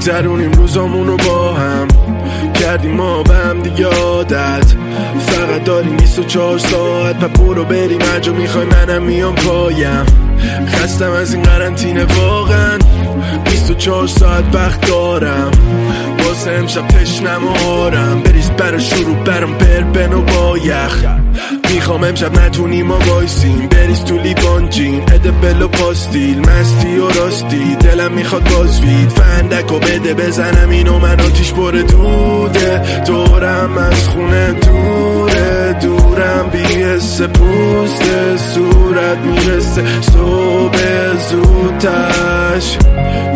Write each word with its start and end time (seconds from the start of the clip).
میگذرونیم 0.00 0.52
روزامونو 0.52 1.16
با 1.16 1.52
هم 1.52 1.88
کردیم 2.54 2.90
ما 2.90 3.22
به 3.22 3.34
هم 3.34 3.60
دیگه 3.62 3.86
عادت. 3.86 4.74
فقط 5.26 5.64
داریم 5.64 5.96
24 5.96 6.58
ساعت 6.58 7.18
پا 7.18 7.28
برو 7.28 7.64
بریم 7.64 8.02
هرجا 8.02 8.32
می‌خوای 8.32 8.66
منم 8.66 9.02
میام 9.02 9.34
پایم. 9.34 10.06
خستم 10.66 11.10
از 11.10 11.34
این 11.34 11.42
قرنطینه 11.42 12.04
واقعا 12.04 12.78
24 13.44 14.06
ساعت 14.06 14.44
وقت 14.54 14.88
دارم. 14.88 15.50
واسه 16.24 16.50
امشب 16.50 16.86
تشنم 16.86 17.44
و 17.44 17.68
آرم. 17.68 18.22
بریز 18.22 18.50
برا 18.50 18.78
شروع 18.78 19.16
برم 19.16 19.58
بن 19.94 20.12
و 20.12 20.22
با 20.22 20.58
یخ. 20.58 21.04
می‌خوام 21.74 22.04
امشب 22.04 22.40
نتونیم 22.40 22.86
ما 22.86 22.98
وایسیم. 22.98 23.68
بریز 23.68 24.04
تو 24.04 24.18
لیبان 24.18 24.68
جین 24.68 25.02
ادبل 25.02 25.62
و 25.62 25.68
پاستیل. 25.68 26.40
مستی 26.40 26.98
و 26.98 27.08
راستی. 27.08 27.76
دلم 27.80 28.12
می‌خواد 28.12 28.50
بازوید 28.50 29.08
فندک 29.08 29.72
و 29.72 29.78
بده 29.78 30.14
بزنم 30.14 30.70
اینو. 30.70 30.98
من 30.98 31.20
آتیش 31.20 31.52
پر 31.52 31.70
دوده 31.70 33.02
دورم 33.06 33.78
از 33.78 34.08
خونه 34.08 34.52
دوره. 34.52 35.76
دورم 35.82 36.50
بیهست 36.52 37.22
پوست 37.22 38.02
صورت 38.36 39.18
می‌رسه 39.18 39.82
صبح 40.00 40.78
زودتش 41.30 42.78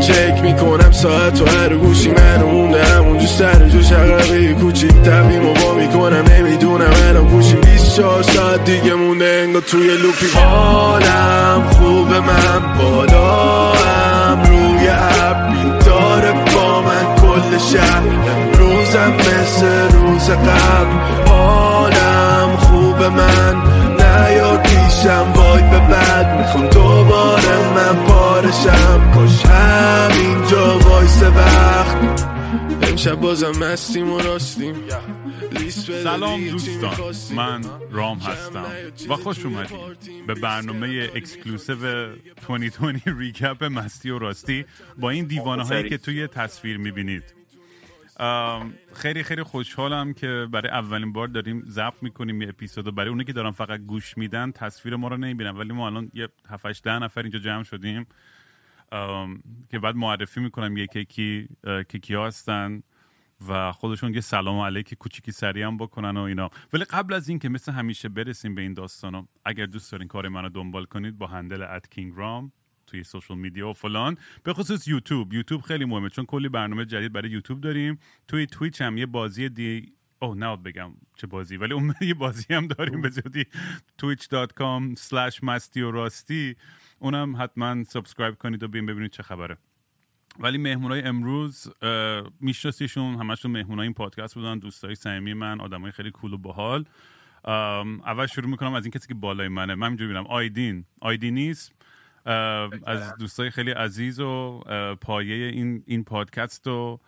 چک 0.07 0.43
می‌کنم 0.43 0.93
ساعت 0.93 1.43
و 1.43 1.46
هر 1.46 1.74
گوشی 1.77 2.10
من 2.10 2.43
مونده 2.43 2.85
همونجا 2.85 3.27
سر 3.27 3.69
جو 3.69 3.82
شقبه 3.82 4.55
کوچیک. 4.55 4.93
تبیم 4.93 5.46
و 5.46 5.55
با 5.55 5.74
می‌کنم. 5.74 6.24
نمی‌دونم 6.38 6.91
الان 7.09 7.29
گوشیم 7.29 7.60
24 7.95 8.23
ساعت 8.23 8.64
دیگه 8.64 8.95
مونده 8.95 9.42
انگا 9.45 9.60
توی 9.60 9.96
لوپی 9.96 10.26
حالم 10.34 11.70
خوبه 11.70 12.20
من 12.20 12.78
بالا 12.78 13.73
هم 13.73 14.42
روی 14.42 14.87
عبی 14.87 15.84
داره 15.87 16.32
با 16.32 16.82
من 16.82 17.16
کل 17.16 17.59
شهر. 17.59 18.02
امروزم 18.02 19.12
مثل 19.12 19.96
روز 19.96 20.30
قبل. 20.30 21.28
حالم 21.28 22.56
خوبه 22.56 23.09
من 23.09 23.62
نیا 23.98 24.56
پیشم 24.56 25.32
وای 25.34 25.62
به 25.62 25.78
بعد. 25.78 26.38
می‌خوام 26.38 26.66
دوباره 26.66 27.59
من 27.74 28.04
پارشم. 28.06 29.12
کاش 29.15 29.46
همینجا 29.46 30.78
وایس 30.78 31.22
وقت. 31.22 32.24
امشب 32.82 33.15
بازم 33.15 33.52
مستیم 33.60 34.12
و 34.12 34.18
راستیم. 34.18 34.74
سلام 35.71 36.49
دوستان 36.49 37.15
من 37.37 37.65
رام 37.91 38.19
هستم. 38.19 38.66
و 39.09 39.16
خوش 39.16 39.45
اومدید 39.45 40.27
به 40.27 40.35
برنامه 40.35 41.11
exclusive 41.15 41.77
2020 42.49 43.09
recap 43.18 43.65
مستی 43.65 44.11
و 44.11 44.19
راستی 44.19 44.65
با 44.99 45.11
این 45.11 45.24
دیوانه 45.24 45.65
هایی 45.65 45.88
که 45.88 45.99
توی 45.99 46.27
تصویر 46.27 46.77
می‌بینید. 46.77 47.35
خیلی 48.93 49.23
خیلی 49.23 49.43
خوشحالم 49.43 50.15
که 50.15 50.46
برای 50.51 50.69
اولین 50.69 51.13
بار 51.13 51.29
داریم 51.29 51.65
ضبط 51.66 52.02
می‌کنیم 52.02 52.43
یه 52.43 52.49
اپیزود 52.49 52.95
برای 52.95 53.09
اونی 53.09 53.24
که 53.24 53.33
دارن 53.33 53.51
فقط 53.51 53.80
گوش 53.80 54.18
میدن 54.18 54.51
تصویر 54.51 54.96
ما 54.96 55.09
رو 55.09 55.16
نمی‌بینن. 55.16 55.51
ولی 55.51 55.73
ما 55.73 55.87
الان 55.87 56.11
یه 56.15 56.29
7 56.49 56.83
ده 56.83 56.99
نفر 56.99 57.23
اینجا 57.23 57.39
جمع 57.39 57.63
شدیم. 57.63 58.07
که 59.71 59.79
بعد 59.79 59.96
معرفی 59.96 60.41
می‌کنم 60.41 60.77
یکی 60.77 61.05
کی 61.05 61.49
که 61.65 61.99
کیا 61.99 62.27
هستن. 62.27 62.83
و 63.48 63.73
خودشون 63.73 64.14
یه 64.14 64.20
سلام 64.20 64.59
علیک 64.59 64.94
کوچیکی 64.94 65.32
سریع 65.32 65.66
هم 65.66 65.76
بکنن 65.76 66.16
و 66.16 66.20
اینا. 66.20 66.50
ولی 66.72 66.84
قبل 66.84 67.14
از 67.14 67.28
این 67.28 67.38
که 67.38 67.48
مثل 67.48 67.72
همیشه 67.72 68.09
برسیم 68.09 68.54
به 68.54 68.62
این 68.62 68.75
داستانا 68.75 69.28
اگر 69.44 69.66
دوست 69.66 69.92
دارین 69.92 70.09
کار 70.09 70.28
منو 70.28 70.48
دنبال 70.48 70.84
کنید 70.84 71.19
با 71.19 71.26
هندل 71.26 71.62
ات 71.62 71.91
کینگ 71.91 72.12
رام 72.16 72.53
توی 72.87 73.04
سوشال 73.04 73.38
میدیا 73.38 73.69
و 73.69 73.72
فلان. 73.72 74.19
به 74.43 74.53
خصوص 74.53 74.88
یوتیوب. 74.88 75.33
یوتیوب 75.33 75.60
خیلی 75.60 75.84
مهمه 75.84 76.09
چون 76.09 76.25
کلی 76.25 76.49
برنامه 76.49 76.84
جدید 76.84 77.12
برای 77.12 77.31
یوتیوب 77.31 77.60
داریم. 77.60 77.99
توی 78.28 78.47
تویچ 78.47 78.81
هم 78.81 78.99
یه 78.99 79.06
بازی 79.06 79.49
دی 79.49 79.93
اوه 80.19 80.37
نه 80.37 80.56
بگم 80.56 80.93
چه 81.16 81.27
بازی 81.27 81.56
ولی 81.56 81.75
اون 81.75 81.94
یه 82.00 82.15
بازی 82.15 82.54
هم 82.54 82.66
داریم 82.66 83.00
به 83.00 83.09
زودی. 83.09 83.44
twitch.com 84.03 84.99
slash 84.99 85.41
اونم 86.99 87.37
حتما 87.43 87.84
subscribe 87.84 88.34
کنید 88.34 88.62
و 88.62 88.69
ببینید 88.69 89.10
چه 89.10 89.22
خبره. 89.22 89.59
ولی 90.39 90.59
مهمونای 90.59 91.03
امروز 91.03 91.72
میشناسیشون 92.41 93.15
همشون 93.15 93.50
مهمونای 93.50 93.83
این 93.83 93.95
پادکست 93.95 94.34
بودن 94.34 94.59
دوستای 94.59 94.95
صمیمی 94.95 95.34
من 95.34 95.61
آدمای 95.61 95.93
خیلی 95.93 96.11
cool 96.11 96.33
و 96.33 96.39
باحال. 96.39 96.84
اول 98.06 98.27
شروع 98.27 98.47
می‌کنم 98.50 98.75
از 98.75 98.84
این 98.84 98.91
کسی 98.91 99.09
که 99.09 99.15
بالای 99.15 99.49
منه. 99.49 99.75
من 99.75 99.87
اینجوری 99.89 100.12
می‌بینم 100.12 100.27
آیدین. 100.27 100.84
آیدینیسم 101.00 101.75
از 102.87 103.17
دوستای 103.19 103.50
خیلی 103.50 103.71
عزیز 103.71 104.21
و 104.21 104.61
پایه 105.00 105.47
این 105.47 105.83
این 105.87 106.05
پادکست 106.05 106.66
و 106.66 107.01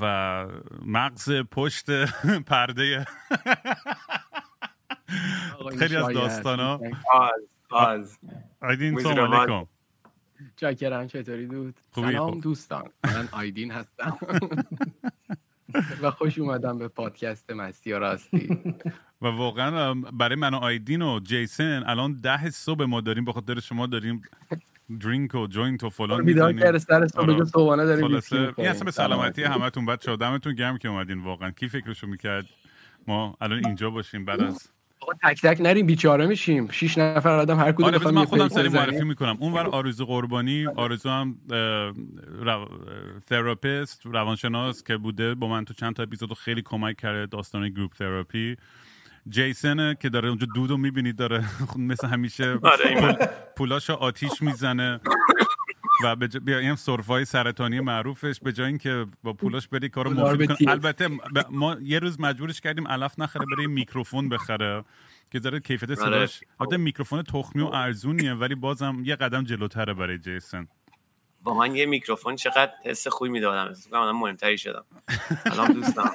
و 0.00 0.46
مغز 0.86 1.32
پشت 1.50 2.04
پرده 2.50 3.04
خیلی 5.78 5.96
از 5.96 6.08
داستان 6.08 6.60
ها 6.60 6.80
آیدین 8.60 8.98
سلام 9.00 9.34
علیکم. 9.34 9.66
چاکرم 10.56 11.06
چطوری 11.06 11.46
dude 11.46 11.74
سلام 11.94 12.40
دوستان. 12.40 12.90
من 13.04 13.28
آیدین 13.32 13.70
هستم. 13.70 14.18
و 16.02 16.10
خوش 16.10 16.38
اومدم 16.38 16.78
به 16.78 16.88
پادکست 16.88 17.50
مستی 17.50 17.92
و 17.92 17.98
راستی. 17.98 18.58
و 19.22 19.26
واقعا 19.26 19.94
برای 19.94 20.36
من 20.36 20.54
و 20.54 20.56
آیدین 20.56 21.02
و 21.02 21.20
جیسن 21.20 21.82
الان 21.86 22.20
ده 22.20 22.50
صبح 22.50 22.84
ما 22.84 23.00
داریم 23.00 23.24
به 23.24 23.32
خاطر 23.32 23.60
شما 23.60 23.86
داریم 23.86 24.22
drink 25.00 25.34
و 25.34 25.46
joint 25.46 25.84
و 25.84 25.90
فلان 25.90 26.24
می‌دونیم 26.24 26.56
بیدار 26.56 26.78
سر 26.78 27.06
صبح 27.06 27.44
صبحانه 27.44 27.84
داریم 27.84 28.04
این 28.04 28.68
اصلا 28.68 28.84
به 28.84 28.90
سلامتی. 28.90 29.42
همتون 29.42 29.86
بچه 29.86 30.16
دمتون 30.16 30.54
گرم 30.54 30.78
که 30.78 30.88
اومدین 30.88 31.24
واقعا. 31.24 31.50
کی 31.50 31.68
فکرشو 31.68 32.06
می‌کرد؟ 32.06 32.46
ما 33.06 33.36
الان 33.40 33.66
اینجا 33.66 33.90
باشیم 33.90 34.24
بعد 34.24 34.40
از 34.40 34.68
تک 35.22 35.40
تک 35.42 35.60
نریم 35.60 35.86
بیچاره 35.86 36.26
میشیم. 36.26 36.68
شش 36.70 36.98
نفر 36.98 37.30
آدم 37.30 37.58
هر 37.58 37.72
کدوم 37.72 37.86
آره 37.86 38.10
من 38.10 38.24
خودم 38.24 38.48
سری 38.48 38.68
معرفی 38.68 39.04
می‌کنم. 39.04 39.36
اونور 39.40 39.66
آرزو 39.66 40.06
قربانی 40.06 40.66
آرزو 40.66 41.08
هم 41.08 41.36
رو... 42.40 42.68
تراپیست 43.26 44.06
روانشناس 44.06 44.82
که 44.82 44.96
بوده 44.96 45.34
با 45.34 45.48
من 45.48 45.64
تو 45.64 45.74
چند 45.74 45.94
تا 45.94 46.02
اپیزود 46.02 46.32
خیلی 46.32 46.62
کمک 46.62 46.96
کرده 46.96 47.26
داستان 47.26 47.68
group 47.68 47.92
therapy 47.92 48.56
جیسن 49.28 49.94
که 49.94 50.08
داره 50.08 50.28
اونجا 50.28 50.46
dude 50.54 50.72
و 50.72 50.76
می‌بینید 50.76 51.16
داره 51.16 51.44
مثل 51.76 52.06
همیشه 52.06 52.58
پولاشو 53.56 53.92
آتیش 53.92 54.42
می‌زنه. 54.42 55.00
و 56.04 56.16
به 56.16 56.26
بیا 56.26 56.58
این 56.58 56.74
سرفه‌ای 56.74 57.24
سرطانی 57.24 57.80
معروفش 57.80 58.40
به 58.40 58.52
جای 58.52 58.66
اینکه 58.66 59.06
با 59.22 59.32
پولاش 59.32 59.68
بری 59.68 59.88
کارو 59.88 60.10
مفید 60.10 60.52
کن 60.52 60.68
البته 60.68 61.08
ما 61.50 61.76
یه 61.82 61.98
روز 61.98 62.20
مجبورش 62.20 62.60
کردیم 62.60 62.88
علف 62.88 63.18
نخره 63.18 63.46
برای 63.56 63.66
میکروفون 63.66 64.28
بخره 64.28 64.84
که 65.30 65.38
داره 65.38 65.60
کیفیت 65.60 65.90
آره. 65.90 65.98
صداش 65.98 66.40
البته 66.60 66.76
میکروفون 66.76 67.22
تخمی 67.22 67.62
و 67.62 67.66
ارزونیه 67.66 68.34
ولی 68.34 68.54
بازم 68.54 69.02
یه 69.04 69.16
قدم 69.16 69.44
جلوتره 69.44 69.94
برای 69.94 70.18
جیسن. 70.18 70.68
با 71.42 71.54
من 71.54 71.76
یه 71.76 71.86
میکروفون 71.86 72.36
چقدر 72.36 72.72
حس 72.84 73.08
خوبی 73.08 73.30
می‌دادم 73.30 73.74
من 73.92 74.10
مهمتری 74.10 74.58
شدم. 74.58 74.84
سلام 75.44 75.72
دوستان. 75.72 76.10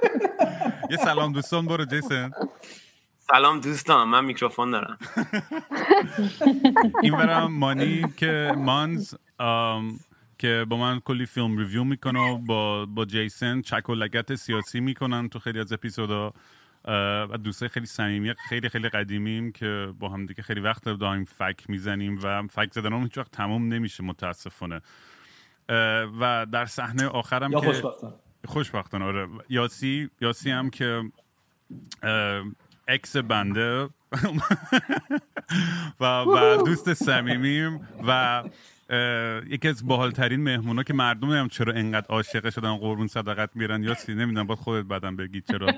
یه 0.90 0.96
سلام 0.96 1.32
دوستان 1.32 1.66
برو 1.66 1.84
جیسن. 1.84 2.30
سلام 3.28 3.60
دوستان 3.60 4.08
من 4.08 4.24
میکروفون 4.24 4.70
دارم. 4.70 4.98
این 7.02 7.16
برم 7.16 7.52
مانی 7.52 8.04
که 8.16 8.52
مانز 8.56 9.14
که 10.38 10.66
با 10.68 10.76
من 10.76 11.00
کلی 11.00 11.26
فیلم 11.26 11.58
review 11.58 11.84
می‌کنه 11.84 12.42
با 12.46 12.86
با 12.86 13.04
جیسن 13.04 13.62
چک 13.62 13.88
و 13.88 13.94
لگت 13.94 14.34
سیاسی 14.34 14.80
می‌کنن 14.80 15.28
تو 15.28 15.38
خیلی 15.38 15.60
از 15.60 15.72
اپیزودا. 15.72 16.32
و 17.30 17.38
دوستای 17.44 17.68
خیلی 17.68 17.86
صمیمی 17.86 18.34
خیلی 18.48 18.68
خیلی 18.68 18.88
قدیمیم 18.88 19.52
که 19.52 19.92
با 19.98 20.08
هم 20.08 20.26
دیگه 20.26 20.42
خیلی 20.42 20.60
وقت 20.60 20.84
داریم 20.84 21.24
فک 21.24 21.70
می‌زنیم 21.70 22.18
و 22.22 22.46
فک 22.46 22.72
زدن 22.72 22.92
اون 22.92 23.02
هیچ 23.02 23.18
وقت 23.18 23.30
تموم 23.30 23.68
نمیشه 23.68 24.04
متاسفانه. 24.04 24.80
و 26.20 26.46
در 26.52 26.66
صحنه 26.66 27.06
آخرم 27.06 27.52
یا 27.52 27.60
که 27.60 27.66
خوشبختانه. 27.66 28.14
خوشبختانه 28.44 29.04
آره. 29.04 29.28
یاسی 29.48 30.10
یاسی 30.20 30.50
هم 30.50 30.70
که 30.70 31.02
ex 32.88 33.16
بنده. 33.16 33.88
و, 36.00 36.04
و 36.04 36.62
دوست 36.64 36.94
صمیمیم 36.94 37.88
و 38.06 38.42
یکی 39.46 39.68
از 39.68 39.86
باحالترین 39.86 40.40
مهمونا 40.40 40.82
که 40.82 40.94
مردم 40.94 41.30
هم 41.30 41.48
چرا 41.48 41.72
انقدر 41.72 42.06
عاشق 42.08 42.50
شدن 42.50 42.76
قربون 42.76 43.06
صدقت 43.06 43.50
میرن 43.54 43.82
یا 43.82 43.94
سی 43.94 44.14
نمی‌دونم 44.14 44.46
باید 44.46 44.58
خودت 44.58 44.84
بعدم 44.84 45.16
بگی 45.16 45.40
چرا. 45.40 45.74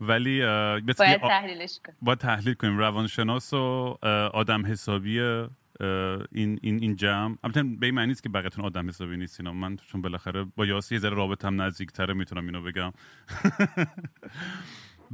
ولی 0.00 0.40
باید 0.40 1.20
تحلیلش 1.20 1.80
کن 1.86 1.92
باید 2.02 2.18
تحلیل 2.18 2.54
کنیم. 2.54 2.78
روانشناس 2.78 3.52
و 3.52 3.98
آدم 4.32 4.66
حسابی 4.66 5.20
این 5.20 5.48
این 6.32 6.58
این 6.62 6.96
جمع. 6.96 7.36
البته 7.44 7.62
به 7.62 7.86
این 7.86 7.94
معنی 7.94 8.14
که 8.14 8.28
بقیتون 8.28 8.64
آدم 8.64 8.88
حسابی 8.88 9.16
نیستین. 9.16 9.50
من 9.50 9.76
چون 9.76 10.02
بالاخره 10.02 10.44
با 10.56 10.66
یاسی 10.66 10.94
یه 10.94 11.00
ذره 11.00 11.16
رابطم 11.16 11.62
نزدیکتره 11.62 12.14
می‌تونم 12.14 12.46
اینو 12.46 12.62
بگم. 12.62 12.92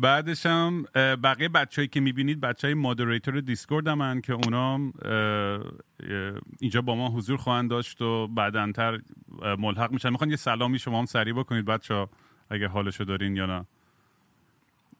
بعدش 0.00 0.46
هم 0.46 0.82
بقیه 0.94 1.48
بچههایی 1.48 1.88
که 1.88 2.00
می‌بینید 2.00 2.40
بچه 2.40 2.66
های 2.66 2.74
مادریتور 2.74 3.40
دیسکورد 3.40 3.88
هم 3.88 4.20
که 4.20 4.32
اونا 4.32 4.92
اینجا 6.60 6.82
با 6.82 6.94
ما 6.94 7.08
حضور 7.08 7.36
خواهند 7.36 7.70
داشت 7.70 8.02
و 8.02 8.26
بعدنتر 8.26 9.00
ملحق 9.58 9.92
میشن. 9.92 10.10
می‌خوان 10.10 10.30
یه 10.30 10.36
سلامی 10.36 10.78
شما 10.78 10.98
هم 10.98 11.06
سریع 11.06 11.34
بکنید 11.34 11.64
بچه 11.64 11.94
ها 11.94 12.10
اگه 12.50 12.68
حالشو 12.68 13.04
دارین 13.04 13.36
یا 13.36 13.46
نه. 13.46 13.64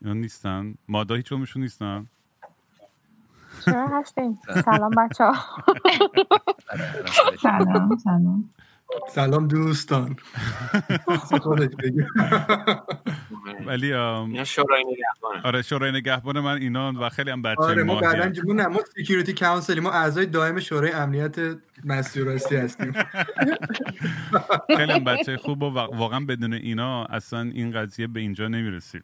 یا 0.03 0.13
نیستن. 0.13 0.75
مادا 0.89 1.15
هیچ 1.15 1.33
نیستن؟ 1.57 2.07
چرا 3.65 3.89
هستیم 3.89 4.39
سلام 4.65 4.91
بچه 4.91 5.25
ها 5.25 5.35
سلام 7.43 7.97
سلام. 7.97 8.51
سلام 9.09 9.49
دوستان. 9.49 10.17
ولی 13.67 13.89
شورای 14.45 14.85
نگهبان 14.85 15.41
آره 15.45 15.63
شورای 15.63 15.93
نگهبان 15.93 16.41
من 16.41 16.57
اینا 16.57 16.93
و 17.01 17.09
خیلی 17.09 17.31
هم 17.31 17.43
بچه 17.43 17.61
آره 17.61 17.83
ما 17.83 18.01
بعدن 18.01 18.33
جمعون 18.33 18.67
ما 18.67 18.81
security 18.97 19.33
council 19.33 19.75
ای 19.75 19.81
ما 19.81 19.91
اعضای 19.91 20.27
دائم 20.27 20.61
شورای 20.61 20.93
امنیت 20.93 21.37
مستی 21.85 22.17
و 22.17 22.25
راستی 22.25 22.57
هستیم. 22.57 22.93
خیلی 24.77 24.93
هم 24.93 25.05
بچه 25.05 25.37
خوب 25.37 25.63
و 25.63 25.67
واقعا 25.67 26.21
بدون 26.21 26.53
اینا 26.53 27.05
اصلا 27.05 27.41
این 27.41 27.71
قضیه 27.71 28.07
به 28.07 28.21
اینجا 28.21 28.49
نمی‌رسید 28.49 29.03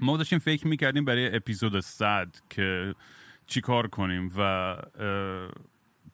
ما 0.00 0.16
داشتیم 0.16 0.38
فکر 0.38 0.66
می‌کردیم 0.66 1.04
برای 1.04 1.36
اپیزود 1.36 1.80
صد 1.80 2.28
که 2.50 2.94
چی 3.46 3.60
کار 3.60 3.86
کنیم 3.86 4.32
و 4.38 4.76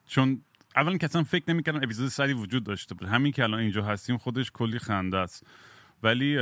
چون 0.06 0.42
اولا 0.80 0.96
که 0.96 1.06
اصلا 1.06 1.22
فکر 1.22 1.44
نمی‌کردم 1.48 1.82
اپیزود 1.82 2.08
صدی 2.08 2.32
وجود 2.32 2.64
داشته 2.64 2.94
بود 2.94 3.08
همین 3.08 3.32
که 3.32 3.42
الان 3.42 3.60
اینجا 3.60 3.82
هستیم 3.84 4.16
خودش 4.16 4.50
کلی 4.50 4.78
خنده 4.78 5.16
است. 5.16 5.46
ولی 6.02 6.38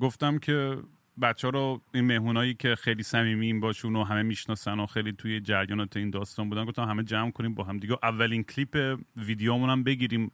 گفتم 0.00 0.38
که 0.38 0.78
بچه 1.22 1.46
ها 1.46 1.50
رو 1.50 1.82
این 1.94 2.04
مهمونایی 2.04 2.54
که 2.54 2.74
خیلی 2.74 3.02
صمیمیم 3.02 3.60
باشون 3.60 3.96
و 3.96 4.04
همه 4.04 4.22
می‌شناسن 4.22 4.80
و 4.80 4.86
خیلی 4.86 5.12
توی 5.12 5.40
جریانات 5.40 5.96
این 5.96 6.10
داستان 6.10 6.48
بودن 6.48 6.64
گفتم 6.64 6.82
همه 6.82 7.02
جمع 7.02 7.30
کنیم 7.30 7.54
با 7.54 7.64
هم 7.64 7.78
دیگه. 7.78 7.98
اولین 8.02 8.42
کلیپ 8.42 8.98
ویدیومون 9.16 9.70
هم 9.70 9.84
بگیریم 9.84 10.30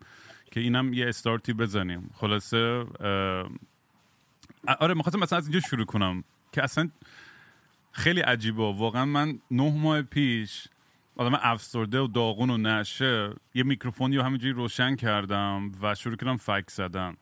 که 0.50 0.61
اینم 0.61 0.93
یه 0.93 1.09
استارتی 1.09 1.53
بزنیم. 1.53 2.11
خلاصه 2.15 2.85
آره 4.81 4.94
می‌خواستم 4.94 5.21
مثلا 5.21 5.39
از 5.39 5.47
اینجا 5.47 5.61
شروع 5.61 5.85
کنم 5.85 6.25
که 6.53 6.65
اصلا 6.65 6.91
خیلی 7.93 8.21
عجیبه. 8.21 8.62
واقعا 8.62 9.05
من 9.05 9.39
نه 9.50 9.73
ماه 9.79 10.03
پیش 10.03 10.69
آدم 11.17 11.39
افسرده 11.43 12.01
و 12.01 12.07
داغون 12.07 12.51
و 12.51 12.57
نشه. 12.57 13.31
یه 13.55 13.63
میکروفونی 13.63 14.17
رو 14.17 14.23
همینجوری 14.23 14.53
روشن 14.53 14.97
کردم 14.97 15.73
و 15.83 15.95
شروع 15.95 16.17
کردم 16.17 16.37
فکس 16.37 16.77
زدن. 16.77 17.17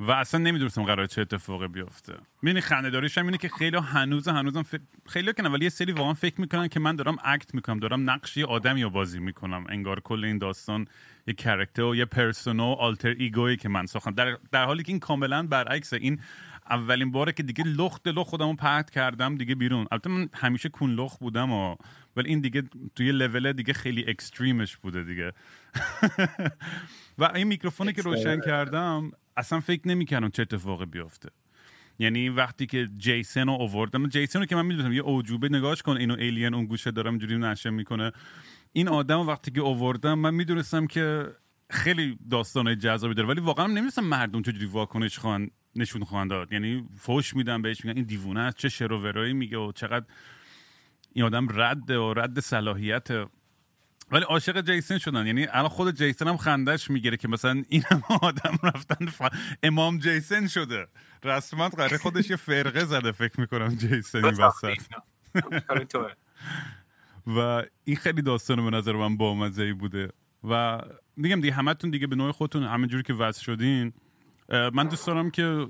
و 0.00 0.10
اصلا 0.10 0.40
نمی‌دونستم 0.40 0.82
قرار 0.82 1.06
چه 1.06 1.20
اتفاقی 1.20 1.68
بیفته. 1.68 2.14
می‌دونی 2.42 2.60
خنده 2.60 2.90
داریش 2.90 3.18
هم 3.18 3.26
اینه 3.26 3.38
که 3.38 3.48
خیلی 3.48 3.76
هنوز 3.76 4.28
هنوزم 4.28 4.62
ف... 4.62 4.74
خیلی 5.08 5.32
کنه 5.32 5.48
ولی 5.48 5.64
یه 5.64 5.68
سری 5.68 5.92
واقعا 5.92 6.14
فکر 6.14 6.40
می‌کنن 6.40 6.68
که 6.68 6.80
من 6.80 6.96
دارم 6.96 7.16
act 7.24 7.54
می‌کنم 7.54 7.78
دارم 7.78 8.10
نقش 8.10 8.36
یه 8.36 8.46
آدمی 8.46 8.82
رو 8.82 8.90
بازی 8.90 9.20
می‌کنم. 9.20 9.64
انگار 9.68 10.00
کل 10.00 10.24
این 10.24 10.38
داستان 10.38 10.86
یه 11.26 11.34
character 11.34 11.82
و 11.82 11.96
یه 11.96 12.04
persona 12.04 12.64
و 12.64 12.72
alter 12.72 13.14
ego 13.18 13.41
یی 13.41 13.56
که 13.56 13.68
من 13.68 13.86
ساختم. 13.86 14.10
در, 14.10 14.38
در 14.52 14.64
حالی 14.64 14.82
که 14.82 14.92
این 14.92 15.00
کاملا 15.00 15.42
برعکسه 15.42 15.96
این 15.96 16.20
اولین 16.70 17.10
باره 17.10 17.32
که 17.32 17.42
دیگه 17.42 17.64
لخت 17.64 18.08
لخت 18.08 18.28
خودمو 18.28 18.54
پرت 18.54 18.90
کردم 18.90 19.36
دیگه 19.36 19.54
بیرون. 19.54 19.86
البته 19.92 20.10
من 20.10 20.28
همیشه 20.34 20.68
کون 20.68 20.94
لخت 20.94 21.20
بودم 21.20 21.52
و 21.52 21.76
ولی 22.16 22.28
این 22.28 22.40
دیگه 22.40 22.62
توی 22.94 23.12
لول 23.12 23.52
دیگه 23.52 23.72
خیلی 23.72 24.04
extreme 24.08 24.61
ش 24.61 24.76
بوده 24.76 25.04
دیگه. 25.04 25.32
و 27.18 27.24
این 27.34 27.46
میکروفونی 27.46 27.92
که 27.92 28.02
روشن 28.02 28.40
کردم 28.40 29.10
اصلا 29.36 29.60
فکر 29.60 29.88
نمی‌کردم 29.88 30.28
چه 30.28 30.42
اتفاقی 30.42 30.86
بیفته. 30.86 31.28
یعنی 31.98 32.28
وقتی 32.28 32.66
که 32.66 32.88
جیسن 32.96 33.46
رو 33.46 33.52
آوردم 33.52 34.08
جیسن 34.08 34.38
رو 34.38 34.46
که 34.46 34.56
من 34.56 34.66
می‌دونم 34.66 34.92
یه 34.92 35.00
اوجوبه 35.00 35.48
نگاهش 35.48 35.82
کن 35.82 35.96
اینو 35.96 36.14
ایلین 36.18 36.54
اون 36.54 36.66
گوشه 36.66 36.90
دارم 36.90 37.18
جوری 37.18 37.38
نشه 37.38 37.70
می‌کنه. 37.70 38.12
این 38.72 38.88
آدم 38.88 39.20
وقتی 39.20 39.50
که 39.50 39.60
آوردم 39.60 40.18
من 40.18 40.34
می‌دونستم 40.34 40.86
که 40.86 41.26
خیلی 41.70 42.18
داستانه 42.30 42.76
جذابی 42.76 43.14
داره 43.14 43.28
ولی 43.28 43.40
واقعا 43.40 43.66
نمی‌دونستم 43.66 44.04
مردم 44.04 44.42
چجوری 44.42 44.66
واکنش 44.66 45.18
خوان 45.18 45.50
نشون 45.76 46.04
خواهند 46.04 46.30
داد. 46.30 46.52
یعنی 46.52 46.88
فوش 46.96 47.36
میدن 47.36 47.62
بهش 47.62 47.84
میگن 47.84 47.96
این 47.96 48.06
دیوونه 48.06 48.40
است 48.40 48.56
چه 48.56 48.68
شروورایی 48.68 49.32
میگه 49.32 49.58
و 49.58 49.72
چقدر 49.72 50.06
این 51.14 51.24
آدم 51.24 51.46
رد 51.50 51.90
و 51.90 52.14
رد 52.14 52.40
صلاحیت 52.40 53.08
ولی 54.10 54.24
عاشق 54.24 54.60
جیسن 54.60 54.98
شدن. 54.98 55.26
یعنی 55.26 55.46
الان 55.46 55.68
خود 55.68 55.96
جیسن 55.96 56.28
هم 56.28 56.36
خندش 56.36 56.90
می‌گیره 56.90 57.16
که 57.16 57.28
مثلا 57.28 57.62
این 57.68 57.82
هم 57.90 58.02
آدم 58.22 58.58
رفتن 58.62 59.06
ف... 59.06 59.22
امام 59.62 59.98
جیسن 59.98 60.46
شده. 60.46 60.86
رسما 61.24 61.68
قراره 61.68 61.98
خودش 61.98 62.30
یه 62.30 62.36
فرقه 62.36 62.84
زده 62.84 63.12
فکر 63.12 63.40
می‌کنم 63.40 63.74
جیسن 63.74 64.24
این 64.24 64.34
و 67.26 67.62
این 67.84 67.96
خیلی 67.96 68.22
داستان 68.22 68.70
به 68.70 68.76
نظر 68.76 68.92
من 68.92 69.16
با 69.16 69.50
بوده. 69.78 70.10
و 70.48 70.80
میگم 71.16 71.40
دیگه 71.40 71.54
همتون 71.54 71.90
دیگه 71.90 72.06
به 72.06 72.16
نوع 72.16 72.32
خودتون 72.32 72.62
همینجوری 72.62 73.02
که 73.02 73.14
وصل 73.14 73.42
شدین 73.42 73.92
من 74.48 74.88
دوست 74.88 75.06
دارم 75.06 75.30
که 75.30 75.66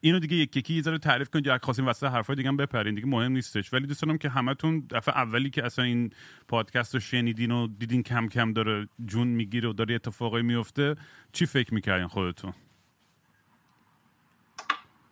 اینو 0.00 0.18
دیگه 0.18 0.36
یک 0.36 0.56
یکی 0.56 0.74
یه 0.74 0.82
ذره 0.82 0.98
تعریف 0.98 1.28
کنید 1.30 1.46
یا 1.46 1.58
خواستین 1.62 1.84
واسه 1.84 2.08
حرفای 2.08 2.36
دیگه 2.36 2.48
هم 2.48 2.56
بپرین. 2.56 2.94
دیگه 2.94 3.06
مهم 3.06 3.32
نیستش. 3.32 3.72
ولی 3.72 3.86
دوست 3.86 4.02
دارم 4.02 4.18
که 4.18 4.28
همتون 4.28 4.86
دفعه 4.90 5.16
اولی 5.16 5.50
که 5.50 5.64
اصلا 5.64 5.84
این 5.84 6.10
پادکست 6.48 6.94
رو 6.94 7.00
شنیدین 7.00 7.50
و 7.50 7.66
دیدین 7.78 8.02
کم 8.02 8.28
کم 8.28 8.52
داره 8.52 8.88
جون 9.06 9.28
می‌گیره 9.28 9.68
و 9.68 9.72
داره 9.72 9.94
اتفاقی 9.94 10.42
میفته 10.42 10.96
چی 11.32 11.46
فکر 11.46 11.74
می‌کردین 11.74 12.06
خودتون؟ 12.06 12.52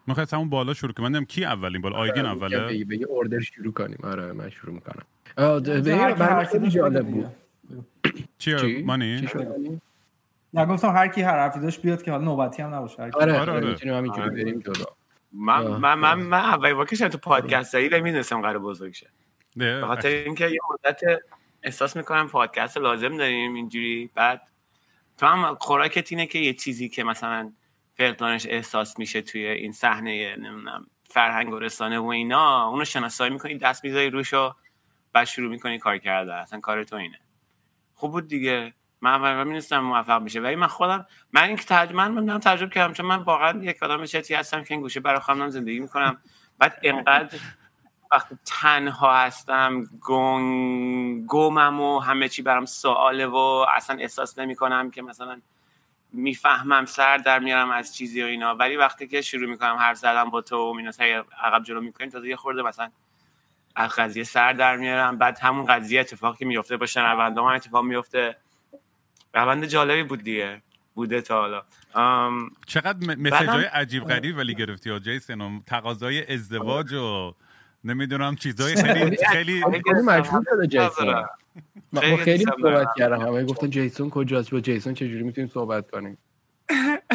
می‌خوای 0.06 0.26
همون 0.32 0.48
بالا 0.48 0.74
شروع 0.74 0.92
کنم 0.92 1.08
من 1.08 1.24
کی 1.24 1.44
اولین 1.44 1.80
بالا؟ 1.80 1.96
آیدین 1.96 2.26
آره، 2.26 2.42
اوله؟ 2.42 2.84
به 2.84 2.96
یه 2.96 3.06
اوردر 3.06 3.40
شروع 3.40 3.72
کنیم. 3.72 3.98
آره 4.02 4.32
من 4.32 4.50
شروع 4.50 4.74
می‌کنم. 4.74 5.04
خیلی 6.44 6.68
جالب 6.70 7.06
بود. 7.06 7.26
چی؟ 8.38 8.82
مانی؟ 8.82 9.28
نه 10.54 10.66
گفتم 10.66 10.88
هر 10.88 11.08
کی 11.08 11.22
هر 11.22 11.38
حرفی 11.38 11.60
داشت 11.60 11.82
بیاد 11.82 12.02
که 12.02 12.10
حالا 12.10 12.24
نوبتی 12.24 12.62
هم 12.62 12.74
نباشه 12.74 13.02
آره 13.02 13.38
آره, 13.40 13.52
آره. 13.52 13.68
می‌تونیم 13.68 13.94
همینجوری 13.94 14.22
آره. 14.22 14.44
بریم 14.44 14.60
جلو. 14.60 14.84
من 15.32 15.66
من 15.66 15.94
من 15.94 16.14
من 16.14 16.56
بار 16.56 16.86
که 16.86 17.08
تو 17.08 17.18
پادکست 17.18 17.72
داری 17.72 17.88
نمی‌دونستم 17.88 18.40
قرار 18.40 18.58
بزرگ 18.58 18.92
شه. 18.92 19.10
به 19.56 19.82
خاطر 19.86 20.08
اینکه 20.08 20.48
یه 20.48 20.58
مدت 20.70 21.00
احساس 21.62 21.96
می‌کنم 21.96 22.28
پادکست 22.28 22.76
لازم 22.76 23.16
داریم 23.16 23.54
اینجوری. 23.54 24.10
بعد 24.14 24.42
تو 25.18 25.26
هم 25.26 25.54
خوراکت 25.54 26.12
اینه 26.12 26.26
که 26.26 26.38
یه 26.38 26.52
چیزی 26.54 26.88
که 26.88 27.04
مثلا 27.04 27.52
فقدانش 27.94 28.46
احساس 28.50 28.98
میشه 28.98 29.22
توی 29.22 29.46
این 29.46 29.72
صحنه 29.72 30.36
نمی‌دونم 30.36 30.86
فرهنگ 31.04 31.52
و 31.52 31.58
رسانه 31.58 31.98
و 31.98 32.06
اینا 32.06 32.68
اونو 32.68 32.84
شناسایی 32.84 33.32
می‌کنی 33.32 33.58
دست 33.58 33.84
می‌ذاری 33.84 34.10
روش 34.10 34.34
و 34.34 34.54
بعد 35.12 35.26
شروع 35.26 35.50
می‌کنی 35.50 35.78
کار 35.78 35.98
کردن. 35.98 36.34
اصلا 36.34 36.60
کار 36.60 36.84
تو 36.84 36.96
اینه. 36.96 37.18
خوب 37.94 38.12
بود 38.12 38.28
دیگه. 38.28 38.74
من 39.00 39.10
اول 39.10 39.44
می‌دونستم 39.44 39.78
موفق 39.78 40.22
میشه. 40.22 40.40
ولی 40.40 40.56
من 40.56 40.66
خودم 40.66 41.06
من 41.32 41.42
این 41.42 41.56
که 41.56 41.64
ترجمه 41.64 42.08
من 42.08 42.40
تجربه 42.40 42.74
کردم 42.74 42.92
چون 42.92 43.06
من 43.06 43.16
واقعا 43.16 43.62
یک 43.62 43.82
آدم 43.82 44.04
چتی 44.04 44.34
هستم 44.34 44.64
که 44.64 44.74
این 44.74 44.80
گوشه 44.80 45.00
برای 45.00 45.20
خودم 45.20 45.48
زندگی 45.48 45.80
می‌کنم. 45.80 46.18
بعد 46.58 46.80
انقدر 46.82 47.38
وقتی 48.12 48.38
تنها 48.44 49.16
هستم 49.16 49.84
گم 50.00 51.26
گمم 51.26 51.80
و 51.80 51.98
همه 51.98 52.28
چی 52.28 52.42
برام 52.42 52.64
سواله 52.64 53.26
و 53.26 53.66
اصلا 53.76 53.96
احساس 53.96 54.38
نمی‌کنم 54.38 54.90
که 54.90 55.02
مثلا 55.02 55.40
می‌فهمم 56.12 56.86
سر 56.86 57.16
در 57.16 57.38
میارم 57.38 57.70
از 57.70 57.96
چیزی 57.96 58.22
و 58.22 58.26
اینا. 58.26 58.54
ولی 58.54 58.76
وقتی 58.76 59.08
که 59.08 59.20
شروع 59.20 59.50
می‌کنم 59.50 59.76
حرف 59.76 59.96
زدم 59.96 60.30
با 60.30 60.40
تو 60.40 60.56
و 60.56 60.76
اینا 60.76 61.24
عقب 61.42 61.62
جلو 61.62 61.80
می‌کنیم 61.80 62.10
تازه 62.10 62.28
یه 62.28 62.36
خورده 62.36 62.62
مثلا 62.62 62.90
از 63.76 63.90
قضیه 63.90 64.24
سر 64.24 64.52
در 64.52 64.76
میارم. 64.76 65.18
بعد 65.18 65.38
همون 65.38 65.64
قضیه 65.64 66.00
اتفاقی 66.00 66.44
میفته 66.44 66.76
با 66.76 66.86
شنونده 66.86 67.40
اتفاق 67.40 67.84
میفته 67.84 68.36
روند 69.38 69.64
جالبی 69.64 70.02
بود 70.02 70.22
دیگه. 70.22 70.62
بوده 70.94 71.20
تا 71.20 71.40
حالا. 71.40 71.62
چقدر 72.66 73.16
مسیج 73.16 73.48
های 73.48 73.64
عجیب 73.64 74.04
غریب 74.04 74.36
ولی 74.36 74.54
گرفتی 74.54 74.90
ها 74.90 74.98
جیسن 74.98 75.60
تقاضای 75.66 76.32
ازدواج 76.32 76.92
و 76.92 77.34
نمی‌دونم 77.84 78.36
چیزای 78.36 78.76
خیلی 78.76 79.16
خیلی 79.32 79.64
مجبور 80.04 80.44
شده 80.50 80.66
جیسون. 80.66 81.24
ما 81.92 82.16
خیلی 82.16 82.44
صحبت 82.44 82.88
کردم. 82.96 83.20
همه 83.20 83.44
گفتن 83.44 83.70
جیسون 83.70 84.10
کجاست؟ 84.10 84.50
با 84.50 84.60
جیسون 84.60 84.94
چجوری 84.94 85.22
می‌تونیم 85.22 85.50
صحبت 85.50 85.90
کنیم؟ 85.90 86.18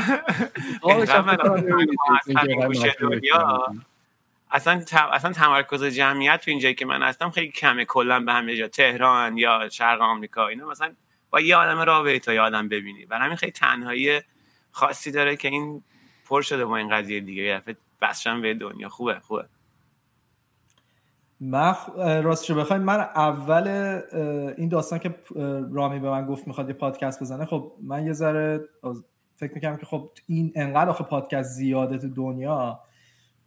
اصلا 4.52 4.82
اصلا 5.12 5.32
تمرکز 5.32 5.84
جمعیت 5.84 6.42
تو 6.46 6.52
اینجایی 6.52 6.76
که 6.76 6.86
من 6.86 7.04
هستم 7.04 7.30
خیلی 7.30 7.52
کمه. 7.52 7.86
کلا 7.86 8.20
به 8.20 8.34
همه 8.34 8.56
جا 8.56 8.68
تهران 8.68 9.38
یا 9.38 9.70
شرق 9.70 10.02
آمریکا 10.02 10.48
اینا 10.48 10.70
مثلا 10.70 10.94
با 11.34 11.42
یه 11.42 11.56
آدم 11.56 12.20
تا 12.20 12.34
یه 12.34 12.42
آدم 12.42 12.70
ببینی. 12.70 13.06
و 13.06 13.20
همین 13.20 13.36
خیلی 13.36 13.52
تنهایی 13.52 14.22
خاصی 14.72 15.12
داره 15.12 15.36
که 15.36 15.48
این 15.48 15.84
پر 16.26 16.42
شده 16.42 16.66
با 16.66 16.78
این 16.78 16.90
قضیه 16.90 17.20
دیگه. 17.20 17.44
یه 17.44 17.60
دفعه 17.60 17.76
به 18.42 18.54
دنیا. 18.54 18.90
خوبه 18.90 19.20
خوبه. 19.20 19.46
من 21.40 21.76
راستش 22.24 22.52
بخوایم 22.52 22.82
من 22.82 23.00
اول 23.00 23.68
این 24.58 24.70
داستان 24.70 25.00
که 25.00 25.16
رامی 25.72 26.00
به 26.00 26.10
من 26.10 26.26
گفت 26.26 26.48
می‌خواد 26.48 26.68
یه 26.68 26.74
پادکست 26.74 27.22
بزنه 27.22 27.46
خب 27.46 27.74
من 27.82 28.06
یه 28.06 28.14
ذره 28.14 28.62
فکر 29.36 29.54
می‌کنم 29.56 29.78
که 29.78 29.86
خب 29.86 30.10
این 30.28 30.52
انقدر 30.56 30.90
آخه 30.90 31.04
پادکست 31.04 31.50
زیاده 31.50 31.98
تو 31.98 32.10
دنیا. 32.10 32.80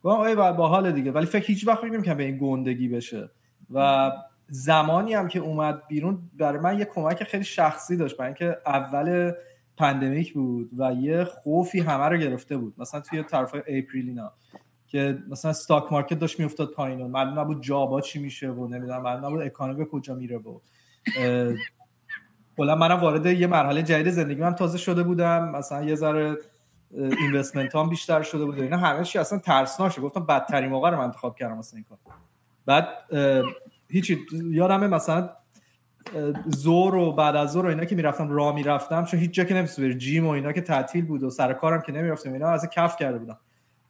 با 0.03 0.35
با 0.53 0.69
حال 0.69 0.93
دیگه. 0.93 1.13
ولی 1.13 1.27
فکر 1.27 1.47
هیچ 1.47 1.67
وقت 1.67 2.05
که 2.05 2.15
به 2.15 2.25
این 2.25 2.39
گندگی 2.39 2.89
بشه. 2.89 3.31
و 3.71 4.11
زمانی 4.49 5.15
هم 5.15 5.29
که 5.29 5.39
اومد 5.39 5.87
بیرون 5.89 6.19
برای 6.39 6.59
من 6.59 6.79
یه 6.79 6.85
کمک 6.85 7.25
خیلی 7.25 7.45
شخصی 7.45 7.97
داشت. 7.97 8.17
برای 8.17 8.29
اینکه 8.29 8.59
اول 8.67 9.33
pandemic 9.77 10.35
بود 10.35 10.71
و 10.79 10.93
یه 10.93 11.25
خوفی 11.25 11.81
همه 11.81 12.05
رو 12.05 12.17
گرفته 12.17 12.57
بود. 12.57 12.75
مثلا 12.79 13.01
توی 13.01 13.23
طرف 13.23 13.55
اپریل 13.55 14.09
اینا 14.09 14.33
که 14.87 15.19
مثلا 15.29 15.51
stock 15.51 15.93
market 15.93 16.19
داشت 16.19 16.39
میافتاد 16.39 16.71
پایین 16.71 17.01
و 17.01 17.09
معلوم 17.09 17.39
نبود 17.39 17.63
job 17.63 17.91
ها 17.91 18.01
چی 18.01 18.19
میشه 18.19 18.51
و 18.51 18.69
نمی‌دونم 18.69 19.03
معلوم 19.03 19.27
نبود 19.27 19.43
economy 19.43 19.87
کجا 19.93 20.15
میره 20.15 20.39
و 20.39 20.61
کلا 22.57 22.75
منم 22.75 23.01
وارد 23.01 23.27
یه 23.27 23.47
مرحله 23.47 23.83
جدید 23.83 24.11
زندگی 24.11 24.41
من 24.41 24.55
تازه 24.55 24.79
شده 24.79 25.03
بودم. 25.03 25.49
مثلا 25.51 25.85
یه 25.85 25.95
ذره 25.95 26.37
investment 26.91 27.75
هم 27.75 27.89
بیشتر 27.89 28.23
شده 28.23 28.45
بود 28.45 28.61
اینا. 28.61 28.77
همه 28.77 29.05
چی 29.05 29.19
اصلا 29.19 29.39
ترسناک 29.39 30.01
گفتم 30.01 30.27
بدترین 30.27 30.71
موقع 30.71 30.91
رو 30.91 30.97
من 30.97 31.05
انتخاب 31.05 31.37
کردم 31.37 31.59
مثلا 31.59 31.77
این 31.77 31.85
کار. 31.89 31.99
بعد 32.67 32.89
هیچی 33.89 34.19
یادمه 34.51 34.87
مثلا 34.87 35.31
زور 36.47 36.95
و 36.95 37.13
بعد 37.13 37.37
از 37.37 37.53
زور 37.53 37.67
و 37.67 37.69
اینا 37.69 37.85
که 37.85 37.97
می‌رفتم 37.97 38.31
راه 38.31 38.55
می‌رفتم 38.55 39.05
چون 39.05 39.21
هیچ 39.21 39.31
جا 39.31 39.45
که 39.45 39.55
نمی‌تونی 39.55 39.95
جیم 39.95 40.27
و 40.27 40.31
اینا 40.31 40.53
که 40.53 40.61
تعطیل 40.61 41.05
بود 41.05 41.23
و 41.23 41.31
سر 41.31 41.53
کارم 41.53 41.81
که 41.81 41.93
نمی‌رفتم 41.93 42.33
اینا 42.33 42.49
از 42.49 42.69
کف 42.71 42.97
کرده 42.97 43.19
بودم. 43.19 43.39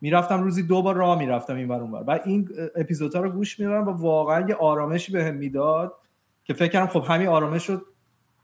می‌رفتم 0.01 0.43
روزی 0.43 0.63
دو 0.63 0.83
بار 0.83 0.95
راه 0.95 1.19
می‌رفتم 1.19 1.57
این 1.57 1.69
بر 1.69 1.81
اونور. 1.81 2.03
بعد 2.03 2.23
این 2.25 2.49
اپیزودها 2.77 3.23
رو 3.23 3.31
گوش 3.31 3.61
می‌دادم 3.61 3.89
و 3.89 3.91
واقعا 3.91 4.49
یه 4.49 4.55
آرامشی 4.55 5.13
بهم 5.13 5.35
می‌داد 5.35 5.93
که 6.45 6.55
فکر 6.55 6.73
کردم 6.73 6.87
خب 6.87 7.05
همین 7.09 7.29
آرامش 7.29 7.71
رو 7.71 7.81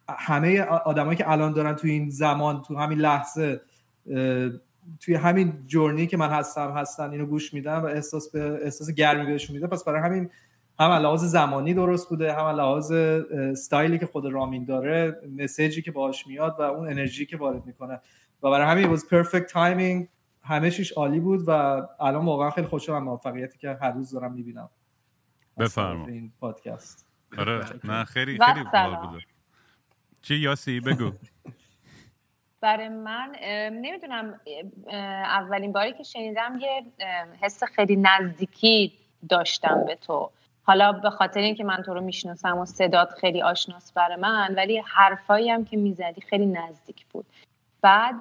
همه 0.09 0.61
آدمایی 0.63 1.17
که 1.17 1.31
الان 1.31 1.53
دارن 1.53 1.77
تو 1.77 1.87
این 1.87 2.11
زمان 2.11 2.63
تو 2.63 2.77
همین 2.77 2.99
لحظه 2.99 3.61
توی 5.01 5.15
همین 5.15 5.53
جورنی 5.67 6.07
که 6.07 6.17
من 6.17 6.29
هستم 6.29 6.71
هستن 6.71 7.11
اینو 7.11 7.27
گوش 7.27 7.55
میدن 7.55 7.77
و 7.77 7.85
احساس 7.85 8.31
به 8.31 8.61
احساس 8.65 8.91
گرمی 8.91 9.27
بهشون 9.27 9.57
میده. 9.57 9.67
پس 9.67 9.85
برای 9.85 10.01
همین 10.01 10.31
هم 10.83 10.93
لحاظ 10.93 11.25
زمانی 11.25 11.75
درست 11.75 12.09
بوده 12.09 12.35
هم 12.35 12.47
لحاظ 12.47 12.93
استایلی 12.93 13.99
که 13.99 14.07
خود 14.07 14.27
رامین 14.27 14.65
داره 14.65 15.21
مسیجی 15.39 15.83
که 15.83 15.91
باهاش 15.93 16.27
میاد 16.27 16.57
و 16.59 16.63
اون 16.63 16.89
انرژی 16.89 17.27
که 17.27 17.37
وارد 17.37 17.67
می‌کنه. 17.67 18.01
و 18.43 18.51
برای 18.51 18.67
همین 18.67 18.97
was 18.97 19.01
perfect 19.01 19.49
timing. 19.53 20.09
همه 20.45 20.71
چیش 20.71 20.93
عالی 20.93 21.21
بود 21.21 21.45
و 21.47 21.51
الان 22.01 22.25
واقعا 22.25 22.51
خیلی 22.51 22.67
خوشحالم 22.67 23.05
موفقیتی 23.05 23.59
که 23.59 23.79
هر 23.83 23.91
روز 23.91 24.11
دارم 24.11 24.33
می‌بینم. 24.33 24.71
بفرما. 25.59 26.07
این 26.07 26.33
پادکست. 26.41 27.07
آره 27.39 27.65
نه 27.85 28.05
خیلی 28.05 28.39
خیلی 28.39 28.65
بوده. 28.65 29.25
چی 30.23 30.35
یاسی؟ 30.35 30.81
بگو. 30.81 31.13
برای 32.61 32.89
من 32.89 33.33
نمی‌دونم 33.73 34.41
اولین 35.23 35.73
باری 35.73 35.93
که 35.93 36.03
شنیدم 36.03 36.59
یه 36.61 36.85
حس 37.41 37.65
خیلی 37.65 37.97
نزدیکی 37.97 38.93
داشتم 39.29 39.85
به 39.87 39.95
تو. 39.95 40.31
حالا 40.65 40.93
به 40.93 41.11
خاطر 41.11 41.41
اینکه 41.41 41.65
من 41.65 41.83
تو 41.83 41.95
رو 41.95 42.01
می‌شناسم 42.01 42.59
و 42.59 42.65
صدات 42.65 43.13
خیلی 43.13 43.43
آشناس 43.43 43.93
برای 43.93 44.17
من 44.17 44.55
ولی 44.57 44.83
حرفایی 44.87 45.51
هم 45.51 45.65
که 45.65 45.77
می‌زدی 45.77 46.21
خیلی 46.21 46.47
نزدیک 46.47 47.07
بود. 47.07 47.27
بعد 47.83 48.15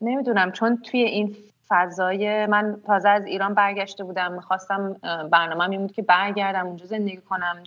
نمی‌دونم 0.00 0.52
چون 0.52 0.76
توی 0.76 1.00
این 1.00 1.36
فضای 1.68 2.46
من 2.46 2.80
تازه 2.86 3.08
از 3.08 3.26
ایران 3.26 3.54
برگشته 3.54 4.04
بودم 4.04 4.32
می‌خواستم 4.32 4.92
برنامه 5.30 5.66
می 5.66 5.78
بود 5.78 5.92
که 5.92 6.02
برگردم 6.02 6.66
اونجا 6.66 6.86
زندگی 6.86 7.16
کنم. 7.16 7.62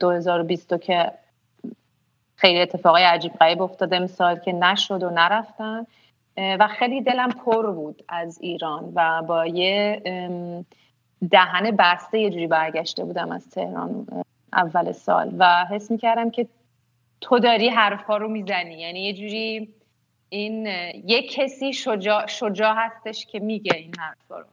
2022 0.00 0.78
که 0.78 1.12
خیلی 2.36 2.60
اتفاقای 2.60 3.04
عجیب 3.04 3.32
غریب 3.32 3.62
افتاده 3.62 3.98
مثال 3.98 4.38
که 4.38 4.52
نشد 4.52 5.02
و 5.02 5.10
نرفتن. 5.10 5.86
و 6.36 6.68
خیلی 6.68 7.02
دلم 7.02 7.28
پر 7.28 7.70
بود 7.70 8.04
از 8.08 8.38
ایران 8.40 8.92
و 8.94 9.22
با 9.22 9.46
یه 9.46 10.02
دهن 11.30 11.70
بسته 11.70 12.18
یه 12.18 12.30
جوری 12.30 12.46
برگشته 12.46 13.04
بودم 13.04 13.32
از 13.32 13.50
تهران 13.50 14.06
اول 14.52 14.92
سال. 14.92 15.34
و 15.38 15.66
حس 15.70 15.90
می‌کردم 15.90 16.30
که 16.30 16.46
تو 17.20 17.38
داری 17.38 17.68
حرفا 17.68 18.16
رو 18.16 18.28
می‌زنی. 18.28 18.74
یعنی 18.74 19.00
یه 19.00 19.12
جوری 19.12 19.74
این 20.28 20.66
یه 21.04 21.22
کسی 21.22 21.72
شجاع, 21.72 22.26
شجاع 22.26 22.74
هستش 22.76 23.26
که 23.26 23.40
میگه 23.40 23.76
این 23.76 23.94
حرفا 23.98 24.38
رو. 24.38 24.46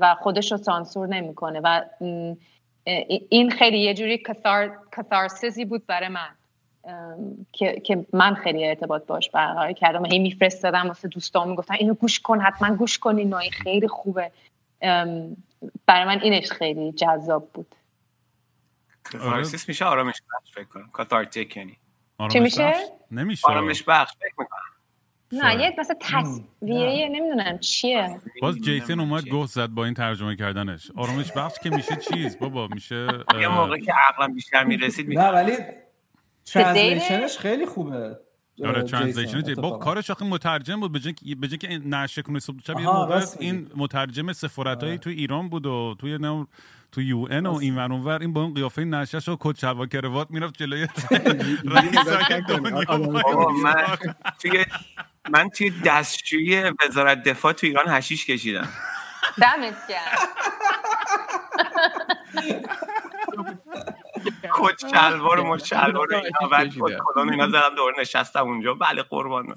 و 0.00 0.14
خودش 0.14 0.52
رو 0.52 0.58
سانسور 0.58 1.06
نمی‌کنه. 1.06 1.60
و 1.64 1.82
این 3.28 3.50
خیلی 3.50 3.78
یه 3.78 3.94
جوری 3.94 4.18
کثار، 4.18 4.78
کثارسیزی 4.92 5.64
بود 5.64 5.86
برای 5.86 6.08
من. 6.08 6.28
که, 7.52 7.80
که 7.80 8.06
من 8.12 8.34
خیلی 8.34 8.66
ارتباط 8.66 9.06
باش 9.06 9.30
برقرار 9.30 9.72
کردم. 9.72 10.06
هی 10.06 10.18
میفرستادم 10.18 10.88
واسه 10.88 11.08
دوستان 11.08 11.48
می‌گفتن 11.48 11.74
اینو 11.74 11.94
گوش 11.94 12.20
کن 12.20 12.40
حتما 12.40 12.76
گوش 12.76 12.98
کن 12.98 13.16
اینو 13.16 13.36
این 13.36 13.50
خیلی 13.50 13.88
خوبه. 13.88 14.30
برای 15.86 16.04
من 16.04 16.20
اینش 16.20 16.52
خیلی 16.52 16.92
جذاب 16.92 17.50
بود. 17.52 17.74
کاتارسیس 19.04 19.68
میشه 19.68 19.84
آرامش 19.84 20.22
بخش 20.22 20.54
فکر 20.54 20.64
کنم. 20.64 20.90
کاتارتیک 20.92 21.56
یعنی. 21.56 21.78
چی 22.32 22.40
میشه؟ 22.40 22.72
نمیشه. 23.10 23.48
آرامش 23.48 23.82
بخش 23.82 24.12
فکر 24.16 24.34
می‌کنم. 24.38 24.58
نه 25.32 25.62
یه 25.62 25.74
مثلا 25.78 25.96
تصویریه 26.00 27.08
نمی‌دونم 27.08 27.58
چیه. 27.58 28.20
باز 28.42 28.58
جیسن 28.58 29.00
اومد 29.00 29.28
گوه 29.28 29.46
زد 29.46 29.66
با 29.66 29.84
این 29.84 29.94
ترجمه 29.94 30.36
کردنش. 30.36 30.90
آرامش 30.96 31.32
بخش 31.32 31.58
که 31.62 31.70
میشه 31.70 31.96
چیز 31.96 32.38
بابا 32.38 32.66
میشه 32.66 33.06
یه 33.40 33.48
موقعی 33.48 33.80
که 33.80 33.92
عقلم 33.92 34.34
بیشتر 34.34 34.64
می‌رسید 34.64 35.18
نه 35.18 35.28
ولی 35.28 35.56
translation 36.44 37.24
ش 37.24 37.38
خیلی 37.38 37.66
خوبه. 37.66 38.18
آره 38.66 38.82
translation 38.82 39.54
با 39.54 39.78
کارش 39.78 40.10
آخه 40.10 40.24
مترجم 40.24 40.80
بود. 40.80 40.92
به 40.92 41.00
جای 41.48 41.58
که 41.58 41.68
نشه 41.68 42.22
کنه 42.22 42.38
صبح 42.38 42.56
شب 42.66 42.80
یه 42.80 42.86
موقع 42.86 43.24
این 43.40 43.70
مترجم 43.76 44.32
سفارتایی 44.32 44.98
تو 44.98 45.10
ایران 45.10 45.48
بود 45.48 45.66
و 45.66 45.96
توی 45.98 46.18
نو 46.18 46.44
تو 46.92 47.02
UN 47.02 47.46
و 47.46 47.54
این 47.54 47.76
ور 47.76 47.92
اونور 47.92 48.18
این 48.20 48.32
با 48.32 48.42
اون 48.42 48.54
قیافه 48.54 48.84
نشه‌ش 48.84 49.28
و 49.28 49.36
کت 49.40 49.58
شلوار 49.58 49.86
کروات 49.86 50.30
می‌رفت 50.30 50.56
جلوی 50.56 50.86
من 55.30 55.48
توی 55.48 55.72
دستشویی 55.84 56.62
وزارت 56.82 57.22
دفاع 57.22 57.52
تو 57.52 57.66
ایران 57.66 57.84
حشیش 57.88 58.26
کشیدم. 58.26 58.68
دمت 59.40 59.88
گرم 59.88 60.18
کت 64.62 64.88
شلوار 64.90 65.40
و 65.40 65.44
مش 65.44 65.68
شلوار 65.68 66.14
اینا 66.14 66.88
کلون 67.14 67.30
اینا 67.30 67.48
زدم 67.48 67.74
دور 67.76 68.00
نشستم 68.00 68.44
اونجا. 68.44 68.74
بله 68.74 69.02
قربان. 69.02 69.54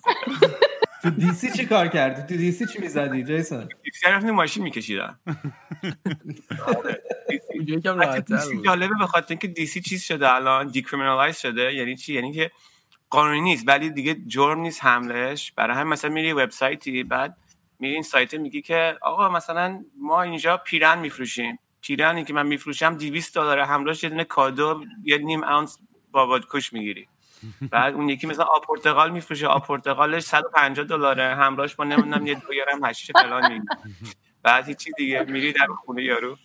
تو 1.03 1.09
DC 1.09 1.51
چی 1.51 1.65
کار 1.65 1.87
کردی؟ 1.87 2.21
تو 2.21 2.37
DC 2.37 2.65
چی 2.65 2.79
می‌زدی 2.79 3.23
جیسون؟ 3.23 3.69
DC 3.83 4.07
رفتیم 4.07 4.31
ماشین 4.31 4.63
میکشیدم 4.63 5.19
DC 8.27 8.61
جالبه 8.65 8.95
به 8.99 9.07
خاطر 9.07 9.27
اینکه 9.29 9.47
DC 9.47 9.81
چیز 9.81 10.03
شده 10.03 10.33
الان 10.33 10.67
decriminalize 10.67 11.37
شده. 11.37 11.73
یعنی 11.73 11.95
چی؟ 11.95 12.13
یعنی 12.13 12.33
که 12.33 12.51
قانونی 13.09 13.41
نیست 13.41 13.63
ولی 13.67 13.89
دیگه 13.89 14.15
جرم 14.27 14.59
نیست 14.59 14.83
حملش 14.83 15.51
برای 15.51 15.77
هم 15.77 15.87
مثلا 15.87 16.11
میری 16.11 16.33
وبسایتی 16.33 17.03
بعد 17.03 17.37
میری 17.79 17.93
این 17.93 18.03
سایت 18.03 18.33
میگی 18.33 18.61
که 18.61 18.97
آقا 19.01 19.29
مثلا 19.29 19.83
ما 19.97 20.21
اینجا 20.21 20.57
پیرن 20.57 20.99
میفروشیم. 20.99 21.59
پیرنی 21.83 22.23
که 22.23 22.33
من 22.33 22.47
میفروشم 22.47 22.97
200 22.97 23.35
دلار 23.35 23.59
همراهش 23.59 24.03
یه 24.03 24.09
دونه 24.09 24.23
کادو 24.23 24.83
یه 25.03 25.17
نیم 25.17 25.43
اونس 25.43 25.77
باباد 26.11 26.45
کش 26.49 26.73
می‌گیری. 26.73 27.07
بعد 27.71 27.93
اون 27.93 28.09
یکی 28.09 28.27
مثلا 28.27 28.45
آب 28.45 28.65
پرتقال 28.65 29.11
میفروشه 29.11 29.47
آب 29.47 29.67
پرتقالش 29.67 30.23
150 30.23 30.85
دلاره 30.85 31.35
همراهش 31.35 31.75
با 31.75 31.83
نمی‌دونم 31.83 32.27
یه 32.27 32.35
دو 32.35 32.53
یارم 32.53 32.85
هشیش 32.85 33.11
فلان 33.11 33.53
می‌گیری. 33.53 33.67
بعد 34.43 34.67
هیچی 34.67 34.91
دیگه 34.97 35.23
میری 35.23 35.53
در 35.53 35.67
خونه 35.85 36.03
یارو. 36.03 36.37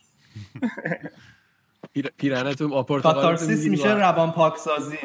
پیرنتون 2.16 2.72
آپورتقال 2.72 3.38
میشه 3.68 3.94
روان 3.94 4.32
پاکسازی. 4.32 4.98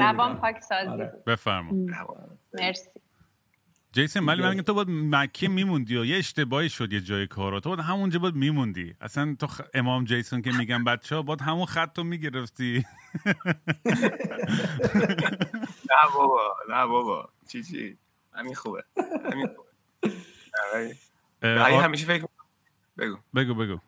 روان 0.00 0.36
پاکسازی. 0.36 0.88
آره. 0.88 1.12
بفرما 1.26 1.70
مرسی. 2.54 2.88
جیسن 3.92 4.24
ولی 4.24 4.42
من 4.42 4.62
تو 4.62 4.74
باید 4.74 4.88
مکه 4.90 5.48
میموندی 5.48 5.96
و 5.96 6.04
یه 6.04 6.16
اشتباهی 6.16 6.68
شد 6.68 6.92
یه 6.92 7.00
جای 7.00 7.26
کارا. 7.26 7.60
تو 7.60 7.68
باید 7.68 7.80
همونجا 7.80 8.18
باید 8.18 8.34
میموندی. 8.34 8.94
اصلا 9.00 9.36
تو 9.40 9.48
امام 9.74 10.04
جیسون 10.04 10.42
که 10.42 10.52
میگن 10.52 10.84
بچه 10.84 11.16
ها 11.16 11.22
باید 11.22 11.40
همون 11.40 11.66
خط 11.66 11.98
رو 11.98 12.04
می‌گرفتی. 12.04 12.84
نه 15.90 16.12
بابا 16.14 16.56
نه 16.68 16.86
بابا. 16.86 17.28
چی 17.48 17.62
چی؟ 17.62 17.98
همین 18.34 18.54
خوبه. 18.54 18.84
همین 19.32 19.46
خوبه. 19.46 20.94
همیشه 21.82 22.06
فکر 22.06 22.26
بگو. 22.98 23.16
بگو 23.34 23.54
بگو. 23.54 23.78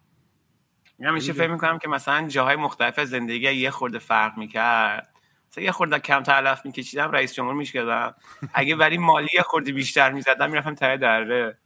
همیشه 1.02 1.32
فکر 1.32 1.52
می‌کنم 1.52 1.78
که 1.78 1.88
مثلا 1.88 2.28
جاهای 2.28 2.56
مختلف 2.56 3.00
زندگی 3.00 3.52
یه 3.52 3.70
خورده 3.70 3.98
فرق 3.98 4.38
می‌کرد 4.38 5.08
مثلا 5.50 5.64
یه 5.64 5.72
خورده 5.72 5.98
کم 5.98 6.22
علف 6.22 6.66
میکشیدم 6.66 7.10
رئیس 7.10 7.34
جمهور 7.34 7.54
می‌شدم 7.54 8.14
اگه 8.54 8.76
ولی 8.76 8.98
مالی 8.98 9.28
یه 9.34 9.42
خورده 9.42 9.72
بیشتر 9.72 10.12
می‌زدم 10.12 10.50
می‌رفتم 10.50 10.74
ته 10.74 10.96
دره. 10.96 11.58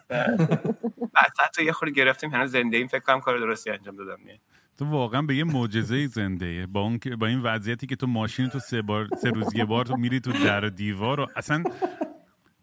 بعد 1.14 1.32
حتی 1.44 1.64
یه 1.64 1.72
خورده 1.72 1.94
گرفتیم 1.94 2.30
هنوز 2.30 2.50
زنده 2.50 2.76
این 2.76 2.86
فکر 2.86 3.00
کنم 3.00 3.20
کار 3.20 3.38
درستی 3.38 3.70
انجام 3.70 3.96
دادم. 3.96 4.18
نه. 4.26 4.40
تو 4.78 4.84
واقعا 4.84 5.22
به 5.22 5.36
یه 5.36 5.44
معجزه 5.44 6.06
زنده 6.06 6.66
با 6.66 6.80
اون 6.80 6.98
با 7.18 7.26
این 7.26 7.40
وضعیتی 7.40 7.86
که 7.86 7.96
تو 7.96 8.06
ماشین 8.06 8.48
تو 8.48 8.58
سه 8.58 8.82
بار 8.82 9.08
سه 9.18 9.30
روز 9.30 9.54
یه 9.54 9.64
بار 9.64 9.84
تو 9.84 9.96
میری 9.96 10.20
تو 10.20 10.32
در 10.32 10.60
دیوار 10.60 11.20
و 11.20 11.26
اصلا 11.36 11.64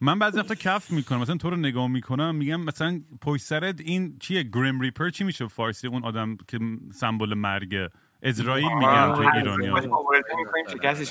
من 0.01 0.19
بعضی 0.19 0.39
وقتا 0.39 0.55
کف 0.55 0.91
می‌کنم. 0.91 1.19
مثلا 1.19 1.37
تو 1.37 1.49
رو 1.49 1.55
نگاه 1.55 1.87
می‌کنم 1.87 2.35
میگم 2.35 2.61
مثلا 2.61 3.01
پشت 3.21 3.43
سرت 3.43 3.81
این 3.81 4.17
چیه؟ 4.19 4.43
گریم 4.43 4.79
ریپر 4.79 5.09
چی 5.09 5.23
میشه؟ 5.23 5.47
فارسی 5.47 5.87
اون 5.87 6.03
آدم 6.03 6.37
که 6.47 6.59
سمبل 6.93 7.33
مرگه 7.33 7.89
اسرائیل 8.23 8.67
میگن 8.67 9.13
تو 9.15 9.21
ایرانی 9.35 9.67
ها. 9.67 9.79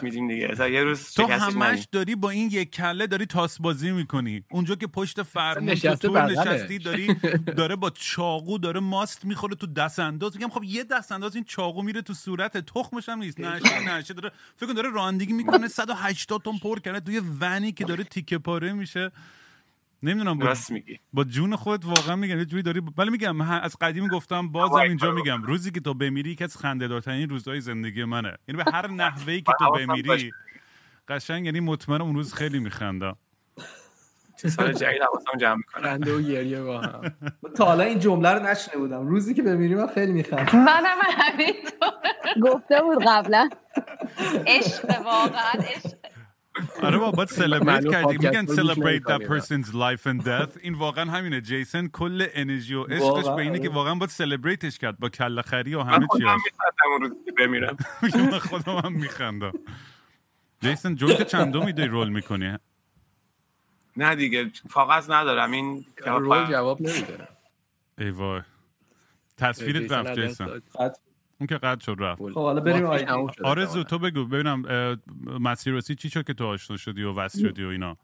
میدیم 0.03 0.29
دیگه. 0.29 0.73
یه 0.73 0.83
روز 0.83 1.15
تو 1.15 1.27
همش 1.27 1.89
داری 1.93 2.15
با 2.15 2.31
این 2.31 2.49
یک 2.53 2.71
کله 2.71 3.07
داری 3.07 3.27
تاس 3.27 3.61
بازی 3.61 3.91
می‌کنی. 3.91 4.45
اونجا 4.51 4.75
که 4.75 4.87
پشت 4.87 5.23
فرمون 5.23 5.75
تو 5.75 6.19
نشستی 6.19 6.79
داری 6.79 7.15
داره 7.59 7.77
با 7.77 7.91
چاقو 7.91 8.59
داره 8.59 8.81
ماست 8.81 9.25
می‌خوره 9.25 9.55
تو 9.55 9.67
دست 9.67 9.99
انداز 9.99 10.37
میگم 10.37 10.49
خب 10.49 10.65
یه 10.65 10.85
دست 10.85 11.13
انداز 11.13 11.35
این 11.35 11.45
چاقو 11.45 11.83
میره 11.83 12.03
تو 12.03 12.15
صورت. 12.15 12.57
تخمش 12.57 13.09
هم 13.09 13.19
نیست. 13.19 13.41
نشه 13.41 13.97
نشه 13.99 14.15
داره 14.15 14.33
فکر 14.57 14.73
داره 14.73 14.91
رانندگی 14.91 15.33
می‌کنه. 15.33 15.69
180 15.69 16.43
تن 16.45 16.59
پر 16.63 16.79
کرده 16.79 17.01
توی 17.01 17.23
ونی 17.41 17.73
که 17.73 17.85
داره 17.85 18.05
تیکه 18.05 18.39
پاره 18.39 18.73
میشه. 18.73 19.11
نمی‌دونم 20.03 20.39
با, 20.39 20.55
میگی. 20.71 21.01
با 21.13 21.25
جون 21.25 21.57
خودت 21.57 21.85
واقعا 21.85 22.17
میگم 22.17 22.39
یه 22.39 22.45
جوری 22.45 22.63
داری 22.63 22.83
ولی 22.97 23.11
میگم 23.11 23.41
از 23.41 23.77
قدیم 23.81 24.09
گفتم 24.09 24.49
بازم 24.53 24.75
اینجا 24.75 25.13
میگم 25.13 25.43
روزی 25.43 25.71
که 25.71 25.81
تو 25.81 25.95
بمیری 25.95 26.35
که 26.35 26.45
از 26.45 26.57
خنده 26.57 26.89
دارترین 26.89 27.29
روزهای 27.29 27.61
زندگی 27.61 28.05
منه. 28.05 28.35
یعنی 28.49 28.63
به 28.65 28.71
هر 28.73 28.87
نحوهی 28.91 29.43
که 29.43 29.53
تو 29.59 29.71
بمیری 29.71 30.33
قشنگ 31.09 31.45
یعنی 31.47 31.61
مطمئنم 31.61 32.03
اون 32.03 32.15
روز 32.15 32.35
خیلی 32.35 32.59
میخنده 32.59 33.15
سال 34.47 34.73
جدید 34.73 35.03
حواسم 35.03 35.39
جمع 35.41 35.57
می‌کنم 35.57 36.01
و 36.01 36.21
گریه 36.21 36.63
با 36.63 36.81
هم. 36.81 37.01
تا 37.57 37.65
حالا 37.65 37.85
این 37.85 37.99
جمله 37.99 38.31
رو 38.31 38.43
نشنه 38.43 38.77
بودم. 38.77 39.07
روزی 39.07 39.35
که 39.35 39.43
بمیری 39.43 39.75
من 39.75 39.87
خیلی 39.87 40.13
میخندم. 40.13 40.59
منم 40.59 40.99
همینطور. 41.11 41.89
گفته 42.43 42.83
بود 42.83 43.05
قبلا. 43.07 43.49
عشق 44.47 45.01
واقعا 45.05 45.53
عشق. 45.59 45.97
آره 46.83 46.99
با 46.99 47.11
باید 47.11 47.29
سلبریت 47.29 47.91
کردیم 47.91 48.19
میگن 48.23 48.47
celebrate 48.47 49.03
that 49.03 49.23
person's 49.29 49.69
life 49.69 50.07
and 50.07 50.25
death. 50.25 50.59
این 50.63 50.75
واقعا 50.75 51.11
همینه. 51.11 51.41
جیسن 51.41 51.89
کل 51.89 52.27
انرژی 52.35 52.75
و 52.75 52.83
عشقش 52.83 53.25
به 53.25 53.43
اینه 53.43 53.59
که 53.59 53.69
واقعا 53.69 53.95
باید 53.95 54.11
سلبریتش 54.11 54.79
کرد 54.79 54.99
با 54.99 55.09
کله 55.09 55.43
خری 55.43 55.75
و 55.75 55.83
همه 55.83 56.07
چی 56.17 56.25
من 56.25 57.17
بمیرم. 57.39 57.77
من 58.33 58.39
خودم 58.39 58.77
هم 58.77 58.93
میخندم. 58.93 59.53
جیسن 60.61 60.95
جوک 60.95 61.23
چندو 61.23 61.65
میده 61.65 61.87
رول 61.87 62.09
می‌کنی؟ 62.09 62.59
نه 63.97 64.15
دیگه 64.17 64.51
کاغذ 64.73 65.11
ندارم. 65.11 65.53
این 65.53 65.85
رول 66.07 66.47
جواب 66.47 66.81
نمیده. 66.83 67.29
ای 67.99 68.11
وای. 68.11 68.43
تصویرت 69.37 69.93
رفت 69.93 70.21
جیسن. 70.21 70.63
اون 71.41 71.47
که 71.47 71.59
قد 71.59 71.81
شد 71.81 71.97
رفت. 71.99 72.23
خب 72.23 72.35
حالا 72.35 72.61
بریم 72.61 72.87
آرزو 73.45 73.83
تو 73.83 73.99
بگو 73.99 74.25
ببینم 74.25 74.63
مسیر 75.41 75.75
رسی 75.75 75.95
چی 75.95 76.11
شد 76.11 76.25
که 76.27 76.35
تو 76.35 76.47
آشنا 76.47 76.77
شدی 76.77 77.03
و 77.03 77.15
وصل 77.15 77.49
شدی 77.49 77.65
و 77.65 77.69
اینا؟ 77.69 77.97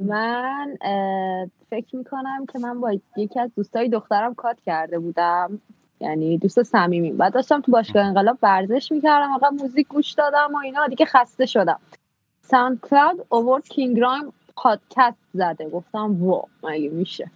من 0.00 0.76
فکر 1.70 1.96
می‌کنم 1.96 2.46
که 2.52 2.58
من 2.58 2.80
با 2.80 2.92
یکی 3.16 3.40
از 3.40 3.50
دوستای 3.56 3.88
دخترم 3.88 4.34
کات 4.34 4.60
کرده 4.60 4.98
بودم. 4.98 5.60
یعنی 6.00 6.38
دوست 6.38 6.62
صمیمی. 6.62 7.12
بعد 7.12 7.34
داشتم 7.34 7.60
تو 7.60 7.72
باشگاه 7.72 8.04
انقلاب 8.06 8.38
ورزش 8.42 8.92
می‌کردم 8.92 9.32
آقا 9.32 9.50
موزیک 9.50 9.88
گوش 9.88 10.12
دادم 10.12 10.54
و 10.54 10.56
اینا 10.56 10.86
دیگه 10.86 11.06
خسته 11.06 11.46
شدم. 11.46 11.80
ساوند 12.42 12.80
کلاود 12.80 13.26
اوورد 13.28 13.68
کینگرایم 13.68 14.32
پادکست 14.56 15.24
زده. 15.34 15.70
گفتم 15.70 16.24
وا 16.24 16.44
مگه 16.62 16.88
میشه؟ 16.88 17.30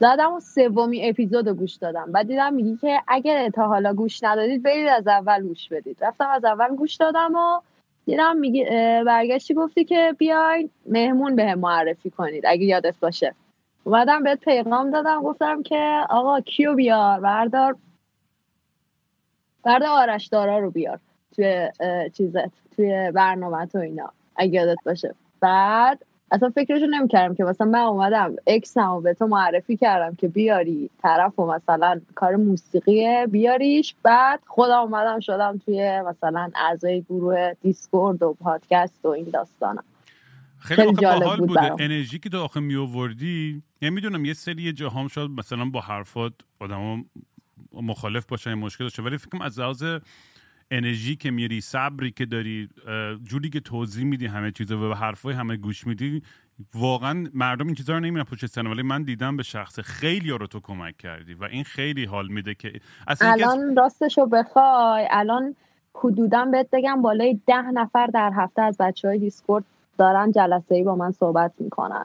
زدم 0.00 0.32
و 0.32 0.40
سومی 0.40 1.08
اپیزود 1.08 1.48
گوش 1.48 1.74
دادم. 1.74 2.12
بعد 2.12 2.26
دیدم 2.26 2.54
میگی 2.54 2.76
که 2.76 3.00
اگر 3.08 3.50
تا 3.50 3.66
حالا 3.66 3.94
گوش 3.94 4.24
ندادید 4.24 4.62
برید 4.62 4.88
از 4.88 5.06
اول 5.08 5.42
گوش 5.42 5.68
بدید. 5.68 6.04
رفتم 6.04 6.28
از 6.28 6.44
اول 6.44 6.76
گوش 6.76 6.94
دادم 6.94 7.34
و 7.34 7.60
دیدم 8.06 8.36
میگی 8.36 8.64
برگشتی 9.06 9.54
گفتی 9.54 9.84
که 9.84 10.14
بیاین 10.18 10.70
مهمون 10.86 11.36
به 11.36 11.54
معرفی 11.54 12.10
کنید 12.10 12.46
اگه 12.46 12.64
یادت 12.64 12.94
باشه. 13.00 13.34
اومدم 13.84 14.22
بهت 14.22 14.40
پیغام 14.40 14.90
دادم 14.90 15.22
گفتم 15.22 15.62
که 15.62 16.04
آقا 16.10 16.40
کیو 16.40 16.74
بیار؟ 16.74 17.20
بردار 17.20 17.76
بردار 19.62 19.88
آرش 19.88 20.32
رو 20.32 20.70
بیار 20.70 21.00
توی 21.36 21.68
چیزت 22.12 22.50
توی 22.76 23.10
برنامه 23.14 23.66
تو 23.66 23.78
اینا 23.78 24.12
اگه 24.36 24.52
یادت 24.52 24.78
باشه. 24.84 25.14
بعد 25.40 26.04
اصلا 26.34 26.50
فکرشو 26.50 26.86
نمی‌کردم 26.86 27.34
که 27.34 27.44
مثلا 27.44 27.66
من 27.66 27.78
اومدم 27.78 28.36
ایکس 28.46 28.76
هم 28.76 29.02
به 29.02 29.14
تو 29.14 29.26
معرفی 29.26 29.76
کردم 29.76 30.14
که 30.14 30.28
بیاری 30.28 30.90
طرف 31.02 31.38
و 31.38 31.46
مثلا 31.46 32.00
کار 32.14 32.36
موسیقی 32.36 33.26
بیاریش 33.26 33.94
بعد 34.02 34.40
خودم 34.46 34.78
اومدم 34.78 35.20
شدم 35.20 35.60
توی 35.64 36.00
مثلا 36.00 36.50
اعضای 36.54 37.02
گروه 37.02 37.52
دیسکورد 37.62 38.22
و 38.22 38.36
پادکست 38.40 39.04
و 39.04 39.08
این 39.08 39.26
داستانم 39.32 39.84
خیلی, 40.58 40.82
خیلی 40.82 40.94
جالب 40.94 41.36
بود 41.36 41.48
بوده. 41.48 41.72
انرژی 41.78 42.18
که 42.18 42.28
تو 42.28 42.40
آخه 42.40 42.60
می 42.60 42.76
آوردی 42.76 43.62
یعنی 43.82 43.94
می‌دونم 43.94 44.24
یه 44.24 44.34
سری 44.34 44.72
جاهام 44.72 45.08
شد 45.08 45.30
مثلا 45.38 45.64
با 45.64 45.80
حرفات 45.80 46.32
آدم 46.60 47.04
مخالف 47.72 48.26
باشن 48.26 48.54
مشکل 48.54 48.84
داشته 48.84 49.02
ولی 49.02 49.18
فکرم 49.18 49.40
از 49.40 49.60
لحاظ 49.60 49.84
انرژی 50.76 51.16
که 51.16 51.30
میری 51.30 51.60
صبری 51.60 52.10
که 52.10 52.26
داری 52.26 52.68
جوری 53.24 53.50
که 53.50 53.60
توضیح 53.60 54.04
میدی 54.04 54.26
همه 54.26 54.50
چیزا 54.50 54.76
و 54.76 54.88
به 54.88 54.96
حرفای 54.96 55.34
همه 55.34 55.56
گوش 55.56 55.86
میدی 55.86 56.22
واقعا 56.74 57.26
مردم 57.34 57.66
این 57.66 57.74
چیزا 57.74 57.92
رو 57.92 58.00
نمیرن 58.00 58.24
پشت 58.24 58.46
سن 58.46 58.66
ولی 58.66 58.82
من 58.82 59.02
دیدم 59.02 59.36
به 59.36 59.42
شخص 59.42 59.80
خیلی 59.80 60.30
رو 60.30 60.46
تو 60.46 60.60
کمک 60.60 60.96
کردی 60.96 61.34
و 61.34 61.44
این 61.44 61.64
خیلی 61.64 62.04
حال 62.04 62.28
میده 62.28 62.54
که 62.54 62.72
اصلا 63.08 63.32
الان 63.32 63.76
راستشو 63.76 64.26
بخوای. 64.26 65.08
الان 65.10 65.56
حدودا 65.94 66.44
بهت 66.44 66.68
بگم 66.72 67.02
بالای 67.02 67.40
ده 67.46 67.70
نفر 67.70 68.06
در 68.06 68.32
هفته 68.34 68.62
از 68.62 68.76
بچه 68.78 69.08
های 69.08 69.18
دیسکورد 69.18 69.64
دارن 69.98 70.32
جلسه 70.32 70.74
ای 70.74 70.82
با 70.82 70.94
من 70.96 71.10
صحبت 71.10 71.52
می‌کنن. 71.58 72.04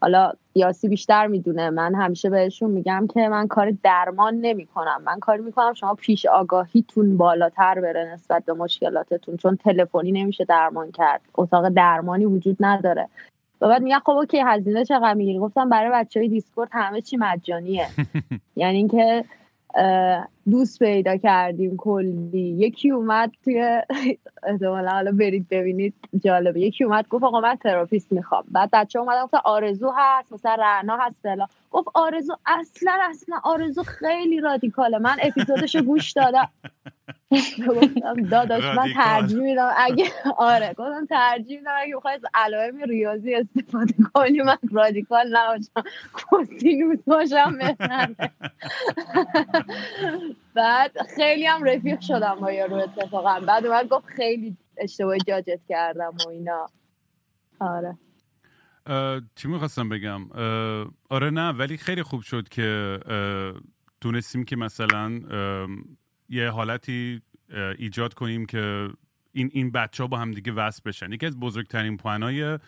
حالا 0.00 0.32
یاسی 0.56 0.88
بیشتر 0.88 1.26
می‌دونه. 1.26 1.70
من 1.70 1.94
همیشه 1.94 2.30
بهشون 2.30 2.70
میگم 2.70 3.06
که 3.14 3.28
من 3.28 3.46
کار 3.46 3.72
درمان 3.82 4.34
نمی‌کنم. 4.34 5.02
من 5.06 5.18
کاری 5.18 5.42
می‌کنم 5.42 5.74
شما 5.74 5.94
پیش 5.94 6.26
آگاهیتون 6.26 7.16
بالاتر 7.16 7.80
بره 7.80 8.12
نسبت 8.14 8.44
به 8.44 8.52
مشکلاتتون 8.52 9.36
چون 9.36 9.56
تلفنی 9.56 10.12
نمیشه 10.12 10.44
درمان 10.44 10.92
کرد. 10.92 11.20
اتاق 11.34 11.68
درمانی 11.68 12.24
وجود 12.24 12.56
نداره. 12.60 13.08
و 13.60 13.68
بعد 13.68 13.82
میگن 13.82 13.98
خب 13.98 14.10
اوکی 14.10 14.40
هزینه 14.46 14.84
چقدر 14.84 15.14
می‌گیری؟ 15.14 15.38
گفتم 15.38 15.68
برای 15.68 15.90
بچه 15.92 16.20
های 16.20 16.28
دیسکورد 16.28 16.68
همه 16.72 17.00
چی 17.00 17.16
مجانیه. 17.16 17.86
یعنی 18.56 18.76
اینکه 18.76 19.24
دوست 20.50 20.78
پیدا 20.78 21.16
کردیم 21.16 21.76
کلی. 21.76 22.56
یکی 22.58 22.90
اومد 22.90 23.32
توی 23.44 23.82
احتمالا 24.42 24.90
حالا 24.90 25.12
برید 25.12 25.48
ببینید 25.48 25.94
جالبه. 26.24 26.60
یکی 26.60 26.84
اومد 26.84 27.08
گفت 27.08 27.24
آقا 27.24 27.40
من 27.40 27.54
تراپیست 27.56 28.12
می‌خوام. 28.12 28.44
بعد 28.50 28.70
بچه 28.72 28.98
اومد 28.98 29.22
گفت 29.24 29.34
آرزو 29.34 29.92
هست 29.96 30.32
مثلا 30.32 30.54
رعنا 30.54 30.96
هست 30.96 31.20
فلا 31.22 31.46
گفت 31.70 31.88
آرزو 31.94 32.36
اصلا 32.46 32.92
اصلا 33.10 33.40
آرزو 33.44 33.82
خیلی 33.82 34.40
رادیکاله. 34.40 34.98
من 34.98 35.16
اپیزودشو 35.22 35.82
گوش 35.82 36.12
دادم. 36.12 36.48
گفتم 37.68 38.22
داداش 38.30 38.64
من 38.64 38.92
ترجیح 38.94 39.38
میدم 39.38 39.72
اگه 39.76 40.04
آره 40.38 40.68
گفتم 40.68 41.06
ترجیح 41.10 41.58
میدم 41.58 41.74
اگه 41.76 41.96
بخوای 41.96 42.20
علائم 42.34 42.82
ریاضی 42.82 43.34
استفاده 43.34 43.94
کنی 44.14 44.40
من 44.40 44.56
رادیکال 44.72 45.36
نباشم. 45.36 45.90
کوسینوس 46.12 46.98
باشم 47.06 47.58
بعد 50.54 50.92
خیلی 51.16 51.46
هم 51.46 51.64
رفیق 51.64 52.00
شدم 52.00 52.34
با 52.40 52.52
یارو 52.52 52.74
اتفاقا. 52.74 53.40
بعد 53.40 53.66
من 53.66 53.82
گفت 53.90 54.06
خیلی 54.06 54.56
اشتباه 54.76 55.18
جاجت 55.18 55.60
کردم 55.68 56.14
و 56.26 56.28
اینا. 56.28 56.70
آره. 57.60 57.98
چی 59.34 59.48
می‌خواستم 59.48 59.88
بگم؟ 59.88 60.30
آره 61.10 61.30
نه 61.30 61.48
ولی 61.52 61.76
خیلی 61.76 62.02
خوب 62.02 62.20
شد 62.20 62.48
که 62.48 62.98
تونستیم 64.00 64.44
که 64.44 64.56
مثلا 64.56 65.10
یه 66.28 66.50
حالتی 66.50 67.22
ایجاد 67.78 68.14
کنیم 68.14 68.46
که 68.46 68.90
این 69.32 69.50
این 69.52 69.70
بچه 69.70 70.02
ها 70.02 70.06
با 70.06 70.18
هم 70.18 70.32
دیگه 70.32 70.52
وصل 70.52 70.82
بشن. 70.84 71.12
یکی 71.12 71.26
از 71.26 71.40
بزرگترین 71.40 71.96
پوانای 71.96 72.58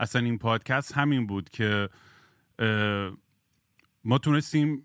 اصلا 0.00 0.22
این 0.22 0.38
پادکست 0.38 0.92
همین 0.92 1.26
بود 1.26 1.50
که 1.50 1.88
ما 4.04 4.18
تونستیم 4.18 4.82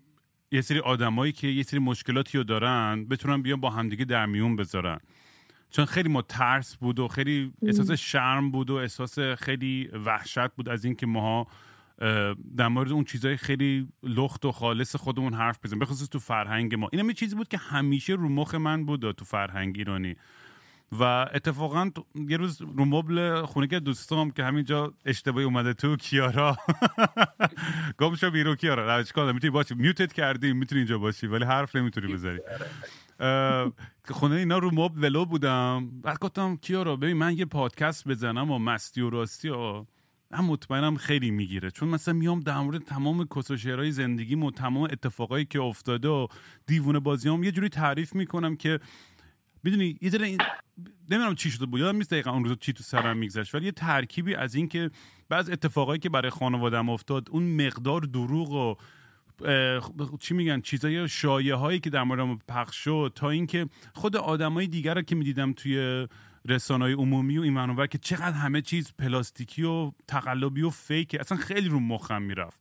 یه 0.52 0.60
سری 0.60 0.78
آدمایی 0.78 1.32
که 1.32 1.48
یه 1.48 1.62
سری 1.62 1.80
مشکلاتی 1.80 2.38
رو 2.38 2.44
دارن 2.44 3.04
بتونن 3.04 3.42
بیان 3.42 3.60
با 3.60 3.70
همدیگه 3.70 4.04
در 4.04 4.26
میون 4.26 4.56
بذارن. 4.56 5.00
چون 5.70 5.84
خیلی 5.84 6.08
ما 6.08 6.22
ترس 6.22 6.76
بود 6.76 6.98
و 6.98 7.08
خیلی 7.08 7.52
احساس 7.62 7.90
شرم 7.90 8.50
بود 8.50 8.70
و 8.70 8.74
احساس 8.74 9.18
خیلی 9.18 9.90
وحشت 10.06 10.48
بود 10.48 10.68
از 10.68 10.84
اینکه 10.84 11.06
ماها 11.06 11.46
در 12.56 12.68
مورد 12.68 12.92
اون 12.92 13.04
چیزهای 13.04 13.36
خیلی 13.36 13.88
لخت 14.02 14.44
و 14.44 14.52
خالص 14.52 14.96
خودمون 14.96 15.34
حرف 15.34 15.58
بزنیم. 15.64 15.78
بخصوص 15.78 16.08
تو 16.08 16.18
فرهنگ 16.18 16.74
ما. 16.74 16.88
این 16.92 17.06
یه 17.06 17.14
چیزی 17.14 17.36
بود 17.36 17.48
که 17.48 17.56
همیشه 17.58 18.12
رو 18.12 18.28
مخ 18.28 18.54
من 18.54 18.84
بود 18.86 19.12
تو 19.12 19.24
فرهنگ 19.24 19.74
ایرانی. 19.78 20.16
و 20.98 21.02
اتفاقا 21.02 21.90
یه 22.28 22.36
روز 22.36 22.60
رو 22.60 22.84
مبل 22.84 23.42
خونه 23.42 23.66
که 23.66 23.80
دوستام 23.80 24.30
که 24.30 24.44
همینجا 24.44 24.94
اشتباهی 25.04 25.44
اومده 25.44 25.74
تو 25.74 25.96
کیارا. 25.96 26.56
گم 27.98 28.14
شو 28.14 28.30
بیرو 28.30 28.54
کیارا. 28.54 29.04
می‌تونی 29.32 29.50
باشی 29.50 29.74
میوتت 29.74 30.12
کردیم 30.12 30.56
می‌تونی 30.56 30.78
اینجا 30.78 30.98
باشی. 30.98 31.26
ولی 31.26 31.44
حرف 31.44 31.76
نمی‌تونی 31.76 32.12
بذاری. 32.12 32.40
خونه 34.04 34.34
اینا 34.34 34.58
رو 34.58 34.70
مبل 34.74 35.04
ولو 35.04 35.24
بودم. 35.24 35.90
بعد 36.02 36.18
گفتم 36.18 36.56
کیارا 36.56 36.96
ببین 36.96 37.16
من 37.16 37.38
یه 37.38 37.44
پادکست 37.44 38.08
بزنم 38.08 38.50
و 38.50 38.58
مستی 38.58 39.00
و 39.00 39.10
راستی 39.10 39.48
و 39.48 39.84
من 40.32 40.40
مطمئنم 40.40 40.96
خیلی 40.96 41.30
می‌گیره. 41.30 41.70
چون 41.70 41.88
مثلا 41.88 42.14
میام 42.14 42.40
در 42.40 42.58
مورد 42.58 42.84
تمام 42.84 43.26
کسوشهرهای 43.36 43.92
زندگیم 43.92 44.42
و 44.42 44.50
تمام 44.50 44.82
اتفاقایی 44.82 45.44
که 45.44 45.60
افتاده 45.60 46.08
و 46.08 46.26
دیوونه 46.66 46.98
بازیام 46.98 47.44
یه 47.44 47.52
جوری 47.52 47.68
تعریف 47.68 48.14
می‌کنم 48.14 48.56
که 48.56 48.80
می‌دونی 49.64 49.98
یه 50.00 50.10
ذره 50.10 50.26
این... 50.26 50.38
نمی‌دونم 51.10 51.34
چی 51.34 51.50
شده 51.50 51.66
بود 51.66 51.80
یادم 51.80 51.98
نیست 51.98 52.10
دقیقا 52.10 52.30
اون 52.30 52.44
روز 52.44 52.56
چی 52.60 52.72
تو 52.72 52.82
سرم 52.82 53.16
میگذشت 53.16 53.54
ولی 53.54 53.64
یه 53.64 53.72
ترکیبی 53.72 54.34
از 54.34 54.54
این 54.54 54.68
که 54.68 54.90
بعض 55.28 55.50
اتفاقایی 55.50 56.00
که 56.00 56.08
برای 56.08 56.30
خانوادم 56.30 56.88
افتاد 56.88 57.28
اون 57.30 57.66
مقدار 57.66 58.00
دروغ 58.00 58.52
و 58.52 58.74
چی 60.20 60.34
میگن 60.34 60.60
چیزای 60.60 61.08
شایه 61.08 61.54
هایی 61.54 61.80
که 61.80 61.90
در 61.90 62.02
مورد 62.02 62.38
پخش 62.48 62.76
شد 62.76 63.12
تا 63.14 63.30
اینکه 63.30 63.66
خود 63.94 64.16
آدمای 64.16 64.66
دیگر 64.66 64.94
رو 64.94 65.02
که 65.02 65.14
می‌دیدم 65.14 65.52
توی 65.52 66.06
رسانه 66.48 66.94
عمومی 66.94 67.38
و 67.38 67.42
این 67.42 67.52
منور 67.52 67.86
که 67.86 67.98
چقدر 67.98 68.32
همه 68.32 68.60
چیز 68.60 68.92
پلاستیکی 68.98 69.62
و 69.62 69.92
تقلبی 70.08 70.62
و 70.62 70.70
فیکه 70.70 71.20
اصلا 71.20 71.38
خیلی 71.38 71.68
رو 71.68 71.80
مخم 71.80 72.22
می‌رفت. 72.22 72.60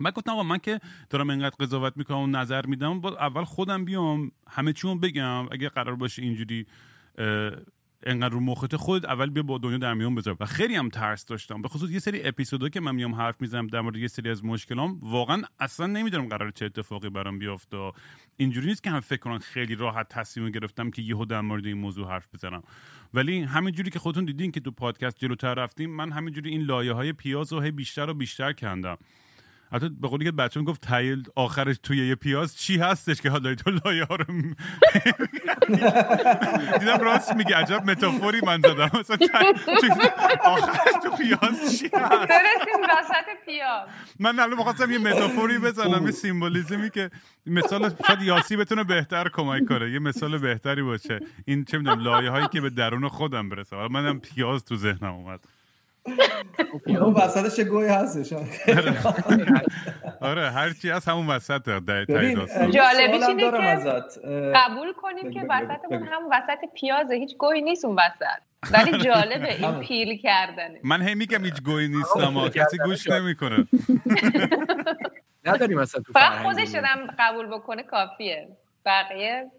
من 0.00 0.10
گفتم 0.10 0.32
آقا 0.32 0.42
من 0.42 0.58
که 0.58 0.80
دارم 1.10 1.30
اینقدر 1.30 1.56
قضاوت 1.60 1.96
می‌کنم 1.96 2.18
و 2.18 2.26
نظر 2.26 2.66
میدم 2.66 3.00
با 3.00 3.16
اول 3.16 3.44
خودم 3.44 3.84
بیام 3.84 4.32
همه 4.48 4.72
چیمو 4.72 4.94
بگم 4.94 5.52
اگه 5.52 5.68
قرار 5.68 5.96
باشه 5.96 6.22
اینجوری 6.22 6.66
انقدر 8.02 8.34
رو 8.34 8.40
مخت 8.40 8.76
خود 8.76 9.06
اول 9.06 9.30
بیا 9.30 9.42
با 9.42 9.58
دنیا 9.58 9.78
در 9.78 9.94
میون 9.94 10.14
بذار. 10.14 10.36
و 10.40 10.46
خیلی 10.46 10.74
هم 10.74 10.88
ترس 10.88 11.26
داشتم. 11.26 11.62
به 11.62 11.68
خصوص 11.68 11.90
یه 11.90 11.98
سری 11.98 12.22
اپیزودا 12.24 12.68
که 12.68 12.80
من 12.80 12.94
میام 12.94 13.14
حرف 13.14 13.40
می‌زنم 13.40 13.66
در 13.66 13.80
مورد 13.80 13.96
یه 13.96 14.08
سری 14.08 14.30
از 14.30 14.44
مشکلام 14.44 14.98
واقعا 15.02 15.42
اصلا 15.60 15.86
نمی‌دونم 15.86 16.28
قرار 16.28 16.50
چه 16.50 16.64
اتفاقی 16.64 17.08
برام 17.08 17.38
بیفته. 17.38 17.92
اینجوری 18.36 18.66
نیست 18.66 18.82
که 18.82 18.90
هم 18.90 19.00
فکر 19.00 19.20
کنن 19.20 19.38
خیلی 19.38 19.74
راحت 19.74 20.08
تصمیم 20.08 20.50
گرفتم 20.50 20.90
که 20.90 21.02
یهو 21.02 21.24
در 21.24 21.40
مورد 21.40 21.66
این 21.66 21.78
موضوع 21.78 22.08
حرف 22.08 22.28
بزنم. 22.34 22.62
ولی 23.14 23.40
همینجوری 23.40 23.90
که 23.90 23.98
خودتون 23.98 24.24
دیدین 24.24 24.52
که 24.52 24.60
تو 24.60 24.70
پادکست 24.70 25.18
جلوتر 25.18 25.54
رفتیم 25.54 25.90
من 25.90 26.12
همینجوری 26.12 26.50
این 26.50 26.62
لایه 26.62 26.92
های 26.92 27.12
پیاز 27.12 27.52
و 27.52 27.60
بیشتر 27.60 28.10
و 28.10 28.14
بیشتر 28.14 28.52
کندم. 28.52 28.98
حتی 29.72 29.88
به 29.88 30.08
قولی 30.08 30.24
که 30.24 30.32
بچه 30.32 30.62
گفت 30.62 30.80
تایل 30.80 31.22
آخرش 31.36 31.76
توی 31.82 32.08
یه 32.08 32.14
پیاز 32.14 32.58
چی 32.58 32.76
هستش 32.78 33.20
که 33.20 33.30
حالا 33.30 33.54
تو 33.54 33.70
لایه 33.70 34.04
ها 34.04 34.16
رو 34.16 34.24
دیدم 36.78 36.98
راست 37.00 37.34
میگه 37.34 37.56
عجب 37.56 37.90
متافوری 37.90 38.40
من 38.46 38.60
زدم 38.60 38.90
مثلا 39.00 39.16
آخرش 40.44 40.92
تو 41.02 41.10
پیاز 41.10 41.78
چی 41.78 41.90
هست؟ 41.94 42.28
پیاز. 43.46 43.88
من 44.18 44.38
الان 44.38 44.58
می‌خواستم 44.58 44.90
یه 44.90 44.98
متافوری 44.98 45.58
بزنم 45.58 46.06
یه 46.06 46.10
سیمبولیزمی 46.10 46.90
که 46.90 47.10
مثال 47.46 47.94
شاید 48.06 48.22
یاسی 48.22 48.56
بتونه 48.56 48.84
بهتر 48.84 49.28
کمک 49.28 49.68
کنه 49.68 49.90
یه 49.90 49.98
مثال 49.98 50.38
بهتری 50.38 50.82
باشه. 50.82 51.20
این 51.46 51.64
چه 51.64 51.78
می‌دونم 51.78 52.00
لایه 52.00 52.30
هایی 52.30 52.48
که 52.48 52.60
به 52.60 52.70
درون 52.70 53.08
خودم 53.08 53.48
برسه. 53.48 53.88
منم 53.88 54.20
پیاز 54.20 54.64
تو 54.64 54.76
ذهنم 54.76 55.12
اومد. 55.12 55.40
اون 56.86 57.14
وسطش 57.14 57.60
گوی 57.60 57.88
هستش. 57.88 58.32
آره 60.20 60.50
هرچی 60.50 60.90
از 60.90 61.04
همون 61.04 61.26
وسط 61.26 61.68
جالبی 62.70 63.24
اینه 63.24 63.50
که 63.50 63.50
قبول 64.54 64.92
کنیم 64.92 65.30
که 65.30 65.46
وسطمون 65.50 66.08
همون 66.12 66.32
وسط 66.32 66.58
پیازه 66.74 67.14
هیچ 67.14 67.36
گوی 67.36 67.62
نیست 67.62 67.84
اون 67.84 67.96
وسط. 67.96 68.42
ولی 68.72 68.98
جالبه 68.98 69.54
این 69.54 69.80
پیل 69.80 70.16
کردنه. 70.16 70.80
من 70.82 71.02
هی 71.02 71.14
میگم 71.14 71.44
هیچ 71.44 71.62
گوی 71.62 71.88
نیست 71.88 72.16
اما 72.16 72.48
کسی 72.48 72.78
گوش 72.78 73.08
نمی‌کنه. 73.08 73.66
نداریم 75.44 75.78
مثلا 75.78 76.02
تو 76.02 76.12
فقط 76.12 76.42
خودش 76.42 76.74
قبول 77.18 77.46
بکنه 77.46 77.82
کافیه. 77.82 78.48
بقیه؟ 78.86 79.50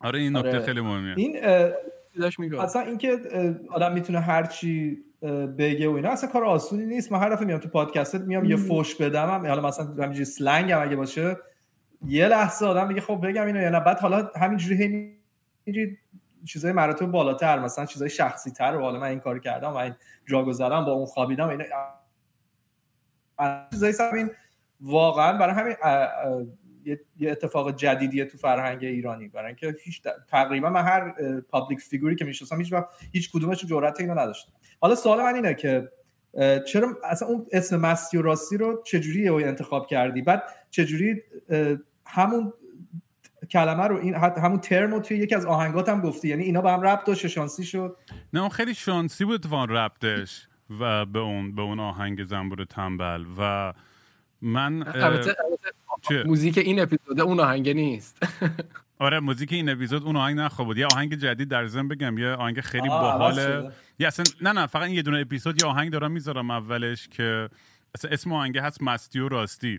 آره 0.00 0.18
این 0.18 0.36
نکته 0.36 0.48
آره. 0.48 0.60
خیلی 0.60 0.80
مهمه 0.80 1.14
این 1.16 1.44
اصلا 2.60 2.82
اینکه 2.82 3.18
آدم 3.70 3.92
می‌تونه 3.92 4.20
هر 4.20 4.46
چی 4.46 4.98
بگه 5.58 5.88
و 5.88 5.92
اینا. 5.92 6.10
اصلا 6.10 6.30
کار 6.30 6.44
آسونی 6.44 6.86
نیست. 6.86 7.12
من 7.12 7.18
هر 7.18 7.30
دفعه 7.30 7.46
میام 7.46 7.60
تو 7.60 7.68
پادکست 7.68 8.14
میام 8.14 8.44
یه 8.44 8.56
فوش 8.56 8.94
بدم 8.94 9.30
هم. 9.30 9.46
حالا 9.46 9.68
مثلا 9.68 9.86
همینجوری 9.86 10.24
سلنگ 10.24 10.72
هم 10.72 10.82
اگه 10.82 10.96
باشه 10.96 11.36
یه 12.06 12.28
لحظه 12.28 12.66
آدم 12.66 12.88
میگه 12.88 13.00
خب 13.00 13.26
بگم 13.26 13.46
اینو 13.46 13.60
یا 13.60 13.70
نه. 13.70 13.80
بعد 13.80 14.00
حالا 14.00 14.30
همینجوری 14.36 14.84
همینجوری 14.84 15.98
چیزای 16.44 16.72
مراتب 16.72 17.06
بالاتر 17.06 17.58
مثلا 17.58 17.86
چیزای 17.86 18.10
شخصی 18.10 18.50
تر 18.50 18.76
و 18.76 18.80
حالا 18.80 19.00
من 19.00 19.06
این 19.08 19.20
کار 19.20 19.38
کردم 19.38 19.72
و 19.72 19.76
این 19.76 19.94
جا 20.26 20.44
گذارم 20.44 20.84
با 20.84 20.92
اون 20.92 21.06
خوابیدم 21.06 21.48
اینا. 21.48 21.64
چیزای 23.70 23.94
همین 24.12 24.30
واقعا 24.80 25.38
برای 25.38 25.54
همین 25.54 25.76
یه 27.16 27.30
اتفاق 27.30 27.76
جدیدیه 27.76 28.24
تو 28.24 28.38
فرهنگ 28.38 28.84
ایرانی. 28.84 29.28
برای 29.28 29.46
اینکه 29.46 29.74
هیچ 29.84 30.02
تقریبا 30.28 30.70
من 30.70 30.82
هر 30.82 31.14
پابلیک 31.40 31.80
فیگوری 31.80 32.16
که 32.16 32.24
می‌شناسم 32.24 32.58
هیچ 32.58 32.72
وقت 32.72 32.86
هیچ 33.12 33.32
کدومش 33.32 33.64
جرأت 33.64 34.00
اینو 34.00 34.14
نداشتم. 34.14 34.52
حالا 34.80 34.94
سوال 34.94 35.22
من 35.22 35.34
اینه 35.34 35.54
که 35.54 35.88
چرا 36.66 36.98
اصلا 37.04 37.28
اون 37.28 37.46
اسم 37.52 37.76
مستی 37.76 38.16
و 38.16 38.22
راستی 38.22 38.56
رو 38.56 38.82
چجوری 38.86 39.28
انتخاب 39.28 39.86
کردی؟ 39.86 40.22
بعد 40.22 40.42
چجوری 40.70 41.22
همون 42.06 42.52
کلمه 43.50 43.84
رو 43.84 43.96
این 43.96 44.14
همون 44.14 44.60
ترم 44.60 44.90
رو 44.90 45.00
توی 45.00 45.16
یکی 45.16 45.34
از 45.34 45.46
آهنگات 45.46 45.88
هم 45.88 46.00
گفتی؟ 46.00 46.28
یعنی 46.28 46.44
اینا 46.44 46.60
به 46.60 46.70
هم 46.70 46.80
ربط 46.80 47.04
داشت 47.04 47.26
شانسی 47.26 47.64
شد 47.64 47.96
نه 48.32 48.40
اون 48.40 48.48
خیلی 48.48 48.74
شانسی 48.74 49.24
بود 49.24 49.34
اتفاقا 49.34 49.64
ربطش 49.64 50.48
و 50.80 51.06
به 51.06 51.18
اون 51.18 51.54
به 51.54 51.62
اون 51.62 51.80
آهنگ 51.80 52.24
زنبور 52.24 52.64
تنبل 52.64 53.24
و 53.38 53.72
من 54.42 54.84
موزیک 56.26 56.58
این 56.58 56.80
اپیزود 56.80 57.20
اون 57.20 57.40
آهنگ 57.40 57.68
نیست. 57.68 58.18
آره 58.98 59.20
موزیک 59.20 59.52
این 59.52 59.68
اپیزود 59.68 60.02
اون 60.02 60.16
آهنگ 60.16 60.38
نخواه 60.38 60.68
بود. 60.68 60.78
یه 60.78 60.86
آهنگ 60.86 61.14
جدید 61.14 61.48
در 61.48 61.66
ضمن 61.66 61.88
بگم 61.88 62.18
یه 62.18 62.28
آهنگ 62.28 62.60
خیلی 62.60 62.88
باحاله. 62.88 63.72
یه 63.98 64.06
اصلا 64.06 64.24
نه 64.40 64.52
نه 64.52 64.66
فقط 64.66 64.90
یه 64.90 65.02
دونه 65.02 65.20
اپیزود 65.20 65.58
یه 65.58 65.64
آهنگ 65.66 65.90
دارم 65.90 66.12
می‌ذارم 66.12 66.50
اولش 66.50 67.08
که 67.08 67.48
اصلا 67.94 68.10
اسم 68.10 68.32
آهنگ 68.32 68.58
هست 68.58 68.82
مستی 68.82 69.20
و 69.20 69.28
راستی. 69.28 69.78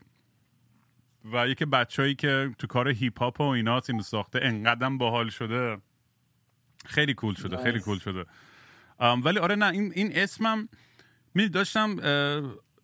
و 1.33 1.47
یکی 1.47 1.65
بچههایی 1.65 2.15
که 2.15 2.55
تو 2.59 2.67
کار 2.67 2.87
هیپ 2.87 3.19
هاپ 3.19 3.41
و 3.41 3.43
اینا 3.43 3.81
اینو 3.89 4.03
ساخته 4.03 4.39
انقدر 4.41 4.89
باحال 4.89 5.29
شده. 5.29 5.77
خیلی 6.85 7.13
کول 7.13 7.35
شده 7.35 7.57
خیلی 7.57 7.79
کول 7.79 7.99
شده. 7.99 8.25
ولی 8.99 9.39
آره 9.39 9.55
نه 9.55 9.65
این 9.65 9.91
این 9.95 10.11
اسمم 10.15 10.69
می 11.33 11.49
داشتم 11.49 11.95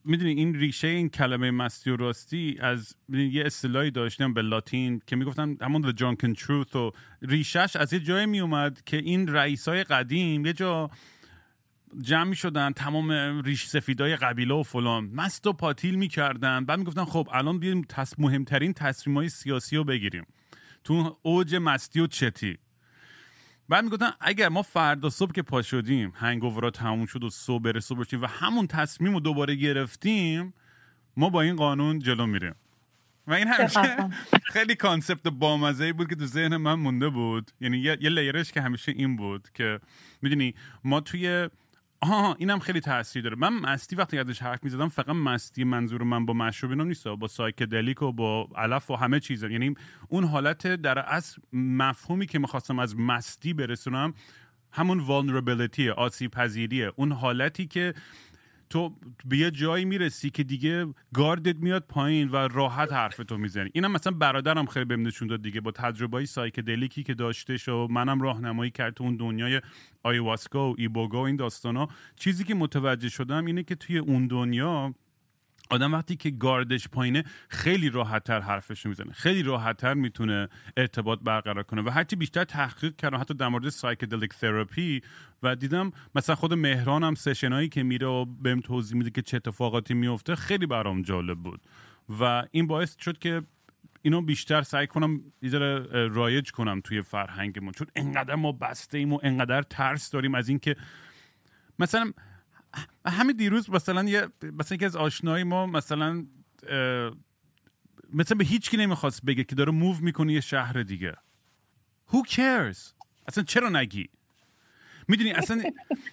می‌دونی 0.05 0.31
این 0.31 0.55
ریشه 0.55 0.87
این 0.87 1.09
کلمه 1.09 1.51
مستی 1.51 1.89
و 1.89 1.95
راستی 1.95 2.57
از 2.59 2.95
یه 3.09 3.43
اصطلاحی 3.45 3.91
داشتم 3.91 4.33
به 4.33 4.41
لاتین 4.41 5.01
که 5.07 5.15
می‌گفتن 5.15 5.57
همون 5.61 5.91
drunken 5.91 6.39
truth 6.39 6.75
و 6.75 6.91
ریشش 7.21 7.75
از 7.75 7.93
یه 7.93 7.99
جای 7.99 8.25
میومد 8.25 8.81
که 8.85 8.97
این 8.97 9.27
رئیسای 9.27 9.83
قدیم 9.83 10.45
یه 10.45 10.53
جا 10.53 10.89
جمع 12.01 12.33
شدن 12.33 12.71
تمام 12.71 13.41
ریش 13.41 13.65
سفیدای 13.65 14.15
قبیله 14.15 14.53
و 14.53 14.63
فلان. 14.63 15.05
مست 15.05 15.47
و 15.47 15.53
پاتیل 15.53 15.95
می‌کردن. 15.95 16.65
بعد 16.65 16.79
می‌گفتن 16.79 17.05
خب 17.05 17.29
الان 17.31 17.59
بیایم. 17.59 17.85
مهمترین 18.17 18.73
تصمیم 18.73 19.17
های 19.17 19.29
سیاسی 19.29 19.75
رو 19.75 19.83
بگیریم. 19.83 20.25
تو 20.83 21.17
اوج 21.21 21.55
مستی 21.55 21.99
و 21.99 22.07
چتی. 22.07 22.57
بعد 23.69 23.83
می‌گفتن 23.83 24.11
اگر 24.19 24.49
ما 24.49 24.61
فردا 24.61 25.09
صبح 25.09 25.31
که 25.31 25.41
پا 25.41 25.61
شدیم 25.61 26.13
hangover 26.15 26.65
ا 26.65 26.71
تموم 26.71 27.05
شد 27.05 27.23
و 27.23 27.29
صبح 27.29 27.63
بره 27.63 27.79
صبح 27.79 27.99
بشیم 27.99 28.21
و 28.21 28.25
همون 28.25 28.67
تصمیم 28.67 29.13
رو 29.13 29.19
دوباره 29.19 29.55
گرفتیم 29.55 30.53
ما 31.17 31.29
با 31.29 31.41
این 31.41 31.55
قانون 31.55 31.99
جلو 31.99 32.25
میریم. 32.25 32.55
و 33.27 33.33
این 33.33 33.47
همیشه 33.47 34.09
خیلی 34.53 34.75
concept 34.75 35.27
بامزه 35.27 35.93
بود 35.93 36.09
که 36.09 36.15
تو 36.15 36.25
ذهن 36.25 36.57
من 36.57 36.73
مونده 36.73 37.09
بود. 37.09 37.51
یعنی 37.61 37.77
یه, 37.77 37.97
یه 38.01 38.09
layer 38.09 38.39
ش 38.39 38.51
که 38.51 38.61
همیشه 38.61 38.91
این 38.91 39.15
بود 39.15 39.47
که 39.53 39.79
می‌دونی 40.21 40.55
ما 40.83 40.99
توی 40.99 41.49
آها 42.03 42.35
اینم 42.39 42.59
خیلی 42.59 42.79
تاثیر 42.79 43.23
داره. 43.23 43.35
من 43.35 43.53
مستی 43.53 43.95
وقتی 43.95 44.19
ازش 44.19 44.41
حرف 44.41 44.63
می‌زدم 44.63 44.87
فقط 44.87 45.09
مستی 45.09 45.63
منظور 45.63 46.03
من 46.03 46.25
با 46.25 46.33
مشروب 46.33 46.71
اینا 46.71 46.83
نیست 46.83 47.07
با 47.07 47.27
psychedelic 47.27 48.01
و 48.01 48.11
با 48.11 48.49
علف 48.55 48.91
و 48.91 48.95
همه 48.95 49.19
چیز 49.19 49.43
یعنی 49.43 49.75
اون 50.09 50.23
حالت 50.23 50.67
در 50.67 50.99
اصل 50.99 51.41
مفهومی 51.53 52.25
که 52.27 52.39
می‌خواستم 52.39 52.79
از 52.79 52.99
مستی 52.99 53.53
برسونم 53.53 54.13
همون 54.71 55.05
vulnerability 55.05 55.87
آسیب 55.87 56.31
پذیریه 56.31 56.91
اون 56.95 57.11
حالتی 57.11 57.67
که 57.67 57.93
تو 58.73 58.95
به 59.25 59.37
یه 59.37 59.51
جایی 59.51 59.85
می‌رسی 59.85 60.29
که 60.29 60.43
دیگه 60.43 60.85
گاردت 61.13 61.55
میاد 61.55 61.85
پایین 61.89 62.29
و 62.29 62.35
راحت 62.35 62.93
حرف 62.93 63.17
تو 63.17 63.37
می‌زنی. 63.37 63.69
اینم 63.73 63.91
مثلا 63.91 64.13
برادرم 64.13 64.65
خیلی 64.65 64.85
بهم 64.85 65.07
نشون 65.07 65.27
داد 65.27 65.41
دیگه 65.41 65.61
با 65.61 65.71
تجربه 65.71 66.17
های 66.17 66.25
psychedelic 66.25 66.97
ی 66.97 67.03
که 67.03 67.13
داشته 67.13 67.71
و 67.71 67.87
منم 67.87 68.21
راهنمایی 68.21 68.71
کرد 68.71 68.93
تو 68.93 69.03
اون 69.03 69.15
دنیای 69.15 69.61
ayahuasca 70.03 70.71
و 70.71 70.75
iboga 70.77 71.21
و 71.21 71.25
این 71.25 71.35
داستانا. 71.35 71.87
چیزی 72.15 72.43
که 72.43 72.55
متوجه 72.55 73.09
شدم 73.09 73.45
اینه 73.45 73.63
که 73.63 73.75
توی 73.75 73.97
اون 73.97 74.27
دنیا 74.27 74.93
آدم 75.73 75.93
وقتی 75.93 76.15
که 76.15 76.29
گاردش 76.31 76.87
پایینه 76.87 77.23
خیلی 77.49 77.89
راحتتر 77.89 78.39
حرفش 78.39 78.85
می‌زنه. 78.85 79.11
خیلی 79.11 79.43
راحتتر 79.43 79.93
می‌تونه 79.93 80.49
ارتباط 80.77 81.19
برقرار 81.19 81.63
کنه 81.63 81.81
و 81.81 81.89
هرچی 81.89 82.15
بیشتر 82.15 82.43
تحقیق 82.43 82.95
کردم 82.95 83.17
حتی 83.17 83.33
در 83.33 83.47
مورد 83.47 83.69
psychedelic 83.69 84.33
therapy 84.33 85.01
و 85.43 85.55
دیدم 85.55 85.91
مثلا 86.15 86.35
خود 86.35 86.53
مهران 86.53 87.03
هم 87.03 87.15
session 87.15 87.57
ایی 87.57 87.69
که 87.69 87.83
میره 87.83 88.07
و 88.07 88.25
بهم 88.25 88.61
توضیح 88.61 88.97
میده 88.97 89.09
که 89.09 89.21
چه 89.21 89.37
اتفاقاتی 89.37 89.93
میفته 89.93 90.35
خیلی 90.35 90.65
برام 90.65 91.01
جالب 91.01 91.37
بود. 91.37 91.61
و 92.19 92.43
این 92.51 92.67
باعث 92.67 92.95
شد 92.99 93.17
که 93.17 93.41
اینو 94.01 94.21
بیشتر 94.21 94.61
سعی 94.61 94.87
کنم 94.87 95.21
یه 95.41 95.59
رایج 96.07 96.51
کنم 96.51 96.81
توی 96.81 97.01
فرهنگمون. 97.01 97.71
چون 97.71 97.87
انقدر 97.95 98.35
ما 98.35 98.51
بسته 98.51 98.97
ایم 98.97 99.13
و 99.13 99.19
انقدر 99.23 99.61
ترس 99.61 100.11
داریم 100.11 100.35
از 100.35 100.49
اینکه 100.49 100.75
مثلا 101.79 102.11
همین 103.05 103.37
دیروز 103.37 103.69
مثلا 103.69 104.03
یه 104.03 104.27
مثلا 104.43 104.75
یکی 104.75 104.85
از 104.85 104.95
آشنایی 104.95 105.43
ما 105.43 105.65
مثلا 105.65 106.25
مثلا 108.13 108.37
به 108.37 108.43
هیچ 108.45 108.69
کی 108.69 108.77
نمی‌خواست 108.77 109.25
بگه 109.25 109.43
که 109.43 109.55
داره 109.55 109.71
موو 109.71 109.95
می‌کنه 110.01 110.33
یه 110.33 110.41
شهر 110.41 110.83
دیگه. 110.83 111.13
Who 112.11 112.17
cares 112.29 112.93
اصلا 113.27 113.43
چرا 113.43 113.69
نگی؟ 113.69 114.09
می‌دونی 115.07 115.31
اصلا 115.31 115.63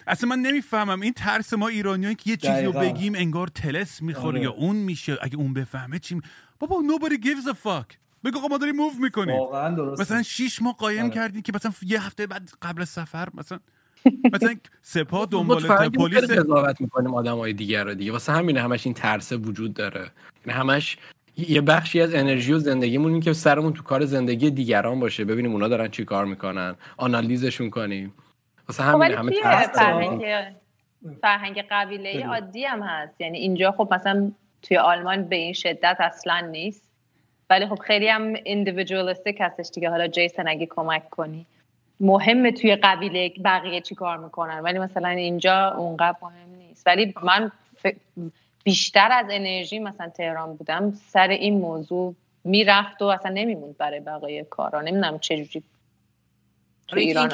اصلا 0.07 0.29
من 0.29 0.39
نمی‌فهمم 0.39 1.01
این 1.01 1.13
ترس 1.13 1.53
ما 1.53 1.67
ایرانیان 1.67 2.13
که 2.13 2.29
یه 2.29 2.37
چیزی 2.37 2.61
رو 2.61 2.71
بگیم 2.71 3.15
انگار 3.15 3.47
تلس 3.47 4.01
می‌خوره 4.01 4.27
آره. 4.27 4.41
یا 4.41 4.51
اون 4.51 4.75
میشه. 4.75 5.17
اگه 5.21 5.37
اون 5.37 5.53
بفهمه 5.53 5.99
چی 5.99 6.21
بابا 6.59 6.83
nobody 6.87 7.13
gives 7.13 7.47
a 7.47 7.53
fuck. 7.53 7.95
بگو 8.23 8.37
آقا 8.37 8.47
ما 8.47 8.57
داریم 8.57 8.75
موو 8.75 8.91
می‌کنیم. 8.99 9.39
مثلا 9.99 10.23
شیش 10.23 10.61
ماه 10.61 10.73
قایم 10.73 11.05
آره. 11.05 11.13
کردیم 11.13 11.41
که 11.41 11.51
مثلا 11.55 11.71
یه 11.81 12.05
هفته 12.05 12.27
بعد 12.27 12.51
قبل 12.61 12.85
سفر 12.85 13.29
مثلا 13.33 13.59
مثلا 14.33 14.55
سپاه 14.81 15.27
دنبال 15.31 15.89
پلیس 15.89 16.31
قضاوت 16.31 16.81
می‌کنیم 16.81 17.13
آدمای 17.13 17.53
دیگر 17.53 17.83
رو 17.83 17.93
دیگه. 17.93 18.11
واسه 18.11 18.31
همینه 18.31 18.61
همش 18.61 18.85
این 18.85 18.93
ترس 18.93 19.31
وجود 19.31 19.73
داره. 19.73 20.05
یعنی 20.45 20.59
همش 20.59 20.97
یه 21.37 21.61
بخشی 21.61 22.01
از 22.01 22.15
انرژی 22.15 22.53
و 22.53 22.59
زندگیمون 22.59 23.11
این 23.11 23.21
که 23.21 23.33
سرمون 23.33 23.73
تو 23.73 23.83
کار 23.83 24.05
زندگی 24.05 24.51
دیگران 24.51 24.99
باشه. 24.99 25.25
ببینیم 25.25 25.51
اونا 25.51 25.67
دارن 25.67 25.87
چی 25.87 26.05
کار 26.05 26.25
می‌کنن. 26.25 26.75
آنالیزشون 26.97 27.69
کنیم. 27.69 28.13
واسه 28.67 28.83
همین 28.83 29.09
خب، 29.09 29.17
همه 29.17 29.31
فرهنگ 29.73 30.53
فرهنگ 31.21 31.65
قبیله 31.71 32.25
عادی 32.25 32.63
هم 32.65 32.81
هست. 32.81 33.21
یعنی 33.21 33.37
اینجا 33.37 33.71
خب 33.71 33.87
مثلا 33.91 34.31
توی 34.61 34.77
آلمان 34.77 35.23
به 35.23 35.35
این 35.35 35.53
شدت 35.53 35.97
اصلا 35.99 36.39
نیست. 36.39 36.83
ولی 37.49 37.67
خب 37.67 37.79
خیلی 37.79 38.07
هم 38.07 38.33
اندیویدوالیستیک 38.45 39.37
هستش 39.39 39.69
دیگه. 39.73 39.89
حالا 39.89 40.07
جیسن 40.07 40.47
اگه 40.47 40.65
کمک 40.65 41.09
کنی. 41.09 41.45
مهمه 42.01 42.51
توی 42.51 42.75
قبیله 42.75 43.33
بقیه 43.45 43.81
چی 43.81 43.95
کار 43.95 44.17
می‌کنن. 44.17 44.59
ولی 44.59 44.79
مثلا 44.79 45.09
اینجا 45.09 45.71
اونقدر 45.77 46.17
مهم 46.21 46.55
نیست. 46.57 46.87
ولی 46.87 47.13
من 47.23 47.51
بیشتر 48.63 49.09
از 49.11 49.25
انرژی 49.29 49.79
مثلا 49.79 50.09
تهران 50.09 50.55
بودم 50.55 50.91
سر 50.91 51.27
این 51.27 51.59
موضوع 51.59 52.15
می‌رفت 52.43 53.01
و 53.01 53.05
اصلا 53.05 53.31
نمیموند 53.31 53.77
برای 53.77 53.99
بقیه 53.99 54.43
کارا. 54.43 54.81
نمی‌دونم 54.81 55.19
چجوری 55.19 55.63
تو 56.91 56.99
ایران 56.99 57.29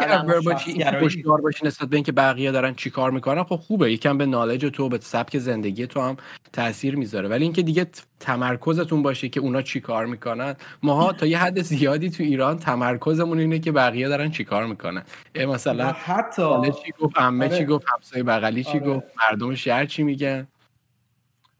باشی 1.01 1.23
باشی 1.23 1.65
نسبت 1.65 1.89
به 1.89 1.95
اینکه 1.95 2.11
بقیه 2.11 2.51
دارن 2.51 2.73
چی 2.73 2.89
کار 2.89 3.11
می‌کنن 3.11 3.43
خب 3.43 3.55
خوبه. 3.55 3.91
یکم 3.91 4.17
به 4.17 4.25
نالج 4.25 4.65
تو 4.65 4.89
به 4.89 4.99
سبک 5.01 5.37
زندگی 5.37 5.87
تو 5.87 6.01
هم 6.01 6.17
تاثیر 6.53 6.95
می‌ذاره. 6.95 7.29
ولی 7.29 7.43
اینکه 7.43 7.61
دیگه 7.61 7.87
تمرکزتون 8.19 9.01
باشه 9.01 9.29
که 9.29 9.39
اونا 9.39 9.61
چی 9.61 9.79
کار 9.79 10.05
می‌کنن 10.05 10.55
ماها 10.83 11.13
تا 11.13 11.25
یه 11.25 11.37
حد 11.37 11.61
زیادی 11.61 12.09
تو 12.09 12.23
ایران 12.23 12.59
تمرکزمون 12.59 13.39
اینه 13.39 13.59
که 13.59 13.71
بقیه 13.71 14.07
دارن 14.07 14.31
چی 14.31 14.43
کار 14.43 14.65
می‌کنن. 14.65 15.03
مثلا 15.35 15.85
حتی 15.85 16.71
چی 16.85 16.93
گفت 16.99 17.17
عمه 17.17 17.49
چی 17.49 17.55
آره. 17.55 17.65
گفت 17.65 17.85
همسایه 17.93 18.23
بغلی 18.23 18.63
چی 18.63 18.69
آره. 18.69 18.79
گفت 18.79 19.05
مردم 19.17 19.55
شهر 19.55 19.85
چی 19.85 20.03
میگن؟ 20.03 20.47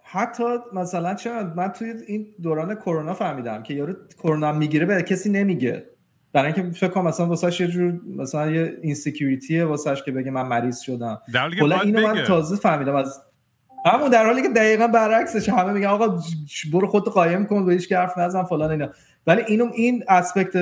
حتی 0.04 0.44
مثلا 0.74 1.14
چرا 1.14 1.54
من 1.56 1.68
توی 1.68 1.94
این 2.08 2.28
دوران 2.44 2.76
کرونا 2.76 3.14
فهمیدم 3.14 3.64
که 3.64 3.74
یارو 3.74 3.94
کرونا 4.18 4.52
می‌گیره 4.52 4.86
به 4.86 5.04
کسی 5.04 5.30
نمیگه. 5.30 5.86
برای 6.38 6.54
اینکه 6.54 6.78
فکر 6.80 6.88
کنم 6.88 7.06
مثلا 7.06 7.26
واسه 7.26 7.62
یه 7.62 7.68
جور 7.68 8.00
مثلا 8.18 8.52
یه 8.52 8.78
اینسکیوریتیه 8.82 9.66
واسهش 9.66 10.04
که 10.04 10.12
بگه 10.12 10.32
من 10.32 10.48
مریض 10.48 10.80
شدم. 10.80 11.22
کلا 11.60 11.80
اینو 11.80 12.08
من 12.08 12.24
تازه 12.24 12.56
فهمیدم 12.56 12.96
از 12.96 13.22
همون 13.86 14.10
در 14.10 14.26
حالی 14.26 14.42
که 14.42 14.50
دقیقا 14.50 14.88
برعکسش 14.88 15.50
همه 15.50 15.74
میگن 15.74 15.88
آقا 15.88 16.20
برو 16.74 16.88
خودت 16.88 17.08
قایم 17.08 17.46
کن 17.46 17.64
و 17.64 17.70
هیچ 17.70 17.92
حرف 17.92 18.18
نزن 18.18 18.44
فلان 18.44 18.72
اینا. 18.72 18.90
ولی 19.28 19.42
اینو 19.48 19.72
این 19.76 20.04
aspect 20.10 20.54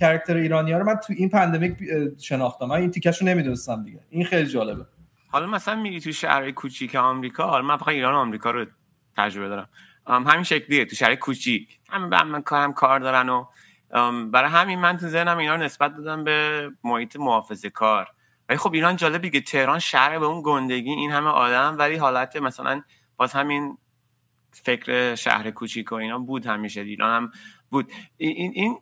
character 0.00 0.36
ایرانی 0.36 0.72
ها 0.72 0.78
رو 0.78 0.84
من 0.84 0.94
تو 0.94 1.14
این 1.16 1.28
pandemic 1.28 1.76
شناختم. 2.18 2.66
من 2.66 2.76
این 2.76 2.90
تیکشو 2.90 3.24
نمی‌دونستم 3.24 3.84
دیگه. 3.84 4.00
این 4.10 4.24
خیلی 4.24 4.48
جالبه. 4.48 4.84
حالا 5.28 5.46
مثلا 5.46 5.76
میگی 5.76 6.00
تو 6.00 6.12
شهر 6.12 6.50
کوچیک 6.50 6.94
آمریکا 6.94 7.46
حالا 7.46 7.64
من 7.64 7.76
فقط 7.76 7.88
ایران 7.88 8.14
و 8.14 8.16
آمریکا 8.16 8.50
رو 8.50 8.66
تجربه 9.16 9.48
دارم. 9.48 9.68
همین 10.06 10.44
شکلیه. 10.44 10.84
تو 10.84 10.96
شهر 10.96 11.14
کوچیک 11.14 11.78
همه 11.88 12.08
به 12.08 12.22
من 12.22 12.42
کارم 12.42 12.72
کار 12.72 13.00
دارن 13.00 13.28
و 13.28 13.44
برای 14.32 14.50
همین 14.50 14.78
من 14.78 14.96
تو 14.96 15.08
ذهنم 15.08 15.38
اینا 15.38 15.56
نسبت 15.56 15.96
دادم 15.96 16.24
به 16.24 16.70
محیط 16.84 17.16
محافظه 17.16 17.70
کار. 17.70 18.08
ولی 18.48 18.58
خب 18.58 18.72
ایران 18.72 18.96
جالبی 18.96 19.30
که 19.30 19.40
تهران 19.40 19.78
شهر 19.78 20.18
به 20.18 20.26
اون 20.26 20.42
گندگی 20.44 20.90
این 20.90 21.10
همه 21.10 21.30
آدم 21.30 21.76
ولی 21.78 21.96
حالت 21.96 22.36
مثلا 22.36 22.82
باز 23.16 23.32
همین 23.32 23.78
فکر 24.52 25.14
شهر 25.14 25.50
کوچیک 25.50 25.92
و 25.92 25.94
اینا 25.94 26.18
بود 26.18 26.46
همیشه. 26.46 26.80
ایران 26.80 27.22
هم 27.22 27.30
بود. 27.70 27.92
این, 28.16 28.52
این 28.54 28.78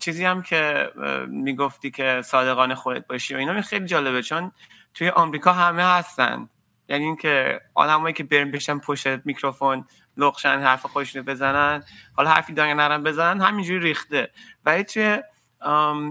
چیزی 0.00 0.24
هم 0.24 0.42
که 0.42 0.90
می‌گفتی 1.28 1.90
که 1.90 2.22
صادقانه 2.24 2.74
خودت 2.74 3.06
باشی 3.06 3.34
و 3.34 3.38
اینا 3.38 3.62
خیلی 3.62 3.86
جالبه 3.86 4.22
چون 4.22 4.52
توی 4.94 5.08
آمریکا 5.08 5.52
همه 5.52 5.84
هستن. 5.84 6.48
یعنی 6.88 7.04
اینکه 7.04 7.60
آدمایی 7.74 8.14
که 8.14 8.24
برن 8.24 8.50
بشن 8.50 8.78
پشت 8.78 9.06
میکروفون 9.06 9.84
لغشن 10.16 10.60
حرف 10.60 10.86
خودشونو 10.86 11.24
بزنن. 11.24 11.82
حالا 12.16 12.30
حرفی 12.30 12.52
دارن 12.52 12.80
نرم 12.80 13.02
بزنن 13.02 13.40
همینجوری 13.40 13.80
ریخته. 13.80 14.30
ولی 14.64 14.84
توی 14.84 15.18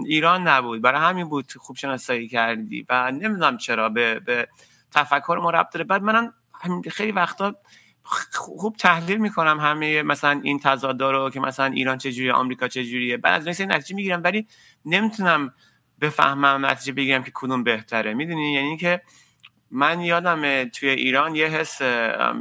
ایران 0.06 0.48
نبود. 0.48 0.82
برای 0.82 1.00
همین 1.00 1.28
بود 1.28 1.52
خوب 1.52 1.76
شناسایی 1.76 2.28
کردی. 2.28 2.86
و 2.88 3.10
نمی‌دونم 3.10 3.56
چرا 3.56 3.88
به, 3.88 4.20
به 4.20 4.48
تفکر 4.90 5.38
ما 5.42 5.50
ربط 5.50 5.72
داره. 5.72 5.84
بعد 5.84 6.02
منم 6.02 6.34
خیلی 6.90 7.12
وقتا 7.12 7.54
خوب 8.32 8.76
تحلیل 8.76 9.18
می‌کنم 9.18 9.60
همه 9.60 10.02
مثلا 10.02 10.40
این 10.42 10.58
تضادا 10.58 11.10
رو 11.10 11.30
که 11.30 11.40
مثلا 11.40 11.66
ایران 11.66 11.98
چجوریه 11.98 12.32
آمریکا 12.32 12.68
چجوریه. 12.68 13.16
بعد 13.16 13.48
از 13.48 13.60
این 13.60 13.72
نتیجه 13.72 13.94
می‌گیرم. 13.96 14.20
ولی 14.24 14.46
نمی‌تونم 14.84 15.54
بفهمم 16.00 16.66
نتیجه 16.66 16.92
بگیرم 16.92 17.22
که 17.22 17.30
کدوم 17.34 17.64
بهتره. 17.64 18.14
می‌دونی؟ 18.14 18.52
یعنی 18.52 18.76
که 18.76 19.02
من 19.70 20.00
یادم 20.00 20.64
توی 20.64 20.88
ایران 20.88 21.34
یه 21.34 21.46
حس 21.46 21.80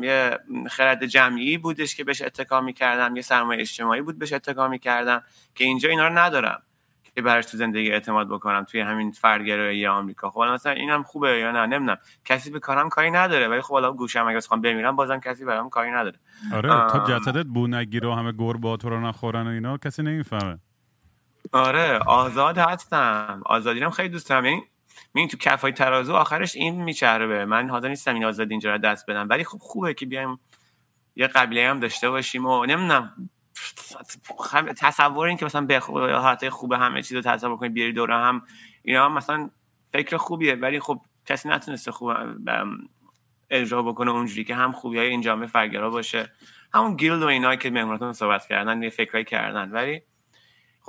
یه 0.02 0.40
خرد 0.70 1.06
جمعی 1.06 1.58
بودش 1.58 1.96
که 1.96 2.04
بهش 2.04 2.22
اتکا 2.22 2.62
می‌کردم 2.62 3.16
یه 3.16 3.22
سرمایه 3.22 3.62
اجتماعی 3.62 4.02
بود 4.02 4.20
بهش 4.20 4.34
اتکا 4.34 4.68
می‌کردم 4.68 5.24
که 5.56 5.64
اینجا 5.64 5.90
اینا 5.90 6.08
رو 6.08 6.18
ندارم 6.18 6.62
که 7.16 7.22
براش 7.22 7.46
تو 7.46 7.58
زندگی 7.58 7.92
اعتماد 7.92 8.28
بکنم 8.30 8.64
توی 8.64 8.82
همین 8.82 9.12
فردگرایی 9.12 9.88
آمریکا. 9.88 10.30
خب 10.30 10.42
مثلا 10.42 10.72
اینم 10.72 11.04
خوبه 11.04 11.40
یا 11.40 11.52
نه؟ 11.52 11.66
نمی‌دونم. 11.66 11.98
کسی 12.26 12.52
به 12.52 12.60
کارم 12.60 12.90
کاری 12.90 13.12
نداره 13.12 13.48
ولی 13.48 13.62
خب 13.62 13.74
حالا 13.74 13.92
گوشم 13.92 14.28
اگه 14.28 14.38
بخوام 14.38 14.62
بمیرم 14.62 14.96
بازم 14.96 15.20
کسی 15.20 15.46
برام 15.46 15.70
کاری 15.70 15.92
نداره. 15.92 16.20
آره 16.54 16.70
تا 16.70 17.06
جسدت 17.10 17.46
بو 17.46 17.68
نگیره 17.68 18.10
و 18.10 18.12
همه 18.12 18.32
گربه 18.32 18.78
رو 18.84 19.00
نخورن 19.00 19.48
و 19.48 19.50
اینا 19.50 19.78
کسی 19.78 20.04
نمی‌فهمه. 20.04 20.60
آره 21.52 21.98
آزاد 21.98 22.58
هستم. 22.58 23.42
آزادی 23.46 23.80
هم 23.80 23.90
خیلی 23.90 24.10
دوست 24.10 24.30
دارم. 24.30 24.46
یعنی 24.46 24.64
این 25.16 25.28
تو 25.28 25.38
کفای 25.38 25.72
ترازو 25.72 26.14
آخرش 26.14 26.56
این 26.56 26.84
میچره 26.84 27.28
به. 27.28 27.46
من 27.46 27.70
حاضر 27.70 27.88
نیستم 27.88 28.14
این 28.14 28.26
آزادی 28.26 28.54
اینجا 28.54 28.78
دست 28.78 29.10
بدم. 29.10 29.30
ولی 29.30 29.44
خب 29.44 29.58
خوبه 29.58 29.94
که 29.94 30.06
بیایم 30.06 30.40
یه 31.16 31.28
قبیله 31.28 31.70
هم 31.70 31.80
داشته 31.80 32.10
باشیم 32.10 32.46
و 32.46 32.66
نمی‌دونم 32.66 33.30
تصور 34.78 35.28
این 35.28 35.38
که 35.38 35.46
مثلا 35.46 35.66
به 35.66 35.80
حالت 35.80 36.50
خوب 36.50 36.74
همه 36.74 37.02
چیز 37.02 37.14
رو 37.14 37.22
تصور 37.22 37.58
کنید 37.58 37.74
بیاری 37.74 37.94
دوره 37.94 38.16
هم 38.16 38.42
اینا 38.84 39.06
هم 39.06 39.14
مثلا 39.14 39.50
فکر 39.94 40.18
خوبیه. 40.18 40.56
ولی 40.56 40.80
خب 40.80 41.02
کسی 41.26 41.50
نتونسته 41.50 41.92
خوب 41.92 42.14
اجرا 43.50 43.84
بکنه 43.84 44.12
اونجوری 44.12 44.44
که 44.44 44.56
هم 44.56 44.72
خوبی 44.72 44.98
های 44.98 45.08
این 45.08 45.22
جامعه 45.22 45.48
فرگرا 45.48 45.90
باشه. 45.90 46.32
همون 46.74 46.96
گیلد 46.96 47.24
و 47.24 47.26
اینا 47.26 47.56
که 47.56 47.70
مهموناتون 47.70 48.14
صحبت 48.14 48.48
کردن 48.48 48.84
یه 48.84 48.90
فکرایی 48.90 49.26
کردن. 49.26 49.72
ولی 49.72 50.02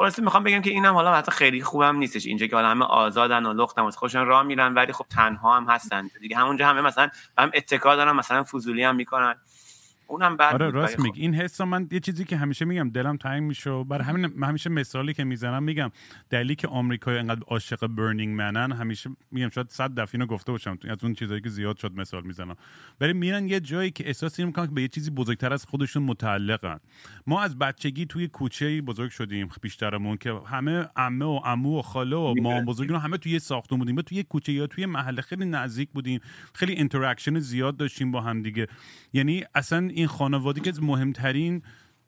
خلاصه 0.00 0.22
می‌خوام 0.22 0.44
بگم 0.44 0.62
که 0.62 0.70
اینم 0.70 0.94
حالا 0.94 1.14
حتی 1.14 1.32
خیلی 1.32 1.62
خوبم 1.62 1.96
نیستش. 1.96 2.26
اینجا 2.26 2.46
که 2.46 2.56
حالا 2.56 2.68
همه 2.68 2.84
آزادن 2.84 3.46
و 3.46 3.52
لختن 3.52 3.82
و 3.82 3.90
خودشون 3.90 4.26
راه 4.26 4.42
میرن 4.42 4.74
ولی 4.74 4.92
خب 4.92 5.06
تنها 5.10 5.56
هم 5.56 5.64
هستن. 5.64 6.10
دیگه 6.20 6.36
همونجا 6.36 6.66
همه 6.66 6.80
مثلا 6.80 7.08
هم 7.38 7.50
اتکا 7.54 7.96
دارن 7.96 8.12
مثلا 8.12 8.42
فضولی 8.44 8.82
هم 8.82 8.96
می‌کنن. 8.96 9.34
اونم 10.11 10.37
بعد 10.37 10.55
آره 10.55 10.70
راست 10.70 11.01
میگی. 11.01 11.20
این 11.20 11.35
حس 11.35 11.61
من 11.61 11.88
یه 11.90 12.01
چیزی 12.01 12.25
که 12.25 12.37
همیشه 12.37 12.64
میگم 12.64 12.90
دلم 12.90 13.16
تنگ 13.16 13.42
میشه 13.42 13.85
برای 13.85 14.05
همین 14.05 14.44
همیشه 14.44 14.70
مثالی 14.70 15.14
که 15.14 15.25
می‌زنم 15.25 15.62
میگم 15.62 15.90
دلیلی 16.31 16.55
که 16.55 16.68
آمریکا 16.68 17.11
انقدر 17.11 17.42
عاشق 17.46 17.87
برنینگ 17.87 18.37
منن 18.37 18.73
همیشه 18.73 19.11
میگم 19.31 19.49
شاید 19.49 19.68
صد 19.68 19.94
دفعه 19.94 20.14
اینو 20.14 20.27
گفته 20.27 20.53
باشم. 20.53 20.79
از 20.90 21.05
اون 21.05 21.14
چیزایی 21.14 21.40
که 21.40 21.49
زیاد 21.49 21.77
شد 21.77 21.92
مثال 21.92 22.23
می‌زنم. 22.23 22.57
ولی 23.01 23.12
میرن 23.12 23.49
یه 23.49 23.61
جایی 23.61 23.90
که 23.90 24.07
احساس 24.07 24.40
می‌کنن 24.40 24.66
که 24.66 24.73
به 24.73 24.83
یه 24.83 24.88
چیزی 24.88 25.11
بزرگتر 25.11 25.53
از 25.53 25.64
خودشون 25.64 26.03
متعلقن. 26.03 26.79
ما 27.27 27.42
از 27.42 27.59
بچگی 27.59 28.07
توی 28.07 28.29
کوچه 28.29 28.83
بزرگ 28.83 29.11
شدیم 29.11 29.49
بیشترمون 29.62 30.16
که 30.16 30.33
همه 30.46 30.87
عمه 30.96 31.25
و 31.25 31.40
عمو 31.44 31.79
و 31.79 31.83
خاله 31.83 32.16
و 32.16 32.35
مام 32.42 32.64
بزرگون 32.64 32.96
همه 32.96 33.16
توی 33.16 33.38
ساختمون 33.38 33.79
بودیم. 33.79 33.94
ما 33.94 34.03
توی 34.03 34.23
کوچه 34.23 34.53
یا 34.53 34.66
توی 34.66 34.87
محله 34.87 35.23
خیلی 35.23 35.44
نزدیک 35.44 35.88
بودیم. 35.90 36.20
خیلی 36.55 36.73
interaction 36.72 37.38
زیاد 37.38 37.77
داشتیم 37.77 38.11
با 38.11 38.20
هم 38.20 38.42
دیگه. 38.42 38.66
یعنی 39.12 39.44
اصلا 39.55 39.88
این 40.00 40.08
خانواده 40.08 40.60
که 40.60 40.72
مهمترین 40.82 41.62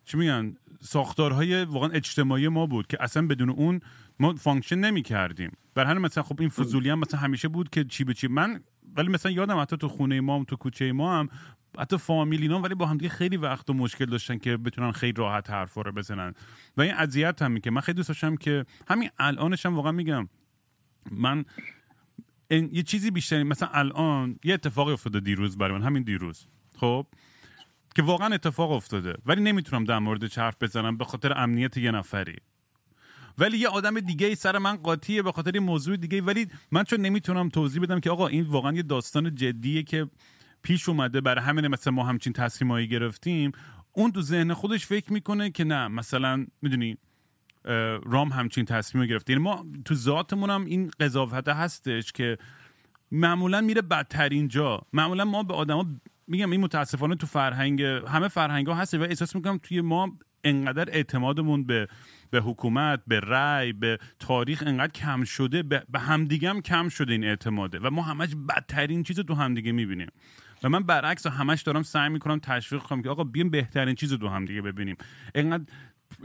چی 0.05 0.17
میگن 0.17 0.55
ساختارهای 0.81 1.65
واقعا 1.65 1.91
اجتماعی 1.91 2.49
ما 2.49 2.67
بود 2.67 2.87
که 2.87 2.97
اصلا 3.01 3.27
بدون 3.27 3.51
اون 3.51 3.81
ما 4.21 4.35
function 4.35 4.79
نمی 4.79 5.03
کردیم 5.03 5.53
بر 5.75 5.85
همین 5.85 6.03
مثلا 6.03 6.23
خب 6.23 6.41
این 6.41 6.49
فضولی 6.49 6.91
هم 6.91 6.99
مثلا 6.99 7.21
همیشه 7.21 7.49
بود 7.49 7.71
که 7.71 7.85
چی 7.85 8.05
به 8.05 8.15
چی. 8.15 8.29
من 8.29 8.61
ولی 8.97 9.09
مثلا 9.09 9.33
یادم 9.33 9.59
حتی 9.59 9.77
تو 9.77 9.89
خونه 9.89 10.21
ما 10.21 10.37
هم 10.37 10.45
تو 10.45 10.57
کوچه 10.57 10.93
ما 10.93 11.19
هم 11.19 11.29
حتی 11.79 11.99
فامیل 11.99 12.43
اینا 12.43 12.61
ولی 12.61 12.75
با 12.75 12.87
هم 12.87 12.97
دیگه 12.97 13.09
خیلی 13.09 13.37
وقت 13.37 13.71
و 13.71 13.75
مشکل 13.75 14.07
داشتن 14.07 14.39
که 14.39 14.57
بتونن 14.57 14.93
خیلی 14.93 15.13
راحت 15.17 15.51
حرفا 15.51 15.83
رو 15.83 15.93
بزنن. 15.93 16.35
و 16.77 16.83
این 16.83 16.95
اذیت 16.95 17.43
هم 17.43 17.59
که 17.59 17.71
من 17.71 17.81
خیلی 17.81 17.97
دوست 17.97 18.09
داشتم 18.09 18.37
که 18.37 18.67
همین 18.89 19.11
الانش 19.19 19.67
هم 19.67 19.75
واقعا 19.75 19.93
میگم 19.93 20.29
من 21.11 21.45
یه 22.51 22.83
چیزی 22.83 23.11
بیشتری 23.11 23.43
مثلا 23.43 23.69
الان 23.73 24.39
یه 24.45 24.55
اتفاقی 24.55 24.93
افتاده 24.93 25.21
دیروز 25.21 25.59
برای 25.59 25.79
من 25.79 25.87
همین 25.87 26.03
دیروز. 26.03 26.47
خب؟ 26.77 27.07
که 27.95 28.03
واقعا 28.03 28.35
اتفاق 28.35 28.71
افتاده. 28.71 29.15
ولی 29.27 29.43
نمی‌تونم 29.43 29.85
در 29.85 29.99
مورد 29.99 30.33
حرف 30.33 30.57
بزنم 30.61 30.97
به 30.97 31.05
خاطر 31.05 31.39
امنیت 31.39 31.77
یه 31.77 31.91
نفری. 31.91 32.37
ولی 33.39 33.59
یه 33.59 33.69
آدم 33.69 34.01
دیگه 34.01 34.35
سر 34.35 34.59
من 34.59 34.77
قاطیه 34.77 35.23
به 35.23 35.33
خاطر 35.33 35.59
موضوع 35.59 35.97
دیگه 35.97 36.23
ولی 36.23 36.47
من 36.71 36.85
چون 36.85 37.01
نمی‌تونم 37.01 37.49
توضیح 37.49 37.83
بدم 37.83 38.01
که 38.01 38.11
آقا 38.11 38.27
این 38.27 38.45
واقعا 38.45 38.73
یه 38.73 38.83
داستان 38.83 39.35
جدیه 39.35 39.83
که 39.83 40.07
پیش 40.63 40.89
اومده 40.89 41.21
برای 41.21 41.45
همین 41.45 41.69
مثلا 41.69 41.93
ما 41.93 42.05
همچین 42.05 42.33
تصمیمایی 42.33 42.89
گرفتیم 42.89 43.53
اون 43.93 44.13
تو 44.13 44.23
ذهن 44.23 44.55
خودش 44.55 44.87
فکر 44.87 45.13
می‌کنه 45.13 45.51
که 45.51 45.65
نه 45.65 45.89
مثلا 45.89 46.47
می‌دونی 46.63 46.99
رام 48.05 48.29
همچین 48.33 48.65
تصمیم 48.65 49.07
گرفته. 49.07 49.33
یعنی 49.33 49.45
ما 49.45 49.67
تو 49.85 49.95
ذاتمون 49.95 50.51
هم 50.51 50.65
این 50.65 50.91
قضاوت 51.01 51.49
هستش 51.49 52.13
که 52.13 52.39
معمولا 53.11 53.61
میره 53.61 53.83
بدترین 53.83 54.49
جا 54.49 54.83
معمولا 54.93 55.25
ما 55.25 55.43
به 55.43 55.55
آدما 55.55 55.87
میگم 56.27 56.51
این 56.51 56.61
متاسفانه 56.61 57.17
تو 57.17 57.27
فرهنگ 57.27 57.83
همه 57.83 58.29
فرهنگ 58.29 58.67
ها 58.67 58.75
هست 58.75 58.95
و 58.95 59.03
احساس 59.03 59.37
می‌کنم 59.37 59.59
توی 59.63 59.81
ما 59.81 60.19
انقدر 60.45 60.89
اعتمادمون 60.93 61.65
به 61.65 61.89
به 62.31 62.41
حکومت 62.41 63.01
به 63.07 63.21
رأی 63.21 63.73
به 63.73 63.99
تاریخ 64.19 64.63
انقدر 64.67 64.93
کم 64.93 65.25
شده 65.25 65.63
به 65.63 65.99
همدیگه 65.99 66.51
هم 66.51 66.61
کم 66.61 66.89
شده 66.89 67.13
این 67.13 67.25
اعتماده 67.25 67.79
و 67.79 67.91
ما 67.91 68.03
همش 68.03 68.35
بدترین 68.49 69.03
چیز 69.03 69.21
تو 69.21 69.35
همدیگه 69.35 69.73
می‌بینیم. 69.73 70.09
و 70.63 70.69
من 70.69 70.83
برعکس 70.83 71.27
همش 71.27 71.63
دارم 71.63 71.83
سعی 71.83 72.09
می‌کنم 72.09 72.39
تشویق 72.39 72.83
کنم 72.83 73.03
که 73.03 73.09
آقا 73.09 73.25
بیایم 73.25 73.51
بهترین 73.51 73.95
چیز 73.95 74.13
رو 74.13 74.29
هم 74.29 74.45
دیگه 74.45 74.63
ببینیم. 74.63 74.97
انقدر 75.35 75.65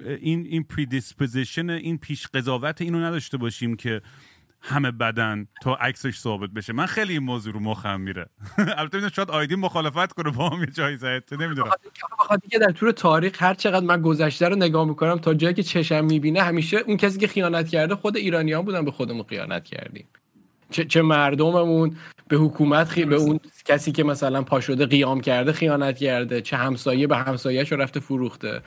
این 0.05 0.45
این 0.45 0.63
predisposition 0.63 1.69
این 1.69 1.97
پیش 1.97 2.27
قضاوت 2.27 2.81
اینو 2.81 2.99
نداشته 2.99 3.37
باشیم 3.37 3.75
که 3.75 4.01
همه 4.61 4.91
بدن 4.91 5.47
تا 5.61 5.75
عکسش 5.75 6.17
ثابت 6.17 6.49
بشه. 6.49 6.73
من 6.73 6.85
خیلی 6.85 7.13
این 7.13 7.23
موضوع 7.23 7.53
رو 7.53 7.59
مخم 7.59 8.01
میره. 8.01 8.29
البته 8.77 9.09
شاید 9.09 9.31
آیدی 9.31 9.55
مخالفت 9.55 10.13
کنه 10.13 10.31
با 10.31 10.49
هم 10.49 10.59
یه 10.59 10.65
جایی 10.65 10.97
زد. 10.97 11.23
نمی‌دونم. 11.31 11.69
بخاطر 12.19 12.47
که 12.47 12.59
در 12.59 12.71
طول 12.71 12.91
تاریخ 12.91 13.43
هر 13.43 13.53
چقدر 13.53 13.85
من 13.85 14.01
گذشته 14.01 14.49
رو 14.49 14.55
نگاه 14.55 14.85
می‌کنم 14.87 15.17
تا 15.17 15.33
جایی 15.33 15.53
که 15.53 15.63
چشم 15.63 16.05
می‌بینه 16.05 16.41
همیشه 16.41 16.77
اون 16.77 16.97
کسی 16.97 17.19
که 17.19 17.27
خیانت 17.27 17.69
کرده 17.69 17.95
خود 17.95 18.17
ایرانیان 18.17 18.65
بودن 18.65 18.85
به 18.85 18.91
خودمون 18.91 19.23
خیانت 19.23 19.63
کردیم. 19.63 20.07
چه, 20.69 20.85
چه 20.85 21.01
مردممون 21.01 21.97
به 22.27 22.37
حکومت 22.37 22.87
خی... 22.87 23.05
به 23.05 23.15
اون 23.15 23.39
کسی 23.65 23.91
که 23.91 24.03
مثلا 24.03 24.43
پاشده 24.43 24.85
قیام 24.85 25.21
کرده 25.21 25.51
خیانت 25.51 25.97
کرده 25.97 26.41
چه 26.41 26.57
همسایه 26.57 27.07
به 27.07 27.17
همسایهش 27.17 27.73
رفته 27.73 27.99
فروخته. 27.99 28.61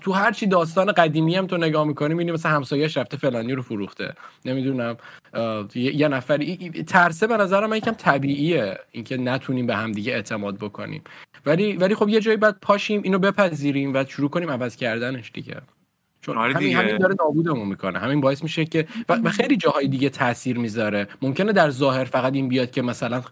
تو 0.00 0.12
هر 0.12 0.32
چی 0.32 0.46
داستان 0.46 0.92
قدیمی 0.92 1.36
هم 1.36 1.46
تو 1.46 1.56
نگاه 1.56 1.84
می‌کنی 1.84 2.08
می‌بینی 2.08 2.32
مثلا 2.32 2.52
همسایهش 2.52 2.96
رفته 2.96 3.16
فلانی 3.16 3.52
رو 3.52 3.62
فروخته. 3.62 4.14
نمی‌دونم 4.44 4.96
یه 5.74 6.08
نفر. 6.08 6.56
ترسه 6.86 7.26
به 7.26 7.36
نظر 7.36 7.66
من 7.66 7.76
یکم 7.76 7.92
طبیعیه 7.92 8.78
اینکه 8.92 9.16
نتونیم 9.16 9.66
به 9.66 9.76
هم 9.76 9.92
دیگه 9.92 10.12
اعتماد 10.12 10.58
بکنیم. 10.58 11.02
ولی 11.46 11.76
ولی 11.76 11.94
خب 11.94 12.08
یه 12.08 12.20
جایی 12.20 12.36
بعد 12.36 12.56
پاشیم 12.62 13.02
اینو 13.02 13.18
بپذیریم 13.18 13.94
و 13.94 14.04
شروع 14.08 14.30
کنیم 14.30 14.50
عوض 14.50 14.76
کردنش 14.76 15.30
دیگه. 15.34 15.56
چون 16.20 16.38
آره 16.38 16.54
همین, 16.54 16.76
همین 16.76 16.98
داره 16.98 17.14
نابودمون 17.20 17.68
می‌کنه. 17.68 17.98
همین 17.98 18.20
باعث 18.20 18.42
میشه 18.42 18.64
که 18.64 18.86
و 19.08 19.30
خیلی 19.30 19.56
جاهای 19.56 19.88
دیگه 19.88 20.08
تاثیر 20.08 20.58
می‌ذاره. 20.58 21.08
ممکنه 21.22 21.52
در 21.52 21.70
ظاهر 21.70 22.04
فقط 22.04 22.34
این 22.34 22.48
بیاد 22.48 22.70
که 22.70 22.82
مثلا 22.82 23.22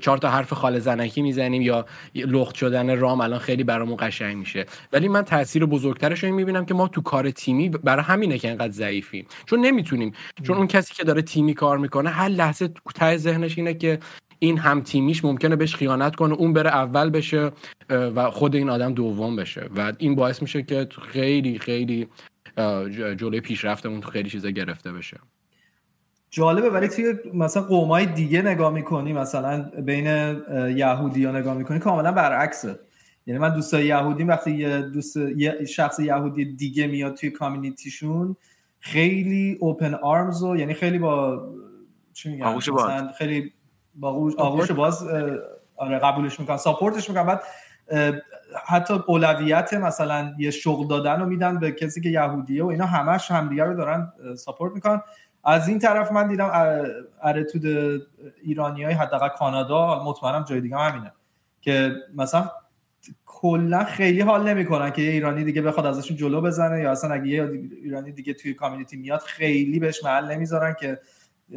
چهار 0.00 0.18
تا 0.18 0.30
حرف 0.30 0.52
خال 0.52 0.78
زنکی 0.78 1.22
می‌زنیم 1.22 1.62
یا 1.62 1.86
لخت 2.14 2.54
شدن 2.54 2.98
رام 2.98 3.20
الان 3.20 3.38
خیلی 3.38 3.64
برامون 3.64 3.96
قشنگ 4.00 4.36
میشه. 4.36 4.66
ولی 4.92 5.08
من 5.08 5.22
تاثیر 5.22 5.66
بزرگترش 5.66 6.24
رو 6.24 6.34
می‌بینم 6.34 6.64
که 6.64 6.74
ما 6.74 6.88
تو 6.88 7.00
کار 7.00 7.30
تیمی 7.30 7.68
برای 7.68 8.04
همینه 8.04 8.38
که 8.38 8.50
انقدر 8.50 8.72
ضعیفیم. 8.72 9.26
چون 9.46 9.60
نمی‌تونیم. 9.60 10.12
چون 10.42 10.56
اون 10.56 10.66
کسی 10.66 10.94
که 10.94 11.04
داره 11.04 11.22
تیمی 11.22 11.54
کار 11.54 11.78
می‌کنه 11.78 12.10
هر 12.10 12.28
لحظه 12.28 12.68
ته 12.94 13.16
ذهنش 13.16 13.58
اینه 13.58 13.74
که 13.74 13.98
این 14.38 14.58
هم 14.58 14.80
تیمیش 14.80 15.24
ممکنه 15.24 15.56
بهش 15.56 15.74
خیانت 15.74 16.16
کنه 16.16 16.34
اون 16.34 16.52
بره 16.52 16.70
اول 16.70 17.10
بشه 17.10 17.50
و 17.90 18.30
خود 18.30 18.54
این 18.54 18.70
آدم 18.70 18.94
دوم 18.94 19.36
بشه. 19.36 19.70
و 19.76 19.92
این 19.98 20.14
باعث 20.14 20.42
میشه 20.42 20.62
که 20.62 20.88
خیلی 21.02 21.58
خیلی 21.58 22.08
جلوی 23.16 23.40
پیشرفتمون 23.40 24.00
خیلی 24.00 24.30
چیزا 24.30 24.50
گرفته 24.50 24.92
بشه. 24.92 25.18
جالبه 26.34 26.70
ولی 26.70 26.88
توی 26.88 27.14
مثلا 27.34 27.62
قومای 27.62 28.06
دیگه 28.06 28.42
نگاه 28.42 28.72
می‌کنی 28.72 29.12
مثلا 29.12 29.62
بین 29.62 30.06
یهودی 30.76 31.24
ها 31.24 31.32
نگاه 31.32 31.54
می‌کنی 31.54 31.78
کاملا 31.78 32.12
برعکسه. 32.12 32.78
یعنی 33.26 33.40
من 33.40 33.54
دوستای 33.54 33.86
یهودی 33.86 34.24
وقتی 34.24 34.50
یه 34.50 34.82
دوست 34.82 35.16
یه 35.16 35.64
شخص 35.64 36.00
یهودی 36.00 36.44
دیگه 36.44 36.86
میاد 36.86 37.14
توی 37.14 37.30
کامیونیتیشون 37.30 38.36
خیلی 38.80 39.58
اوپن 39.60 39.94
آرمز 39.94 40.42
و 40.42 40.56
یعنی 40.56 40.74
خیلی 40.74 40.98
با 40.98 41.48
چی 42.12 42.30
میگم 42.30 42.54
مثلا 42.54 43.12
خیلی 43.18 43.52
با 43.94 44.32
آغوش 44.38 44.70
باز 44.70 45.06
آره 45.76 45.98
قبولش 45.98 46.40
می‌کنن 46.40 46.56
ساپورتش 46.56 47.08
می‌کنن. 47.08 47.26
بعد 47.26 47.42
حتی 48.66 48.94
اولویت 49.06 49.74
مثلا 49.74 50.34
یه 50.38 50.50
شغل 50.50 50.86
دادن 50.86 51.20
رو 51.20 51.26
میدن 51.26 51.58
به 51.58 51.72
کسی 51.72 52.00
که 52.00 52.08
یهودیه 52.08 52.64
و 52.64 52.66
اینا 52.66 52.86
همش 52.86 53.30
همدیگه 53.30 53.64
رو 53.64 53.74
دارن 53.74 54.12
ساپورت 54.36 54.72
می‌کنن. 54.74 55.00
از 55.44 55.68
این 55.68 55.78
طرف 55.78 56.12
من 56.12 56.28
دیدم 56.28 56.50
ارتود 57.22 57.66
ایرانی 58.42 58.84
های 58.84 58.94
حداقل 58.94 59.28
کانادا 59.28 60.04
مطمئنم 60.04 60.44
جای 60.44 60.60
دیگه 60.60 60.76
همینه. 60.76 61.12
که 61.60 61.94
مثلا 62.14 62.50
کلا 63.26 63.84
خیلی 63.84 64.20
حال 64.20 64.48
نمی‌کنن 64.48 64.90
که 64.90 65.02
یه 65.02 65.10
ایرانی 65.10 65.44
دیگه 65.44 65.62
بخواد 65.62 65.86
ازشون 65.86 66.16
جلو 66.16 66.40
بزنه 66.40 66.80
یا 66.80 66.90
اصلا 66.90 67.14
اگه 67.14 67.26
یه 67.26 67.50
ایرانی 67.82 68.12
دیگه 68.12 68.34
توی 68.34 68.54
کامیونیتی 68.54 68.96
میاد 68.96 69.20
خیلی 69.20 69.78
بهش 69.78 70.04
محل 70.04 70.30
نمی‌ذارن 70.30 70.76
که 70.80 71.00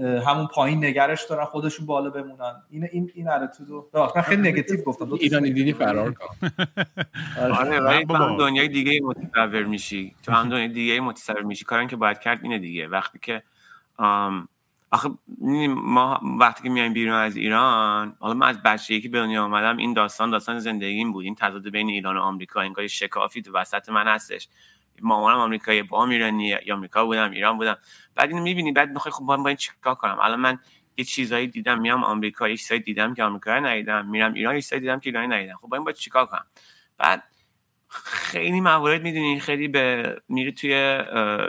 همون 0.01 0.47
پایین 0.47 0.85
نگرش 0.85 1.25
دارن 1.29 1.45
خودشون 1.45 1.85
بالا 1.85 2.09
بمونن. 2.09 2.53
این 2.69 2.87
این 2.91 3.11
این 3.13 3.29
اتیتود 3.29 3.85
من 3.93 4.21
خیلی 4.21 4.41
نگاتیو 4.41 4.81
گفتم 4.81 5.13
ایرانی 5.13 5.51
دیدی 5.51 5.73
فرار 5.73 6.13
کن. 6.13 6.49
آره 7.41 7.79
ولی 7.79 8.05
تو 8.05 8.15
هم 8.15 8.37
دنیای 8.37 8.67
دیگه 8.67 9.01
متصور 9.03 9.63
میشی. 9.63 10.15
تو 10.23 10.31
هم 10.31 10.49
دنیای 10.49 10.67
دیگه 10.67 10.99
متصور 10.99 11.41
میشی. 11.41 11.65
کارن 11.65 11.87
که 11.87 11.95
باید 11.95 12.19
کرد 12.19 12.39
اینه 12.43 12.59
دیگه. 12.59 12.87
وقتی 12.87 13.19
که 13.21 13.43
آخه 13.97 15.09
ما 15.67 16.19
وقتی 16.39 16.63
که 16.63 16.69
میایم 16.69 16.93
بیرون 16.93 17.15
از 17.15 17.35
ایران 17.35 18.15
حالا 18.19 18.33
من 18.33 18.47
از 18.47 18.63
بچگی 18.63 19.01
که 19.01 19.09
به 19.09 19.19
دنیا 19.19 19.43
آمدم 19.43 19.77
این 19.77 19.93
داستان 19.93 20.29
داستان 20.29 20.59
زندگیم 20.59 21.11
بود 21.11 21.25
این 21.25 21.35
تضاد 21.35 21.69
بین 21.69 21.89
ایران 21.89 22.17
و 22.17 22.19
آمریکا 22.19 22.61
انگار 22.61 22.87
شکافی 22.87 23.41
تو 23.41 23.51
وسط 23.53 23.89
من 23.89 24.07
هستش. 24.07 24.47
مامانم 25.01 25.37
آمریکایی 25.37 25.83
با 25.83 26.05
ایرانی 26.05 26.47
یا 26.65 26.75
آمریکا 26.75 27.05
بودم 27.05 27.31
ایران 27.31 27.57
بودم. 27.57 27.77
بعد 28.15 28.29
اینو 28.29 28.43
می‌بینی 28.43 28.71
بعد 28.71 28.89
می‌خوای 28.89 29.11
خب 29.11 29.23
با 29.23 29.47
این 29.47 29.55
چیکار 29.55 29.95
کنم؟ 29.95 30.17
الان 30.21 30.39
من 30.39 30.59
یه 30.97 31.05
چیزایی 31.05 31.47
دیدم 31.47 31.79
میام 31.79 32.03
آمریکا 32.03 32.49
یه 32.49 32.57
چیزایی 32.57 32.81
دیدم 32.81 33.13
که 33.13 33.23
آمریکایی 33.23 33.61
ندیدم 33.61 34.05
میرم 34.05 34.33
ایران 34.33 34.55
یه 34.55 34.61
چیزایی 34.61 34.79
دیدم 34.79 34.99
که 34.99 35.09
ایرانی 35.09 35.27
ندیدم. 35.27 35.55
خب 35.55 35.67
با 35.67 35.77
این 35.77 35.83
باید 35.83 35.95
چیکار 35.97 36.25
کنم؟ 36.25 36.45
بعد 36.97 37.23
خیلی 38.03 38.61
موارد 38.61 39.01
می‌دونی 39.01 39.39
خیلی 39.39 39.67
به 39.67 40.15
میره 40.29 40.51
توی 40.51 40.73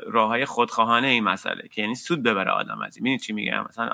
راه 0.06 0.28
های 0.28 0.44
خودخواهانه 0.44 1.06
این 1.06 1.24
مسئله 1.24 1.68
که 1.68 1.82
یعنی 1.82 1.94
سود 1.94 2.22
ببره 2.22 2.50
آدم 2.50 2.82
از 2.82 2.96
این 2.96 3.18
چی 3.18 3.32
میگم؟ 3.32 3.64
مثلا 3.68 3.90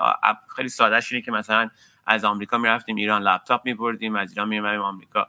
خیلی 0.55 0.69
ساده 0.69 0.99
اینه 1.11 1.21
که 1.21 1.31
مثلا 1.31 1.69
از 2.05 2.25
آمریکا 2.25 2.57
می‌رفتیم 2.57 2.95
ایران 2.95 3.21
لپتاپ 3.21 3.61
میبردیم 3.65 4.15
از 4.15 4.29
ایران 4.31 4.47
می‌رفتیم 4.47 4.81
آمریکا. 4.81 5.27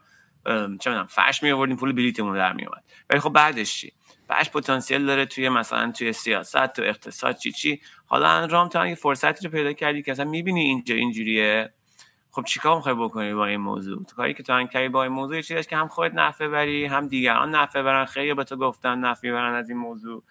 چه 0.80 0.90
می‌دونم 0.90 1.06
فش 1.06 1.42
میآوردیم 1.42 1.76
پول 1.76 1.92
بلیتمون 1.92 2.37
در 2.37 2.52
میومد 2.52 2.84
ولی 3.10 3.20
خب 3.20 3.30
بعدش 3.30 3.74
چی؟ 3.74 3.92
بعدش 4.28 4.50
پتانسیل 4.50 5.06
داره 5.06 5.26
توی 5.26 5.48
مثلا 5.48 5.92
توی 5.92 6.12
سیاست 6.12 6.66
تو 6.66 6.82
اقتصاد 6.82 7.37
چی 7.37 7.52
چی. 7.52 7.80
حالا 8.06 8.44
رام 8.44 8.68
تو 8.68 8.87
یه 8.87 8.94
فرصتی 8.94 9.44
رو 9.44 9.52
پیدا 9.52 9.72
کردی 9.72 10.02
که 10.02 10.12
اصلا 10.12 10.24
می‌بینی 10.24 10.60
اینجا 10.60 10.94
اینجوریه؟ 10.94 11.72
خب 12.35 12.44
چیکار 12.44 12.77
می‌خوای 12.77 12.94
بکنی 12.94 13.35
با 13.35 13.47
این 13.47 13.61
موضوع؟ 13.61 14.05
تو 14.05 14.16
کاری 14.16 14.35
که 14.35 14.42
تو 14.42 14.53
انکری 14.53 14.88
با 14.88 15.03
این 15.03 15.12
موضوع 15.12 15.40
چیزی 15.40 15.62
که 15.62 15.77
هم 15.77 15.88
خودت 15.88 16.14
نفع 16.14 16.49
بری 16.49 16.85
هم 16.85 17.09
دیگران 17.09 17.55
نفع 17.55 17.83
برن. 17.83 18.05
خیلی 18.05 18.35
به 18.35 18.44
تو 18.44 18.57
گفتن 18.57 18.99
نفع 18.99 19.33
برن 19.33 19.55
از 19.55 19.68
این 19.68 19.79
موضوع. 19.79 20.25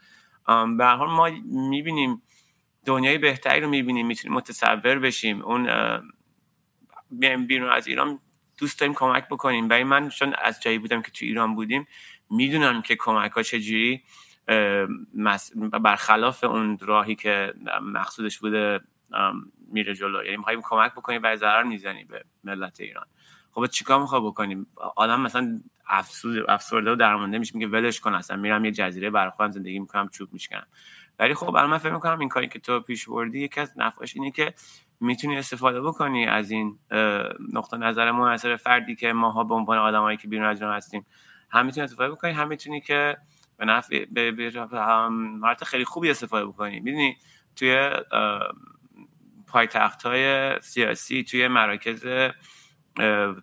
به 0.77 0.85
حال 0.85 1.09
ما 1.09 1.29
می‌بینیم 1.45 2.21
دنیای 2.85 3.17
بهتری 3.17 3.61
رو 3.61 3.69
می‌بینیم 3.69 4.07
می‌تونیم 4.07 4.37
متصور 4.37 4.99
بشیم. 4.99 5.41
اون 5.41 5.67
بیرون 7.47 7.69
از 7.69 7.87
ایران 7.87 8.19
دوست 8.57 8.79
داریم 8.79 8.93
کمک 8.93 9.27
بکنیم. 9.27 9.67
برای 9.67 9.83
من 9.83 10.09
چون 10.09 10.35
از 10.41 10.61
جایی 10.61 10.77
بودم 10.79 11.01
که 11.01 11.11
تو 11.11 11.25
ایران 11.25 11.55
بودیم 11.55 11.87
می‌دونم 12.29 12.81
که 12.81 12.95
کمک 12.95 13.31
ها 13.31 13.43
چجوری 13.43 14.03
برخلاف 15.83 16.43
اون 16.43 16.77
راهی 16.81 17.15
که 17.15 17.53
مقصودش 17.81 18.39
بوده 18.39 18.79
میره 19.67 19.95
جلو. 19.95 20.23
یعنی 20.23 20.37
می‌خوایم 20.37 20.61
کمک 20.63 20.91
بکنیم 20.91 21.21
و 21.23 21.35
ضرر 21.35 21.63
می‌زنیم 21.63 22.07
به 22.07 22.23
ملت 22.43 22.79
ایران. 22.79 23.05
خب 23.51 23.65
چیکار 23.65 24.01
می‌خوای 24.01 24.21
بکنیم 24.21 24.67
آدم 24.95 25.21
مثلا 25.21 25.59
افسرده 26.47 26.91
و 26.91 26.95
درمانده 26.95 27.37
میشه 27.37 27.51
میگه 27.55 27.67
ولش 27.67 27.99
کن 27.99 28.13
اصلا 28.13 28.37
میرم 28.37 28.65
یه 28.65 28.71
جزیره 28.71 29.09
برای 29.09 29.31
خودم 29.31 29.51
زندگی 29.51 29.79
می‌کنم 29.79 30.09
چوب 30.09 30.33
میشکنم. 30.33 30.67
ولی 31.19 31.33
خب 31.33 31.49
الان 31.49 31.69
من 31.69 31.77
فکر 31.77 31.93
می‌کنم 31.93 32.19
این 32.19 32.29
کاری 32.29 32.47
که 32.47 32.59
تو 32.59 32.79
پیش 32.79 33.09
بردی 33.09 33.39
یکی 33.39 33.61
از 33.61 33.73
نفعش 33.75 34.15
اینه 34.15 34.31
که 34.31 34.53
می‌تونی 34.99 35.37
استفاده 35.37 35.81
بکنی 35.81 36.25
از 36.25 36.51
این 36.51 36.79
نقطه 37.53 37.77
نظر 37.77 38.11
منحصر 38.11 38.55
فردی 38.55 38.95
که 38.95 39.13
ماها 39.13 39.43
به 39.43 39.53
عنوان 39.53 39.77
آدمایی 39.77 40.17
که 40.17 40.27
بیرون 40.27 40.45
از 40.45 40.61
هستیم 40.61 41.05
هم 41.49 41.65
می‌تونی 41.65 41.83
استفاده 41.83 42.11
بکنی 42.11 42.31
هم 42.31 42.47
می‌تونی 42.47 42.81
که 42.81 43.17
به 43.57 43.65
نفع 43.65 44.05
به 44.05 44.51
خیلی 45.65 45.85
خوبی 45.85 46.09
استفاده 46.09 46.45
بکنی. 46.45 46.79
می‌دونی؟ 46.79 47.17
توی 47.55 47.91
پایتخت 49.53 50.03
های 50.03 50.55
سیاسی 50.61 51.23
توی 51.23 51.47
مراکز 51.47 52.05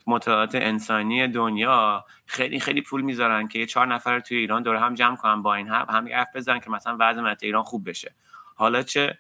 مطالعات 0.06 0.54
انسانی 0.54 1.28
دنیا 1.28 2.04
خیلی 2.26 2.60
خیلی 2.60 2.82
پول 2.82 3.00
می‌ذارن 3.02 3.48
که 3.48 3.58
یه 3.58 3.66
چهار 3.66 3.86
نفر 3.86 4.20
توی 4.20 4.36
ایران 4.36 4.62
دور 4.62 4.76
هم 4.76 4.94
جمع 4.94 5.16
کنن 5.16 5.42
با 5.42 5.54
این 5.54 5.68
هم 5.68 5.86
هم 5.88 6.08
حرف 6.08 6.36
بزنن 6.36 6.60
که 6.60 6.70
مثلا 6.70 6.96
وضع 7.00 7.20
ملت 7.20 7.42
ایران 7.42 7.62
خوب 7.62 7.88
بشه. 7.88 8.14
حالا 8.54 8.82
چه 8.82 9.18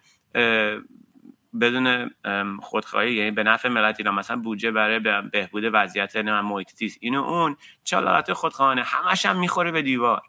بدون 1.60 2.10
خودخواهی 2.62 3.14
یعنی 3.14 3.30
به 3.30 3.42
نفع 3.42 3.68
ملت 3.68 4.00
ایران 4.00 4.14
مثلا 4.14 4.36
بودجه 4.36 4.70
برای 4.70 4.98
بهبود 5.32 5.64
وضعیت 5.72 6.16
محیط 6.16 6.70
زیست 6.70 6.98
اینو 7.00 7.22
اون 7.22 7.56
چالات 7.84 8.32
خودخواهانه 8.32 8.82
همش 8.82 9.26
هم 9.26 9.38
می‌خوره 9.38 9.70
به 9.70 9.82
دیوار. 9.82 10.22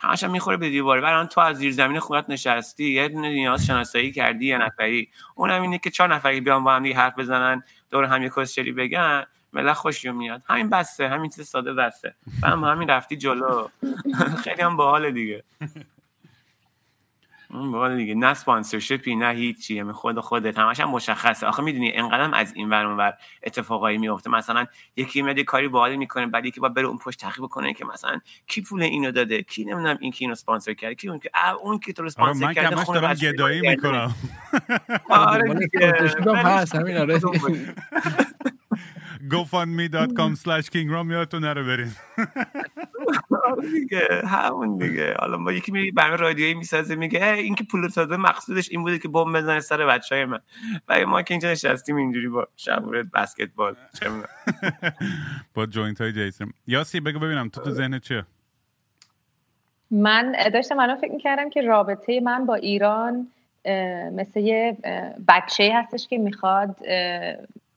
همش 0.00 0.24
هم 0.24 0.30
می‌خوره 0.30 0.56
به 0.56 0.68
دیوار 0.68 1.00
برای 1.00 1.26
تو 1.26 1.40
از 1.40 1.56
زیر 1.56 1.72
زمین 1.72 2.00
خونت 2.00 2.24
نشستی. 2.28 2.84
یه 2.84 3.08
دونه 3.08 3.28
نیاز 3.28 3.66
شناسایی 3.66 4.12
کردی 4.12 4.46
یه 4.46 4.58
نفری. 4.58 5.08
اونم 5.34 5.62
اینه 5.62 5.78
که 5.78 5.90
چهار 5.90 6.14
نفری 6.14 6.40
بیان 6.40 6.64
با 6.64 6.74
هم 6.74 6.82
دیگه 6.82 6.96
حرف 6.96 7.18
بزنن 7.18 7.62
دور 7.90 8.04
هم 8.04 8.22
یه 8.22 8.30
کسچری 8.36 8.72
بگن 8.72 9.24
ملت 9.52 9.72
خوشی 9.72 10.10
میاد. 10.10 10.42
همین 10.48 10.70
بسته 10.70 11.08
همین 11.08 11.30
چیز 11.30 11.48
ساده 11.48 11.74
بسته. 11.74 12.14
و 12.42 12.46
هم 12.46 12.64
همین 12.64 12.90
رفتی 12.90 13.16
جلو. 13.16 13.68
خیلی 14.44 14.62
هم 14.62 14.76
باحال 14.76 15.10
دیگه. 15.10 15.44
باحال 17.52 17.96
دیگه 17.96 18.14
نه 18.14 18.34
سپانسرشیپی 18.34 19.16
نه 19.16 19.30
هیچی 19.30 19.74
یعنی 19.74 19.92
خود 19.92 20.20
خودت 20.20 20.58
همش 20.58 20.80
هم 20.80 20.90
مشخصه. 20.90 21.46
آخه 21.46 21.62
می‌دونی 21.62 21.92
انقدرم 21.92 22.34
از 22.34 22.52
این 22.54 22.70
ور 22.70 22.86
ور 22.86 23.14
اتفاقایی 23.42 23.98
میفته 23.98 24.30
مثلا 24.30 24.66
یکی 24.96 25.22
میاد 25.22 25.40
کاری 25.40 25.68
باحال 25.68 25.96
می‌کنه 25.96 26.26
بعد 26.26 26.46
یکی 26.46 26.60
با 26.60 26.68
بره 26.68 26.86
اون 26.86 26.98
پشت 26.98 27.20
تحقیق 27.20 27.46
کنه 27.46 27.74
که 27.74 27.84
مثلا 27.84 28.20
کی 28.46 28.62
پول 28.62 28.82
اینو 28.82 29.10
داده 29.12 29.42
کی 29.42 29.64
نمی‌دونم 29.64 29.98
این 30.00 30.12
کی 30.12 30.24
اینو 30.24 30.32
اسپانسر 30.32 30.74
کرد 30.74 30.92
کی 30.92 31.08
اون 31.08 31.18
که 31.18 31.30
اون 31.62 31.78
کی 31.78 31.92
تو 31.92 32.02
رو 32.02 32.06
اسپانسر 32.06 32.44
آره 32.44 32.54
کرده 32.54 32.76
من 32.76 32.84
دارم 32.84 33.14
گدایی 33.14 33.60
می‌کنم. 33.60 34.14
آره 35.10 35.54
دیگه. 35.54 35.94
هست 36.34 36.74
همین 36.74 36.96
آره. 36.96 37.20
gofundme.com 39.28 40.36
slash 40.36 40.66
kingram 40.70 41.10
یادتون 41.10 41.44
نره 41.44 41.62
برین. 41.62 41.92
آره 43.50 43.70
دیگه 43.70 44.22
همون 44.26 44.78
دیگه. 44.78 45.14
حالا 45.18 45.36
ما 45.36 45.52
یکی 45.52 45.72
میگه 45.72 45.92
برنامه 45.92 46.16
رادیویی 46.16 46.54
می‌سازه 46.54 46.94
میگه 46.94 47.32
این 47.32 47.54
که 47.54 47.64
پول 47.64 47.88
ساده 47.88 48.16
مقصودش 48.16 48.70
این 48.70 48.82
بوده 48.82 48.98
که 48.98 49.08
بمب 49.08 49.36
بزنه 49.36 49.60
سر 49.60 49.86
بچه 49.86 50.14
های 50.14 50.24
من. 50.24 50.40
و 50.88 51.06
ما 51.06 51.22
که 51.22 51.34
اینجا 51.34 51.50
نشستیم 51.50 51.96
اینجوری 51.96 52.28
با 52.28 52.48
شبورت 52.56 53.06
بسکتبال 53.14 53.76
چه 54.00 54.06
با 55.54 55.66
جوینت 55.66 56.00
های 56.00 56.12
جیسن 56.12 56.52
یاسی 56.66 57.00
بگو 57.00 57.18
ببینم 57.18 57.48
تو 57.48 57.60
تو 57.60 57.70
ذهنت 57.70 58.02
چیه؟ 58.02 58.26
من 59.90 60.36
داشتم 60.52 60.74
منو 60.74 60.96
فکر 60.96 61.12
می‌کردم 61.12 61.50
که 61.50 61.62
رابطه 61.62 62.20
من 62.20 62.46
با 62.46 62.54
ایران 62.54 63.26
مثل 64.12 64.40
یه 64.40 64.76
بچه 65.28 65.72
هستش 65.74 66.08
که 66.08 66.18
می‌خواد 66.18 66.76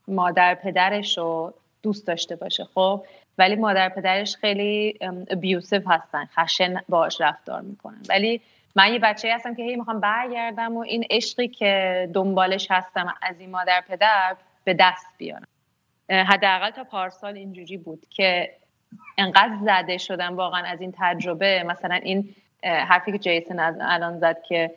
مادر 0.07 0.55
پدرش 0.55 1.17
رو 1.17 1.53
دوست 1.83 2.07
داشته 2.07 2.35
باشه 2.35 2.63
خب؟ 2.73 3.05
ولی 3.37 3.55
مادر 3.55 3.89
پدرش 3.89 4.35
خیلی 4.35 4.99
ابیوسیو 5.29 5.89
هستن 5.89 6.25
خشن 6.25 6.81
باش 6.89 7.21
رفتار 7.21 7.61
می‌کنن. 7.61 8.01
ولی 8.09 8.41
من 8.75 8.93
یه 8.93 8.99
بچه 8.99 9.35
هستم 9.35 9.55
که 9.55 9.63
هی 9.63 9.75
می‌خوام 9.75 9.99
برگردم 9.99 10.77
و 10.77 10.79
این 10.79 11.05
عشقی 11.09 11.47
که 11.47 12.09
دنبالش 12.13 12.67
هستم 12.71 13.13
از 13.21 13.39
این 13.39 13.51
مادر 13.51 13.83
پدر 13.87 14.35
به 14.63 14.73
دست 14.73 15.07
بیارم. 15.17 15.47
حداقل 16.09 16.69
تا 16.69 16.83
پارسال 16.83 17.37
اینجوری 17.37 17.77
بود 17.77 18.05
که 18.09 18.55
انقدر 19.17 19.53
زده 19.61 19.97
شدم 19.97 20.35
واقعا 20.35 20.63
از 20.65 20.81
این 20.81 20.93
تجربه. 20.97 21.63
مثلا 21.63 21.95
این 21.95 22.35
حرفی 22.63 23.11
که 23.11 23.17
جیسن 23.17 23.59
از 23.59 23.75
الان 23.81 24.19
زد 24.19 24.43
که 24.43 24.71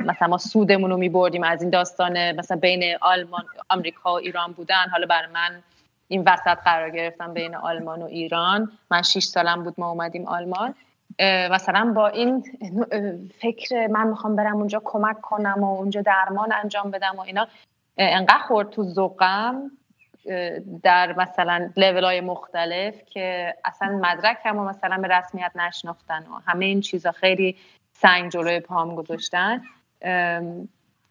مثلا 0.00 0.28
ما 0.28 0.38
سودمون 0.38 0.90
رو 0.90 0.96
میبردیم 0.96 1.42
از 1.42 1.62
این 1.62 1.70
داستان 1.70 2.32
مثلا 2.32 2.56
بین 2.56 2.96
آلمان 3.00 3.44
آمریکا 3.68 4.12
و 4.12 4.16
ایران 4.16 4.52
بودن. 4.52 4.88
حالا 4.92 5.06
برای 5.06 5.28
من 5.32 5.62
این 6.08 6.22
وسط 6.26 6.58
قرار 6.64 6.90
گرفتم 6.90 7.34
بین 7.34 7.54
آلمان 7.54 8.02
و 8.02 8.04
ایران. 8.04 8.72
من 8.90 9.02
6 9.02 9.24
سالم 9.24 9.64
بود 9.64 9.74
ما 9.78 9.90
اومدیم 9.90 10.26
آلمان. 10.26 10.74
مثلا 11.50 11.92
با 11.96 12.08
این 12.08 12.44
فکر 13.40 13.86
من 13.86 14.06
می‌خوام 14.06 14.36
برم 14.36 14.56
اونجا 14.56 14.82
کمک 14.84 15.20
کنم 15.20 15.64
و 15.64 15.78
اونجا 15.78 16.02
درمان 16.02 16.52
انجام 16.52 16.90
بدم 16.90 17.14
و 17.16 17.20
اینا. 17.20 17.48
انقدر 17.98 18.38
خورد 18.38 18.70
تو 18.70 18.82
ذوقم 18.82 19.70
در 20.82 21.12
مثلا 21.12 21.70
لیول 21.76 22.04
های 22.04 22.20
مختلف 22.20 22.94
که 23.06 23.54
اصلا 23.64 23.88
مدرکم 23.88 24.58
و 24.58 24.64
مثلا 24.64 24.98
به 24.98 25.08
رسمیت 25.08 25.52
نشناختن 25.54 26.18
و 26.18 26.40
همه 26.46 26.64
این 26.64 26.80
چیزا. 26.80 27.12
خیلی 27.12 27.56
سنگ 28.00 28.30
جلوی 28.30 28.60
پام 28.60 28.94
گذاشتن 28.94 29.62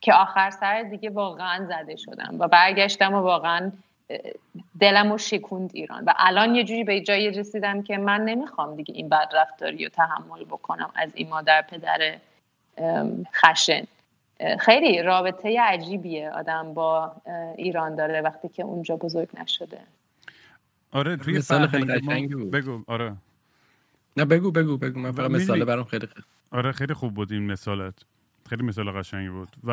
که 0.02 0.14
آخر 0.14 0.50
سر 0.50 0.84
دیگه 0.84 1.10
واقعا 1.10 1.66
زده 1.66 1.96
شدم 1.96 2.36
و 2.40 2.48
برگشتم 2.48 3.14
و 3.14 3.18
واقعا 3.18 3.72
دلم 4.80 5.12
رو 5.12 5.18
شکوند 5.18 5.72
ایران 5.74 6.04
و 6.06 6.14
الان 6.18 6.56
یه 6.56 6.64
جوری 6.64 6.84
به 6.84 7.02
جایی 7.02 7.32
رسیدم 7.32 7.84
که 7.84 7.98
من 7.98 8.22
نمی‌خوام 8.26 8.76
دیگه 8.76 8.94
این 8.94 9.10
بد 9.10 9.30
رفتاری 9.34 9.84
رو 9.84 9.90
تحمل 9.90 10.44
بکنم 10.44 10.90
از 10.96 11.12
این 11.16 11.30
مادر 11.30 11.62
پدر 11.62 12.18
خشن. 13.34 13.84
خیلی 14.60 15.02
رابطه 15.02 15.62
عجیبیه 15.62 16.32
آدم 16.32 16.74
با 16.74 17.16
ایران 17.56 17.96
داره 17.96 18.22
وقتی 18.22 18.50
که 18.50 18.64
اونجا 18.64 18.96
بزرگ 18.96 19.30
نشده. 19.40 19.80
آره 20.92 21.18
توی 21.18 21.38
مثال 21.38 21.68
خیلی 21.68 21.94
قشنگی 21.94 22.36
بود. 22.36 22.52
بگو. 22.52 22.84
آره. 22.88 23.14
نه 24.18 24.26
بگو 24.26 24.52
بگو 24.52 24.78
بگو. 24.78 25.00
من 25.00 25.12
فقط 25.12 25.32
مثال 25.32 25.66
برام 25.66 25.86
خیلی 25.86 26.08
خیلی 26.08 26.26
آره 26.52 26.72
خیلی 26.72 26.94
خوب 26.94 27.14
بود 27.14 27.32
این 27.32 27.52
مثالت. 27.52 27.94
خیلی 28.50 28.64
مثال 28.64 28.92
قشنگی 28.92 29.30
بود. 29.30 29.48
و 29.64 29.72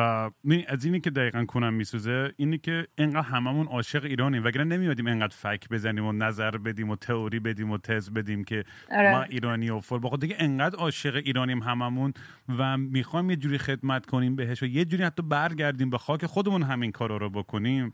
از 0.67 0.85
اینی 0.85 0.99
که 0.99 1.09
دقیقا 1.09 1.45
کنم 1.45 1.73
میسوزه 1.73 2.33
اینی 2.37 2.57
که 2.57 2.87
اینقدر 2.97 3.21
هممون 3.21 3.67
عاشق 3.67 4.03
ایرانیم 4.03 4.43
وگرنه 4.43 4.77
نمیادیم 4.77 5.07
اینقدر 5.07 5.35
فک 5.35 5.69
بزنیم 5.69 6.05
و 6.05 6.11
نظر 6.11 6.57
بدیم 6.57 6.89
و 6.89 6.95
تئوری 6.95 7.39
بدیم 7.39 7.71
و 7.71 7.77
تز 7.77 8.09
بدیم 8.09 8.43
که 8.43 8.63
آره. 8.91 9.11
ما 9.11 9.23
ایرانی 9.23 9.69
و 9.69 9.79
فل 9.79 9.99
بخاطر 10.03 10.21
دیگه 10.21 10.35
انقدر 10.39 10.77
عاشق 10.77 11.15
ایرانیم 11.15 11.63
هممون 11.63 12.13
و 12.57 12.77
می‌خوایم 12.77 13.29
یه 13.29 13.35
جوری 13.35 13.57
خدمت 13.57 14.05
کنیم 14.05 14.35
بهش 14.35 14.63
و 14.63 14.65
یه 14.65 14.85
جوری 14.85 15.03
حتی 15.03 15.23
برگردیم 15.23 15.89
به 15.89 15.97
خاک 15.97 16.25
خودمون 16.25 16.63
همین 16.63 16.91
کارا 16.91 17.17
رو 17.17 17.29
بکنیم. 17.29 17.93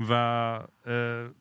و 0.00 0.12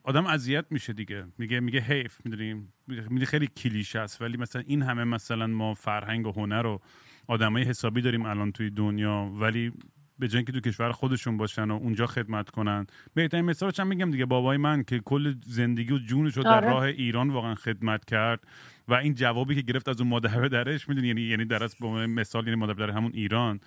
آدم 0.04 0.26
اذیت 0.26 0.66
میشه 0.70 0.94
دیگه. 0.94 1.26
میگه 1.38 1.60
میگه 1.60 1.80
حیف 1.80 2.26
می‌دونیم 2.26 2.74
میگه 2.88 3.26
خیلی 3.26 3.48
کلیشه 3.48 4.00
است. 4.00 4.22
ولی 4.22 4.38
مثلا 4.38 4.64
این 4.66 4.82
همه 4.82 5.04
مثلا 5.04 5.48
ما 5.48 5.74
فرهنگ 5.74 6.28
و 6.28 6.32
هنر 6.32 6.66
و 6.66 6.82
آدمای 7.28 7.64
حسابی 7.64 8.02
داریم 8.02 8.26
الان 8.26 8.52
توی 8.52 8.70
دنیا. 8.70 9.32
ولی 9.34 9.72
به 10.20 10.28
جای 10.28 10.44
که 10.44 10.52
تو 10.52 10.60
کشور 10.60 10.92
خودشون 10.92 11.38
باشن 11.38 11.72
و 11.72 11.74
اونجا 11.74 12.06
خدمت 12.06 12.50
کنن. 12.50 12.88
بهترین 13.14 13.46
مثالش 13.46 13.80
هم 13.80 13.88
میگم 13.88 14.12
دیگه. 14.12 14.26
بابای 14.26 14.58
من 14.58 14.84
که 14.84 15.00
کل 15.00 15.36
زندگی 15.46 15.94
و 15.94 15.98
جونش 15.98 16.38
رو 16.38 16.44
در 16.44 16.56
آره. 16.56 16.70
راه 16.70 16.84
ایران 16.84 17.30
واقعا 17.30 17.56
خدمت 17.56 18.06
کرد. 18.06 18.40
و 18.88 18.94
این 18.94 19.14
جوابی 19.14 19.56
که 19.56 19.62
گرفت 19.62 19.90
از 19.90 20.02
اون 20.02 20.10
مادر 20.10 20.48
درش 20.48 20.90
می‌دونی؟ 20.90 21.08
یعنی 21.08 21.22
یعنی 21.22 21.46
در 21.46 21.70
به 21.80 22.08
مثال 22.08 22.44
یعنی 22.48 22.56
مادر 22.56 22.92
همون 22.92 23.12
ایران. 23.14 23.60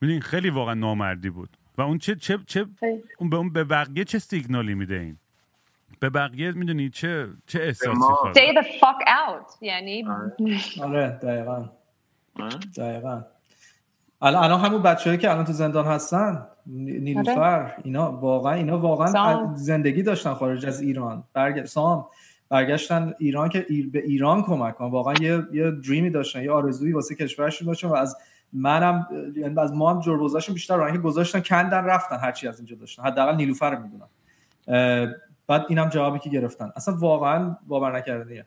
می‌دونی؟ 0.00 0.20
خیلی 0.20 0.50
واقعا 0.50 0.74
نامردی 0.74 1.30
بود. 1.30 1.56
و 1.78 1.82
اون 1.82 1.98
چه 1.98 2.14
چه 2.14 2.38
چه 2.46 2.66
اون 3.18 3.30
به 3.30 3.36
اون 3.36 3.52
به 3.52 3.64
بقیه 3.64 4.04
چه 4.04 4.18
سیگنالی 4.18 4.74
میده 4.74 4.94
این؟ 4.94 5.16
به 6.00 6.10
بقیه 6.10 6.52
می‌دونی 6.52 6.90
چه 6.90 7.28
چه 7.46 7.60
احساسی 7.60 8.00
خواهد 8.00 8.36
Stay 8.36 8.62
the 8.62 8.64
fuck 8.64 9.06
out 9.06 9.62
یعنی 9.62 10.04
آره. 10.82 11.08
دقیقا. 11.22 11.68
دقیقا. 12.76 13.22
الان 14.22 14.44
الان 14.44 14.60
همون 14.60 14.82
بچه‌ای 14.82 15.18
که 15.18 15.30
الان 15.30 15.44
تو 15.44 15.52
زندان 15.52 15.84
هستن 15.86 16.46
نیلوفر 16.66 17.62
آره. 17.62 17.74
اینا 17.84 18.12
واقعا 18.12 18.52
اینا 18.52 18.78
واقعا 18.78 19.54
زندگی 19.54 20.02
داشتن 20.02 20.34
خارج 20.34 20.66
از 20.66 20.80
ایران. 20.80 21.24
برگ... 21.32 21.64
سام. 21.64 22.06
برگشتن 22.48 23.14
ایران 23.18 23.48
که 23.48 23.66
به 23.92 23.98
ایران 23.98 24.42
کمک 24.42 24.74
کنن 24.74 24.90
واقعا 24.90 25.14
یه 25.20 25.42
یه 25.52 25.70
دریمی 25.70 26.10
داشتن 26.10 26.42
یه 26.42 26.50
آرزویی 26.50 26.92
واسه 26.92 27.14
کشورشون 27.14 27.66
داشتن 27.66 27.88
و 27.88 27.94
از 27.94 28.16
منم 28.54 29.06
یعنی 29.36 29.60
از 29.60 29.72
ما 29.72 29.90
هم 29.90 30.00
جور 30.00 30.18
گذاشتن 30.18 30.52
بیشتر 30.54 30.76
راه 30.76 30.98
گذاشتن 30.98 31.40
کندن 31.40 31.84
رفتن 31.84 32.16
هرچی 32.16 32.48
از 32.48 32.58
اینجا 32.58 32.76
داشتن. 32.76 33.02
حداقل 33.02 33.36
نیلوفر 33.36 33.70
رو 33.70 33.82
می‌دونم 33.82 34.08
بعد 35.46 35.66
اینم 35.68 35.88
جوابی 35.88 36.18
که 36.18 36.30
گرفتن. 36.30 36.72
اصلا 36.76 36.96
واقعا 36.96 37.56
باور 37.66 37.96
نکردنیه 37.96 38.46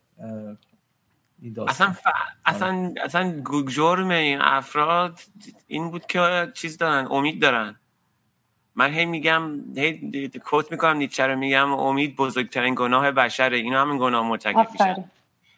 اصلا 1.67 1.91
ف... 1.91 2.07
اصلا 2.45 2.93
اصلا 3.03 3.41
جرم 3.67 4.09
این 4.09 4.41
افراد 4.41 5.19
این 5.67 5.91
بود 5.91 6.05
که 6.05 6.51
چیز 6.53 6.77
دارن 6.77 7.07
امید 7.11 7.41
دارن. 7.41 7.75
من 8.75 8.93
هی 8.93 9.05
میگم 9.05 9.59
هی 9.75 10.31
کوت 10.45 10.71
می‌کنم 10.71 10.97
نیچه 10.97 11.27
رو 11.27 11.35
میگم 11.35 11.73
امید 11.73 12.15
بزرگترین 12.15 12.75
گناه 12.77 13.11
بشره. 13.11 13.57
اینا 13.57 13.81
همین 13.81 13.97
گناه 13.97 14.27
مرتکب 14.27 14.67
میشن. 14.71 15.03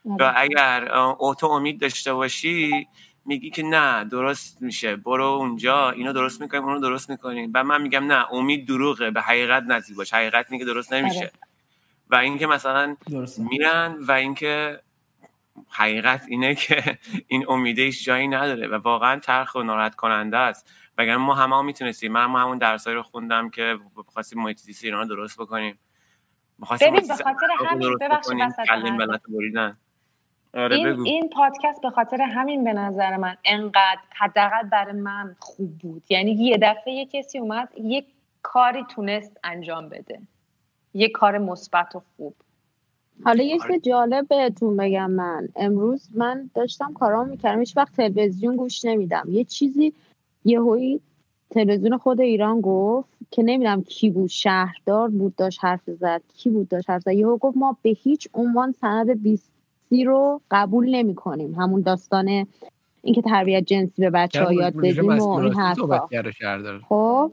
و 0.05 0.23
آره. 0.23 0.33
اگر 0.35 0.91
اوتو 0.95 1.47
امید 1.47 1.81
داشته 1.81 2.13
باشی 2.13 2.87
میگی 3.29 3.49
که 3.49 3.63
نه 3.63 4.03
درست 4.03 4.61
میشه. 4.61 4.95
برو 4.95 5.25
اونجا 5.25 5.89
اینو 5.89 6.13
درست 6.13 6.41
می‌کنیم 6.41 6.63
اونو 6.63 6.79
درست 6.79 7.09
می‌کنیم. 7.09 7.51
و 7.53 7.63
من 7.63 7.81
میگم 7.81 8.11
نه 8.11 8.33
امید 8.33 8.67
دروغه 8.67 9.11
به 9.11 9.21
حقیقت 9.21 9.63
نزدیک 9.63 9.97
باش. 9.97 10.13
حقیقت 10.13 10.51
میگه 10.51 10.65
درست 10.65 10.93
نمیشه. 10.93 11.19
آره. 11.19 11.31
و 12.09 12.15
اینکه 12.15 12.47
مثلا 12.47 12.97
میرن 13.37 13.97
و 13.99 14.11
اینکه 14.11 14.79
حقیقت 15.69 16.25
اینه 16.27 16.55
که 16.55 16.97
این 17.27 17.45
امیدش 17.49 18.03
جایی 18.03 18.27
نداره 18.27 18.67
و 18.67 18.75
واقعا 18.75 19.19
ترخ 19.19 19.55
و 19.55 19.63
ناراحت 19.63 19.95
کننده 19.95 20.37
است. 20.37 20.71
وگرنه 20.97 21.17
ما 21.17 21.35
همه 21.35 21.57
هم 21.57 21.65
می‌تونستیم. 21.65 22.11
من 22.11 22.23
همون 22.23 22.57
درسایی 22.57 22.95
رو 22.95 23.03
خوندم 23.03 23.49
که 23.49 23.77
بخواستیم 24.07 24.41
محیط 24.41 24.57
زیست 24.57 24.83
ایران 24.83 25.09
رو 25.09 25.15
درست 25.15 25.37
بکنیم. 25.41 25.79
ببین 26.59 26.59
به 26.59 26.65
خاطر 26.65 26.85
همین 27.65 27.97
ببخشید 27.97 28.39
وسط 29.07 29.21
آره 30.53 30.75
این, 30.75 30.87
این 30.87 31.29
پادکست 31.29 31.81
به 31.81 31.89
خاطر 31.89 32.21
همین 32.21 32.63
به 32.63 32.73
نظر 32.73 33.17
من 33.17 33.37
انقدر 33.45 33.99
حداقل 34.15 34.69
برای 34.69 34.93
من 34.93 35.35
خوب 35.39 35.77
بود. 35.77 36.03
یعنی 36.09 36.31
یه 36.31 36.57
دفعه 36.61 36.93
یه 36.93 37.05
کسی 37.05 37.39
اومد 37.39 37.69
یک 37.77 38.05
کاری 38.41 38.83
تونست 38.89 39.37
انجام 39.43 39.89
بده. 39.89 40.19
یه 40.93 41.09
کار 41.09 41.37
مثبت 41.37 41.95
و 41.95 42.01
خوب. 42.17 42.33
حالا 43.23 43.43
یه 43.43 43.57
چیز 43.67 43.81
جالب 43.81 44.27
بهتون 44.27 44.77
بگم 44.77 45.11
من. 45.11 45.49
امروز 45.55 46.09
من 46.15 46.49
داشتم 46.53 46.93
کارام 46.93 47.27
می‌کردم 47.27 47.59
هیچ 47.59 47.77
وقت 47.77 47.95
تلویزیون 47.95 48.55
گوش 48.55 48.85
نمیدم. 48.85 49.25
یه 49.29 49.43
چیزی 49.43 49.93
یه 50.45 50.61
هایی 50.61 51.01
تلویزیون 51.49 51.97
خود 51.97 52.21
ایران 52.21 52.61
گفت 52.61 53.09
که 53.31 53.43
نمی‌دونم 53.43 53.83
کی 53.83 54.09
بود 54.09 54.29
شهردار 54.29 55.09
بود 55.09 55.35
داشت 55.35 55.65
حرف 55.65 55.89
زد. 55.89 56.21
کی 56.37 56.49
بود 56.49 56.67
داشت 56.67 56.89
حرف 56.89 57.01
زد. 57.01 57.11
یهو 57.11 57.37
گفت 57.37 57.57
ما 57.57 57.77
به 57.81 57.89
هیچ 57.89 58.27
عنوان 58.33 58.71
سند 58.71 59.23
20 59.23 59.51
رو 59.91 60.41
قبول 60.51 60.95
نمی 60.95 61.15
کنیم 61.15 61.53
همون 61.55 61.81
داستان 61.81 62.47
اینکه 63.03 63.21
تربیت 63.21 63.63
جنسی 63.65 64.01
به 64.01 64.09
بچه 64.09 64.43
ها 64.43 64.53
یاد 64.53 64.73
بدیم 64.75 65.07
و 65.19 65.29
این 65.31 65.53
حرفا. 65.53 66.07
خب 66.89 67.31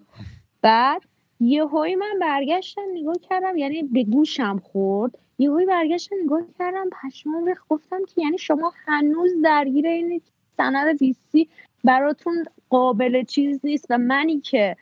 بعد 0.63 1.03
یه 1.41 1.65
هایی 1.67 1.95
من 1.95 2.19
برگشتم 2.21 2.83
نگاه 2.95 3.17
کردم 3.31 3.57
یعنی 3.57 3.83
به 3.83 4.05
گوشم 4.05 4.59
خورد. 4.59 5.19
یه 5.39 5.51
هایی 5.51 5.67
برگشتم 5.67 6.17
نگاه 6.25 6.43
کردم 6.59 6.85
پشمان 7.03 7.47
ریخ 7.49 7.63
گفتم 7.69 8.05
که 8.05 8.23
یعنی 8.23 8.39
شما 8.39 8.73
هنوز 8.87 9.31
درگیر 9.45 9.87
این 9.87 10.21
سند 10.57 10.99
بیستی 10.99 11.49
براتون 11.85 12.45
قابل 12.69 13.23
چیز 13.23 13.61
نیست 13.65 13.87
و 13.91 13.99
منی 13.99 14.41
که 14.41 14.77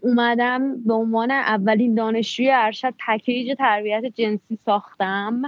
اومدم 0.00 0.82
به 0.82 0.94
عنوان 0.94 1.30
اولین 1.30 1.94
دانشجوی 1.94 2.50
ارشد 2.50 2.94
پکیج 3.06 3.56
تربیت 3.58 4.04
جنسی 4.04 4.58
ساختم. 4.66 5.42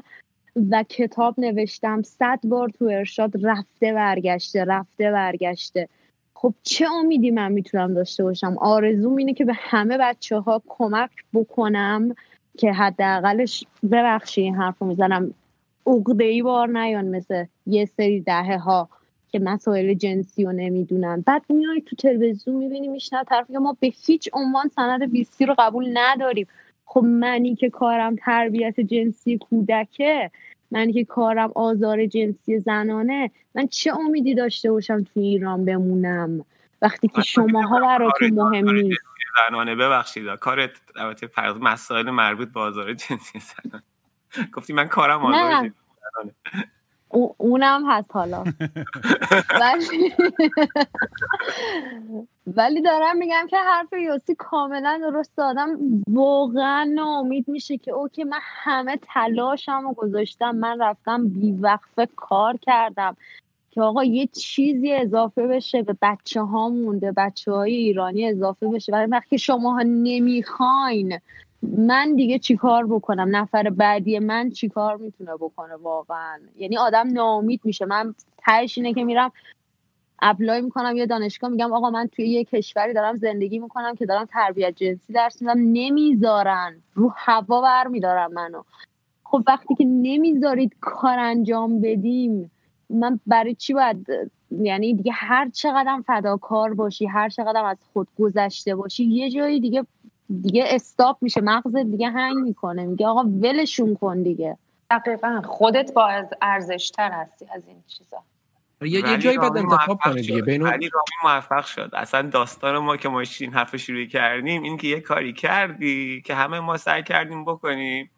و 0.71 0.85
کتاب 0.89 1.35
نوشتم. 1.41 2.03
صد 2.03 2.41
بار 2.45 2.69
تو 2.69 2.85
ارشاد 2.85 3.33
رفته 3.47 3.93
برگشته 3.93 4.65
رفته 4.65 5.11
برگشته. 5.11 5.89
خب 6.35 6.55
چه 6.63 6.87
امیدی 6.93 7.31
من 7.31 7.53
می‌تونم 7.53 7.95
داشته 7.95 8.25
باشم؟ 8.25 8.59
آرزوم 8.59 9.17
اینه 9.17 9.35
که 9.35 9.45
به 9.45 9.53
همه 9.57 9.99
بچه 9.99 10.39
ها 10.39 10.63
کمک 10.69 11.11
بکنم 11.35 12.15
که 12.59 12.73
حداقلش 12.73 13.65
ببخشی 13.91 14.41
این 14.41 14.55
حرف 14.55 14.83
می‌زنم. 14.83 15.35
عقده 15.87 16.25
ای 16.25 16.43
بار 16.43 16.69
نیان 16.69 17.05
مثل 17.05 17.45
یه 17.67 17.85
سری 17.85 18.21
دهه 18.21 18.59
ها 18.59 18.89
که 19.29 19.39
مسائل 19.39 19.95
جنسی 19.95 20.45
رو 20.45 20.53
نمی‌دونن. 20.53 21.21
بعد 21.27 21.43
میای 21.49 21.81
تو 21.81 21.97
تلویزیون 21.97 22.57
می‌بینی 22.57 22.89
میشنه 22.89 23.25
طرف 23.25 23.51
که 23.51 23.59
ما 23.59 23.77
به 23.81 23.93
هیچ 24.07 24.29
عنوان 24.33 24.69
سند 24.69 25.11
بیستی 25.11 25.47
رو 25.47 25.55
قبول 25.59 25.91
نداریم. 25.95 26.47
خب 26.91 27.01
منی 27.01 27.55
که 27.55 27.71
کارم 27.71 28.17
تربیت 28.17 28.81
جنسی 28.81 29.39
کودکه 29.39 30.31
منی 30.71 30.93
که 30.93 31.05
کارم 31.05 31.53
آزار 31.55 32.07
جنسی 32.07 32.59
زنانه 32.59 33.31
من 33.55 33.67
چه 33.67 33.95
امیدی 33.95 34.35
داشته 34.35 34.71
باشم 34.71 35.05
تو 35.05 35.21
ایران 35.21 35.65
بمونم؟ 35.65 36.45
وقتی 36.83 37.09
که 37.09 37.23
شماها 37.23 37.81
براتون 37.81 38.31
مهم 38.31 38.71
نیست. 38.71 39.01
زنانه 39.49 39.75
ببخشید 39.75 40.27
کارت 40.29 40.71
البته 40.97 41.29
مسائل 41.61 42.11
مربوط 42.11 42.49
به 42.49 42.61
آزار 42.61 42.95
جنسی 42.95 43.39
زنانه. 43.39 43.85
گفتی 44.55 44.73
من 44.73 44.89
کارم 44.89 45.25
آزار 45.25 45.53
جنسی 45.53 45.75
زنانه. 46.15 46.35
اونم 47.11 47.91
هست 47.91 48.11
حالا. 48.13 48.45
ولی 49.61 50.13
ولی 52.57 52.83
دارم 52.83 53.17
میگم 53.17 53.47
که 53.51 53.57
حرف 53.57 53.93
یوسی 53.93 54.35
کاملا 54.35 55.01
درست 55.03 55.39
آدم 55.39 55.79
واقعا 56.09 56.85
ناامید 56.85 57.49
میشه 57.49 57.79
که 57.79 57.91
اوکی 57.91 58.25
من 58.25 58.39
همه 58.43 58.99
تلاشم 59.15 59.81
رو 59.85 59.93
گذاشتم. 59.93 60.51
من 60.51 60.81
رفتم 60.81 61.29
بیوقفه 61.29 62.09
کار 62.17 62.57
کردم 62.57 63.17
که 63.71 63.81
آقا 63.81 64.05
یه 64.05 64.27
چیزی 64.27 64.93
اضافه 64.93 65.47
بشه 65.47 65.83
به 65.83 65.97
بچه 66.03 66.41
ها 66.41 66.69
مونده 66.69 67.13
بچه 67.13 67.53
های 67.53 67.73
ایرانی 67.73 68.29
اضافه 68.29 68.69
بشه. 68.69 68.93
ولی 68.93 69.11
وقتی 69.11 69.39
شما 69.39 69.73
ها 69.73 69.83
نمی‌خواین. 69.83 71.19
من 71.63 72.15
دیگه 72.15 72.39
چیکار 72.39 72.87
بکنم؟ 72.87 73.37
نفر 73.37 73.71
بعدی 73.71 74.19
من 74.19 74.51
چیکار 74.51 74.97
می‌تونه 74.97 75.35
بکنه 75.35 75.75
واقعا؟ 75.75 76.39
یعنی 76.57 76.79
آدم 76.79 77.13
ناامید 77.13 77.61
میشه. 77.65 77.85
من 77.85 78.15
تهش 78.39 78.79
اینه 78.79 78.95
که 78.95 79.05
میرم 79.05 79.33
اپلای 80.23 80.61
می‌کنم 80.61 80.97
یه 80.97 81.07
دانشگاه 81.07 81.51
میگم 81.51 81.73
آقا 81.73 81.91
من 81.91 82.07
توی 82.07 82.29
یه 82.29 82.45
کشوری 82.45 82.93
دارم 82.93 83.17
زندگی 83.17 83.59
می‌کنم 83.59 83.95
که 83.95 84.07
دارم 84.07 84.25
تربیت 84.25 84.77
جنسی 84.77 85.13
درس 85.13 85.43
میدم. 85.43 85.59
نمی‌ذارن. 85.59 86.75
رو 86.95 87.13
هوا 87.17 87.61
بر 87.61 87.87
میدارم 87.87 88.33
منو. 88.33 88.63
خب 89.25 89.43
وقتی 89.47 89.75
که 89.75 89.85
نمی‌ذارید 89.85 90.77
کار 90.81 91.19
انجام 91.19 91.81
بدیم 91.81 92.51
من 92.91 93.21
برای 93.27 93.55
چی 93.55 93.75
باید؟ 93.75 94.07
یعنی 94.51 94.95
دیگه 94.95 95.13
هر 95.13 95.49
چقدر 95.49 96.03
فداکار 96.07 96.75
باشی 96.75 97.07
هر 97.07 97.29
چقدر 97.29 97.65
از 97.65 97.77
خود 97.93 98.09
گذشته 98.19 98.75
باشی 98.75 99.05
یه 99.05 99.31
جایی 99.31 99.61
دیگه 99.61 99.87
دیگه 100.43 100.65
استاپ 100.67 101.17
میشه 101.21 101.41
مغز 101.41 101.77
دیگه 101.77 102.11
هنگ 102.11 102.37
می‌کنه. 102.37 102.87
میگه 102.87 103.07
آقا 103.07 103.23
ولشون 103.23 103.95
کن 103.95 104.23
دیگه. 104.23 104.59
دقیقا 104.91 105.43
خودت 105.45 105.93
با 105.93 106.27
ارزشتر 106.43 107.11
هستی 107.13 107.47
از 107.55 107.63
این 107.67 107.83
چیزا. 107.87 108.17
یه, 108.81 109.11
یه 109.11 109.19
جایی 109.19 109.39
باید 109.39 109.57
انتخاب 109.57 109.99
کنه 110.05 110.15
دیگه. 110.15 110.43
ولی 110.43 110.59
رامی 110.59 110.89
موفق 111.25 111.65
شد. 111.65 111.91
اصلا 111.93 112.23
داستان 112.23 112.79
ما 112.79 112.97
که 112.97 113.09
ما 113.09 113.23
این 113.41 113.53
حرف 113.53 113.77
شروع 113.77 114.05
کردیم 114.05 114.63
این 114.63 114.77
که 114.77 114.89
یه 114.89 115.01
کاری 115.01 115.33
کردی 115.33 116.23
که 116.23 116.35
همه 116.35 116.61
ما 116.61 116.77
سعی 116.77 117.03
کردیم 117.03 117.45
بکنیم 117.45 118.11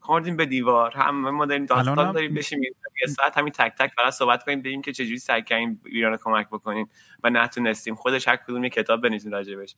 خوردیم 0.00 0.36
به 0.36 0.46
دیوار. 0.46 0.92
هم 0.96 1.30
ما 1.30 1.46
داریم 1.46 1.66
داستان 1.66 2.12
داریم 2.12 2.34
بشیم 2.34 2.62
یه 2.62 3.06
ساعت 3.06 3.38
همین 3.38 3.52
تک 3.52 3.74
تک 3.78 3.92
فقط 3.96 4.12
صحبت 4.12 4.44
کنیم 4.44 4.62
بگیم 4.62 4.82
که 4.82 4.92
چجوری 4.92 5.18
سعی 5.18 5.42
کردیم 5.42 5.80
ایران 5.84 6.16
کمک 6.16 6.48
بکنیم 6.48 6.90
و 7.24 7.30
نتونستیم. 7.30 7.94
خودش 7.94 8.28
هر 8.28 8.36
کدوم 8.36 8.68
کتاب 8.68 9.02
بنویسیم 9.02 9.32
راجبش. 9.32 9.76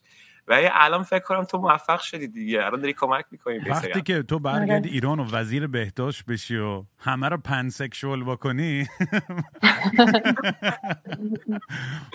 ولی 0.48 0.68
الان 0.72 1.02
فکر 1.02 1.22
کنم 1.22 1.44
تو 1.44 1.58
موفق 1.58 2.00
شدی 2.00 2.28
دیگه. 2.28 2.64
الان 2.66 2.80
داری 2.80 2.92
کمک 2.92 3.24
می‌کنی 3.30 3.58
وقتی 3.58 4.02
که 4.02 4.22
تو 4.22 4.38
برگردی 4.38 4.88
آره. 4.88 4.90
ایران 4.90 5.20
و 5.20 5.24
وزیر 5.32 5.66
بهداشت 5.66 6.24
بشی 6.26 6.56
و 6.56 6.84
همه 6.98 7.28
رو 7.28 7.36
پنسکشوال 7.38 8.24
بکنی. 8.24 8.86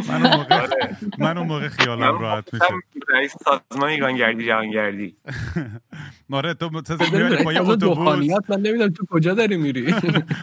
من 0.09 0.25
اون 0.25 0.35
موقع 0.37 0.55
آره. 0.61 0.97
من 1.19 1.37
اون 1.37 1.47
موقع 1.47 1.67
خیالم 1.67 2.19
راحت 2.19 2.53
میشه. 2.53 2.65
رئیس 3.09 3.35
سازمان 3.45 3.89
ایرانگردی 3.89 4.45
جهانگردی 4.45 5.15
آره 6.31 6.53
تو 6.53 6.69
میاری 7.13 7.43
با 7.43 7.53
یه 7.53 7.61
اتوبوس. 7.61 8.29
من 8.49 8.61
نمی‌دونم 8.61 8.89
تو 8.93 9.05
کجا 9.09 9.33
داری 9.33 9.57
میری. 9.57 9.91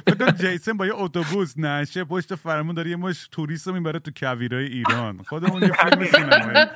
تو 0.06 0.30
جیسن 0.40 0.72
با 0.76 0.86
یه 0.86 0.92
اتوبوس 0.94 1.58
نشه 1.58 2.04
پشت 2.04 2.34
فرمون 2.34 2.74
داری 2.74 2.90
یه 2.90 2.96
مش 2.96 3.28
توریست 3.32 3.68
می‌بره 3.68 3.98
تو 3.98 4.10
کویرای 4.16 4.66
ایران. 4.66 5.22
خودمون 5.28 5.62
یه 5.62 5.72
فیلم 5.72 6.04
سینمایی. 6.16 6.66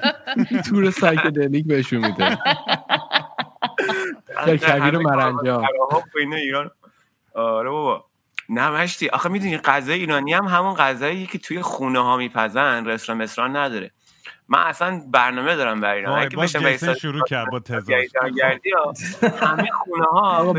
تور 0.69 0.91
سایکدلیک 1.01 1.67
بهشون 1.67 2.07
میده. 2.07 2.39
در 4.47 4.57
کویر 4.57 4.99
مرنجا 4.99 5.65
ایران. 6.15 6.71
آره 7.35 7.71
بابا. 7.71 8.05
نه 8.49 8.71
مشتی. 8.71 9.09
آخه 9.09 9.29
می‌دونی 9.29 9.59
غذای 9.59 9.99
ایرانی 9.99 10.33
هم 10.33 10.45
همون 10.45 10.75
غذایی 10.75 11.27
که 11.27 11.39
توی 11.39 11.63
خونه 11.63 11.99
ها 11.99 12.17
میپزن 12.17 12.87
رستوران 12.87 13.23
مصران 13.23 13.57
نداره. 13.57 13.91
من 14.49 14.59
اصلا 14.59 15.03
برنامه 15.13 15.57
دارم 15.57 15.81
برای 15.81 15.99
ایران. 15.99 16.19
اگه 16.19 16.37
بشه 16.37 16.95
شروع 16.95 17.25
کرد 17.25 17.51
با 17.51 17.61
تزاش 17.61 18.07
همه 19.41 19.69
خونه 19.85 20.05
ها 20.05 20.53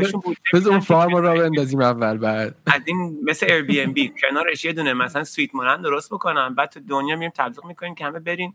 بذار 0.52 0.72
اون 0.72 0.80
فارم 0.80 1.16
رو 1.16 1.38
بندازیم 1.38 1.80
اول 1.80 2.18
بعد. 2.18 2.54
از 2.66 2.80
این 2.84 3.20
مثل 3.24 3.46
ایر 3.50 3.62
بی 3.62 3.80
ام 3.80 3.92
بی 3.92 4.14
کنارش 4.22 4.64
یه 4.64 4.72
دونه 4.72 4.92
مثلا 4.92 5.24
سویت 5.24 5.54
مانند 5.54 5.82
درست 5.82 6.10
بکنم 6.10 6.54
بعد 6.54 6.70
تو 6.70 6.80
دنیا 6.80 7.16
میریم 7.16 7.32
تبلیغ 7.36 7.64
می‌کنیم 7.64 7.94
که 7.94 8.04
همه 8.04 8.20
برین. 8.20 8.54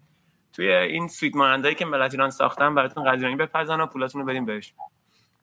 توی 0.58 0.72
این 0.72 1.08
سویت 1.08 1.36
مانندایی 1.36 1.76
که 1.76 1.86
ملت 1.86 2.12
ایران 2.12 2.30
ساختن 2.30 2.76
براتون 2.76 3.04
غذایی 3.06 3.36
بپزن 3.36 3.82
و 3.82 3.86
پولاتون 3.86 4.22
رو 4.22 4.28
بدین 4.28 4.46
بهش. 4.46 4.74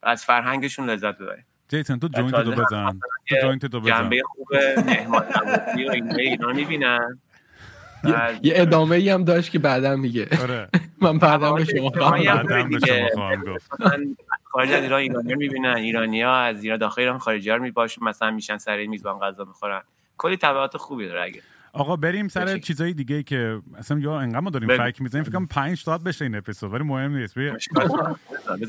از 0.02 0.24
فرهنگشون 0.24 0.90
لذت 0.90 1.18
ببرید 1.18 1.44
جیتن 1.68 1.98
تو 1.98 2.08
جوینت 2.08 2.34
تو 2.34 2.50
بزن. 2.50 3.00
تو 3.28 3.36
جوینت 3.42 3.66
تو 3.66 3.80
بزن. 3.80 3.90
جنبه 3.90 4.22
خوب 4.26 4.48
مهمان 4.86 5.26
ایران 6.18 6.56
می‌بینن. 6.56 7.18
یه 8.42 8.52
ادامه 8.56 8.96
ای 8.96 9.08
هم 9.10 9.24
داشت 9.24 9.50
که 9.50 9.58
بعدا 9.58 9.96
میگه. 9.96 10.28
آره. 10.42 10.68
من 11.02 11.18
بعدا 11.18 11.52
به 11.52 11.64
شما 11.64 11.90
خواهم 11.90 13.44
گفت. 13.44 13.70
خارج 14.44 14.72
از 14.72 14.82
ایران 14.82 15.00
ایرانی 15.00 15.34
می‌بینن. 15.34 15.76
ایرانی 15.76 16.22
ها 16.22 16.36
از 16.36 16.64
ایران 16.64 16.78
داخل 16.78 17.00
ایران 17.00 17.18
خارجی 17.18 17.50
ها 17.50 17.58
می‌باشن 17.58 18.04
مثلا 18.04 18.30
میشن 18.30 18.58
سر 18.58 18.86
میزبان 18.86 19.18
غذا 19.18 19.44
می‌خورن. 19.44 19.82
کلی 20.18 20.36
تبعات 20.36 20.76
خوبی 20.76 21.06
داره 21.06 21.22
اگه. 21.22 21.42
آقا 21.74 21.96
بریم 21.96 22.28
سر 22.28 22.58
چیزای 22.58 22.92
دیگه 22.92 23.22
که 23.22 23.60
اصلا 23.78 23.98
یا 23.98 24.20
انقدر 24.20 24.40
ما 24.40 24.50
داریم 24.50 24.68
فک 24.76 25.02
می‌زنیم 25.02 25.24
فکر 25.24 25.32
کنم 25.32 25.46
5 25.46 25.78
ساعت 25.78 26.00
بشه 26.00 26.24
این 26.24 26.34
اپیزود 26.34 26.72
ولی 26.72 26.84
مهم 26.84 27.16
نیست. 27.16 27.38
بیا. 27.38 27.56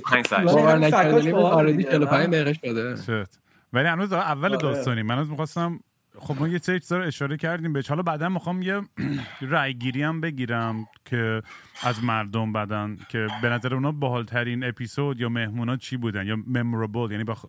5 0.05 0.27
ساعت. 0.27 0.43
باور 0.43 0.77
نکردنی 0.77 1.31
آردی 1.31 1.83
45 1.83 2.33
دقیقه 2.33 2.53
شده. 2.53 3.25
ولی 3.73 3.87
هنوز 3.87 4.13
اول 4.13 4.49
آره. 4.49 4.57
داستانی 4.61 5.01
من 5.01 5.17
از 5.17 5.29
می‌خواستم 5.29 5.79
خب 6.19 6.35
ما 6.39 6.47
یه 6.47 6.57
سری 6.57 6.79
چیزا 6.79 6.97
رو 6.97 7.03
اشاره 7.07 7.37
کردیم 7.37 7.73
بهش. 7.73 7.89
حالا 7.89 8.01
بعدا 8.01 8.29
می‌خوام 8.29 8.61
یه 8.61 8.81
رای 9.41 9.73
گیری 9.73 10.03
هم 10.03 10.21
بگیرم 10.21 10.85
که 11.05 11.41
از 11.83 12.03
مردم 12.03 12.53
بدن 12.53 12.97
که 13.09 13.27
به 13.41 13.49
نظر 13.49 13.73
اونا 13.73 13.91
باحالترین 13.91 14.63
اپیزود 14.63 15.19
یا 15.19 15.29
مهمونا 15.29 15.77
چی 15.77 15.97
بودن؟ 15.97 16.27
یا 16.27 16.35
ممورابل 16.47 17.11
یعنی 17.11 17.23
بخ... 17.23 17.45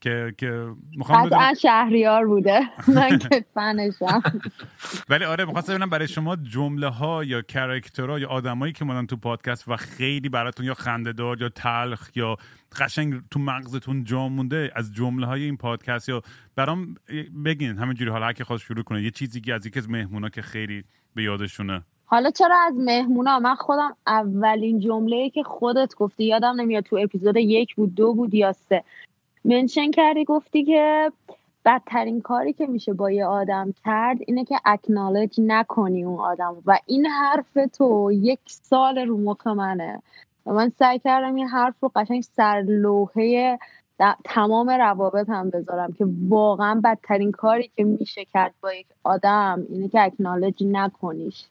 که 0.00 0.34
که 0.38 0.66
می‌خوام 0.96 1.26
بدونم 1.26 1.54
شهریار 1.54 2.26
بوده. 2.26 2.60
من 2.88 3.18
که 3.18 3.44
فنشم. 3.54 4.22
ولی 5.08 5.24
آره 5.24 5.44
می‌خواستم 5.44 5.72
ببینم 5.72 5.90
برای 5.90 6.08
شما 6.08 6.36
جمله 6.36 6.88
ها 6.88 7.24
یا 7.24 7.42
کرکترها 7.42 8.18
یا 8.18 8.28
آدمایی 8.28 8.72
که 8.72 8.84
مادن 8.84 9.06
تو 9.06 9.16
پادکست 9.16 9.68
و 9.68 9.76
خیلی 9.76 10.28
براتون 10.28 10.66
یا 10.66 10.74
خندهدار 10.74 11.42
یا 11.42 11.48
تلخ 11.48 12.10
یا 12.14 12.36
قشنگ 12.78 13.14
تو 13.30 13.38
مغزتون 13.38 14.04
جا 14.04 14.28
مونده 14.28 14.72
از 14.74 14.94
جمله 14.94 15.26
های 15.26 15.42
این 15.42 15.56
پادکست 15.56 16.08
یا 16.08 16.22
برام 16.56 16.94
بگین 17.44 17.78
همینجوری 17.78 18.10
حالا 18.10 18.32
که 18.32 18.44
خواست 18.44 18.62
شروع 18.62 18.82
کنه 18.82 19.02
یه 19.02 19.10
چیزی 19.10 19.40
که 19.40 19.54
از 19.54 19.66
یکی 19.66 19.78
از 19.78 19.90
مهمونا 19.90 20.28
که 20.28 20.42
خیلی 20.42 20.84
به 21.14 21.22
یادشونه. 21.22 21.82
حالا 22.04 22.30
چرا 22.30 22.56
از 22.66 22.74
مهمونا؟ 22.76 23.38
من 23.38 23.54
خودم 23.54 23.96
اولین 24.06 24.80
جمله 24.80 25.30
که 25.30 25.42
خودت 25.42 25.94
گفتی 25.94 26.24
یادم 26.24 26.60
نمیاد 26.60 26.84
تو 26.84 26.96
اپیزود 26.96 27.36
یک 27.36 27.74
بود 27.74 27.94
دو 27.94 28.14
بود 28.14 28.34
یا 28.34 28.52
سه. 28.52 28.84
منشن 29.46 29.90
کردی 29.90 30.24
گفتی 30.24 30.64
که 30.64 31.12
بدترین 31.64 32.20
کاری 32.20 32.52
که 32.52 32.66
میشه 32.66 32.92
با 32.92 33.10
یه 33.10 33.26
آدم 33.26 33.74
کرد 33.84 34.18
اینه 34.26 34.44
که 34.44 34.56
اکنالج 34.64 35.34
نکنی 35.38 36.04
اون 36.04 36.20
آدم 36.20 36.56
و 36.66 36.78
این 36.86 37.06
حرف 37.06 37.58
تو 37.78 38.10
یک 38.12 38.40
سال 38.46 38.98
رو 38.98 39.18
مخ 39.18 39.46
منه. 39.46 40.02
و 40.46 40.52
من 40.52 40.72
سعی 40.78 40.98
کردم 40.98 41.34
این 41.34 41.48
حرف 41.48 41.74
رو 41.80 41.90
قشنگ 41.94 42.22
سر 42.22 42.64
لوحه 42.68 43.58
تمام 44.24 44.70
روابط 44.70 45.28
هم 45.28 45.50
بذارم 45.50 45.92
که 45.92 46.06
واقعا 46.28 46.80
بدترین 46.84 47.32
کاری 47.32 47.70
که 47.76 47.84
میشه 47.84 48.24
کرد 48.24 48.54
با 48.60 48.72
یک 48.72 48.86
آدم 49.04 49.66
اینه 49.68 49.88
که 49.88 50.00
اکنالج 50.00 50.64
نکنیش. 50.66 51.44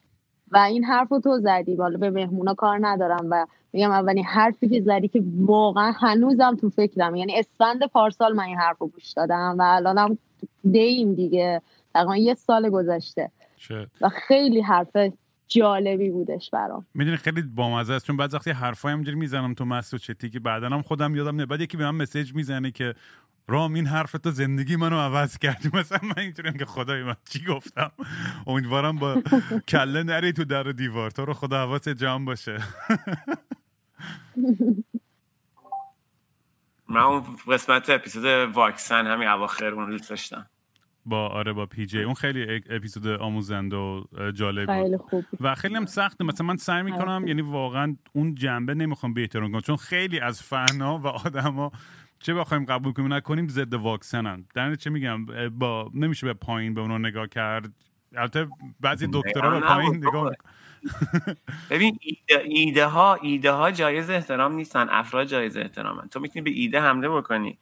و 0.50 0.58
این 0.58 0.84
حرف 0.84 1.08
رو 1.08 1.20
تو 1.20 1.38
زدی. 1.38 1.76
بالا 1.76 1.98
به 1.98 2.10
مهمونا 2.10 2.54
کار 2.54 2.78
ندارم 2.82 3.26
و 3.30 3.46
میگم 3.72 3.90
اولین 3.90 4.24
حرفی 4.24 4.68
که 4.68 4.80
زدی 4.80 5.08
که 5.08 5.22
واقعا 5.36 5.92
هنوزم 5.92 6.56
تو 6.60 6.70
فکرم. 6.70 7.14
یعنی 7.14 7.38
اسفند 7.38 7.86
پارسال 7.92 8.32
من 8.32 8.44
این 8.44 8.56
حرف 8.56 8.78
رو 8.78 8.86
گوش 8.86 9.12
دادم 9.12 9.56
و 9.58 9.62
الانم 9.62 10.18
دیم 10.70 11.14
دیگه. 11.14 11.62
تقریبا 11.94 12.16
یه 12.16 12.34
سال 12.34 12.70
گذشته. 12.70 13.30
و 14.00 14.08
خیلی 14.08 14.60
حرف 14.60 14.96
جالبی 15.48 16.10
بودش 16.10 16.50
برام. 16.50 16.86
می‌دونی 16.94 17.16
خیلی 17.16 17.42
بامزه 17.42 17.92
است. 17.92 18.06
چون 18.06 18.16
بعد 18.16 18.34
وقتی 18.34 18.50
حرفای 18.50 18.92
همینجوری 18.92 19.16
می‌زنم 19.16 19.54
تو 19.54 19.64
مسعود 19.64 20.02
چتی 20.02 20.30
که 20.30 20.40
بعدا 20.40 20.68
هم 20.68 20.82
خودم 20.82 21.16
یادم 21.16 21.30
نمیاد 21.30 21.48
بعد 21.48 21.60
یکی 21.60 21.76
به 21.76 21.84
من 21.84 22.02
مسیج 22.02 22.34
می‌زنه 22.34 22.70
که 22.70 22.94
رام 23.48 23.74
این 23.74 23.86
حرف 23.86 24.12
تو 24.12 24.30
زندگی 24.30 24.76
منو 24.76 24.98
عوض 24.98 25.38
کردی. 25.38 25.70
مثلا 25.74 25.98
من 26.02 26.18
اینجوری 26.18 26.58
که 26.58 26.64
خدای 26.64 27.02
من 27.02 27.16
چی 27.28 27.44
گفتم؟ 27.44 27.92
امیدوارم 28.46 28.96
با 28.96 29.22
کله 29.68 30.02
نری 30.02 30.32
تو 30.32 30.44
در 30.44 30.62
دیوار. 30.62 31.10
تو 31.10 31.24
رو 31.24 31.34
خدا 31.34 31.58
حواس 31.58 31.88
جمع 31.88 32.24
باشه. 32.24 32.58
من 36.88 37.00
اون 37.00 37.22
قسمت 37.48 37.90
اپیزود 37.90 38.24
واکسن 38.54 39.06
همین 39.06 39.28
اواخر 39.28 39.66
اون 39.66 39.90
دوست 39.90 40.10
داشتم. 40.10 40.46
با 41.04 41.28
آره 41.28 41.52
با 41.52 41.66
پی 41.66 41.86
جی. 41.86 42.02
اون 42.02 42.14
خیلی 42.14 42.62
اپیزود 42.70 43.06
آموزنده 43.06 43.76
و 43.76 44.04
جالب 44.34 44.82
خیلی 44.82 44.96
خوب. 44.96 45.24
و 45.40 45.54
خیلی 45.54 45.74
هم 45.74 45.86
سخته. 45.86 46.24
مثلا 46.24 46.46
من 46.46 46.56
سعی 46.56 46.82
می‌کنم 46.82 47.24
یعنی 47.26 47.42
واقعا 47.42 47.96
اون 48.12 48.34
جنبه 48.34 48.74
نمی‌خوام 48.74 49.14
به 49.14 49.28
کنم. 49.28 49.60
چون 49.60 49.76
خیلی 49.76 50.20
از 50.20 50.42
فنا 50.42 50.98
و 50.98 51.06
آدما 51.06 51.72
چه 52.26 52.34
بخوایم 52.34 52.64
قبول 52.64 52.92
کنیم 52.92 53.12
نکنیم 53.12 53.48
ضد 53.48 53.74
واکسنن. 53.74 54.44
در 54.54 54.74
چه 54.74 54.90
میگم؟ 54.90 55.26
با 55.50 55.90
نمیشه 55.94 56.26
به 56.26 56.32
پایین 56.32 56.74
به 56.74 56.80
اونو 56.80 56.98
نگاه 56.98 57.26
کرد. 57.26 57.72
البته 58.16 58.48
بعضی 58.80 59.08
دکترها 59.12 59.50
به 59.50 59.66
پایین 59.66 59.96
نگاه 59.96 60.32
ببین 61.70 61.98
ایده, 62.00 62.44
ایده 62.44 62.86
ها 62.86 63.14
ایده 63.14 63.50
ها 63.50 63.70
جایز 63.70 64.10
احترام 64.10 64.52
نیستن. 64.52 64.86
افراد 64.90 65.26
جایز 65.26 65.56
احترامن. 65.56 66.08
تو 66.08 66.20
می‌تونی 66.20 66.42
به 66.42 66.50
ایده 66.50 66.80
حمله 66.80 67.08
بکنی. 67.08 67.58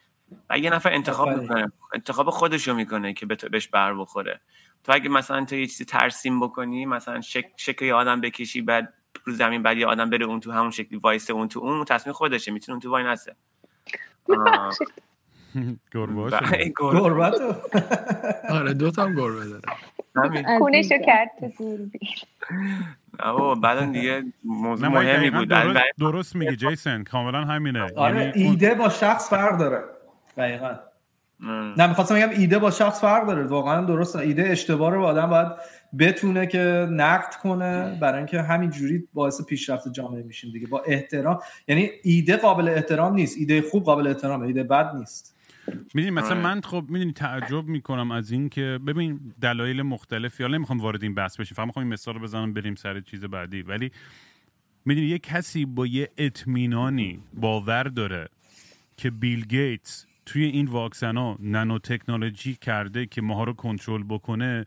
و 0.50 0.58
یه 0.58 0.70
نفر 0.70 0.92
انتخاب 0.92 1.28
می‌کنه. 1.28 1.72
انتخاب 1.94 2.30
خودشو 2.30 2.74
می‌کنه 2.74 3.12
که 3.12 3.26
بهش 3.26 3.68
بر 3.68 3.94
بخوره. 3.94 4.40
تو 4.84 4.92
اگه 4.92 5.08
مثلا 5.08 5.44
تو 5.44 5.56
یه 5.56 5.66
چیزی 5.66 5.84
ترسیم 5.84 6.40
بکنی 6.40 6.86
مثلا 6.86 7.20
شک 7.20 7.44
شکل 7.56 7.84
یه 7.84 7.94
آدم 7.94 8.20
بکشی 8.20 8.60
بعد 8.62 8.94
رو 9.24 9.32
زمین 9.32 9.62
بعد 9.62 9.78
یه 9.78 9.86
آدم 9.86 10.10
بره 10.10 10.24
اون 10.26 10.40
تو 10.40 10.52
همون 10.52 10.70
شکلی 10.70 10.98
وایسه 10.98 11.32
اون 11.32 11.48
تو 11.48 11.60
اون 11.60 11.84
تصمیم 11.84 12.12
خودشه. 12.12 12.52
می‌تونه 12.52 12.74
اون 12.74 12.80
تو 12.80 12.90
وای 12.90 13.04
نسه 13.04 13.36
گربه. 15.94 16.30
گربه 16.78 17.32
آره 18.50 18.74
دو 18.74 18.90
تا 18.90 19.04
هم 19.04 19.14
گربه 19.14 19.44
داره. 19.44 19.62
کونشو 20.58 20.98
کرد 21.06 21.30
تو 21.40 21.52
دوربین 21.58 21.90
بعدا 23.62 23.86
دیگه 23.86 24.24
موضوع 24.44 24.88
مهمی 24.88 25.30
بود. 25.30 25.48
درست 25.98 26.36
میگی 26.36 26.56
جیسن 26.56 27.04
کاملا 27.04 27.44
همینه. 27.44 27.90
آره 27.96 28.24
یعنی 28.24 28.42
ایده 28.42 28.74
با 28.74 28.88
شخص 28.88 29.30
فرق 29.30 29.58
داره. 29.58 29.84
دقیقا. 30.36 30.74
نه 31.76 31.86
می‌خواستم 31.86 32.14
بگم 32.14 32.30
ایده 32.30 32.58
با 32.58 32.70
شخص 32.70 33.00
فرق 33.00 33.26
داره. 33.26 33.46
واقعا 33.46 33.84
درست 33.84 34.16
ایده 34.16 34.42
اشتباه 34.48 34.92
رو 34.92 35.04
آدم 35.04 35.26
باید 35.26 35.48
بتونه 35.98 36.46
که 36.46 36.88
نقد 36.90 37.34
کنه 37.42 37.98
برای 38.00 38.18
اینکه 38.18 38.42
همین 38.42 38.70
جوری 38.70 39.08
باعث 39.14 39.42
پیشرفت 39.42 39.92
جامعه 39.92 40.22
میشیم 40.22 40.52
دیگه. 40.52 40.66
با 40.66 40.82
احترام 40.86 41.38
یعنی 41.68 41.90
ایده 42.02 42.36
قابل 42.36 42.68
احترام 42.68 43.14
نیست. 43.14 43.36
ایده 43.38 43.62
خوب 43.62 43.84
قابل 43.84 44.06
احترامه. 44.06 44.46
ایده 44.46 44.62
بد 44.62 44.96
نیست. 44.96 45.36
می‌دونی 45.94 46.10
مثلا 46.10 46.40
من 46.40 46.60
خب 46.60 46.84
می‌دونی 46.88 47.12
تعجب 47.12 47.64
می‌کنم 47.64 48.10
از 48.10 48.30
این 48.30 48.48
که 48.48 48.78
ببین 48.86 49.20
دلایل 49.40 49.82
مختلفی 49.82 50.42
حالا 50.42 50.56
نمی‌خوام 50.56 50.80
وارد 50.80 51.02
این 51.02 51.14
بحث 51.14 51.40
بشیم. 51.40 51.54
فقط 51.54 51.66
می‌خوام 51.66 51.84
این 51.84 51.92
مثال 51.92 52.18
بزنم 52.18 52.52
بریم 52.52 52.74
سر 52.74 53.00
چیز 53.00 53.24
بعدی. 53.24 53.62
ولی 53.62 53.90
می‌دونی 54.84 55.06
یه 55.06 55.18
کسی 55.18 55.64
با 55.64 55.86
یه 55.86 56.10
اطمینانی 56.18 57.20
باور 57.34 57.82
داره 57.82 58.28
که 58.96 59.10
بیل 59.10 59.46
گیتس 59.46 60.06
توی 60.26 60.44
این 60.44 60.66
واکسن 60.66 61.16
ها 61.16 61.36
نانو 61.40 61.78
تکنولوژی 61.78 62.54
کرده 62.54 63.06
که 63.06 63.22
ماها 63.22 63.44
رو 63.44 63.52
کنترل 63.52 64.02
بکنه 64.02 64.66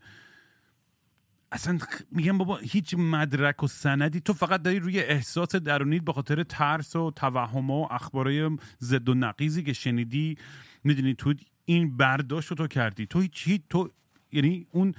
اصلا 1.52 1.78
میگم 2.12 2.38
بابا 2.38 2.56
هیچ 2.56 2.94
مدرک 2.94 3.62
و 3.62 3.66
سندی. 3.66 4.20
تو 4.20 4.32
فقط 4.32 4.62
داری 4.62 4.78
روی 4.78 5.00
احساس 5.00 5.56
درونیت 5.56 6.02
به 6.02 6.12
خاطر 6.12 6.42
ترس 6.42 6.96
و 6.96 7.10
توهم 7.10 7.70
و 7.70 7.88
اخبارای 7.90 8.50
زد 8.78 9.08
و 9.08 9.14
نقیزی 9.14 9.62
که 9.62 9.72
شنیدی 9.72 10.36
می‌دونی 10.84 11.14
تو 11.14 11.34
این 11.64 11.96
برداشت 11.96 12.48
رو 12.48 12.56
تو 12.56 12.66
کردی. 12.66 13.06
تو 13.06 13.20
هیچ 13.20 13.60
تو 13.70 13.90
یعنی 14.32 14.66
اون 14.70 14.94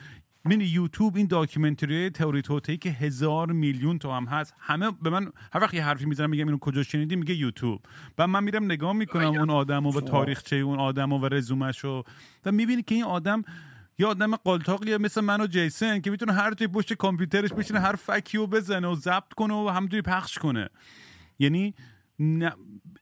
من 0.46 0.62
یوتیوب 0.62 1.16
این 1.16 1.28
داکیومنتری 1.28 2.10
تئوری 2.10 2.42
توتی 2.42 2.78
که 2.78 2.90
هزار 2.90 3.52
میلیون 3.52 4.00
تو 4.00 4.12
هم 4.12 4.26
هست. 4.26 4.54
همه 4.60 4.92
به 5.02 5.10
من 5.10 5.32
هر 5.54 5.62
وقت 5.62 5.74
یه 5.74 5.86
حرفی 5.86 6.06
می‌زنم 6.06 6.30
میگم 6.30 6.46
اینو 6.46 6.58
کجا 6.58 6.84
شنیدی؟ 6.84 7.16
میگه 7.16 7.36
یوتیوب. 7.36 7.82
و 8.18 8.28
من 8.28 8.44
میرم 8.44 8.66
نگاه 8.66 8.94
می‌کنم 8.94 9.28
اون 9.28 9.50
آدم 9.50 9.86
و 9.86 10.02
تاریخچه 10.02 10.56
اون 10.56 10.80
آدم 10.80 11.14
و 11.14 11.28
رزومش 11.28 11.86
و 11.86 12.04
و 12.46 12.52
می‌بینی 12.52 12.84
که 12.84 12.96
این 12.96 13.04
آدم 13.04 13.44
یه 14.00 14.08
آدم 14.08 14.36
قالتاقیه 14.36 14.98
مثل 14.98 15.22
من 15.22 15.42
و 15.42 15.48
جیسن 15.48 16.02
که 16.02 16.12
می‌تونه 16.12 16.34
هر 16.34 16.52
توی 16.52 16.68
پشت 16.68 16.94
کامپیوترش 16.94 17.54
بشینه 17.54 17.80
هر 17.80 17.96
fake 17.96 18.30
یو 18.30 18.48
بزنه 18.48 18.88
و 18.88 18.96
ضبط 18.96 19.34
کنه 19.34 19.54
و 19.54 19.70
همونجوری 19.70 20.02
پخش 20.02 20.38
کنه. 20.38 20.70
یعنی 21.40 21.74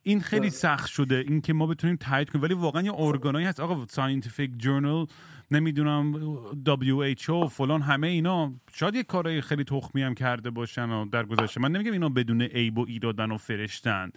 این 0.03 0.21
خیلی 0.21 0.49
سخت 0.49 0.87
شده 0.87 1.15
این 1.15 1.41
که 1.41 1.53
ما 1.53 1.67
بتونیم 1.67 1.95
تایید 1.95 2.29
کنیم. 2.29 2.43
ولی 2.43 2.53
واقعا 2.53 2.81
یه 2.81 2.93
ارگانایی 2.95 3.45
هست. 3.45 3.59
آقا 3.59 3.85
scientific 3.89 4.51
journal 4.57 5.07
نمی‌دونم 5.51 6.13
WHO 6.67 7.47
فلان 7.47 7.81
همه 7.81 8.07
اینا. 8.07 8.53
شاید 8.73 8.95
یه 8.95 9.03
کارهای 9.03 9.41
خیلی 9.41 9.63
تخمی 9.63 10.01
هم 10.01 10.13
کرده 10.13 10.49
باشن 10.49 10.89
و 10.89 11.05
در 11.05 11.25
گذشته. 11.25 11.61
من 11.61 11.71
نمیگم 11.71 11.91
اینا 11.91 12.09
بدون 12.09 12.41
عیب 12.41 12.77
و 12.77 12.85
ایرادن 12.87 13.31
و 13.31 13.37
فرشتن. 13.37 14.11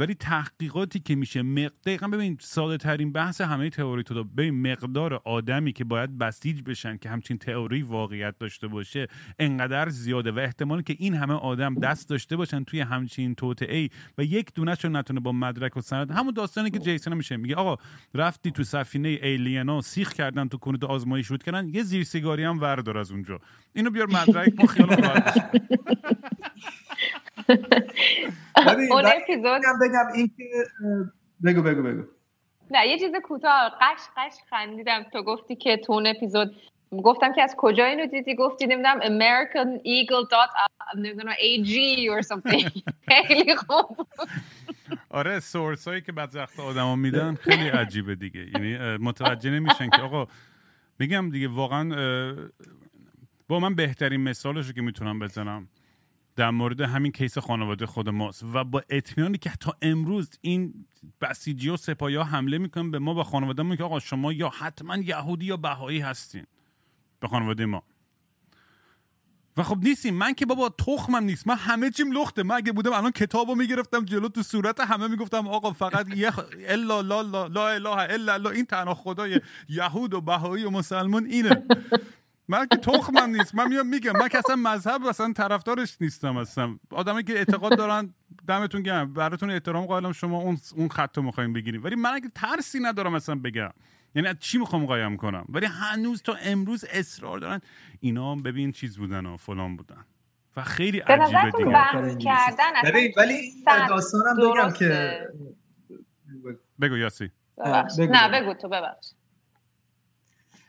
ولی 0.00 0.14
تحقیقاتی 0.14 1.00
که 1.00 1.14
میشه 1.14 1.42
مق... 1.42 1.72
دقیقا 1.86 2.08
ببین 2.08 2.36
ساده 2.40 2.76
ترین 2.76 3.12
بحث 3.12 3.40
همه 3.40 3.70
تئوری 3.70 4.02
تو 4.02 4.24
ببین 4.24 4.72
مقدار 4.72 5.22
آدمی 5.24 5.72
که 5.72 5.84
باید 5.84 6.18
بسیج 6.18 6.62
بشن 6.62 6.96
که 6.96 7.08
همچین 7.08 7.38
تئوری 7.38 7.82
واقعیت 7.82 8.38
داشته 8.38 8.68
باشه 8.68 9.06
انقدر 9.38 9.88
زیاده 9.88 10.32
و 10.32 10.38
احتمال 10.38 10.82
که 10.82 10.96
این 10.98 11.14
همه 11.14 11.34
آدم 11.34 11.74
دست 11.74 12.08
داشته 12.08 12.36
باشن 12.36 12.64
توی 12.64 12.80
همچین 12.80 13.34
توطئه 13.34 13.88
و 14.18 14.24
یک 14.24 14.54
دونهشون 14.54 14.96
نتونه 14.96 15.20
با 15.20 15.32
مدرک 15.32 15.76
و 15.76 15.80
سند 15.80 16.10
همون 16.10 16.34
داستانی 16.34 16.70
که 16.70 16.78
جیسون 16.78 17.14
میشه. 17.14 17.36
میگه 17.36 17.54
آقا 17.54 17.82
رفتی 18.14 18.50
تو 18.50 18.64
سفینه 18.64 19.08
ایلینا 19.08 19.80
سیخ 19.80 20.12
کردن 20.12 20.48
تو 20.48 20.58
کنید 20.58 20.84
آزمایش 20.84 21.26
شد 21.26 21.42
کردن 21.42 21.68
یه 21.68 21.82
زیر 21.82 22.04
سیگاری 22.04 22.44
هم 22.44 22.60
وردار 22.60 22.98
از 22.98 23.10
اونجا. 23.10 23.40
اینو 23.72 23.90
بیار 23.90 24.06
مدرک 24.06 24.52
ما 24.58 24.66
خیال 24.66 24.96
اون 28.90 29.04
اپیزود 29.06 29.62
بگم 29.82 30.06
این 30.14 30.30
که 30.36 30.44
بگو 31.44 31.62
بگو 31.62 31.82
بگو. 31.82 32.02
نه 32.70 32.86
یه 32.86 32.98
چیز 32.98 33.12
کوتاه 33.24 33.78
قش 33.80 34.00
قش 34.16 34.32
خندیدم. 34.50 35.02
تو 35.12 35.22
گفتی 35.22 35.56
که 35.56 35.76
تو 35.76 35.92
اون 35.92 36.06
اپیزود 36.06 36.56
گفتم 37.04 37.32
که 37.32 37.42
از 37.42 37.54
کجا 37.58 37.84
اینو 37.84 38.06
دیدی؟ 38.06 38.34
گفتی 38.34 38.66
نمی‌دونم 38.66 39.00
American 39.00 39.78
Eagle 39.78 40.24
dot 40.30 40.50
نمی‌دونم 40.96 41.32
AG 41.32 41.70
or 42.10 42.22
something. 42.26 42.82
خیلی 43.08 43.56
خوب. 43.56 44.06
آره 45.10 45.40
سورس 45.40 45.88
هایی 45.88 46.00
که 46.00 46.12
بعد 46.12 46.36
وقت 46.36 46.60
آدما 46.60 46.96
میدن 46.96 47.34
خیلی 47.34 47.68
عجیبه 47.68 48.14
دیگه. 48.14 48.46
یعنی 48.54 48.96
متوجه 48.96 49.50
نمیشن 49.50 49.90
که 49.90 50.02
آقا 50.02 50.26
میگم 50.98 51.30
دیگه 51.30 51.48
واقعا 51.48 51.88
با 53.48 53.60
من 53.60 53.74
بهترین 53.74 54.20
مثالش 54.20 54.72
که 54.72 54.82
می‌تونم 54.82 55.18
بزنم. 55.18 55.68
در 56.36 56.50
مورد 56.50 56.80
همین 56.80 57.12
کیس 57.12 57.38
خانواده 57.38 57.86
خود 57.86 58.08
ماست 58.08 58.44
و 58.54 58.64
با 58.64 58.82
اطمینانی 58.90 59.38
که 59.38 59.50
تا 59.60 59.76
امروز 59.82 60.30
این 60.40 60.86
بسیجی 61.20 61.68
و 61.68 61.76
سپاهی 61.76 62.16
حمله 62.16 62.58
می‌کنن 62.58 62.90
به 62.90 62.98
ما 62.98 63.14
و 63.14 63.22
خانواده 63.22 63.76
که 63.76 63.84
آقا 63.84 63.98
شما 63.98 64.32
یا 64.32 64.48
حتما 64.48 64.96
یهودی 64.96 65.44
یا 65.44 65.56
بهایی 65.56 66.00
هستین 66.00 66.46
به 67.20 67.28
خانواده 67.28 67.66
ما. 67.66 67.82
و 69.56 69.62
خب 69.62 69.78
نیستیم. 69.82 70.14
من 70.14 70.34
که 70.34 70.46
بابا 70.46 70.68
تخمم 70.68 71.24
نیست. 71.24 71.46
من 71.46 71.56
همه 71.56 71.90
چیم 71.90 72.12
لخته. 72.12 72.42
من 72.42 72.54
اگه 72.54 72.72
بودم 72.72 72.92
الان 72.92 73.10
کتابو 73.10 73.54
می‌گرفتم 73.54 74.04
جلو 74.04 74.28
تو 74.28 74.42
صورت 74.42 74.80
همه 74.80 75.08
می‌گفتم 75.08 75.48
آقا 75.48 75.72
فقط 75.72 76.16
یه 76.16 76.32
الا 76.68 77.00
لا 77.00 77.20
لا 77.20 77.46
لا 77.46 77.68
اله 77.68 78.30
الا 78.34 78.50
این 78.50 78.64
تنها 78.64 78.94
خدای 78.94 79.40
یهود 79.68 80.14
و 80.14 80.20
بهایی 80.20 80.64
و 80.64 80.70
مسلمان 80.70 81.26
اینه. 81.26 81.64
من 82.50 82.66
که 82.66 82.76
تخمم 82.76 83.36
نیست. 83.36 83.54
من 83.54 83.68
میام 83.68 83.86
میگم. 83.86 84.12
من 84.12 84.28
که 84.28 84.38
اصلا 84.38 84.56
مذهب 84.56 85.04
اصلا 85.04 85.32
طرفدارش 85.32 85.96
نیستم 86.00 86.36
اصلا. 86.36 86.76
آدمی 86.90 87.24
که 87.24 87.32
اعتقاد 87.32 87.78
دارن 87.78 88.14
دمتون 88.48 88.82
گرم. 88.82 89.12
براتون 89.12 89.50
احترام 89.50 89.86
قائلم 89.86 90.12
شما 90.12 90.38
اون 90.38 90.58
اون 90.76 90.88
خط 90.88 91.16
رو 91.16 91.22
می‌خوایم 91.22 91.52
بگیریم. 91.52 91.84
ولی 91.84 91.96
من 91.96 92.10
اگه 92.10 92.28
ترسی 92.34 92.80
ندارم 92.80 93.14
اصلا 93.14 93.34
بگم. 93.34 93.70
یعنی 94.14 94.28
از 94.28 94.36
چی 94.40 94.58
می‌خوام 94.58 94.86
قایم 94.86 95.16
کنم؟ 95.16 95.44
ولی 95.48 95.66
هنوز 95.66 96.22
تا 96.22 96.34
امروز 96.34 96.84
اصرار 96.84 97.38
دارن. 97.38 97.60
اینا 98.00 98.34
ببین 98.34 98.72
چیز 98.72 98.98
بودن 98.98 99.26
و 99.26 99.36
فلان 99.36 99.76
بودن. 99.76 100.04
و 100.56 100.62
خیلی 100.62 100.98
عجیبه 100.98 101.52
دیگه. 101.56 102.24
کردن 102.24 102.72
ببین 102.84 103.12
ولی 103.16 103.64
داستانم 103.88 104.36
بگم 104.36 104.72
که 104.72 105.20
بگو 106.80 106.96
یاسی. 106.96 107.30
نه 107.98 108.40
بگو 108.40 108.54
تو 108.54 108.68
ببخش 108.68 109.06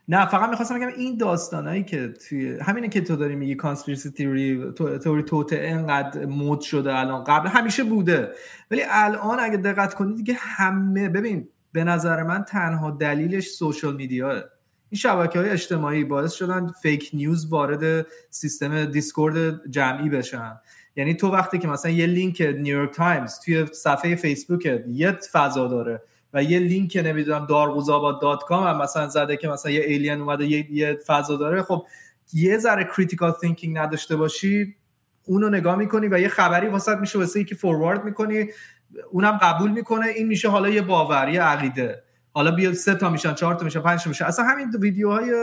نه 0.08 0.26
فقط 0.26 0.50
می‌خواستم 0.50 0.76
بگم 0.76 0.88
این 0.98 1.18
داستانایی 1.18 1.84
که 1.84 2.08
توی 2.08 2.60
همینه 2.60 2.90
که 2.90 3.02
تو 3.02 3.16
داری 3.16 3.36
میگی 3.36 3.56
conspiracy 3.56 4.10
theory 4.12 4.72
تئوری 5.04 5.24
توته 5.24 5.60
انقدر 5.62 6.26
مود 6.26 6.62
شده 6.62 7.00
الان. 7.00 7.24
قبل 7.24 7.48
همیشه 7.48 7.84
بوده. 7.84 8.32
ولی 8.72 8.82
الان 8.90 9.40
اگه 9.40 9.58
دقت 9.58 9.94
کنید 9.94 10.18
دیگه 10.18 10.34
همه 10.38 11.10
ببین 11.10 11.48
به 11.72 11.84
نظر 11.84 12.24
من 12.24 12.44
تنها 12.44 12.92
دلیلش 12.92 13.48
social 13.48 13.96
media 13.96 14.28
ه 14.28 14.34
این 14.90 15.00
شبکه 15.00 15.40
های 15.40 15.50
اجتماعی 15.50 16.04
باعث 16.04 16.34
شدن 16.34 16.68
fake 16.68 17.10
news 17.14 17.50
وارد 17.50 18.06
سیستم 18.30 18.86
discourse 18.86 19.70
جمعی 19.70 20.10
بشن. 20.10 20.60
یعنی 20.96 21.14
تو 21.14 21.32
وقتی 21.32 21.58
که 21.58 21.68
مثلا 21.68 21.92
یه 21.92 22.06
لینک 22.06 22.42
نیویورک 22.42 22.94
تایمز 22.94 23.40
توی 23.40 23.66
صفحه 23.66 24.16
فیسبوک 24.16 24.82
یه 24.88 25.12
فضا 25.12 25.68
داره. 25.68 26.02
و 26.34 26.44
یه 26.44 26.60
لینک 26.60 27.02
نمی‌دونم 27.06 27.46
دارغوزآباد 27.46 28.22
dot 28.22 28.44
com 28.44 28.68
هم 28.68 28.82
مثلا 28.82 29.08
زده 29.08 29.38
که 29.38 29.48
مثلا 29.48 29.72
یه 29.72 29.82
alien 29.82 30.22
اومده 30.22 30.46
یه, 30.46 30.72
یه 30.72 30.98
فضا 31.08 31.36
داره. 31.36 31.62
خب 31.62 31.86
یه 32.34 32.58
ذره 32.58 32.84
critical 32.84 33.32
thinking 33.32 33.78
نداشته 33.78 34.16
باشی 34.16 34.76
اونو 35.26 35.50
نگاه 35.50 35.76
می‌کنی 35.76 36.08
و 36.08 36.20
یه 36.20 36.28
خبری 36.28 36.68
واسط 36.68 36.98
میشه 36.98 37.20
واسه 37.20 37.44
که 37.44 37.56
forward 37.56 38.04
می‌کنی. 38.04 38.46
اونم 39.12 39.40
قبول 39.42 39.72
می‌کنه. 39.72 40.08
این 40.08 40.28
میشه 40.28 40.50
حالا 40.50 40.70
یه 40.70 40.82
باور 40.82 41.30
یه 41.30 41.42
عقیده. 41.42 42.04
حالا 42.34 42.52
بیا 42.52 42.74
سه 42.74 42.96
تا 42.96 43.10
میشن 43.10 43.34
چهار 43.34 43.56
تا 43.56 43.66
میشن 43.66 43.80
پنج 43.80 44.04
تا 44.04 44.10
میشن. 44.10 44.26
اصلا 44.26 44.46
همین 44.46 44.70
ویدیوهای 44.80 45.34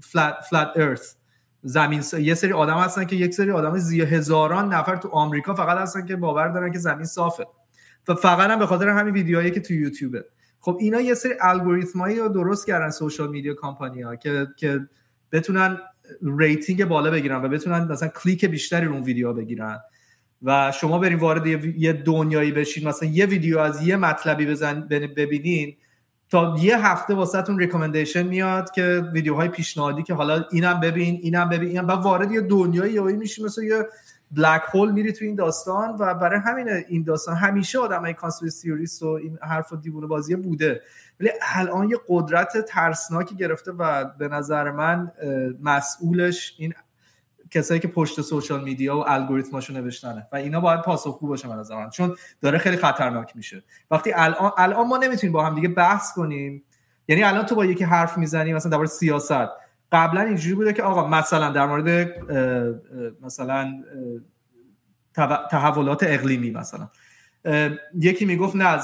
flat 0.00 0.34
flat 0.50 0.68
earth 0.76 1.14
زمین 1.62 2.02
یه 2.18 2.34
سری 2.34 2.52
آدم 2.52 2.76
هستن 2.76 3.04
که 3.04 3.16
یک 3.16 3.34
سری 3.34 3.50
آدم 3.50 3.78
زی 3.78 4.00
هزاران 4.00 4.74
نفر 4.74 4.96
تو 4.96 5.08
آمریکا 5.08 5.54
فقط 5.54 5.78
هستن 5.78 6.06
که 6.06 6.16
باور 6.16 6.48
دارن 6.48 6.72
که 6.72 6.78
زمین 6.78 7.04
صافه. 7.04 7.46
و 8.08 8.14
فقط 8.14 8.50
هم 8.50 8.58
به 8.58 8.66
خاطر 8.66 8.88
همین 8.88 9.14
ویدیوهایی 9.14 9.50
که 9.50 9.60
تو 9.60 9.74
یوتیوبه. 9.74 10.24
خب 10.60 10.76
اینا 10.80 11.00
یه 11.00 11.14
سری 11.14 11.32
الگوریتمایی 11.40 12.18
رو 12.18 12.28
درست 12.28 12.66
کردن 12.66 12.90
social 12.90 13.30
media 13.30 13.54
company 13.54 14.02
ها 14.02 14.16
که 14.16 14.46
که 14.56 14.80
بتونن 15.32 15.78
rating 16.38 16.84
بالا 16.84 17.10
بگیرن 17.10 17.44
و 17.44 17.48
بتونن 17.48 17.92
مثلا 17.92 18.08
کلیک 18.08 18.44
بیشتری 18.44 18.86
رو 18.86 18.92
اون 18.92 19.02
ویدیو 19.02 19.32
بگیرن. 19.32 19.80
و 20.42 20.72
شما 20.72 20.98
برین 20.98 21.18
وارد 21.18 21.46
یه 21.46 21.92
دنیایی 21.92 22.52
بشین 22.52 22.88
مثلا 22.88 23.08
یه 23.08 23.26
ویدیو 23.26 23.58
از 23.58 23.86
یه 23.86 23.96
مطلبی 23.96 24.46
بزن 24.46 24.80
ببینین 24.90 25.76
تا 26.30 26.56
یه 26.60 26.86
هفته 26.86 27.14
واسهتون 27.14 27.58
recommendation 27.58 28.22
میاد 28.22 28.70
که 28.70 29.04
ویدیوهای 29.12 29.48
پیشنهادی 29.48 30.02
که 30.02 30.14
حالا 30.14 30.44
اینم 30.50 30.80
ببین 30.80 31.18
اینم 31.22 31.48
ببین 31.48 31.68
اینم 31.68 31.86
بعد 31.86 31.98
وارد 31.98 32.32
یه 32.32 32.40
دنیایی 32.40 32.94
یهو 32.94 33.04
میشی 33.04 33.42
مثل 33.42 33.62
یه 33.62 33.86
بلک 34.36 34.62
هول 34.74 34.92
میری 34.92 35.12
تو 35.12 35.24
این 35.24 35.34
داستان 35.34 35.96
و 35.98 36.14
برای 36.14 36.40
همین 36.40 36.68
این 36.88 37.02
داستان 37.02 37.36
همیشه 37.36 37.78
آدمای 37.78 38.14
کانسپیرسی 38.14 38.70
و 39.02 39.06
این 39.06 39.38
حرف 39.42 39.72
و 39.72 39.76
دیوونه 39.76 40.06
بازی 40.06 40.36
بوده. 40.36 40.82
ولی 41.20 41.30
الان 41.54 41.88
یه 41.88 41.96
قدرت 42.08 42.64
ترسناکی 42.64 43.36
گرفته 43.36 43.72
و 43.72 44.04
به 44.04 44.28
نظر 44.28 44.70
من 44.70 45.12
مسئولش 45.62 46.54
این 46.58 46.74
کسایی 47.50 47.80
که 47.80 47.88
پشت 47.88 48.20
سوشال 48.20 48.64
میدیا 48.64 48.96
و 48.96 49.04
الگوریتماشو 49.08 49.72
نوشتنه. 49.72 50.26
و 50.32 50.36
اینا 50.36 50.60
باید 50.60 50.82
پاسخگو 50.82 51.26
باشه 51.26 51.48
من 51.48 51.62
من 51.70 51.90
چون 51.90 52.16
داره 52.40 52.58
خیلی 52.58 52.76
خطرناک 52.76 53.36
میشه. 53.36 53.62
وقتی 53.90 54.12
الان 54.12 54.52
الان 54.58 54.86
ما 54.86 54.96
نمی‌تونیم 54.96 55.32
با 55.32 55.44
هم 55.44 55.54
دیگه 55.54 55.68
بحث 55.68 56.12
کنیم. 56.12 56.62
یعنی 57.08 57.22
الان 57.22 57.46
تو 57.46 57.54
با 57.54 57.64
یکی 57.64 57.84
حرف 57.84 58.18
می‌زنی 58.18 58.52
مثلا 58.52 58.70
درباره 58.70 58.88
سیاست. 58.88 59.48
قبلا 59.92 60.20
اینجوری 60.20 60.54
بوده 60.54 60.72
که 60.72 60.82
آقا 60.82 61.08
مثلا 61.08 61.50
در 61.50 61.66
مورد 61.66 62.10
مثلا 63.22 63.72
تحولات 65.50 66.02
اقلیمی 66.02 66.50
مثلا. 66.50 66.88
یکی 67.94 68.24
می‌گفت 68.24 68.56
نه 68.56 68.80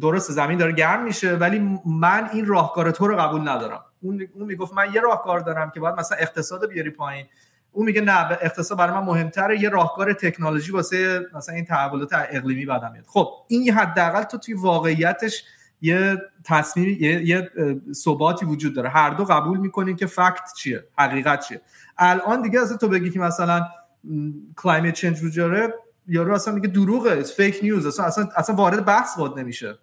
درست 0.00 0.32
زمین 0.32 0.58
داره 0.58 0.72
گرم 0.72 1.04
میشه 1.04 1.36
ولی 1.36 1.80
من 1.86 2.28
این 2.32 2.46
راهکار 2.46 2.90
تو 2.90 3.06
رو 3.06 3.16
قبول 3.16 3.48
ندارم. 3.48 3.80
اون 4.00 4.28
می‌گفت 4.34 4.74
من 4.74 4.92
یه 4.94 5.00
راهکار 5.00 5.40
دارم 5.40 5.70
که 5.70 5.80
باید 5.80 5.94
مثلا 5.94 6.18
اقتصاد 6.18 6.68
بیاری 6.68 6.90
پایین. 6.90 7.26
اون 7.72 7.86
میگه 7.86 8.00
نه 8.00 8.30
اقتصاد 8.30 8.78
برای 8.78 8.94
من 8.94 9.04
مهمتره 9.04 9.62
یه 9.62 9.68
راهکار 9.68 10.12
تکنولوژی 10.12 10.72
واسه 10.72 11.20
مثلا 11.34 11.54
این 11.54 11.64
تحولات 11.64 12.10
اقلیمی 12.12 12.66
بعدم 12.66 12.92
میاد. 12.92 13.04
خب 13.06 13.28
این 13.48 13.72
حداقل 13.72 14.22
تو 14.22 14.38
توی 14.38 14.54
واقعیتش 14.54 15.44
یه 15.82 16.16
تصمیم 16.44 16.88
یه, 17.00 17.28
یه 17.28 17.50
ثباتی 17.92 18.46
وجود 18.46 18.74
داره. 18.74 18.88
هر 18.88 19.10
دو 19.10 19.24
قبول 19.24 19.58
می‌کنین 19.58 19.96
که 19.96 20.06
fact 20.06 20.52
چیه 20.56 20.84
حقیقت 20.98 21.48
چیه. 21.48 21.60
الان 21.98 22.42
دیگه 22.42 22.60
اصلا 22.60 22.76
تو 22.76 22.88
بگی 22.88 23.10
که 23.10 23.18
مثلا 23.18 23.66
climate 24.56 24.94
change 24.94 25.36
داره 25.36 25.74
یارو 26.06 26.34
اصلا 26.34 26.54
میگه 26.54 26.68
دروغه 26.68 27.22
fake 27.22 27.58
news 27.62 27.86
اصلا 27.86 28.04
اصلا, 28.04 28.28
اصلا 28.36 28.54
وارد 28.54 28.84
بحث 28.84 29.18
وارد 29.18 29.38
نمیشه. 29.38 29.78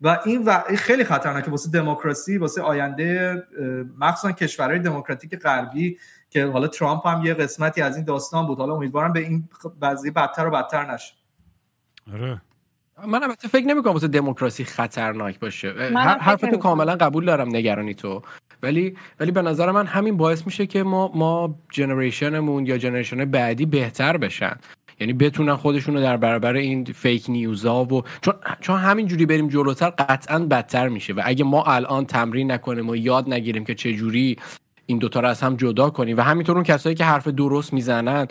و 0.00 0.18
این 0.24 0.58
خیلی 0.76 1.04
خطرناکه 1.04 1.50
واسه 1.50 1.70
دموکراسی 1.70 2.38
واسه 2.38 2.62
آینده 2.62 3.42
مخصوصا 3.98 4.32
کشورهای 4.32 4.78
دموکراتیک 4.78 5.38
غربی 5.38 5.98
که 6.30 6.46
حالا 6.46 6.68
ترامپ 6.68 7.06
هم 7.06 7.24
یه 7.24 7.34
قسمتی 7.34 7.82
از 7.82 7.96
این 7.96 8.04
داستان 8.04 8.46
بود. 8.46 8.58
حالا 8.58 8.74
امیدوارم 8.74 9.12
به 9.12 9.20
این 9.20 9.48
بعضی 9.80 10.10
بدتر 10.10 10.46
و 10.46 10.50
بدتر 10.50 10.94
نشه. 10.94 11.14
آره. 12.12 12.42
من 13.06 13.22
البته 13.22 13.48
فکر 13.48 13.66
نمی 13.66 13.82
کنم 13.82 13.92
واسه 13.92 14.08
دموکراسی 14.08 14.64
خطرناک 14.64 15.40
باشه. 15.40 15.72
حرف 16.20 16.40
تو 16.40 16.56
کاملا 16.56 16.96
قبول 16.96 17.24
دارم 17.24 17.48
نگرانی 17.48 17.94
تو. 17.94 18.22
ولی 18.62 18.96
ولی 19.20 19.30
به 19.30 19.42
نظر 19.42 19.70
من 19.70 19.86
همین 19.86 20.16
باعث 20.16 20.46
میشه 20.46 20.66
که 20.66 20.82
ما 20.82 21.10
ما 21.14 21.54
جنریشنمون 21.70 22.66
یا 22.66 22.78
جنریشن 22.78 23.24
بعدی 23.24 23.66
بهتر 23.66 24.16
بشن. 24.16 24.56
یعنی 25.00 25.12
بتونن 25.12 25.56
خودشون 25.56 25.94
رو 25.94 26.00
در 26.00 26.16
برابر 26.16 26.54
این 26.54 26.84
فیک 26.84 27.24
نیوزا 27.28 27.84
و 27.84 28.02
چون 28.20 28.34
چون 28.60 28.80
همین 28.80 29.06
جوری 29.06 29.26
بریم 29.26 29.48
جلوتر 29.48 29.90
قطعا 29.90 30.38
بدتر 30.38 30.88
میشه. 30.88 31.12
و 31.12 31.22
اگه 31.24 31.44
ما 31.44 31.62
الان 31.62 32.06
تمرین 32.06 32.52
نکنیم 32.52 32.88
و 32.88 32.96
یاد 32.96 33.32
نگیریم 33.32 33.64
که 33.64 33.74
چه 33.74 33.92
جوری 33.92 34.36
این 34.86 34.98
دوتا 34.98 35.20
رو 35.20 35.28
از 35.28 35.40
هم 35.40 35.56
جدا 35.56 35.90
کنیم. 35.90 36.16
و 36.16 36.20
همینطور 36.20 36.54
اون 36.56 36.64
کسایی 36.64 36.94
که 36.94 37.04
حرف 37.04 37.28
درست 37.28 37.72
می‌زنن 37.72 38.26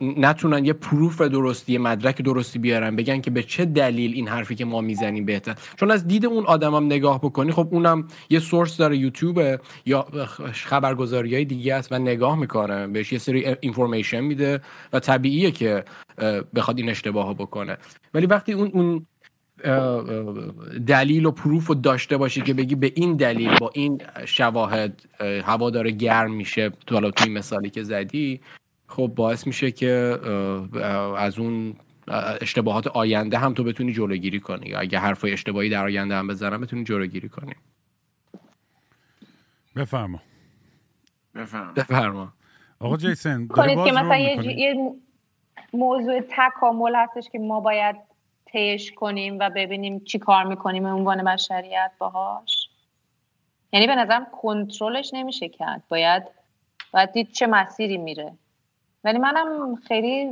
نتونن 0.00 0.64
یه 0.64 0.72
پروف 0.72 1.20
درستی 1.20 1.72
یه 1.72 1.78
مدرک 1.78 2.22
درستی 2.22 2.58
بیارن 2.58 2.96
بگن 2.96 3.20
که 3.20 3.30
به 3.30 3.42
چه 3.42 3.64
دلیل 3.64 4.12
این 4.14 4.28
حرفی 4.28 4.54
که 4.54 4.64
ما 4.64 4.80
می‌زنیم 4.80 5.24
بهتر. 5.24 5.54
چون 5.76 5.90
از 5.90 6.06
دید 6.06 6.26
اون 6.26 6.46
آدمم 6.46 6.86
نگاه 6.86 7.20
بکنی 7.20 7.52
خب 7.52 7.68
اونم 7.70 8.08
یه 8.30 8.38
سورس 8.38 8.76
داره 8.76 8.96
یوتیوب 8.96 9.40
یا 9.86 10.06
خبرگزاری 10.52 11.34
های 11.34 11.44
دیگه 11.44 11.74
است 11.74 11.92
و 11.92 11.98
نگاه 11.98 12.38
می‌کنه. 12.38 12.86
بهش 12.86 13.12
یه 13.12 13.18
سری 13.18 13.56
اینفورمیشن 13.60 14.20
میده 14.20 14.60
و 14.92 15.00
طبیعیه 15.00 15.50
که 15.50 15.84
بخواد 16.54 16.78
این 16.78 16.88
اشتباه 16.88 17.34
بکنه. 17.34 17.76
ولی 18.14 18.26
وقتی 18.26 18.52
اون 18.52 18.70
اون 18.74 19.06
دلیل 20.86 21.26
و 21.26 21.30
پروف 21.30 21.66
رو 21.66 21.74
داشته 21.74 22.16
باشی 22.16 22.40
که 22.40 22.54
بگی 22.54 22.74
به 22.74 22.92
این 22.94 23.16
دلیل 23.16 23.58
با 23.58 23.70
این 23.74 24.02
شواهد 24.24 25.02
هوا 25.20 25.70
داره 25.70 25.90
گرم 25.90 26.34
میشه 26.34 26.70
تو 26.70 26.94
حالا 26.94 27.10
توی 27.10 27.32
مثالی 27.32 27.70
که 27.70 27.82
زدی 27.82 28.40
خب 28.86 29.12
باعث 29.16 29.46
میشه 29.46 29.70
که 29.70 30.18
از 31.16 31.38
اون 31.38 31.74
اشتباهات 32.40 32.86
آینده 32.86 33.38
هم 33.38 33.54
تو 33.54 33.64
بتونی 33.64 33.92
جلوگیری 33.92 34.40
کنی. 34.40 34.68
یا 34.68 34.78
اگه 34.78 34.98
حرفای 34.98 35.32
اشتباهی 35.32 35.68
در 35.70 35.84
آینده 35.84 36.14
هم 36.14 36.28
بزنم 36.28 36.60
بتونی 36.60 36.84
جلوگیری 36.84 37.28
کنی. 37.28 37.52
بفرما. 39.76 40.20
بفرما. 41.76 42.32
آقا 42.80 42.96
جیسن 42.96 43.46
کنید 43.46 43.84
که 43.84 43.92
مثلا 43.92 44.16
یه 44.16 44.92
موضوع 45.72 46.20
تکامل 46.20 46.92
هستش 46.96 47.30
که 47.32 47.38
ما 47.38 47.60
باید 47.60 47.96
تیش 48.52 48.92
کنیم 48.92 49.38
و 49.38 49.50
ببینیم 49.50 50.00
چی 50.00 50.18
کار 50.18 50.44
می‌کنیم 50.44 50.82
به 50.82 50.88
عنوان 50.88 51.24
بشریت 51.24 51.92
باهاش. 51.98 52.68
یعنی 53.72 53.86
به 53.86 53.94
نظرم 53.94 54.26
کنترلش 54.42 55.10
نمیشه 55.14 55.48
کرد. 55.48 55.82
باید 55.88 56.22
باید 56.92 57.12
دید 57.12 57.32
چه 57.32 57.46
مسیری 57.46 57.96
میره. 57.96 58.32
ولی 59.04 59.18
منم 59.18 59.76
خیلی 59.76 60.24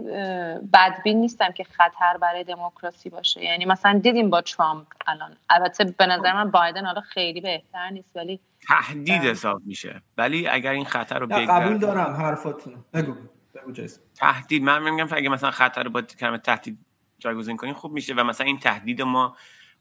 بدبین 0.73 1.21
نیستم 1.21 1.53
که 1.53 1.65
خطر 1.65 2.17
برای 2.21 2.45
دموکراسی 2.45 3.11
باشه. 3.11 3.45
یعنی 3.45 3.65
مثلا 3.65 3.99
دیدیم 3.99 4.31
با 4.31 4.41
ترامپ 4.41 4.87
الان. 5.07 5.37
البته 5.51 5.85
به 5.85 6.07
نظر 6.07 6.33
من 6.33 6.51
بایدن 6.51 6.87
حالا 6.87 7.01
خیلی 7.01 7.41
بهتر 7.41 7.91
نیست 7.91 8.17
ولی 8.17 8.41
تهدید 8.69 9.23
حساب 9.23 9.63
میشه. 9.67 10.03
ولی 10.17 10.49
اگر 10.49 10.71
این 10.71 10.85
خطر 10.85 11.19
رو 11.19 11.27
بگذر 11.27 11.61
قبول 11.61 11.79
دارم 11.79 12.15
حرفاتون 12.15 12.85
بگو 12.95 13.15
بگو 13.55 13.87
تهدید. 14.15 14.63
من 14.63 14.91
میگم 14.91 15.09
اگه 15.13 15.29
مثلا 15.29 15.51
خطر 15.51 15.83
رو 15.83 15.91
با 15.91 16.03
کلمه 16.03 16.39
تهدید 16.39 16.79
جایگزین 17.19 17.57
کنیم 17.57 17.75
خوب 17.75 17.93
میشه. 17.93 18.15
و 18.15 18.25
مثلا 18.25 18.47
این 18.47 18.59
تهدید 18.59 19.03
ما 19.03 19.37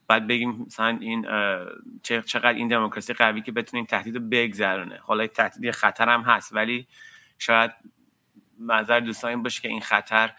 باید 0.10 0.28
بگیم 0.28 0.66
مثلا 0.68 0.88
این 0.88 1.22
چقدر 2.04 2.54
این 2.54 2.68
دموکراسی 2.68 3.14
قوی 3.14 3.42
که 3.42 3.52
بتونه 3.52 3.80
این 3.80 3.86
تهدید 3.86 4.16
رو 4.16 4.22
بگذرونه. 4.32 5.00
حالا 5.04 5.28
تهدید 5.28 5.72
خطر 5.72 6.10
هم 6.10 6.22
هست 6.22 6.54
ولی 6.54 6.88
شاید 7.38 7.72
نظر 8.60 9.00
دوستان 9.00 9.30
این 9.30 9.44
باشه 9.44 9.62
که 9.62 9.68
این 9.68 9.82
خطر 9.82 10.34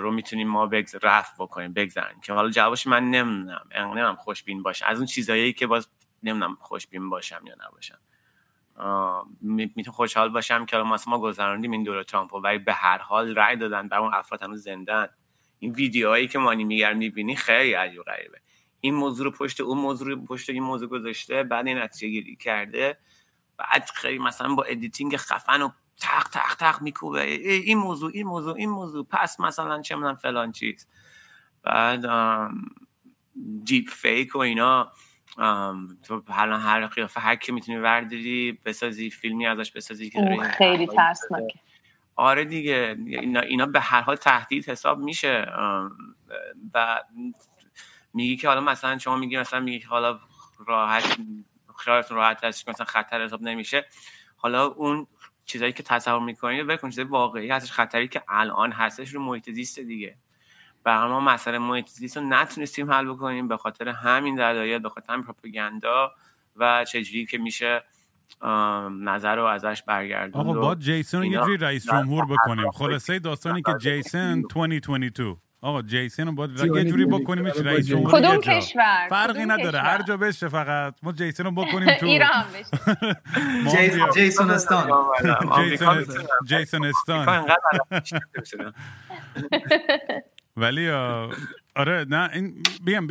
رو 0.00 0.10
می‌تونیم 0.10 0.48
ما 0.48 0.66
بگذر 0.66 0.98
رفت 1.02 1.34
بکنیم 1.38 1.72
بگذاریم 1.72 2.20
که 2.20 2.32
حالا 2.32 2.50
جوابش 2.50 2.86
من 2.86 3.10
نمی‌دونم. 3.10 3.68
نمی‌دونم 3.76 4.16
خوشبین 4.16 4.62
باشه 4.62 4.86
از 4.86 4.98
اون 4.98 5.06
چیزایی 5.06 5.52
که 5.52 5.66
باز 5.66 5.88
نمی‌دونم 6.22 6.56
خوشبین 6.60 7.10
باشم 7.10 7.42
یا 7.46 7.54
نباشم. 7.66 7.98
می‌تونم 9.40 9.94
خوشحال 9.94 10.28
باشم 10.28 10.66
که 10.66 10.76
ما 10.76 10.98
ما 11.06 11.18
گذراندیم 11.18 11.70
این 11.70 11.82
دوره 11.82 12.04
ترامپ 12.04 12.34
ولی 12.34 12.58
به 12.58 12.72
هر 12.72 12.98
حال 12.98 13.34
رأی 13.34 13.56
دادن 13.56 13.88
بر 13.88 13.98
اون 13.98 14.14
افراد 14.14 14.42
هنوز 14.42 14.62
زندن. 14.62 15.08
این 15.58 15.72
ویدیوهایی 15.72 16.28
که 16.28 16.38
مانی 16.38 16.64
میگر 16.64 16.94
می‌بینی 16.94 17.36
خیلی 17.36 17.72
عجیب 17.72 18.02
غریبه. 18.02 18.40
این 18.80 18.94
موضوع 18.94 19.24
رو 19.24 19.30
پشت 19.30 19.60
اون 19.60 19.78
موضوع 19.78 20.08
رو 20.08 20.24
پشت 20.24 20.50
این 20.50 20.62
موضوع 20.62 20.88
گذاشته 20.88 21.42
بعد 21.42 21.66
این 21.66 21.78
نتیجه 21.78 22.08
گیری 22.08 22.36
کرده. 22.36 22.98
بعد 23.56 23.90
خیلی 23.94 24.18
مثلا 24.18 24.54
با 24.54 24.62
editing 24.62 25.16
خفن 25.16 25.62
و 25.62 25.68
تق 26.00 26.28
تق 26.28 26.54
تق 26.54 26.82
میکوبه. 26.82 27.24
این 27.24 27.78
موضوع 27.78 28.10
این 28.14 28.26
موضوع 28.26 28.56
این 28.56 28.70
موضوع. 28.70 29.06
پس 29.10 29.40
مثلا 29.40 29.82
چه 29.82 29.94
می‌دونم 29.94 30.14
فلان 30.14 30.52
چیز. 30.52 30.88
بعد 31.62 32.04
deep 33.64 33.88
fake 33.88 34.36
و 34.36 34.38
اینا. 34.38 34.92
تو 36.02 36.22
حالا 36.28 36.58
هر 36.58 36.86
قیافه 36.86 37.20
هر 37.20 37.36
کی 37.36 37.52
می‌تونی 37.52 37.78
ورداری 37.78 38.58
بسازی 38.64 39.10
فیلمی 39.10 39.46
ازش 39.46 39.70
بسازی 39.70 40.10
که 40.10 40.52
خیلی 40.58 40.86
ترسناکه. 40.86 41.60
آره 42.16 42.44
دیگه. 42.44 42.96
اینا, 43.06 43.40
اینا 43.40 43.66
به 43.66 43.80
هر 43.80 44.00
حال 44.00 44.16
تهدید 44.16 44.68
حساب 44.68 44.98
میشه. 44.98 45.46
و 46.74 47.02
میگی 48.14 48.36
که 48.36 48.48
حالا 48.48 48.60
مثلا 48.60 48.98
شما 48.98 49.16
میگی 49.16 49.38
مثلا 49.38 49.60
میگی 49.60 49.78
که 49.78 49.86
حالا 49.86 50.20
راحت 50.66 51.18
خیالتون 51.78 52.16
راحت 52.16 52.44
هست 52.44 52.64
که 52.64 52.70
مثلا 52.70 52.86
خطر 52.86 53.24
حساب 53.24 53.42
نمیشه. 53.42 53.86
حالا 54.36 54.66
اون 54.66 55.06
چیزایی 55.44 55.72
که 55.72 55.82
تصور 55.82 56.20
می‌کنید 56.20 56.66
بکن 56.66 56.90
چیزای 56.90 57.04
واقعی 57.04 57.50
هستش 57.50 57.72
خطری 57.72 58.08
که 58.08 58.22
الان 58.28 58.72
هستش 58.72 59.14
رو 59.14 59.22
محیط 59.22 59.50
زیست 59.50 59.78
دیگه. 59.80 60.16
و 60.84 61.08
ما 61.08 61.20
مسئله 61.20 61.58
محیط 61.58 61.88
زیست 61.88 62.16
رو 62.16 62.22
نتونستیم 62.22 62.92
حل 62.92 63.08
بکنیم 63.12 63.48
به 63.48 63.56
خاطر 63.56 63.88
همین 63.88 64.34
دلایل 64.34 64.78
به 64.78 64.88
خاطر 64.88 65.12
همین 65.12 65.24
پروپاگاندا 65.24 66.12
و 66.56 66.84
چجوری 66.84 67.26
که 67.26 67.38
میشه 67.38 67.84
نظر 69.00 69.36
رو 69.36 69.44
ازش 69.44 69.82
برگردون 69.82 70.40
آقا 70.40 70.52
با 70.60 70.74
جیسون 70.74 71.20
رو 71.20 71.26
یه 71.26 71.38
جوری 71.38 71.56
رئیس 71.56 71.86
جمهور 71.86 72.24
بکنیم. 72.24 72.70
خلاصه 72.70 73.18
داستانی 73.18 73.62
که 73.62 73.72
جیسون 73.80 74.40
2022 74.42 75.38
آقا 75.64 75.82
جیسون 75.82 76.26
رو 76.26 76.32
باید 76.32 76.50
یه 76.76 76.84
جوری 76.84 77.06
بکنیم 77.06 77.46
رئیس 77.46 77.86
جمهور 77.86 78.20
کدوم 78.20 78.40
کشور؟ 78.40 79.06
فرقی 79.10 79.46
نداره. 79.46 79.78
هر 79.78 80.02
جا 80.02 80.16
بشه 80.16 80.48
فقط. 80.48 80.94
ما 81.02 81.12
جیسون 81.12 81.46
رو 81.46 81.52
بکنیم 81.52 81.94
تو. 82.00 82.06
ایران 82.06 82.44
بشه. 82.54 84.10
جیسون 84.14 84.50
استان. 84.50 84.90
جیسون 86.48 86.84
استان. 86.84 87.44
ولی 90.56 90.90
آره 91.76 92.06
نه 92.08 92.30
این 92.32 92.62
بگم 92.86 93.06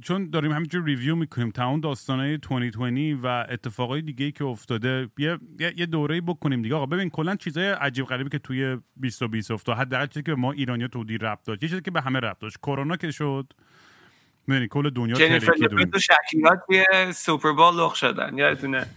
چون 0.00 0.30
داریم 0.30 0.52
همینجور 0.52 0.84
ریویو 0.84 1.16
می‌کنیم 1.16 1.50
تمام 1.50 1.80
داستانهای 1.80 2.38
2020 2.38 3.20
و 3.22 3.26
اتفاقای 3.26 4.02
دیگه 4.02 4.30
که 4.30 4.44
افتاده 4.44 5.08
یه 5.18 5.38
یه 5.58 5.86
دوره‌ای 5.86 6.20
بکنیم 6.20 6.62
دیگه. 6.62 6.74
آقا 6.74 6.86
ببین 6.86 7.10
کلا 7.10 7.36
چیزای 7.36 7.68
عجیب 7.68 8.06
غریبی 8.06 8.30
که 8.30 8.38
توی 8.38 8.78
2020 9.02 9.50
افتاد 9.50 9.76
حداقل 9.76 10.06
چیزی 10.06 10.22
که 10.22 10.34
ما 10.34 10.52
ایرانیا 10.52 10.88
تو 10.88 11.04
دی 11.04 11.18
ربط 11.18 11.44
داشت 11.44 11.62
یه 11.62 11.68
چیزی 11.68 11.80
که 11.80 11.90
به 11.90 12.00
همه 12.00 12.20
ربط 12.20 12.38
داشت. 12.38 12.56
کرونا 12.56 12.96
که 12.96 13.10
شد 13.10 13.52
می‌دونی 14.46 14.68
کل 14.68 14.90
دنیا 14.90 15.16
جنیفر 15.16 15.52
لوپز 15.60 15.94
و 15.94 15.98
شکیلا 15.98 16.56
توی 16.66 16.84
سوپر 17.12 17.52
بول 17.52 17.74
لخ 17.74 17.94
شدن 17.94 18.38
یادتونه. 18.38 18.86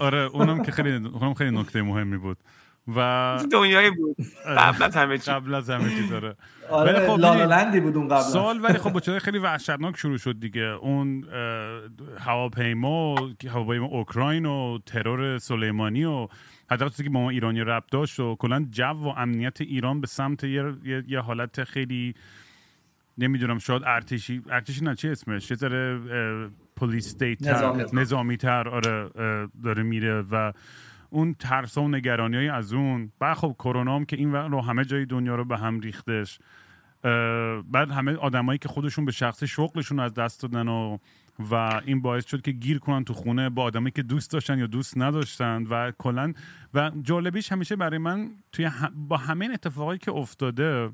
آره 0.00 0.18
اونم 0.18 0.62
که 0.62 0.72
خیلی 0.72 0.92
اونم 0.92 1.34
خیلی 1.34 1.58
نکته 1.58 1.82
مهمی 1.82 2.16
بود. 2.16 2.38
و 2.88 3.38
دنیایی 3.52 3.90
بود. 3.90 4.16
قبل 4.46 4.82
از 4.82 4.96
همه 4.96 5.18
چیز 5.18 5.28
قبل 5.28 5.54
از 5.54 5.70
همه 5.70 5.90
چیز 5.90 6.10
داره 6.10 6.36
آره 6.70 7.08
خب 7.08 7.18
لالالندی 7.18 7.80
بود 7.80 7.96
اون 7.96 8.08
قبل 8.08 8.20
سال 8.20 8.64
ولی 8.64 8.78
خب 8.78 8.92
با 8.92 9.18
خیلی 9.18 9.38
وحشتناک 9.38 9.96
شروع 9.96 10.18
شد 10.18 10.40
دیگه. 10.40 10.62
اون 10.62 11.24
هواپیما 12.18 13.14
هواپیما 13.50 13.86
اوکراین 13.86 14.46
و 14.46 14.78
ترور 14.86 15.38
سلیمانی 15.38 16.04
و 16.04 16.28
حتی 16.70 17.04
که 17.04 17.10
با 17.10 17.20
ما 17.20 17.30
ایرانی 17.30 17.60
رب 17.60 17.84
داشت 17.90 18.20
و 18.20 18.36
کلا 18.36 18.66
جو 18.70 18.84
و 18.84 19.08
امنیت 19.08 19.60
ایران 19.60 20.00
به 20.00 20.06
سمت 20.06 20.44
یه, 20.44 20.74
یه،, 21.08 21.20
حالت 21.20 21.64
خیلی 21.64 22.14
نمی‌دونم 23.18 23.58
شاید 23.58 23.82
ارتشی 23.86 24.42
ارتشی 24.50 24.84
نه 24.84 24.94
چی 24.94 25.08
اسمش؟ 25.08 25.50
یه 25.50 25.56
ذره 25.56 26.00
پلیس 26.76 27.16
نظامی 27.92 28.36
تر 28.36 28.68
آره 28.68 29.08
داره 29.64 29.82
میره 29.82 30.24
و 30.30 30.52
اون 31.12 31.34
ترس 31.34 31.78
و 31.78 31.88
نگرانی 31.88 32.48
از 32.48 32.72
اون. 32.72 33.12
بعد 33.18 33.36
خب 33.36 33.56
کرونا 33.58 33.96
هم 33.96 34.04
که 34.04 34.16
این 34.16 34.32
رو 34.32 34.60
همه 34.60 34.84
جای 34.84 35.06
دنیا 35.06 35.34
رو 35.34 35.44
به 35.44 35.58
هم 35.58 35.80
ریختش. 35.80 36.38
بعد 37.70 37.90
همه 37.90 38.16
آدمایی 38.16 38.58
که 38.58 38.68
خودشون 38.68 39.04
به 39.04 39.12
شخص 39.12 39.44
شغلشون 39.44 40.00
از 40.00 40.14
دست 40.14 40.42
دادن 40.42 40.68
و 40.68 40.98
و 41.50 41.80
این 41.86 42.02
باعث 42.02 42.26
شد 42.26 42.42
که 42.42 42.52
گیر 42.52 42.78
کنن 42.78 43.04
تو 43.04 43.14
خونه 43.14 43.50
با 43.50 43.62
آدمایی 43.62 43.90
که 43.90 44.02
دوست 44.02 44.30
داشتن 44.30 44.58
یا 44.58 44.66
دوست 44.66 44.98
نداشتن 44.98 45.62
و 45.62 45.92
کلا 45.98 46.32
و 46.74 46.90
جالبیش 47.02 47.52
همیشه 47.52 47.76
برای 47.76 47.98
من 47.98 48.30
توی 48.52 48.70
با 49.08 49.16
همین 49.16 49.52
اتفاقایی 49.52 49.98
که 49.98 50.12
افتاده 50.12 50.90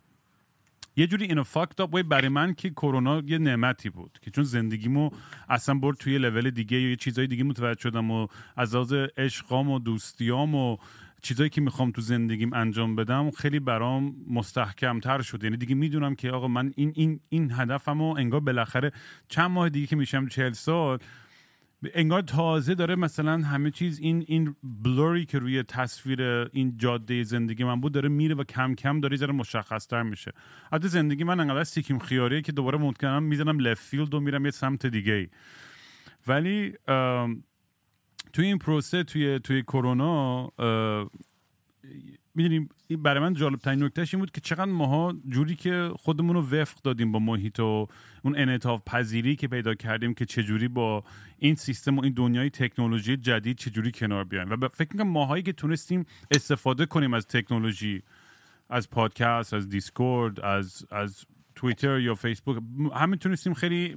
یه 0.99 1.07
جوری 1.07 1.25
اینو 1.25 1.45
فاکت 1.45 1.81
اپ 1.81 2.03
برای 2.03 2.29
من 2.29 2.55
که 2.55 2.71
کرونا 2.71 3.23
یه 3.27 3.39
نعمتی 3.39 3.91
بود 3.91 4.19
که 4.23 4.31
چون 4.31 4.45
زندگیمو 4.45 5.11
اصلا 5.49 5.75
برد 5.75 5.97
توی 5.97 6.19
لول 6.19 6.51
دیگه 6.51 6.81
یا 6.81 6.91
یه 6.91 6.97
چیزای 6.97 7.27
دیگه 7.27 7.45
متوجه 7.45 7.81
شدم 7.81 8.11
و 8.11 8.27
از 8.57 8.75
لحاظ 8.75 8.93
عشقام 9.17 9.71
و 9.71 9.79
دوستیام 9.79 10.55
و 10.55 10.77
چیزایی 11.23 11.51
که 11.51 11.61
می‌خوام 11.61 11.91
تو 11.91 12.01
زندگیم 12.01 12.53
انجام 12.53 12.97
بدم 12.97 13.31
خیلی 13.31 13.61
برام 13.61 14.17
مستحکم 14.31 15.01
تر 15.01 15.23
شد. 15.23 15.45
یعنی 15.45 15.57
دیگه 15.57 15.75
می‌دونم 15.75 16.15
که 16.15 16.31
آقا 16.31 16.49
من 16.49 16.73
این 16.77 16.93
این 16.95 17.21
این 17.29 17.53
هدفمو 17.53 18.15
انگار 18.17 18.41
بالاخره 18.41 18.93
چند 19.29 19.51
ماه 19.51 19.69
دیگه 19.69 19.87
که 19.87 19.97
میشم 19.97 20.27
چهل 20.29 20.53
سال 20.53 20.99
انگار 21.95 22.23
تازه 22.23 22.75
داره 22.75 22.97
مثلا 22.97 23.39
همه 23.39 23.71
چیز 23.71 23.99
این 23.99 24.25
این 24.27 24.57
blur 24.63 25.12
ی 25.12 25.25
که 25.25 25.39
روی 25.39 25.63
تصویر 25.63 26.23
این 26.53 26.77
جاده 26.77 27.23
زندگی 27.23 27.65
من 27.65 27.81
بود 27.81 27.93
داره 27.93 28.09
میره 28.09 28.35
و 28.35 28.45
کم 28.45 28.75
کم 28.75 29.01
داره 29.01 29.17
ذره 29.17 29.33
مشخصتر 29.33 30.03
میشه. 30.03 30.33
حتی 30.73 30.89
زندگی 30.89 31.25
من 31.25 31.41
انقدر 31.41 31.65
سیکیم 31.65 31.99
خیاریه 31.99 32.43
که 32.43 32.53
دوباره 32.53 32.79
ممکنم 32.79 33.23
می‌زنم 33.23 33.59
left 33.59 33.83
field 33.83 34.15
و 34.15 34.21
میرم 34.21 34.45
یه 34.45 34.51
سمت 34.51 34.87
دیگه 34.87 35.13
ای 35.13 35.29
ولی 36.27 36.73
توی 38.33 38.47
این 38.47 38.59
پروسه 38.59 39.05
توی 39.05 39.39
توی 39.39 39.63
کرونا 39.63 40.53
می‌دونیم 42.39 42.69
برای 43.03 43.21
من 43.21 43.35
جالب 43.35 43.59
ترین 43.59 43.83
نکتهش 43.83 44.15
این 44.15 44.21
بود 44.21 44.31
که 44.31 44.41
چقدر 44.41 44.65
ماها 44.65 45.15
جوری 45.29 45.55
که 45.55 45.91
خودمون 45.97 46.37
رو 46.37 46.43
وفق 46.43 46.83
دادیم 46.83 47.13
با 47.13 47.19
محیط 47.19 47.61
و 47.61 47.87
اون 48.23 48.39
انعطاف 48.39 48.83
پذیری 48.87 49.37
که 49.37 49.49
پیدا 49.49 49.75
کردیم 49.75 50.15
که 50.15 50.25
چجوری 50.25 50.69
با 50.69 51.05
این 51.39 51.55
سیستم 51.55 51.99
و 51.99 52.03
این 52.03 52.13
دنیای 52.13 52.51
تکنولوژی 52.51 53.17
جدید 53.17 53.57
چجوری 53.57 53.93
کنار 53.93 54.25
بیایم. 54.25 54.51
و 54.51 54.69
فکر 54.69 54.89
می‌کنم 54.93 55.09
ماهایی 55.09 55.43
که 55.43 55.53
تونستیم 55.53 56.05
استفاده 56.31 56.87
کنیم 56.87 57.15
از 57.15 57.27
تکنولوژی 57.27 58.03
از 58.71 58.91
پادکست 58.91 59.55
از 59.55 59.69
دیسکورد 59.69 60.41
از 60.41 60.87
از 60.91 61.25
توییتر 61.55 62.01
یا 62.01 62.15
فیسبوک 62.15 62.63
همه 62.95 63.17
تونستیم 63.17 63.55
خیلی 63.55 63.97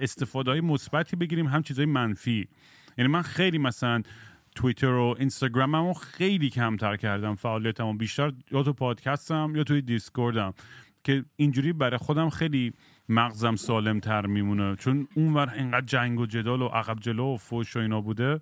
استفاده 0.00 0.50
های 0.50 0.60
مثبتی 0.60 1.16
بگیریم 1.16 1.46
هم 1.46 1.62
چیزهای 1.62 1.86
منفی. 1.86 2.48
یعنی 2.98 3.10
من 3.10 3.22
خیلی 3.22 3.58
مثلا 3.58 4.02
توییتر 4.56 4.86
و 4.86 5.14
اینستاگراممو 5.18 5.92
خیلی 5.92 6.50
کمتر 6.50 6.96
کردم 6.96 7.34
فعالیتمو 7.34 7.94
بیشتر 7.94 8.32
یا 8.50 8.62
تو 8.62 8.72
پادکستم 8.72 9.52
یا 9.56 9.64
توی 9.64 9.82
دیسکوردم 9.82 10.54
که 11.04 11.24
اینجوری 11.36 11.72
برای 11.72 11.98
خودم 11.98 12.30
خیلی 12.30 12.72
مغزم 13.08 13.56
سالم 13.56 14.00
تر 14.00 14.26
میمونه. 14.26 14.76
چون 14.76 15.08
اونور 15.14 15.50
اینقدر 15.50 15.86
جنگ 15.86 16.20
و 16.20 16.26
جدال 16.26 16.62
و 16.62 16.66
عقب 16.66 17.00
جلو 17.00 17.34
و 17.34 17.36
فوش 17.36 17.76
و 17.76 17.78
اینا 17.78 18.00
بوده 18.00 18.40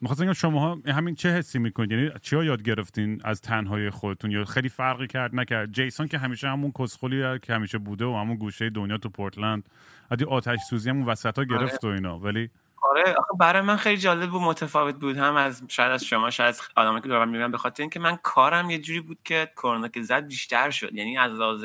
می‌خواستم 0.00 0.24
بگم 0.24 0.32
شما 0.32 0.78
همین 0.86 1.14
چه 1.14 1.30
حسی 1.30 1.58
می‌کنید؟ 1.58 1.90
یعنی 1.90 2.10
چیا 2.22 2.44
یاد 2.44 2.62
گرفتین 2.62 3.20
از 3.24 3.40
تنهای 3.40 3.90
خودتون؟ 3.90 4.30
یا 4.30 4.44
خیلی 4.44 4.68
فرقی 4.68 5.06
کرد 5.06 5.34
نکرد؟ 5.34 5.72
جیسون 5.72 6.08
که 6.08 6.18
همیشه 6.18 6.48
همون 6.48 6.72
کسخلی 6.78 7.38
که 7.38 7.54
همیشه 7.54 7.78
بوده 7.78 8.04
و 8.04 8.16
همون 8.16 8.36
گوشه 8.36 8.70
دنیا 8.70 8.98
تو 8.98 9.08
پورتلند 9.08 9.68
ادی 10.10 10.24
آتش 10.24 10.58
سوزی 10.70 10.90
همون 10.90 11.06
وسط 11.06 11.38
ها 11.38 11.44
گرفت 11.44 11.84
و 11.84 11.86
اینا. 11.86 12.18
ولی 12.18 12.50
آره 12.80 13.14
برای 13.38 13.62
من 13.62 13.76
خیلی 13.76 13.96
جالب 13.96 14.34
و 14.34 14.40
متفاوت 14.40 14.94
بود. 14.94 15.16
هم 15.16 15.36
از 15.36 15.62
شاید 15.68 15.92
از 15.92 16.04
شما 16.04 16.30
شاید 16.30 16.48
از 16.48 16.60
آدمایی 16.76 17.02
که 17.02 17.08
دارم 17.08 17.28
می‌بینم 17.28 17.50
به 17.50 17.58
خاطر 17.58 17.82
اینکه 17.82 18.00
من 18.00 18.16
کارم 18.22 18.70
یه 18.70 18.78
جوری 18.78 19.00
بود 19.00 19.18
که 19.24 19.52
کرونا 19.56 19.88
که 19.88 20.02
زد 20.02 20.26
بیشتر 20.26 20.70
شد. 20.70 20.94
یعنی 20.94 21.18
از 21.18 21.32
لحاظ 21.32 21.64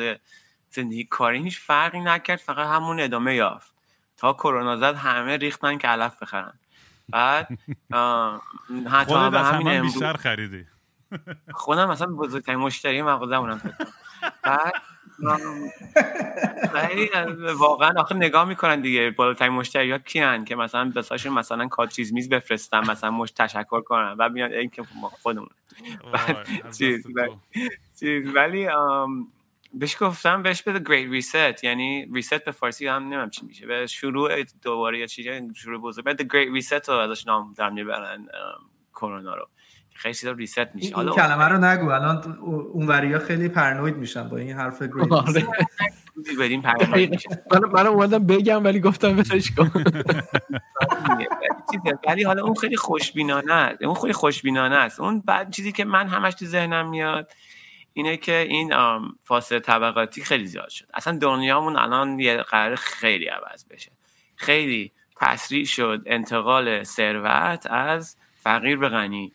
زندگی 0.70 1.04
کاری 1.04 1.44
هیچ 1.44 1.60
فرقی 1.60 2.00
نکرد 2.00 2.40
فقط 2.40 2.68
همون 2.68 3.00
ادامه 3.00 3.36
یافت. 3.36 3.74
تا 4.18 4.34
کرونا 4.34 4.78
زد 4.78 4.96
همه 4.96 5.38
ریختن 5.38 5.78
که 5.78 5.88
علف 5.88 6.22
بخرن. 6.22 6.54
بعد 7.10 7.48
حتی 8.92 9.16
همین 9.16 9.82
بیشتر 9.82 10.14
خریدی. 10.14 10.66
خودم 11.54 11.90
مثلا 11.90 12.08
بزرگترین 12.08 12.60
مشتری 12.60 13.02
مغازه 13.02 13.60
بعد 14.44 14.74
واقعا 17.58 17.94
آخه 17.98 18.16
نگاه 18.16 18.46
می‌کنن 18.46 18.82
دیگه 18.82 19.12
بالاترین 19.12 19.54
مشتری 19.54 19.92
ها 19.92 19.98
کیان 19.98 20.46
که 20.46 20.56
مثلا 20.56 20.92
بساشون 20.96 21.34
مثلا 21.34 21.68
کار 21.68 21.88
چیز 21.88 22.14
میز 22.14 22.30
بفرستن 22.30 22.80
مثلا 22.80 23.12
مش 23.12 23.32
تشکر 23.32 23.82
کنن 23.82 24.16
و 24.20 24.30
میاد 24.30 24.52
این 24.52 24.70
که 24.70 24.84
خودمون. 25.22 25.50
چیز 28.00 28.28
ولی 28.36 28.68
بهش 29.74 29.98
گفتم 30.00 30.44
بهش 30.44 30.62
بده 30.62 30.80
great 30.80 31.12
reset 31.12 31.64
یعنی 31.64 32.10
reset 32.14 32.46
به 32.46 32.52
فارسی 32.52 32.88
هم 32.88 33.14
نمیم 33.14 33.30
چی 33.30 33.46
میشه. 33.46 33.66
به 33.68 33.88
شروع 33.88 34.44
دوباره 34.44 35.00
یا 35.00 35.06
چیزی 35.06 35.54
شروع 35.56 35.82
بزرگ 35.82 36.06
بعد 36.06 36.22
great 36.22 36.54
reset 36.54 36.90
رو 36.90 36.96
ازش 36.96 37.28
نام 37.28 37.54
دارم 37.54 37.74
می‌برن 37.74 38.28
کرونا 38.94 39.36
رو. 39.36 39.48
خیلی 39.96 40.14
چیزا 40.14 40.32
reset 40.32 40.76
میشه. 40.76 40.96
حالا 40.96 41.12
کلمه 41.12 41.44
رو 41.44 41.58
نگو. 41.58 41.90
الان 41.90 42.38
اونوریا 42.74 43.20
خیلی 43.20 43.50
پرنوید 43.50 43.96
میشن 43.96 44.30
با 44.30 44.38
این 44.38 44.58
حرف 44.58 44.82
great 44.94 45.12
آره. 45.12 45.48
بدیم 46.40 46.64
من 47.52 47.60
من 47.74 47.88
اومدم 47.88 48.26
بگم 48.26 48.64
ولی 48.64 48.80
گفتم 48.80 49.16
بسش 49.16 49.52
کن. 49.52 49.72
ولی 52.08 52.24
حالا 52.24 52.44
اون 52.44 52.56
خیلی 52.56 52.78
خوشبینانه 52.78 53.54
است. 53.54 53.84
اون 53.84 53.96
خیلی 53.96 54.14
خوشبینانه 54.14 54.76
است. 54.76 55.00
اون 55.00 55.20
بعد 55.20 55.52
چیزی 55.52 55.72
که 55.72 55.86
من 55.86 56.08
همش 56.08 56.34
تو 56.34 56.46
ذهنم 56.46 56.90
میاد 56.90 57.32
اینه 57.94 58.18
که 58.18 58.38
این 58.50 58.74
فاصله 59.24 59.60
طبقاتی 59.60 60.24
خیلی 60.24 60.46
زیاد 60.46 60.70
شد. 60.70 60.86
اصلا 60.94 61.18
دنیامون 61.18 61.76
الان 61.78 62.20
یه 62.20 62.38
قرار 62.38 62.76
خیلی 62.76 63.26
عوض 63.26 63.66
بشه. 63.70 63.92
خیلی 64.36 64.92
تسریع 65.22 65.66
شد 65.66 66.04
انتقال 66.06 66.84
ثروت 66.84 67.68
از 67.68 68.18
فقیر 68.44 68.78
به 68.78 68.90
غنی. 68.90 69.34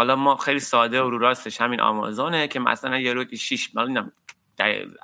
حالا 0.00 0.16
ما 0.16 0.36
خیلی 0.36 0.60
ساده 0.60 1.02
و 1.02 1.10
رو 1.10 1.18
راستش 1.18 1.60
همین 1.60 1.80
آمازونه 1.80 2.48
که 2.48 2.60
مثلا 2.60 2.98
یه 2.98 3.12
رو 3.12 3.24
که 3.24 3.36
6 3.36 3.74
میلیون 3.74 4.12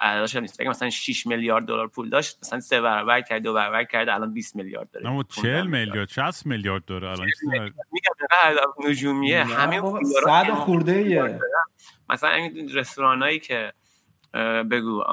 ارزش 0.00 0.36
نیست. 0.36 0.60
بگم 0.60 0.70
مثلا 0.70 0.90
6 0.90 1.26
میلیارد 1.26 1.64
دلار 1.64 1.88
پول 1.88 2.08
داشت 2.08 2.38
مثلا 2.42 2.60
سه 2.60 2.80
برابر 2.80 3.20
کرد 3.20 3.42
دو 3.42 3.52
برابر 3.52 3.84
کرد 3.84 4.08
الان 4.08 4.34
20 4.34 4.56
میلیارد 4.56 4.90
داره. 4.90 5.08
اما 5.08 5.22
40 5.22 5.66
میلیارد 5.66 6.08
60 6.08 6.46
میلیارد 6.46 6.84
داره 6.84 7.08
الان. 7.08 7.26
میگم 7.92 8.90
نجومیه. 8.90 9.44
همین 9.44 9.82
صد 10.24 10.50
خورده 10.50 11.40
مثلا 12.08 12.30
این 12.30 12.68
رستورانایی 12.68 13.38
که 13.38 13.72
بگو 14.70 15.04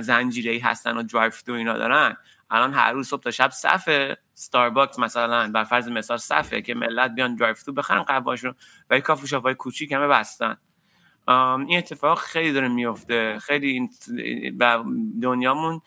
زنجیره 0.00 0.52
ای 0.52 0.58
هستن 0.58 0.96
و 0.96 1.02
drive-through 1.02 1.52
اینا 1.52 1.78
دارن 1.78 2.16
الان 2.50 2.74
هر 2.74 2.92
روز 2.92 3.08
صبح 3.08 3.22
تا 3.22 3.30
شب 3.30 3.50
صفه. 3.50 4.18
ستارباکس 4.34 4.98
مثلا 4.98 5.50
بر 5.50 5.64
فرض 5.64 5.88
مثال 5.88 6.16
صفه 6.16 6.62
که 6.62 6.74
ملت 6.74 7.14
بیان 7.14 7.36
drive-through 7.36 7.72
بخرن 7.72 8.02
قهوه‌شون 8.02 8.54
و 8.90 9.00
کافی 9.00 9.26
شاپ 9.26 9.42
های 9.42 9.54
کوچیک 9.54 9.92
همه 9.92 10.06
بستن. 10.06 10.56
این 11.28 11.78
اتفاق 11.78 12.18
خیلی 12.18 12.52
داره 12.52 12.68
میفته 12.68 13.38
خیلی 13.38 13.70
این 13.70 13.90
دنیامون 15.22 15.80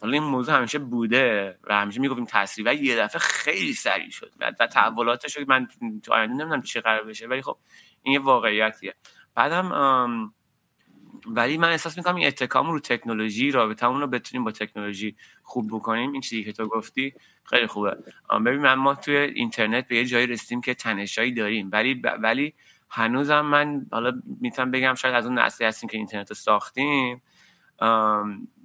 حالا 0.00 0.12
این 0.12 0.22
موضوع 0.22 0.56
همیشه 0.56 0.78
بوده 0.78 1.58
و 1.64 1.80
همیشه 1.80 2.00
می‌گفتیم 2.00 2.24
تاثیر 2.24 2.68
و 2.68 2.74
یه 2.74 2.96
دفعه 2.96 3.18
خیلی 3.18 3.72
سریع 3.72 4.10
شد 4.10 4.32
و 4.40 4.66
تحولاتش 4.66 5.38
من 5.48 5.68
تو 6.02 6.12
آینده 6.12 6.34
نمی‌دونم 6.34 6.62
چی 6.62 6.80
قرار 6.80 7.04
بشه. 7.04 7.26
ولی 7.26 7.42
خب 7.42 7.58
این 8.02 8.14
یه 8.14 8.20
واقعیتیه. 8.20 8.94
بعدم 9.34 10.32
ولی 11.26 11.58
من 11.58 11.68
احساس 11.70 11.98
می‌کنم 11.98 12.16
این 12.16 12.26
اتکام 12.26 12.70
رو 12.70 12.80
تکنولوژی 12.80 13.50
رابطمون 13.50 14.00
رو 14.00 14.06
بتونیم 14.06 14.44
با 14.44 14.50
تکنولوژی 14.50 15.16
خوب 15.42 15.68
بکنیم. 15.72 16.12
این 16.12 16.20
چیزی 16.20 16.44
که 16.44 16.52
تو 16.52 16.68
گفتی 16.68 17.14
خیلی 17.44 17.66
خوبه. 17.66 17.96
ببین 18.30 18.60
من 18.60 18.74
ما 18.74 18.94
توی 18.94 19.16
اینترنت 19.16 19.88
به 19.88 19.96
یه 19.96 20.04
جایی 20.04 20.26
رسیدیم 20.26 20.60
که 20.60 20.74
تنشایی 20.74 21.32
داریم. 21.32 21.68
ولی 21.72 22.02
ولی 22.22 22.54
هنوزم 22.88 23.40
من 23.40 23.86
حالا 23.92 24.22
می‌تونم 24.40 24.70
بگم 24.70 24.94
شاید 24.94 25.14
از 25.14 25.26
اون 25.26 25.38
نسلی 25.38 25.66
هستیم 25.66 25.88
که 25.88 25.96
اینترنت 25.96 26.28
رو 26.28 26.34
ساختیم. 26.34 27.22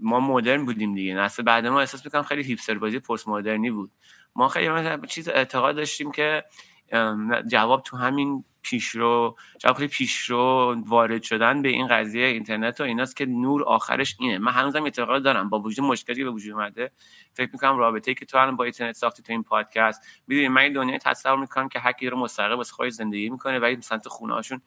ما 0.01 0.19
مدرن 0.19 0.65
بودیم 0.65 0.95
دیگه. 0.95 1.13
نسل 1.13 1.43
بعد 1.43 1.67
ما 1.67 1.79
احساس 1.79 2.05
می‌کنم 2.05 2.23
خیلی 2.23 2.43
هیپستر 2.43 2.77
بازی 2.77 2.99
پست 2.99 3.27
مدرنی 3.27 3.71
بود. 3.71 3.91
ما 4.35 4.47
خیلی 4.47 4.97
چیز 5.07 5.29
اعتقاد 5.29 5.75
داشتیم 5.75 6.11
که 6.11 6.43
جواب 7.47 7.81
تو 7.81 7.97
همین 7.97 8.43
پیشرو 8.61 9.35
جواب 9.59 9.75
خیلی 9.75 9.87
پیشرو 9.87 10.75
وارد 10.85 11.23
شدن 11.23 11.61
به 11.61 11.69
این 11.69 11.87
قضیه 11.87 12.25
اینترنت 12.25 12.81
و 12.81 12.83
ایناست 12.83 13.15
که 13.15 13.25
نور 13.25 13.63
آخرش 13.63 14.15
اینه. 14.19 14.37
من 14.37 14.51
هنوزم 14.51 14.83
اعتقاد 14.83 15.23
دارم. 15.23 15.49
با 15.49 15.59
وجود 15.59 15.85
مشکلی 15.85 16.23
به 16.23 16.29
وجود 16.29 16.53
اومده 16.53 16.91
فکر 17.33 17.49
می‌کنم 17.53 17.77
رابطه 17.77 18.13
که 18.13 18.25
تو 18.25 18.37
الان 18.37 18.55
با 18.55 18.63
اینترنت 18.63 18.95
ساختی 18.95 19.23
تو 19.23 19.33
این 19.33 19.43
پادکست 19.43 20.01
می‌دونی 20.27 20.47
من 20.47 20.73
دنیای 20.73 20.97
تصور 20.97 21.35
می‌کنم 21.35 21.69
که 21.69 21.79
هر 21.79 21.91
کی 21.91 22.09
رو 22.09 22.19
مستقل 22.19 22.53
واسه 22.53 22.73
خودش 22.73 22.91
زندگی 22.91 23.29
می‌کنه 23.29 23.59
و 23.59 23.75
مثلا 23.77 23.97
تو 23.97 24.09
خونه 24.09 24.33
هاشون 24.33 24.61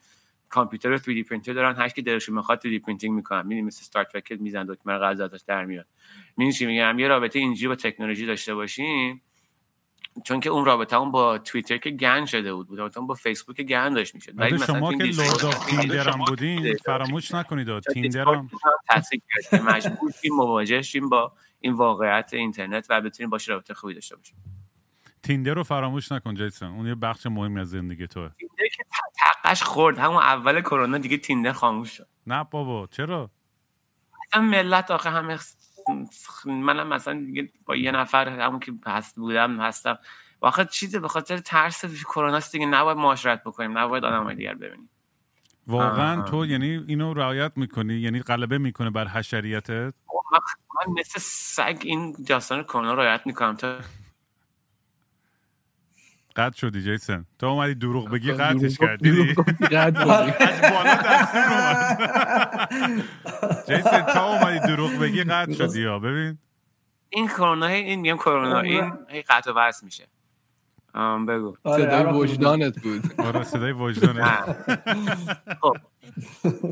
کامپیوتر 0.49 0.97
3 0.97 1.13
دی 1.13 1.23
پرینتر 1.23 1.53
دارن 1.53 1.75
هر 1.75 1.89
کی 1.89 2.01
دلشون 2.01 2.35
می‌خواد 2.35 2.61
3D 2.61 2.79
printing 2.79 3.15
می‌کنن. 3.15 3.41
می‌دونی 3.41 3.61
مثل 3.61 3.79
استار 3.81 4.03
ترک 4.03 4.31
میزن 4.31 4.65
دکمه 4.65 4.97
غذا 4.97 5.25
ازش 5.25 5.41
در 5.47 5.65
میاد. 5.65 5.85
می‌دونی 6.37 6.71
میگم؟ 6.71 6.99
یه 6.99 7.07
رابطه 7.07 7.39
اینجوری 7.39 7.67
با 7.67 7.75
تکنولوژی 7.75 8.25
داشته 8.25 8.55
باشیم 8.55 9.21
چون 10.23 10.39
که 10.39 10.49
اون 10.49 10.65
رابطه 10.65 10.95
اون 10.95 11.11
با 11.11 11.37
توییتر 11.37 11.77
که 11.77 11.89
گن 11.89 12.25
شده 12.25 12.53
بود 12.53 12.67
بود. 12.67 12.93
با 12.93 13.13
فیسبوک 13.13 13.61
گن 13.61 13.93
داشت 13.93 14.15
می‌شد. 14.15 14.33
ولی 14.35 14.59
شما 14.59 14.93
که 14.93 15.03
لورد 15.03 15.45
آف 15.45 15.65
تیندر 15.65 16.09
هم 16.09 16.25
بودین 16.25 16.75
فراموش 16.85 17.33
نکنید 17.33 17.79
تیندر 17.79 18.25
هم. 18.25 18.49
تاثیر 18.87 19.21
کرد 19.29 19.61
مجبور 19.61 20.11
شیم 20.21 20.35
مواجه 20.35 20.81
شیم 20.81 21.09
با 21.09 21.33
این 21.59 21.73
واقعیت 21.73 22.29
اینترنت 22.33 22.87
و 22.89 23.01
بتونیم 23.01 23.29
باشه 23.29 23.51
رابطه 23.51 23.73
خوبی 23.73 23.93
داشته 23.93 24.15
باشیم. 24.15 24.35
تیندر 25.23 25.53
رو 25.53 25.63
فراموش 25.63 26.11
نکن 26.11 26.35
جیسون. 26.35 26.69
اون 26.69 26.87
یه 26.87 26.95
بخش 26.95 27.25
مهمی 27.25 27.59
از 27.59 27.69
زندگی 27.69 28.07
توه. 28.07 28.29
تیندر 28.39 28.67
که 28.77 28.85
تقش 29.43 29.63
خورد. 29.63 29.97
همون 29.97 30.17
اول 30.17 30.61
کرونا 30.61 30.97
دیگه 30.97 31.17
تیندر 31.17 31.51
خاموش 31.51 31.91
شد. 31.91 32.07
نه 32.27 32.43
بابا 32.43 32.87
چرا؟ 32.91 33.31
اصلا 34.27 34.41
ملت 34.41 34.91
آخه 34.91 35.09
همه 35.09 35.37
منم 36.45 36.87
مثلا 36.87 37.13
دیگه 37.25 37.49
با 37.65 37.75
یه 37.75 37.91
نفر 37.91 38.29
همون 38.29 38.59
که 38.59 38.73
هست 38.85 39.15
بودم 39.15 39.59
هستم. 39.59 39.97
واقعا 40.41 40.65
چیزی 40.65 40.99
به 40.99 41.07
خاطر 41.07 41.37
ترس 41.37 41.85
کرونا 41.85 42.39
دیگه 42.51 42.65
نباید 42.65 42.97
معاشرت 42.97 43.43
بکنیم 43.43 43.77
نباید 43.77 44.05
آدم 44.05 44.33
دیگر 44.33 44.53
ببینیم. 44.53 44.89
واقعا 45.67 46.21
تو 46.21 46.45
یعنی 46.45 46.85
اینو 46.87 47.13
رعایت 47.13 47.51
می‌کنی؟ 47.55 47.93
یعنی 47.93 48.21
غلبه 48.21 48.57
می‌کنه 48.57 48.89
بر 48.89 49.07
حشریتت؟ 49.07 49.93
من 50.75 50.93
مثل 50.99 51.19
سگ 51.19 51.77
این 51.83 52.15
داستان 52.27 52.63
کرونا 52.63 52.93
رعایت 52.93 53.21
می‌کنم 53.25 53.55
تا 53.55 53.77
قد 56.39 56.53
شدی 56.53 56.81
جیسن 56.81 57.25
تو 57.39 57.45
اومدی 57.45 57.75
دروغ 57.75 58.09
بگی 58.09 58.31
قدش 58.31 58.77
کردی. 58.77 59.33
قد 59.71 59.97
جیسن 63.67 64.01
تو 64.01 64.23
اومدی 64.23 64.59
دروغ 64.59 64.99
بگی 64.99 65.23
قد 65.23 65.53
شدی 65.53 65.85
ها. 65.85 65.99
ببین. 65.99 66.37
این 67.09 67.27
کرونا 67.27 67.65
این 67.65 67.99
میگم 67.99 68.17
کرونا. 68.17 68.59
این 68.59 68.91
قطع 69.29 69.51
و 69.51 69.53
وصل 69.57 69.85
میشه. 69.85 70.07
بگو. 71.27 71.55
صدای 71.65 72.13
وجدانت 72.13 72.79
بود. 72.79 73.13
آره 73.27 73.43
صدای 73.43 73.71
وجدانت. 73.71 74.55
خب. 75.61 75.75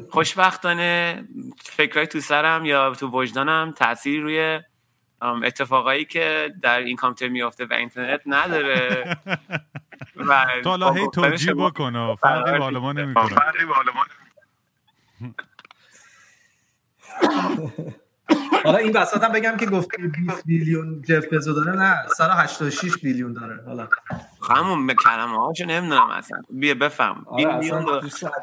خوشبختانه 0.09 1.23
فکرهای 1.59 2.07
تو 2.07 2.19
سرم 2.19 2.65
یا 2.65 2.93
تو 2.93 3.07
وجدانم 3.07 3.73
تاثیر 3.77 4.21
روی 4.21 4.59
اتفاقایی 5.21 6.05
که 6.05 6.53
در 6.61 6.79
این 6.79 6.95
کامپیوتر 6.95 7.33
میافته 7.33 7.65
و 7.65 7.73
اینترنت 7.73 8.21
نداره. 8.25 9.17
و 10.15 10.45
تو 10.63 10.69
حالا 10.69 10.91
هی 10.91 11.07
توجیه 11.13 11.53
بکن 11.53 12.15
فرقی 12.15 12.59
با 12.59 12.69
ما 12.69 12.93
نمی‌کنه. 12.93 13.35
حالا 18.63 18.77
این 18.77 18.97
وسط 18.97 19.23
هم 19.23 19.31
بگم 19.31 19.57
که 19.57 19.65
گفته 19.65 19.97
20 19.97 20.45
بیلیون 20.45 21.01
جف 21.01 21.33
بزو 21.33 21.53
داره 21.53 21.71
نه 21.79 21.95
186 22.17 22.97
بیلیون 22.97 23.33
داره. 23.33 23.63
حالا. 23.65 23.89
همون 24.49 24.93
کلمه 24.93 25.37
هاشو 25.37 25.65
نمی‌دونم 25.65 26.09
اصلا. 26.09 26.41
بیا 26.49 26.73
بفهم. 26.75 27.25
آره 27.27 27.71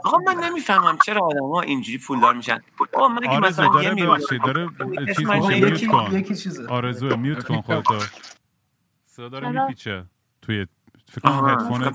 آقا 0.04 0.18
من 0.18 0.44
نمی‌فهمم 0.44 0.98
چرا 1.06 1.20
آدم 1.26 1.50
ها 1.52 1.60
اینجوری 1.60 1.98
پولدار 1.98 2.34
میشن. 2.34 2.60
آقا 2.92 3.08
من 3.08 3.26
آرزو 3.28 3.62
مثلا 3.62 3.68
داره 3.68 3.94
ببخشید 3.94 4.42
داره 4.42 4.68
چیز 5.16 5.28
میشه 5.30 5.60
میوت 5.60 5.86
کن. 5.86 6.24
آرزو 6.68 7.16
میوت 7.16 7.44
کن 7.44 7.60
خودتو. 7.66 7.98
صدا 9.06 9.28
داره 9.28 9.48
میپیچه 9.50 10.04
توی 10.42 10.66
فکر 11.08 11.20
کنم 11.20 11.94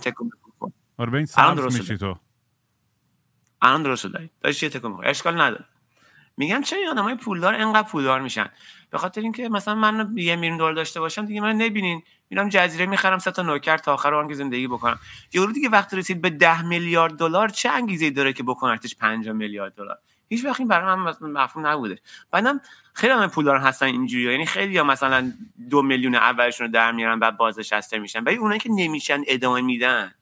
آره 0.97 1.11
به 1.11 1.17
این 1.17 1.25
سبز 1.25 1.77
میشی 1.79 1.97
تو. 1.97 2.15
الان 3.61 3.83
درست 3.83 4.01
شد 4.01 4.29
داشت 4.41 4.63
یه 4.63 4.69
تکون 4.69 4.99
اشکال 5.05 5.41
نداره. 5.41 5.65
میگم 6.39 6.61
چه 6.61 6.75
این 6.75 6.87
آدمای 6.87 7.15
پولدار 7.15 7.55
انقدر 7.55 7.87
پولدار 7.87 8.21
میشن؟ 8.21 8.49
به 8.89 8.97
خاطر 8.97 9.21
اینکه 9.21 9.49
مثلا 9.49 9.75
من 9.75 10.13
یه 10.15 10.35
میلیون 10.35 10.57
دلار 10.57 10.73
داشته 10.73 10.99
باشم 10.99 11.25
دیگه 11.25 11.41
من 11.41 11.55
نبینین. 11.55 12.03
میرم 12.29 12.49
جزیره 12.49 12.85
می‌خرم 12.85 13.17
سه 13.17 13.31
تا 13.31 13.41
نوکر 13.41 13.77
تا 13.77 13.93
آخر 13.93 14.13
عمر 14.13 14.33
زندگی 14.33 14.67
بکنم. 14.67 14.99
یورو 15.33 15.51
دیگه 15.51 15.69
وقتی 15.69 15.97
رسید 15.97 16.21
به 16.21 16.29
ده 16.29 16.61
میلیارد 16.61 17.13
دلار 17.13 17.49
چه 17.49 17.69
انگیزه 17.69 18.09
داره 18.09 18.33
که 18.33 18.43
بکنتش 18.43 18.95
5 18.95 19.29
میلیارد 19.29 19.75
دلار؟ 19.75 19.97
هیچ 20.29 20.45
وقت 20.45 20.59
این 20.59 20.69
برای 20.69 20.95
من 20.95 21.15
مفهوم 21.21 21.67
نبوده. 21.67 21.99
بعدم 22.31 22.61
خیلی 22.93 23.13
هم 23.13 23.27
پولدار 23.27 23.57
هستن 23.57 23.85
اینجوری 23.85 24.23
یعنی 24.23 24.45
خیلی 24.45 24.77
ها 24.77 24.83
مثلا 24.83 25.33
دو 25.69 25.81
میلیون 25.81 26.15
اولشون 26.15 26.67
رو 26.67 26.73
در 26.73 26.91
میارن 26.91 27.19
بعد 27.19 27.37
بازنشسته 27.37 27.99
میشن. 27.99 28.23
ولی 28.23 28.35
اونایی 28.35 28.59
که 28.59 28.69
نمیشن 28.71 29.21
ادامه 29.27 29.61
میدن. 29.61 30.13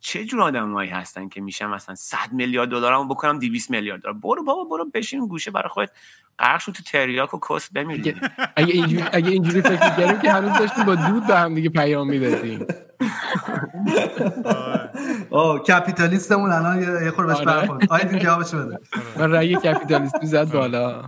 چه 0.00 0.24
جور 0.24 0.42
آدمایی 0.42 0.90
هستن 0.90 1.28
که 1.28 1.40
میشن 1.40 1.66
مثلا 1.66 1.94
100 1.94 2.16
میلیارد 2.32 2.70
دلارمو 2.70 3.14
بکنم 3.14 3.38
200 3.38 3.70
میلیارد 3.70 4.02
دلار؟ 4.02 4.14
برو 4.14 4.44
بابا 4.44 4.64
برو 4.64 4.90
بشین 4.94 5.26
گوشه 5.26 5.50
برای 5.50 5.68
خودت. 5.68 5.90
غرق 6.38 6.60
شو 6.60 6.72
تو 6.72 6.82
تریاک 6.82 7.34
و 7.34 7.40
کس 7.50 7.72
بمیری. 7.72 8.14
اگه 8.56 8.72
اینجوری 8.72 9.04
اگه 9.12 9.30
اینجوری 9.30 9.62
فکر 9.62 9.76
کردیم 9.76 10.20
که 10.20 10.32
هنوز 10.32 10.58
داشتیم 10.58 10.84
با 10.84 10.94
دود 10.94 11.26
به 11.26 11.38
هم 11.38 11.54
دیگه 11.54 11.68
پیام 11.68 12.10
می‌دادیم. 12.10 12.66
آه. 15.30 15.62
کپیتالیستمون 15.62 16.52
الان 16.52 16.82
یه 17.04 17.10
خورده 17.10 17.32
بهش 17.32 17.46
آره. 17.46 17.60
برخورد. 17.60 17.92
آیدین 17.92 18.18
جوابش 18.18 18.54
بده. 18.54 18.78
من 19.16 19.32
رأی 19.32 19.56
کپیتالیستی 19.56 20.26
زد 20.26 20.52
بالا. 20.52 21.04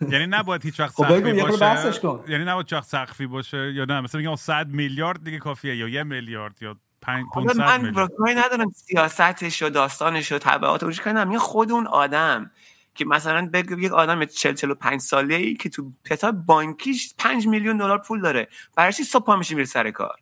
یعنی 0.00 0.26
نباید 0.26 0.64
هیچ 0.64 0.80
وقت 0.80 0.94
خب 0.94 1.08
سقفی 1.08 1.32
باشه. 1.32 2.30
یعنی 2.30 2.44
نباید 2.44 2.72
وقت 2.72 2.84
سقفی 2.84 3.26
باشه 3.26 3.72
یا 3.72 3.84
نه؟ 3.84 4.00
مثلا 4.00 4.20
میگم 4.20 4.36
100 4.36 4.68
میلیارد 4.68 5.24
دیگه 5.24 5.38
کافیه 5.38 5.76
یا 5.76 5.88
یه 5.88 6.02
میلیارد 6.02 6.62
یا 6.62 6.76
500 7.00 7.56
من 7.56 7.92
کاری 7.92 8.34
ندارم 8.34 8.70
سیاستش 8.70 9.62
و 9.62 9.68
داستانش 9.68 10.32
و 10.32 10.38
تبعاتش 10.38 11.00
کاری 11.00 11.38
خود 11.38 11.72
اون 11.72 11.86
آدم 11.86 12.50
که 12.94 13.04
مثلا 13.04 13.50
بگو 13.52 13.78
یک 13.78 13.92
آدم 13.92 14.24
40 14.24 14.54
45 14.54 15.00
ساله 15.00 15.34
ای 15.34 15.54
که 15.54 15.68
تو 15.68 15.92
حساب 16.10 16.34
بانکیش 16.34 17.14
5 17.18 17.46
میلیون 17.46 17.76
دلار 17.76 17.98
پول 17.98 18.20
داره. 18.20 18.48
برای 18.76 18.92
چی 18.92 19.04
صبح 19.04 19.36
میشه 19.36 19.54
میره 19.54 19.66
سر 19.66 19.90
کار؟ 19.90 20.16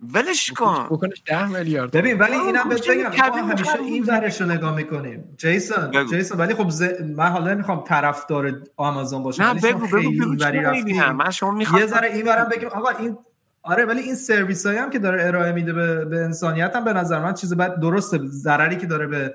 ولش 0.00 0.52
کن. 0.52 0.86
بکنش 0.90 1.22
10 1.26 1.46
میلیارد. 1.46 1.90
ببین 1.90 2.18
ولی 2.18 2.34
اینم 2.34 2.68
بهت 2.68 2.88
بگم 2.88 3.30
ما 3.30 3.46
همیشه 3.48 3.80
این 3.80 4.04
ورش 4.04 4.40
رو 4.40 4.46
نگاه 4.46 4.76
می‌کنیم. 4.76 5.34
جیسون 5.36 5.90
بگو. 5.90 6.10
جیسون 6.10 6.38
ولی 6.38 6.54
خب 6.54 6.68
ز... 6.68 6.82
من 7.16 7.28
حالا 7.28 7.54
نمی‌خوام 7.54 7.84
طرفدار 7.84 8.52
آمازون 8.76 9.22
باشم 9.22 9.42
نه 9.42 9.54
بگو 9.54 9.86
بگو 9.86 10.10
بگو 10.10 10.34
بگو 10.36 11.12
من 11.12 11.30
شما 11.30 11.50
می‌خوام 11.50 11.80
یه 11.80 11.86
ذره 11.86 12.08
این 12.08 12.28
ورم 12.28 12.48
بگیم. 12.48 12.68
آقا 12.68 12.88
این 12.88 13.18
آره 13.62 13.84
ولی 13.84 14.00
این 14.00 14.14
سرویس 14.14 14.66
هایی 14.66 14.78
هم 14.78 14.90
که 14.90 14.98
داره 14.98 15.26
ارائه 15.26 15.52
میده 15.52 15.72
به, 15.72 16.04
به 16.04 16.24
انسانیت 16.24 16.76
هم 16.76 16.84
به 16.84 16.92
نظر 16.92 17.20
من 17.20 17.34
چیز 17.34 17.54
بعد 17.54 17.80
درسته. 17.80 18.20
ضرری 18.26 18.76
که 18.76 18.86
داره 18.86 19.06
به 19.06 19.34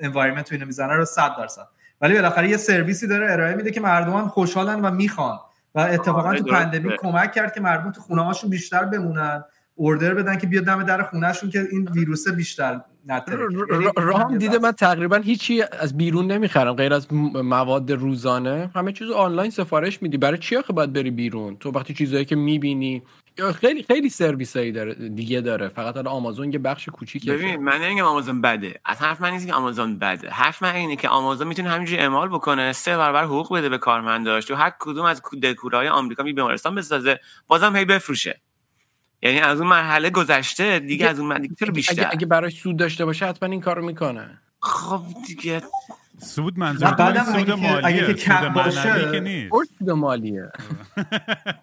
انوایرمنت 0.00 0.52
اینو 0.52 0.66
می‌زنه 0.66 0.92
رو 0.92 1.04
100 1.04 1.36
درصد. 1.38 1.68
ولی 2.00 2.14
بالاخره 2.14 2.48
یه 2.48 2.56
سرویسی 2.56 3.06
داره 3.06 3.32
ارائه 3.32 3.54
میده 3.54 3.70
که 3.70 3.80
مردم 3.80 4.28
خوشحالن 4.28 4.80
و 4.80 4.90
می‌خوان. 4.90 5.38
و 5.76 5.80
اتفاقا 5.80 6.34
تو 6.34 6.44
پندمی 6.44 6.96
کمک 6.98 7.32
کرد 7.32 7.54
که 7.54 7.60
مردم 7.60 7.92
تو 7.92 8.00
خونه 8.00 8.22
هاشون 8.24 8.50
بیشتر 8.50 8.84
بمونن 8.84 9.44
اوردر 9.74 10.14
بدن 10.14 10.38
که 10.38 10.46
بیاد 10.46 10.64
دم 10.64 10.82
در 10.82 11.02
خونهشون 11.02 11.50
که 11.50 11.68
این 11.70 11.88
ویروس 11.88 12.28
بیشتر 12.28 12.80
رام 13.96 14.38
دیده 14.38 14.58
من 14.58 14.72
تقریبا 14.72 15.16
هیچی 15.16 15.62
از 15.80 15.96
بیرون 15.96 16.26
نمی‌خرم 16.26 16.72
غیر 16.72 16.94
از 16.94 17.12
مواد 17.12 17.92
روزانه. 17.92 18.70
همه 18.74 18.92
چیز 18.92 19.10
آنلاین 19.10 19.50
سفارش 19.50 20.02
میدی. 20.02 20.16
برای 20.16 20.38
چی 20.38 20.56
آخه 20.56 20.72
باید 20.72 20.92
بری 20.92 21.10
بیرون؟ 21.10 21.56
تو 21.56 21.70
وقتی 21.70 21.94
چیزایی 21.94 22.24
که 22.24 22.36
می‌بینی 22.36 23.02
خیلی 23.54 23.82
خیلی 23.82 24.08
سرویس 24.08 24.56
هایی 24.56 24.72
داره 24.72 24.94
دیگه 24.94 25.40
داره. 25.40 25.68
فقط 25.68 25.94
حالا 25.96 26.10
آمازون 26.10 26.52
یه 26.52 26.58
بخش 26.58 26.88
کوچیکه 26.88 27.32
ببین 27.32 27.56
من 27.56 27.80
نمیگم 27.80 28.04
آمازون 28.04 28.40
بده. 28.40 28.80
از 28.84 28.98
حرف 29.02 29.20
من 29.20 29.30
نیست 29.30 29.46
که 29.46 29.54
آمازون 29.54 29.98
بده. 29.98 30.30
حرف 30.30 30.62
من 30.62 30.74
اینه 30.74 30.96
که 30.96 31.08
آمازون 31.08 31.48
می‌تونه 31.48 31.70
همینجوری 31.70 32.02
اعمال 32.02 32.28
بکنه. 32.28 32.72
سه 32.72 32.96
برابر 32.96 33.24
حقوق 33.24 33.56
بده 33.56 33.68
به 33.68 33.78
کارمنداش. 33.78 34.44
تو 34.44 34.54
هر 34.54 34.72
کدوم 34.78 35.04
از 35.04 35.22
دکورهای 35.42 35.88
آمریکا 35.88 36.22
می 36.22 36.32
بیمارستان 36.32 36.74
بسازه 36.74 37.20
بازم 37.46 37.76
هی 37.76 37.84
بفروشه. 37.84 38.40
یعنی 39.22 39.40
از 39.40 39.60
اون 39.60 39.68
مرحله 39.68 40.10
گذشته 40.10 40.78
دیگه 40.78 41.08
از 41.08 41.20
اون 41.20 41.48
چرا 41.58 41.70
بیشتر 41.70 41.92
اگه, 41.92 42.08
اگه 42.12 42.26
براش 42.26 42.54
سود 42.54 42.76
داشته 42.76 43.04
باشه 43.04 43.26
حتما 43.26 43.48
این 43.48 43.60
کارو 43.60 43.86
می‌کنه. 43.86 44.38
خب 44.62 45.02
دیگه. 45.26 45.62
سود 46.18 46.58
منظور 46.58 46.94
بعدم 46.94 47.24
سود 47.24 47.50
مالیه 47.50 47.86
اگه 47.86 48.06
که 48.06 48.14
کم 48.14 48.48
باشه 48.48 49.10
که 49.12 49.20
نیست. 49.20 49.52
سود 49.78 49.90
مالیه. 49.90 50.50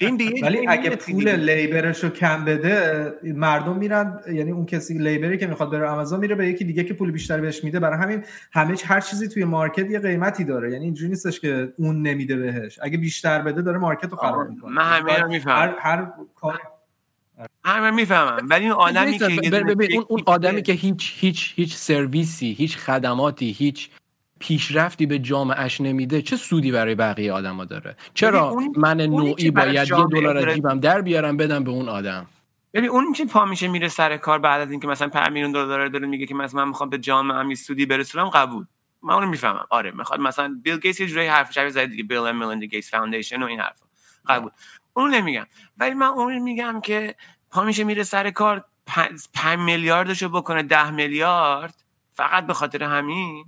ولی 0.44 0.68
اگه 0.68 0.90
پول 0.90 1.30
لیبرش 1.30 2.04
رو 2.04 2.10
کم 2.10 2.46
بده 2.46 3.14
مردم 3.24 3.78
میرن 3.78 4.20
یعنی 4.34 4.52
اون 4.52 4.66
کسی 4.66 4.98
لیبری 4.98 5.38
که 5.38 5.48
می‌خواد 5.48 5.72
بره 5.72 5.90
آمازون 5.90 6.20
میره 6.20 6.36
به 6.36 6.48
یکی 6.48 6.66
دیگه 6.66 6.84
که 6.84 6.94
پول 6.94 7.12
بیشتری 7.12 7.42
بهش 7.42 7.64
میده. 7.64 7.80
برای 7.80 8.00
همین 8.00 8.24
همه 8.52 8.78
هر 8.86 9.02
چیزی 9.02 9.28
توی 9.28 9.44
مارکت 9.44 9.92
یه 9.92 10.00
قیمتی 10.00 10.44
داره. 10.44 10.72
یعنی 10.72 10.86
اینجوری 10.86 11.10
نیستش 11.10 11.40
که 11.40 11.74
اون 11.78 12.02
نمیده 12.02 12.36
بهش. 12.36 12.80
اگه 12.82 12.98
بیشتر 12.98 13.42
بده 13.42 13.62
داره 13.62 13.78
مارکت 13.78 14.12
رو 14.12 14.18
خراب 14.18 14.50
می‌کنه. 14.50 14.72
من 14.72 14.84
همین 14.84 15.26
می‌فهمم 15.26 15.58
هر, 15.60 15.76
هر 15.80 16.08
کار 16.36 16.62
همه 17.66 17.92
می‌فهمم. 17.92 18.48
ولی 18.50 18.68
اون 18.68 18.76
آدمی 18.76 19.20
که 19.20 19.26
ببین 19.52 20.04
اون, 20.08 20.22
آدمی 20.26 20.62
که 20.62 20.74
هیچ 20.74 21.14
هیچ 21.18 21.54
هیچ 21.56 21.76
سرویسی 21.76 22.54
هیچ 22.54 22.78
خدماتی 22.78 23.52
هیچ 23.52 23.90
پیشرفتی 24.40 25.06
به 25.06 25.20
جامعهش 25.20 25.82
نمیده 25.82 26.22
چه 26.22 26.36
سودی 26.36 26.72
برای 26.72 26.96
بقیه 26.96 27.34
آدما 27.34 27.66
داره؟ 27.66 27.96
چرا 28.14 28.58
من 28.76 29.02
نوعی 29.02 29.52
باید 29.52 29.90
یه 29.90 30.06
دلار 30.12 30.38
از 30.38 30.56
جیبم 30.56 30.80
در 30.80 31.02
بیارم 31.02 31.38
بدم 31.38 31.64
به 31.64 31.72
اون 31.72 31.90
آدم. 31.90 32.26
ببین 32.74 32.90
اون 32.90 33.14
که 33.14 33.26
پا 33.26 33.46
میشه 33.46 33.68
میره 33.68 33.88
سر 33.88 34.18
کار 34.18 34.40
بعد 34.40 34.62
از 34.62 34.72
اینکه 34.72 34.88
مثلا 34.88 35.10
5 35.10 35.32
میلیون 35.32 35.52
دلار 35.52 35.88
داره 35.88 36.08
میگه 36.08 36.26
که 36.26 36.36
مثلا 36.36 36.62
من 36.62 36.68
می‌خوام 36.68 36.90
به 36.90 36.98
جامعه 36.98 37.50
یه 37.50 37.56
سودی 37.56 37.86
برسونم 37.86 38.30
قبول. 38.30 38.66
من 39.04 39.14
اونو 39.14 39.28
می‌فهمم. 39.28 39.66
آره 39.70 39.92
می‌خواد 39.92 40.20
مثلا 40.20 40.60
بیل 40.64 40.78
گیتس 40.78 41.00
یه 41.00 41.08
جوری 41.08 41.28
حرفش 41.28 41.68
زد 41.68 41.86
دیگه 41.86 42.04
Bill 42.04 42.18
and 42.18 42.38
Melinda 42.38 42.66
Gates 42.66 42.92
Foundation 42.92 43.44
و 43.44 43.46
این 43.46 43.60
حرفا. 43.60 43.86
قبول. 44.28 44.52
اون 44.94 45.14
نمیگم. 45.16 45.48
ولی 45.78 45.94
من 45.94 46.08
اون 46.08 46.40
میگم 46.40 46.82
که 46.82 47.16
پا 47.52 47.64
میشه 47.64 47.84
میره 47.84 48.04
سر 48.04 48.32
کار 48.32 48.66
5 48.86 49.60
میلیاردشو 49.60 50.30
بکنه 50.30 50.64
10 50.64 50.92
میلیارد 50.92 51.84
فقط 52.12 52.48
به 52.48 52.54
خاطر 52.54 52.84
همین؟ 52.84 53.46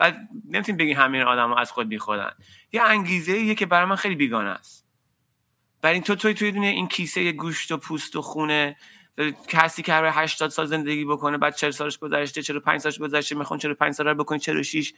و 0.00 0.12
نمی‌تونیم 0.50 0.76
بگیم 0.76 0.96
همین 0.96 1.22
آدم 1.22 1.52
از 1.52 1.72
خود 1.72 1.88
بی 1.88 1.98
خودن 1.98 2.30
یه 2.72 2.82
انگیزه 2.82 3.32
ایه 3.32 3.54
که 3.54 3.66
برای 3.66 3.86
من 3.86 3.96
خیلی 3.96 4.14
بیگانه 4.14 4.48
است. 4.48 4.86
برای 5.82 5.94
این 5.94 6.02
تو 6.02 6.14
توی 6.14 6.34
توی 6.34 6.52
دونه 6.52 6.66
این 6.66 6.88
کیسه 6.88 7.32
گوشت 7.32 7.72
و 7.72 7.76
پوست 7.76 8.16
و 8.16 8.22
خونه 8.22 8.76
کسی 9.48 9.82
که 9.82 9.92
برای 9.92 10.10
80 10.14 10.50
سال 10.50 10.66
زندگی 10.66 11.04
بکنه 11.04 11.38
بعد 11.38 11.54
40 11.54 11.70
سالش 11.70 11.98
گذشته 11.98 12.42
45 12.42 12.80
سالش 12.80 12.98
گذشته 12.98 13.34
می‌خوان 13.34 13.58
45 13.58 13.94
سال 13.94 14.08
رو 14.08 14.14
بکنی 14.14 14.38
46 14.38 14.92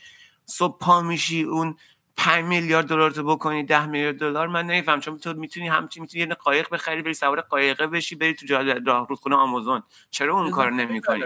صبح 0.44 0.78
پا 0.78 1.00
میشی 1.00 1.42
اون 1.42 1.76
5 2.16 2.44
میلیارد 2.44 2.86
دلار 2.86 3.10
تو 3.10 3.22
بکنی 3.22 3.62
10 3.62 3.86
میلیارد 3.86 4.18
دلار 4.18 4.46
من 4.46 4.66
نمیفهم. 4.66 5.00
چون 5.00 5.18
تو 5.18 5.32
می‌تونی 5.32 5.68
همچین 5.68 6.00
می‌تونی 6.00 6.24
یه 6.24 6.34
قایق 6.34 6.70
بخری 6.72 7.02
بری 7.02 7.14
سوار 7.14 7.40
قایقه 7.40 7.86
بشی 7.86 8.14
بری 8.14 8.34
تو 8.34 8.46
جاده 8.46 8.80
راه 8.86 9.06
رودخونه 9.08 9.36
آمازون. 9.36 9.82
چرا 10.10 10.34
اون 10.34 10.50
کارو 10.50 10.74
نمی‌کنی؟ 10.74 11.22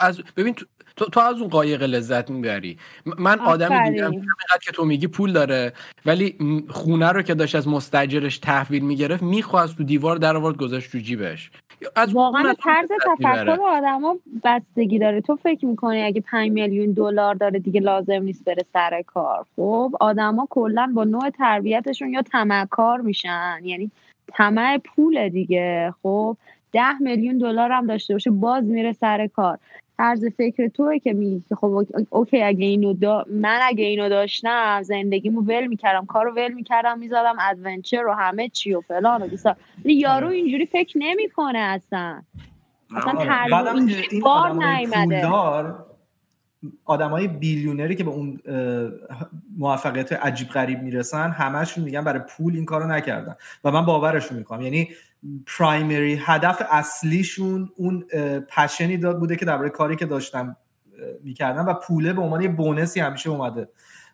از 0.00 0.22
ببین 0.36 0.54
تو, 0.96 1.04
تو 1.04 1.20
از 1.20 1.40
اون 1.40 1.48
قایق 1.48 1.82
لذت 1.82 2.30
می‌بری. 2.30 2.78
من 3.18 3.40
آدمی 3.40 3.90
دیدم 3.90 4.12
که 4.62 4.72
تو 4.72 4.84
میگی 4.84 5.06
پول 5.06 5.32
داره 5.32 5.72
ولی 6.06 6.38
خونه 6.68 7.12
رو 7.12 7.22
که 7.22 7.34
داشت 7.34 7.54
از 7.54 7.68
مستاجرش 7.68 8.38
تحویل 8.38 8.84
می‌گرفت 8.84 9.22
می‌خواست 9.22 9.76
تو 9.76 9.84
دیوار 9.84 10.16
در 10.16 10.36
آورد 10.36 10.56
گذاشت 10.56 10.92
تو 10.92 10.98
جیبش. 10.98 11.50
از 11.96 12.12
واقعا 12.12 12.54
طرز 12.64 12.88
تفکر 13.06 13.58
آدما 13.62 14.16
بستگی 14.44 14.98
داره. 14.98 15.20
تو 15.20 15.36
فکر 15.36 15.66
می‌کنی 15.66 16.02
اگه 16.02 16.20
5 16.20 16.50
میلیون 16.50 16.92
دلار 16.92 17.34
داره 17.34 17.58
دیگه 17.58 17.80
لازم 17.80 18.22
نیست 18.22 18.44
بره 18.44 18.64
سر 18.72 19.02
کار. 19.06 19.46
خب 19.56 19.96
آدما 20.26 20.46
کلا 20.50 20.92
با 20.94 21.04
نوع 21.04 21.30
تربیتشون 21.30 22.12
یا 22.12 22.22
طمعکار 22.22 23.00
میشن. 23.00 23.58
یعنی 23.62 23.90
طمع 24.32 24.78
پول 24.78 25.28
دیگه. 25.28 25.94
خب 26.02 26.36
ده 26.72 26.98
میلیون 26.98 27.38
دلار 27.38 27.72
هم 27.72 27.86
داشته 27.86 28.14
باشه 28.14 28.30
باز 28.30 28.64
میره 28.64 28.92
سر 28.92 29.26
کار. 29.26 29.58
طرز 29.98 30.24
فکر 30.36 30.68
توه 30.68 30.98
که 30.98 31.12
میگی 31.12 31.42
که 31.48 31.54
خب 31.54 31.86
okay 32.10 32.42
اگه 32.42 32.66
اینو 32.66 32.92
دا... 32.92 33.24
من 33.30 33.58
اگه 33.62 33.84
اینو 33.84 34.08
داشتم 34.08 34.82
زندگیمو 34.82 35.40
ول 35.40 35.66
می‌کردم 35.66 36.06
کارو 36.06 36.34
ول 36.34 36.52
می‌کردم 36.52 36.98
می‌زدم 36.98 37.36
adventure 37.50 38.06
و 38.06 38.12
همه 38.12 38.48
چی 38.48 38.74
و 38.74 38.80
فلان 38.80 39.22
و 39.22 39.28
بیسار. 39.28 39.56
یارو 39.84 40.26
آره. 40.26 40.36
اینجوری 40.36 40.66
فکر 40.66 40.98
نمی‌کنه 40.98 41.58
اصلا. 41.58 42.22
اصلا 42.96 43.12
آره. 43.12 43.74
این 44.10 44.20
بار 44.20 44.52
نیومده. 44.52 45.28
آدمای 46.84 47.28
بیلیونری 47.28 47.94
که 47.94 48.04
به 48.04 48.10
اون 48.10 48.40
موفقیت 49.58 50.12
عجیب 50.12 50.48
غریب 50.48 50.82
می‌رسن 50.82 51.30
همشون 51.30 51.84
میگن 51.84 52.04
برای 52.04 52.20
پول 52.28 52.54
این 52.54 52.64
کارو 52.64 52.86
نکردن 52.86 53.36
و 53.64 53.70
من 53.70 53.84
باورشون 53.84 54.38
می‌کنم. 54.38 54.62
یعنی 54.62 54.88
پرایمری 55.58 56.20
هدف 56.22 56.62
اصلیشون 56.70 57.70
اون 57.76 58.04
پشنی 58.48 58.96
داد 58.96 59.18
بوده 59.18 59.36
که 59.36 59.44
درباره 59.44 59.70
کاری 59.70 59.96
که 59.96 60.06
داشتم 60.06 60.56
می‌کردن 61.22 61.64
و 61.64 61.74
پوله 61.74 62.12
به 62.12 62.22
عنوان 62.22 62.42
یه 62.42 62.48
بونسی 62.48 63.00
همیشه 63.00 63.30
اومده. 63.30 63.68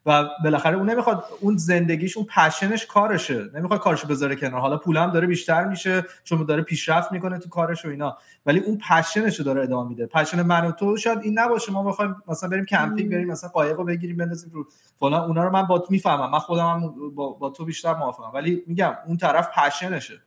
و 0.07 0.29
بالاخره 0.45 0.77
اون 0.77 0.91
نمی‌خواد 0.91 1.25
اون 1.41 1.57
زندگیش 1.57 2.17
اون 2.17 2.27
پشنش 2.27 2.87
کارشه. 2.87 3.51
نمی‌خواد 3.55 3.81
کارشو 3.81 4.09
بذاره 4.09 4.37
کنار. 4.37 4.61
حالا 4.61 4.77
پولم 4.77 5.11
داره 5.11 5.27
بیشتر 5.27 5.65
میشه 5.65 6.05
چون 6.25 6.47
داره 6.47 6.63
پیشرفت 6.63 7.13
می‌کنه 7.13 7.39
تو 7.39 7.49
کارش 7.49 7.85
و 7.85 7.89
اینا. 7.89 8.17
ولی 8.47 8.59
اون 8.59 8.79
پشنش 8.91 9.39
رو 9.39 9.45
داره 9.45 9.63
ادامه 9.63 9.89
میده. 9.89 10.07
passion 10.07 10.43
من 10.43 10.67
و 10.67 10.73
تو 10.73 10.97
شاید 10.97 11.19
این 11.19 11.39
نباشه. 11.39 11.73
ما 11.73 11.83
بخوایم 11.83 12.23
مثلا 12.29 12.49
بریم 12.49 12.65
کمپینگ 12.65 13.11
بریم 13.11 13.29
مثلا 13.29 13.51
قایق 13.51 13.77
رو 13.77 13.85
بگیریم 13.85 14.17
بندازیم 14.17 14.51
رو 14.55 14.67
فلان. 14.97 15.25
اونا 15.25 15.45
رو 15.45 15.51
من 15.51 15.63
با 15.63 15.79
تو 15.79 15.87
می‌فهمم. 15.91 16.31
من 16.31 16.39
خودم 16.39 16.67
هم 16.67 16.95
با, 17.15 17.33
با 17.33 17.51
تو 17.51 17.65
بیشتر 17.65 17.95
موافقم. 17.95 18.31
ولی 18.35 18.63
میگم 18.67 18.95
اون 19.07 19.17
طرف 19.17 19.49
passion 19.59 20.02
شه 20.02 20.21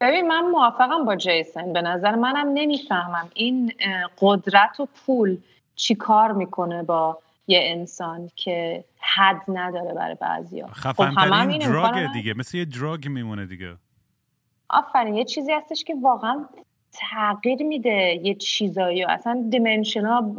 ببین 0.00 0.28
من 0.28 0.40
موافقم 0.40 1.04
با 1.04 1.16
جیسن. 1.16 1.72
به 1.72 1.82
نظر 1.82 2.14
منم 2.14 2.50
نمی‌فهمم. 2.54 3.28
این 3.34 3.72
قدرت 4.20 4.80
و 4.80 4.88
پول 5.06 5.36
چی 5.74 5.94
کار 5.94 6.32
می‌کنه 6.32 6.82
با 6.82 7.18
یه 7.48 7.60
انسان 7.62 8.30
که 8.36 8.84
حد 9.00 9.42
نداره 9.48 9.94
برای 9.94 10.16
بعضی 10.20 10.60
ها 10.60 10.68
خب 10.68 11.00
همه 11.00 11.58
drug 11.58 12.12
دیگه. 12.12 12.34
مثل 12.34 12.58
یه 12.58 12.64
drug 12.64 13.08
میمونه 13.08 13.46
دیگه. 13.46 13.76
آفرین 14.70 15.14
یه 15.14 15.24
چیزی 15.24 15.52
هستش 15.52 15.84
که 15.84 15.94
واقعا 16.02 16.44
تغییر 16.92 17.62
میده 17.62 18.20
یه 18.22 18.34
چیزایی. 18.34 19.04
اصلا 19.04 19.46
دیمنشن 19.50 20.06
ها 20.06 20.34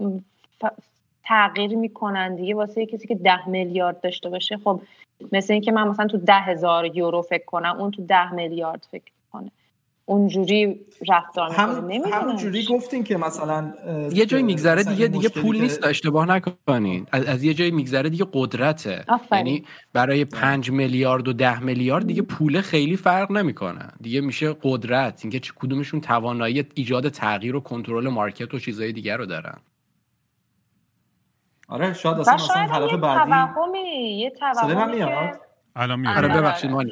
تغییر 1.23 1.75
می‌کنن 1.75 2.35
دیگه. 2.35 2.55
واسه 2.55 2.85
کسی 2.85 3.07
که 3.07 3.15
ده 3.15 3.49
میلیارد 3.49 4.01
داشته 4.01 4.29
باشه 4.29 4.57
خب 4.57 4.81
مثل 5.31 5.53
اینکه 5.53 5.71
من 5.71 5.87
مثلا 5.87 6.07
تو 6.07 6.17
ده 6.17 6.39
هزار 6.39 6.97
یورو 6.97 7.21
فکر 7.21 7.45
کنم 7.45 7.75
اون 7.79 7.91
تو 7.91 8.05
ده 8.05 8.33
میلیارد 8.33 8.87
فکر 8.91 9.11
اونجوری 10.09 10.79
رفتار 11.07 11.51
هم 11.51 11.89
همون 12.11 12.35
جوری 12.35 12.65
گفتین 12.65 13.03
که 13.03 13.17
مثلا 13.17 13.73
یه 14.11 14.25
جایی 14.25 14.43
میگذره 14.43 14.83
دیگه 14.83 15.07
دیگه 15.07 15.29
پول 15.29 15.61
نیست 15.61 15.85
اشتباه 15.85 16.25
نکنین. 16.25 17.07
از, 17.11 17.25
از 17.25 17.43
یه 17.43 17.53
جایی 17.53 17.71
میگذره 17.71 18.09
دیگه 18.09 18.25
قدرته. 18.33 19.05
یعنی 19.31 19.65
برای 19.93 20.25
پنج 20.25 20.71
میلیارد 20.71 21.27
و 21.27 21.33
ده 21.33 21.59
میلیارد 21.59 22.07
دیگه 22.07 22.21
پول 22.21 22.61
خیلی 22.61 22.97
فرق 22.97 23.31
نمی‌کنه. 23.31 23.87
دیگه 24.01 24.21
میشه 24.21 24.55
قدرت. 24.63 25.19
اینکه 25.23 25.39
چه 25.39 25.53
کدومشون 25.55 26.01
توانایی 26.01 26.65
ایجاد 26.73 27.09
تغییر 27.09 27.55
و 27.55 27.59
کنترل 27.59 28.07
مارکت 28.07 28.53
و 28.53 28.59
چیزهای 28.59 28.91
دیگر 28.91 29.17
رو 29.17 29.25
دارن. 29.25 29.57
آره 31.67 31.93
شاید 31.93 32.19
اصلا 32.19 32.33
مثلا 32.33 32.55
هدف 32.55 32.93
بعدی 32.93 33.79
یه 33.89 34.29
توهمی 34.29 35.01
الان 35.75 35.99
میاد؟ 35.99 36.17
آره 36.17 36.27
ببخشید 36.27 36.71
ما 36.71 36.83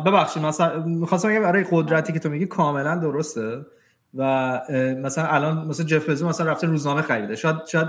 ببخشید 0.00 0.42
مثلا 0.42 0.82
می‌خواستم 0.82 1.28
بگم 1.28 1.42
برای 1.42 1.66
قدرتی 1.70 2.12
که 2.12 2.18
تو 2.18 2.28
میگی 2.28 2.46
کاملا 2.46 2.96
درسته. 2.96 3.66
و 4.14 4.60
مثلا 5.02 5.26
الان 5.26 5.66
مثلا 5.66 5.86
جف 5.86 6.08
بزو 6.10 6.28
مثلا 6.28 6.50
رفته 6.50 6.66
روزنامه 6.66 7.02
خریده. 7.02 7.36
شاید 7.36 7.56
شاید 7.66 7.88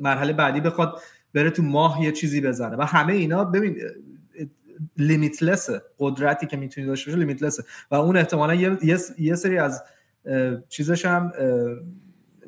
مرحله 0.00 0.32
بعدی 0.32 0.60
بخواد 0.60 1.00
بره 1.34 1.50
تو 1.50 1.62
ماه 1.62 2.02
یه 2.02 2.12
چیزی 2.12 2.40
بزنه. 2.40 2.76
و 2.76 2.82
همه 2.82 3.12
اینا 3.12 3.44
ببین 3.44 3.76
لیمیتلسه 4.96 5.82
قدرتی 5.98 6.46
که 6.46 6.56
می‌تونی 6.56 6.86
داشته 6.86 7.10
باشه 7.10 7.18
لیمیتلسه 7.18 7.64
و 7.90 7.94
اون 7.94 8.16
احتمالا 8.16 8.54
یه, 8.54 8.78
یه 9.18 9.34
سری 9.34 9.58
از 9.58 9.82
چیزش 10.68 11.06
هم 11.06 11.32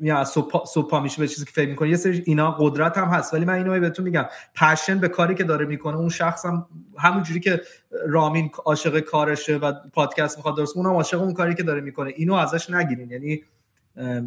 یا 0.01 0.17
از 0.17 0.29
صبح 0.65 0.99
میشه 0.99 1.21
به 1.21 1.27
چیزی 1.27 1.45
که 1.45 1.51
فکر 1.51 1.69
می‌کنه 1.69 1.89
یه 1.89 1.95
سری 1.95 2.23
اینا 2.25 2.51
قدرت 2.51 2.97
هم 2.97 3.07
هست 3.07 3.33
ولی 3.33 3.45
من 3.45 3.53
اینو 3.53 3.79
بهتون 3.79 4.05
میگم. 4.05 4.25
پشن 4.55 4.99
به 4.99 5.07
کاری 5.07 5.35
که 5.35 5.43
داره 5.43 5.65
می‌کنه. 5.65 5.97
اون 5.97 6.09
شخص 6.09 6.45
هم 6.45 6.65
همونجوری 6.97 7.39
که 7.39 7.61
رامین 8.07 8.51
عاشق 8.65 8.99
کارشه 8.99 9.57
و 9.57 9.73
پادکست 9.93 10.37
می‌خواد 10.37 10.57
درست 10.57 10.77
اونم 10.77 10.89
عاشق 10.89 11.21
اون 11.21 11.33
کاری 11.33 11.55
که 11.55 11.63
داره 11.63 11.81
می‌کنه. 11.81 12.13
اینو 12.15 12.33
ازش 12.33 12.69
نگیرین. 12.69 13.11
یعنی 13.11 13.43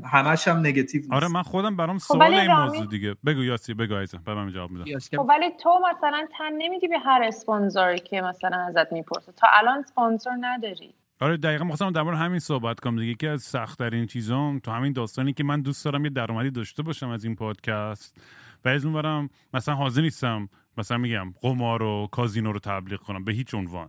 همش 0.04 0.48
هم 0.48 0.58
نگاتیو 0.58 1.02
آره 1.10 1.28
من 1.28 1.42
خودم 1.42 1.76
برام 1.76 1.98
خب 1.98 2.04
سوال 2.04 2.34
این 2.34 2.52
موضوع 2.52 2.86
دیگه. 2.86 3.16
بگو 3.26 3.44
یاسی 3.44 3.74
بگو 3.74 3.94
ایزا 3.94 4.18
به 4.24 4.34
من 4.34 4.52
جواب 4.52 4.70
میدم. 4.70 4.98
خب 4.98 5.26
ولی 5.28 5.50
تو 5.62 5.70
مثلا 5.90 6.26
تن 6.38 6.52
نمیدی 6.58 6.88
به 6.88 6.98
هر 6.98 7.22
اسپانسری 7.22 7.98
که 7.98 8.20
مثلا 8.20 8.56
ازت 8.56 8.92
می‌پرسه. 8.92 9.32
تا 9.32 9.46
الان 9.52 9.78
اسپانسر 9.78 10.36
نداری. 10.40 10.94
آره 11.22 11.36
دقیقا 11.36 11.64
مخواستم 11.64 11.90
در 11.90 12.02
مورد 12.02 12.18
همین 12.18 12.38
صحبت 12.38 12.80
کنم 12.80 12.96
دیگه. 12.96 13.12
یکی 13.12 13.26
از 13.26 13.42
سختترین 13.42 14.06
چیزام 14.06 14.58
تو 14.58 14.70
همین 14.70 14.92
داستانی 14.92 15.32
که 15.32 15.44
من 15.44 15.60
دوست 15.62 15.84
دارم 15.84 16.04
یه 16.04 16.10
درآمدی 16.10 16.50
داشته 16.50 16.82
باشم 16.82 17.08
از 17.08 17.24
این 17.24 17.34
پادکست. 17.34 18.20
و 18.64 18.68
از 18.68 18.84
اونورم 18.84 19.30
مثلا 19.54 19.74
حاضر 19.74 20.02
نیستم 20.02 20.48
مثلا 20.78 20.98
میگم 20.98 21.34
قمار 21.42 21.82
و 21.82 22.08
کازینو 22.12 22.52
رو 22.52 22.58
تبلیغ 22.58 22.98
کنم 22.98 23.24
به 23.24 23.32
هیچ 23.32 23.54
عنوان. 23.54 23.88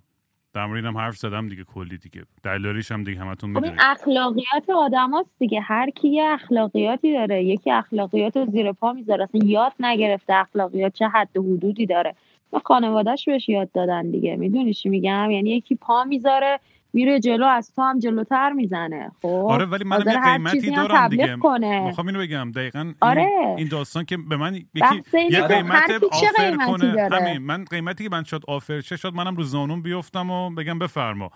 در 0.54 0.66
مورد 0.66 0.86
اینم 0.86 0.98
حرف 0.98 1.18
زدم 1.18 1.48
دیگه 1.48 1.64
کلی 1.64 1.98
دیگه. 1.98 2.24
دلالیش 2.44 2.92
هم 2.92 3.04
دیگه 3.04 3.22
همتون 3.22 3.54
خب 3.54 3.60
می‌دونید. 3.60 3.80
اخلاقیات 3.84 4.70
آدماست 4.76 5.30
دیگه. 5.40 5.62
هر 5.62 5.90
کی 5.90 6.08
یه 6.08 6.24
اخلاقیاتی 6.24 7.14
داره 7.14 7.44
یکی 7.44 7.72
اخلاقیات 7.72 8.38
رو 8.38 8.46
زیر 8.46 8.72
پا 8.72 8.94
می‌ذاره. 8.94 9.24
اصلا 9.24 9.42
یاد 9.44 9.74
نگرفته 9.80 10.34
اخلاقیات 10.34 10.94
چه 10.94 11.08
حد 11.08 11.38
و 11.38 11.44
حدودی 11.44 11.86
داره. 11.86 12.16
و 12.54 12.60
خانوادهش 12.66 13.26
بهش 13.26 13.50
یاد 13.50 13.72
دادن 13.72 14.12
دیگه. 14.12 14.36
می‌دونی 14.36 14.74
چی 14.74 14.90
میگم؟ 14.90 15.32
یعنی 15.32 15.50
یکی 15.50 15.76
پا 15.76 16.04
می‌ذاره 16.04 16.60
میره 16.94 17.20
جلو 17.20 17.46
از 17.46 17.74
تو 17.76 17.82
هم 17.82 18.00
جلوتر 18.00 18.52
می‌زنه. 18.52 19.12
خب 19.22 19.28
آره 19.50 19.66
ولی 19.66 19.84
من 19.84 20.04
یه 20.08 20.20
قیمتی 20.20 20.72
دارم 20.72 21.08
دیگه. 21.08 21.36
می‌خوام 21.36 22.08
اینو 22.08 22.20
بگم. 22.20 22.52
دقیقا 22.52 22.94
آره. 23.02 23.28
این, 23.58 23.68
داستان 23.68 24.06
که 24.06 24.18
به 24.18 24.38
من 24.38 24.56
یکی 24.56 25.04
یه 25.30 25.42
قیمت 25.48 25.92
آفر 26.12 26.58
کنه. 26.68 27.10
همین 27.12 27.38
من 27.38 27.66
قیمتی 27.66 28.04
که 28.04 28.10
من 28.10 28.24
شد 28.24 28.44
آفر 28.48 28.82
شه 28.82 28.98
شد 28.98 29.14
منم 29.14 29.36
رو 29.36 29.44
زانون 29.44 29.82
بیفتم 29.82 30.30
و 30.30 30.50
بگم 30.50 30.80
بفرما. 30.80 31.32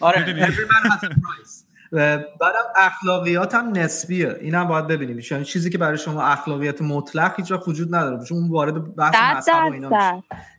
آره 0.00 0.24
بعدم 1.94 2.64
اخلاقیات 2.76 3.54
هم 3.54 3.68
نسبیه. 3.68 4.36
این 4.40 4.54
هم 4.54 4.68
باید 4.68 4.86
ببینیم. 4.86 5.20
یعنی 5.30 5.44
چیزی 5.44 5.70
که 5.70 5.78
برای 5.78 5.98
شما 5.98 6.22
اخلاقیات 6.22 6.82
مطلق 6.82 7.34
هیچ 7.36 7.52
خجود 7.52 7.94
نداره. 7.94 8.24
چون 8.24 8.38
اون 8.38 8.50
وارد 8.50 8.96
بحث 8.96 9.14
مذهب 9.36 9.70
و 9.70 9.72
اینا 9.72 9.88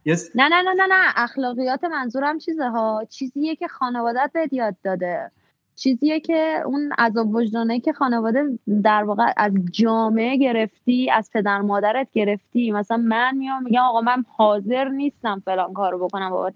میشه. 0.06 0.24
نه 0.36 0.50
نه 0.50 0.62
نه 0.62 0.74
نه 0.78 0.88
نه. 0.90 1.14
اخلاقیات 1.16 1.84
منظورم 1.84 2.38
چیزه 2.38 2.70
ها. 2.70 3.06
چیزیه 3.10 3.56
که 3.56 3.68
خانوادت 3.68 4.32
بهت 4.34 4.54
یاد 4.54 4.76
داده. 4.84 5.32
چیزیه 5.76 6.20
که 6.20 6.62
اون 6.66 6.92
عذاب 6.98 7.36
وجدانه 7.36 7.80
که 7.80 7.94
خانواده 7.94 8.60
در 8.84 9.04
واقع 9.04 9.34
از 9.38 9.52
جامعه 9.72 10.38
گرفتی 10.38 11.12
از 11.12 11.30
پدر 11.34 11.62
مادرت 11.62 12.08
گرفتی. 12.14 12.72
مثلا 12.72 12.98
من 12.98 13.38
میام 13.38 13.64
میگم 13.64 13.82
آقا 13.82 14.02
من 14.02 14.26
حاضر 14.38 14.90
نیستم 14.90 15.42
فلان 15.46 15.74
کارو 15.74 16.08
بکنم 16.08 16.30
بابت 16.30 16.54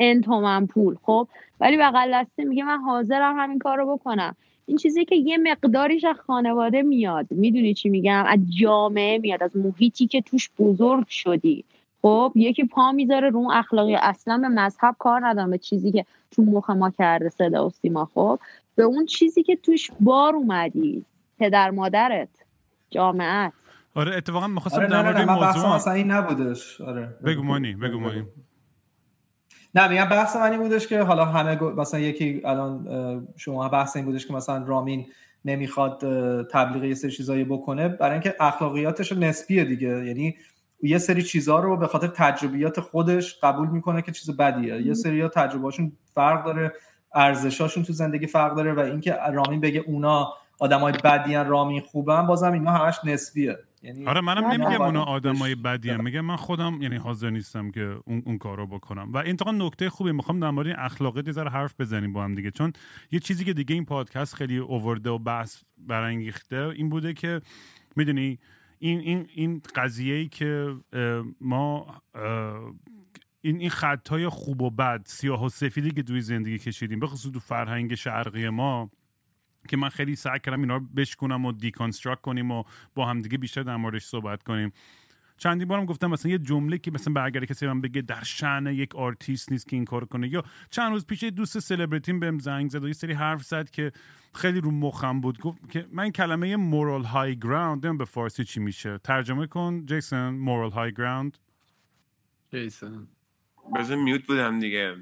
ان 0.00 0.20
تومن 0.20 0.66
پول 0.66 0.96
خب؟ 1.02 1.28
ولی 1.60 1.76
بغل 1.76 2.10
دسته 2.14 2.44
میگه 2.44 2.64
من 2.64 2.78
حاضرم 2.78 3.38
همین 3.38 3.58
کار 3.58 3.78
رو 3.78 3.96
بکنم. 3.96 4.36
این 4.66 4.76
چیزی 4.76 5.04
که 5.04 5.16
یه 5.16 5.38
مقداریش 5.38 6.04
از 6.04 6.16
خانواده 6.26 6.82
میاد. 6.82 7.26
می‌دونی 7.30 7.74
چی 7.74 7.88
میگم؟ 7.88 8.24
از 8.26 8.38
جامعه 8.60 9.18
میاد 9.18 9.42
از 9.42 9.56
محیطی 9.56 10.06
که 10.06 10.20
توش 10.20 10.50
بزرگ 10.58 11.06
شدی. 11.08 11.64
خب؟ 12.02 12.32
یکی 12.34 12.64
پا 12.64 12.92
می‌ذاره 12.92 13.30
رو 13.30 13.50
اخلاقی. 13.52 13.94
اصلا 13.94 14.38
به 14.38 14.48
مذهب 14.48 14.96
کار 14.98 15.26
ندارم 15.26 15.50
به 15.50 15.58
چیزی 15.58 15.92
که 15.92 16.04
تو 16.30 16.42
مخ 16.42 16.70
ما 16.70 16.90
کرده 16.90 17.28
صدا 17.28 17.66
و 17.66 17.70
سیما. 17.70 18.10
خب؟ 18.14 18.38
به 18.74 18.82
اون 18.82 19.06
چیزی 19.06 19.42
که 19.42 19.56
توش 19.56 19.90
بار 20.00 20.34
اومدی. 20.34 21.04
پدر 21.38 21.70
مادرت 21.70 22.28
جامعه 22.90 23.52
آره 23.94 24.16
اتفاقا 24.16 24.46
می‌خواستم 24.46 24.78
آره 24.78 24.88
در 24.88 25.02
مورد 25.02 25.30
موضوع 25.30 25.72
اصلا 25.72 25.92
این 25.92 26.10
نبودش. 26.10 26.80
آره 26.80 27.08
بگو. 27.24 27.42
مانی 27.42 27.74
بگو 27.74 27.98
مانی. 28.00 28.22
نه 29.74 29.88
میگم 29.88 30.04
بحث 30.04 30.36
من 30.36 30.50
این 30.50 30.60
بودش 30.60 30.86
که 30.86 31.02
حالا 31.02 31.24
همه 31.24 31.62
مثلا 31.62 32.00
یکی 32.00 32.42
الان 32.44 33.28
شما 33.36 33.68
بحث 33.68 33.96
این 33.96 34.04
بودش 34.04 34.26
که 34.26 34.34
مثلا 34.34 34.64
رامین 34.66 35.06
نمی‌خواد 35.44 35.98
تبلیغ 36.46 36.84
یه 36.84 36.94
سری 36.94 37.10
چیزایی 37.10 37.44
بکنه 37.44 37.88
برای 37.88 38.12
اینکه 38.12 38.34
اخلاقیاتش 38.40 39.12
نسبیه 39.12 39.64
دیگه. 39.64 40.06
یعنی 40.06 40.36
یه 40.82 40.98
سری 40.98 41.22
چیزها 41.22 41.60
رو 41.60 41.76
به 41.76 41.86
خاطر 41.86 42.06
تجربیات 42.06 42.80
خودش 42.80 43.38
قبول 43.42 43.68
می‌کنه 43.68 44.02
که 44.02 44.12
چیز 44.12 44.36
بدیه. 44.36 44.82
یه 44.82 44.94
سری 44.94 45.20
ها 45.20 45.28
تجربهاشون 45.28 45.92
فرق 46.14 46.44
داره 46.44 46.72
ارزشاشون 47.14 47.82
تو 47.82 47.92
زندگی 47.92 48.26
فرق 48.26 48.56
داره 48.56 48.72
و 48.72 48.80
اینکه 48.80 49.16
رامین 49.32 49.60
بگه 49.60 49.84
اونا 49.86 50.32
آدمای 50.58 50.92
بدی 51.04 51.34
رامین 51.34 51.80
خوبن 51.80 52.26
بازم 52.26 52.52
اینا 52.52 52.70
همش 52.70 52.98
نسبیه. 53.04 53.58
یعنی 53.82 54.06
آره 54.06 54.20
منم 54.20 54.44
نمیگم 54.44 54.82
اونا 54.82 55.02
آدمای 55.02 55.54
بدی 55.54 55.90
هم 55.90 56.04
میگم 56.04 56.20
من 56.20 56.36
خودم 56.36 56.82
یعنی 56.82 56.96
حاضر 56.96 57.30
نیستم 57.30 57.70
که 57.70 58.00
اون, 58.04 58.22
اون 58.26 58.38
کارو 58.38 58.66
بکنم. 58.66 59.12
و 59.12 59.16
این 59.16 59.36
نکته 59.62 59.90
خوبی 59.90 60.12
می‌خوام 60.12 60.40
در 60.40 60.50
مورد 60.50 60.74
اخلاقی 60.78 61.22
یه 61.22 61.48
حرف 61.48 61.74
بزنیم 61.78 62.12
با 62.12 62.24
هم 62.24 62.34
دیگه. 62.34 62.50
چون 62.50 62.72
یه 63.10 63.20
چیزی 63.20 63.44
که 63.44 63.52
دیگه 63.52 63.74
این 63.74 63.84
پادکست 63.84 64.34
خیلی 64.34 64.56
اوورده 64.56 65.10
و 65.10 65.18
بحث 65.18 65.62
برانگیخته 65.78 66.56
این 66.56 66.88
بوده 66.88 67.14
که 67.14 67.40
می‌دونی 67.96 68.38
این 68.78 69.00
این 69.00 69.26
این 69.34 69.62
قضیه 69.74 70.14
ای 70.14 70.28
که 70.28 70.76
ما 71.40 71.86
این 73.40 73.56
این 73.60 73.70
خطای 73.70 74.28
خوب 74.28 74.62
و 74.62 74.70
بد 74.70 75.02
سیاه 75.04 75.44
و 75.44 75.48
سفیدی 75.48 75.90
که 75.90 76.02
توی 76.02 76.20
زندگی 76.20 76.58
کشیدیم 76.58 77.00
به 77.00 77.06
خصوص 77.06 77.32
تو 77.32 77.40
فرهنگ 77.40 77.94
شرقی 77.94 78.48
ما 78.48 78.90
که 79.68 79.76
من 79.76 79.88
خیلی 79.88 80.16
سعی 80.16 80.38
کردم 80.38 80.60
اینا 80.60 80.76
رو 80.76 80.86
بشکنم 80.96 81.44
و 81.44 81.52
دیکانستراکت 81.52 82.20
کنیم 82.20 82.50
و 82.50 82.64
با 82.94 83.06
همدیگه 83.06 83.38
بیشتر 83.38 83.62
در 83.62 83.76
موردش 83.76 84.04
صحبت 84.04 84.42
کنیم. 84.42 84.72
چندی 85.40 85.64
بارم 85.64 85.84
گفتم 85.84 86.06
مثلا 86.06 86.32
یه 86.32 86.38
جمله 86.38 86.78
که 86.78 86.90
مثلا 86.90 87.12
برگرده 87.12 87.46
کسی 87.46 87.66
من 87.66 87.80
بگه 87.80 88.02
در 88.02 88.22
شأن 88.22 88.66
یک 88.66 88.96
آرتیست 88.96 89.52
نیست 89.52 89.68
که 89.68 89.76
این 89.76 89.84
کار 89.84 90.04
کنه 90.04 90.28
یا 90.28 90.44
چند 90.70 90.92
روز 90.92 91.06
پیش 91.06 91.24
دوست 91.24 91.58
سلبریتیم 91.58 92.20
بهم 92.20 92.38
زنگ 92.38 92.70
زد 92.70 92.84
و 92.84 92.86
یه 92.86 92.92
سری 92.92 93.12
حرف 93.12 93.42
زد 93.42 93.70
که 93.70 93.92
خیلی 94.34 94.60
رو 94.60 94.70
مخم 94.70 95.20
بود. 95.20 95.38
گفت 95.38 95.70
که 95.70 95.86
من 95.92 96.10
کلمه 96.10 96.56
moral 96.56 97.02
high 97.02 97.36
ground 97.38 97.98
به 97.98 98.04
فارسی 98.04 98.44
چی 98.44 98.60
میشه. 98.60 98.98
ترجمه 98.98 99.46
کن 99.46 99.86
جیسون 99.86 100.34
مورال 100.34 100.70
های 100.70 100.92
گراوند 100.92 101.38
جیسون. 102.50 103.08
بزن 103.76 103.94
mute 103.94 104.26
بودم 104.26 104.58
دیگه. 104.58 104.96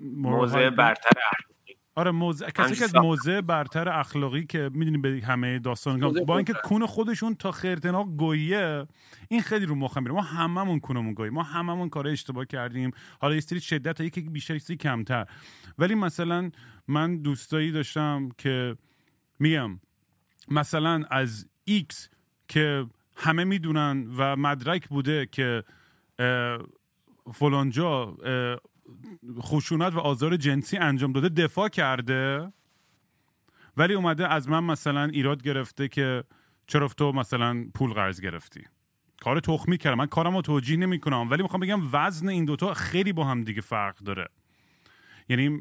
موضع 0.00 0.70
برتر 0.70 1.10
آره 1.96 2.10
موضع 2.10 2.50
کسی 2.50 2.74
که 2.74 2.84
از 2.84 2.94
موضع 2.94 3.40
برتر 3.42 3.88
اخلاقی 3.88 4.46
که 4.46 4.70
می‌دونی 4.74 4.98
به 4.98 5.22
همه 5.26 5.58
داستان 5.58 6.24
با 6.24 6.36
اینکه 6.36 6.52
کون 6.52 6.86
خودشون 6.86 7.34
تا 7.34 7.52
خرتناق 7.52 8.04
گهیه 8.04 8.86
این 9.28 9.42
خیلی 9.42 9.66
رو 9.66 9.74
مخم 9.74 10.02
میره. 10.02 10.14
ما 10.14 10.22
هممون 10.22 10.80
کونمون 10.80 11.14
گهیه 11.14 11.30
ما 11.30 11.42
هممون 11.42 11.88
کار 11.88 12.08
اشتباه 12.08 12.44
کردیم. 12.44 12.90
حالا 13.20 13.34
یه 13.34 13.40
سری 13.40 13.60
شدت 13.60 14.00
یکی 14.00 14.20
بیشتر 14.20 14.54
یکی 14.54 14.76
کمتر. 14.76 15.26
ولی 15.78 15.94
مثلا 15.94 16.50
من 16.88 17.16
دوستایی 17.16 17.72
داشتم 17.72 18.28
که 18.38 18.76
میگم 19.38 19.80
مثلا 20.48 21.04
از 21.10 21.48
ایکس 21.64 22.08
که 22.48 22.86
همه 23.16 23.44
می‌دونن 23.44 24.06
و 24.16 24.36
مدرک 24.36 24.88
بوده 24.88 25.26
که 25.26 25.64
فلانجا 27.32 28.16
خشونت 29.40 29.94
و 29.94 29.98
آزار 29.98 30.36
جنسی 30.36 30.76
انجام 30.76 31.12
داده 31.12 31.28
دفاع 31.28 31.68
کرده. 31.68 32.52
ولی 33.76 33.94
اومده 33.94 34.28
از 34.28 34.48
من 34.48 34.64
مثلا 34.64 35.04
ایراد 35.04 35.42
گرفته 35.42 35.88
که 35.88 36.24
چرا 36.66 36.88
تو 36.88 37.12
مثلا 37.12 37.66
پول 37.74 37.92
قرض 37.92 38.20
گرفتی. 38.20 38.62
کار 39.20 39.40
تخمی 39.40 39.78
کردم. 39.78 39.98
من 39.98 40.06
کارم 40.06 40.36
رو 40.36 40.42
توجیه 40.42 40.76
نمی 40.76 41.00
کنم 41.00 41.30
ولی 41.30 41.42
می‌خوام 41.42 41.60
بگم 41.60 41.80
وزن 41.92 42.28
این 42.28 42.44
دوتا 42.44 42.74
خیلی 42.74 43.12
با 43.12 43.24
هم 43.24 43.44
دیگه 43.44 43.60
فرق 43.60 43.98
داره. 43.98 44.28
یعنی 45.28 45.60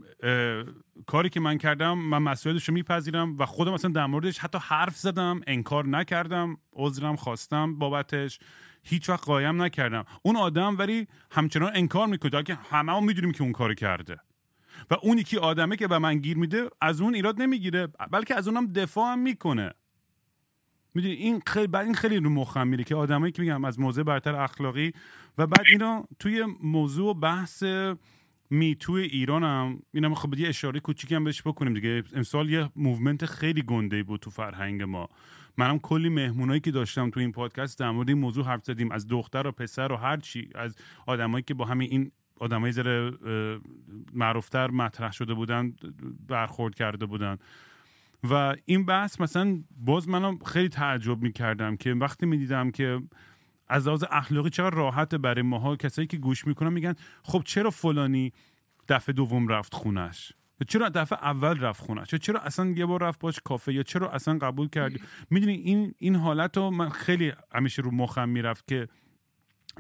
کاری 1.06 1.30
که 1.30 1.40
من 1.40 1.58
کردم 1.58 1.98
من 1.98 2.18
مسئولیتش 2.18 2.68
رو 2.70 2.74
میپذیرم 2.74 3.38
و 3.38 3.46
خودم 3.46 3.74
مثلا 3.74 3.92
در 3.92 4.06
موردش 4.06 4.40
حتی 4.40 4.58
حرف 4.62 4.98
زدم 4.98 5.42
انکار 5.48 5.88
نکردم 5.88 6.58
عذرم 6.74 7.16
خواستم 7.16 7.80
بابتش. 7.80 8.40
هیچ 8.86 9.10
وقت 9.10 9.26
قایم 9.26 9.62
نکردم. 9.62 10.06
اون 10.24 10.36
آدم 10.36 10.78
ولی 10.78 11.08
همچنان 11.32 11.72
انکار 11.76 12.08
می‌کنه. 12.08 12.44
که 12.44 12.58
همه 12.70 12.92
هم 12.92 13.06
می‌دونیم 13.06 13.32
که 13.32 13.44
اون 13.44 13.52
کار 13.52 13.74
کرده. 13.74 14.18
و 14.92 14.96
اون 15.02 15.18
یکی 15.18 15.38
آدمه 15.38 15.76
که 15.76 15.88
به 15.88 15.98
من 15.98 16.18
گیر 16.18 16.38
میده 16.38 16.70
از 16.82 17.02
اون 17.02 17.16
ایراد 17.16 17.42
نمی‌گیره. 17.42 17.88
بلکه 18.12 18.36
از 18.36 18.48
اونم 18.48 18.74
دفاع 18.74 19.12
هم 19.12 19.20
می‌کنه. 19.20 19.72
می‌دونی 20.94 21.14
این 21.14 21.42
خیلی 21.48 21.78
این 21.78 21.96
خیلی 21.96 22.18
رو 22.18 22.30
مخم 22.30 22.68
میره 22.68 22.84
که 22.84 22.96
آدمایی 22.96 23.32
که 23.32 23.42
میگم 23.42 23.66
از 23.66 23.80
موضع 23.80 24.04
برتر 24.04 24.36
اخلاقی 24.36 24.94
و 25.38 25.48
بعد 25.48 25.64
اینا 25.72 26.04
توی 26.20 26.46
موضوع 26.64 27.20
بحث 27.20 27.64
Me 28.50 28.67
Too 28.67 28.93
ی 28.93 29.02
ایران 29.02 29.44
هم 29.44 29.80
اینم 29.94 30.14
خب 30.14 30.38
یه 30.38 30.50
اشاره 30.50 30.80
کوچیکی 30.80 31.16
هم 31.16 31.24
بهش 31.24 31.42
بکنیم 31.42 31.74
دیگه. 31.74 32.04
امسال 32.16 32.50
یه 32.50 32.70
movement 32.76 33.26
خیلی 33.26 33.62
گنده 33.62 34.04
بود 34.04 34.20
تو 34.20 34.30
فرهنگ 34.30 34.84
ما. 34.84 35.10
منم 35.58 35.80
کلی 35.80 36.10
مهمونایی 36.10 36.60
که 36.60 36.72
داشتم 36.72 37.10
تو 37.10 37.20
این 37.20 37.32
پادکست 37.32 37.80
در 37.80 37.92
مورد 37.92 38.10
این 38.10 38.20
موضوع 38.20 38.46
حرف 38.46 38.66
زدیم. 38.66 38.92
از 38.92 39.08
دختر 39.08 39.48
و 39.48 39.52
پسر 39.52 39.92
و 39.92 39.96
هر 39.96 40.18
چی 40.18 40.50
از 40.56 40.76
آدمایی 41.08 41.44
که 41.44 41.54
با 41.54 41.66
همین 41.66 41.90
این 41.92 42.12
آدمای 42.40 42.72
ذره 42.72 43.12
معروفتر 44.14 44.72
مطرح 44.72 45.12
شده 45.12 45.34
بودن 45.34 45.74
برخورد 46.28 46.76
کرده 46.76 47.06
بودن. 47.06 47.38
و 48.30 48.56
این 48.66 48.86
بحث 48.86 49.22
مثلا 49.22 49.64
باز 49.78 50.10
منم 50.10 50.40
خیلی 50.40 50.70
تعجب 50.70 51.22
می‌کردم 51.22 51.76
که 51.76 51.94
وقتی 51.94 52.26
می‌دیدم 52.26 52.72
که 52.72 53.02
از 53.68 53.88
لحاظ 53.88 54.04
اخلاقی 54.12 54.50
چقدر 54.50 54.76
راحت 54.76 55.16
برای 55.16 55.42
ماها 55.42 55.76
کسایی 55.76 56.08
که 56.08 56.18
گوش 56.18 56.48
می‌کنن 56.48 56.74
میگن 56.74 56.94
خب 57.24 57.42
چرا 57.46 57.70
فلانی 57.70 58.34
دفعه 58.90 59.14
دوم 59.14 59.48
رفت 59.48 59.74
خونش 59.74 60.34
چرا 60.68 60.90
دفعه 60.90 61.20
اول 61.20 61.60
رفت 61.60 61.82
خونه؟ 61.82 62.06
چرا 62.06 62.40
اصلا 62.40 62.66
یه 62.78 62.86
بار 62.86 63.04
رفت 63.04 63.20
باش 63.20 63.40
کافه؟ 63.44 63.74
یا 63.74 63.84
چرا 63.84 64.12
اصلا 64.12 64.38
قبول 64.38 64.70
کردی؟ 64.70 65.00
می‌دونی 65.30 65.54
این 65.54 65.96
این 66.00 66.16
حالت 66.16 66.58
رو 66.58 66.70
من 66.72 66.90
خیلی 66.90 67.34
همیشه 67.54 67.82
رو 67.82 67.92
مخم 67.92 68.30
می‌رفت 68.30 68.68
که 68.68 68.88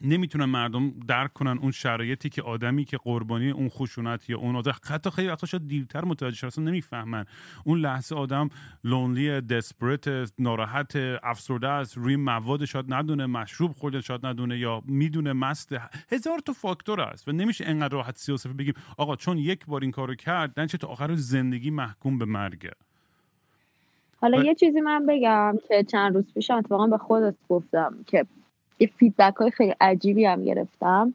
نمی‌تونن 0.04 0.46
مردم 0.46 0.94
درک 1.08 1.34
کنن 1.34 1.58
اون 1.58 1.72
شرایطی 1.72 2.30
که 2.30 2.42
آدمی 2.42 2.86
که 2.86 2.98
قربانی 2.98 3.50
اون 3.50 3.70
خشونت 3.70 4.30
یا 4.30 4.38
اون 4.38 4.56
آدم 4.56 4.72
حتی 4.90 5.10
خیلی 5.10 5.28
وقتا 5.28 5.48
شاید 5.48 5.68
دیرتر 5.68 6.06
متوجه 6.06 6.36
شد 6.36 6.48
اصلا 6.48 6.64
نمی‌فهمن. 6.64 7.26
اون 7.64 7.80
لحظه 7.80 8.16
آدم 8.16 8.50
لونلی 8.84 9.42
دسپریت 9.42 10.06
ناراحت 10.40 10.96
افسرده 11.24 11.68
است 11.68 11.98
روی 11.98 12.16
مواد 12.16 12.66
شاید 12.66 12.94
ندونه 12.94 13.26
مشروب 13.26 13.72
خورده 13.72 14.02
شاید 14.02 14.26
ندونه 14.26 14.60
یا 14.60 14.82
می‌دونه 14.86 15.34
مست. 15.34 15.76
هزار 16.12 16.40
تا 16.40 16.54
فاکتور 16.54 17.02
است 17.02 17.28
و 17.28 17.32
نمیشه 17.32 17.66
انقدر 17.66 17.94
راحت 17.94 18.18
سیاسفی 18.18 18.54
بگیم 18.54 18.74
آقا 18.98 19.16
چون 19.16 19.38
یک 19.38 19.66
بار 19.66 19.82
این 19.82 19.92
کارو 19.92 20.16
کرد 20.16 20.60
نه 20.60 20.68
چه 20.68 20.78
تا 20.78 20.88
آخر 20.88 21.16
زندگی 21.16 21.70
محکوم 21.70 22.18
به 22.18 22.26
مرگه. 22.26 22.72
حالا 24.22 24.44
یه 24.44 24.56
چیزی 24.56 24.82
من 24.82 25.06
بگم 25.06 25.56
که 25.68 25.84
چند 25.84 26.16
روز 26.16 26.34
پیش 26.34 26.52
اتفاقا 26.52 26.88
به 26.88 26.98
خودت 26.98 27.36
گفتم 27.50 27.96
که 28.08 28.26
یه 28.80 28.88
فیدبک 28.98 29.36
های 29.36 29.52
خیلی 29.52 29.76
عجیبی 29.82 30.26
هم 30.26 30.44
گرفتم. 30.44 31.14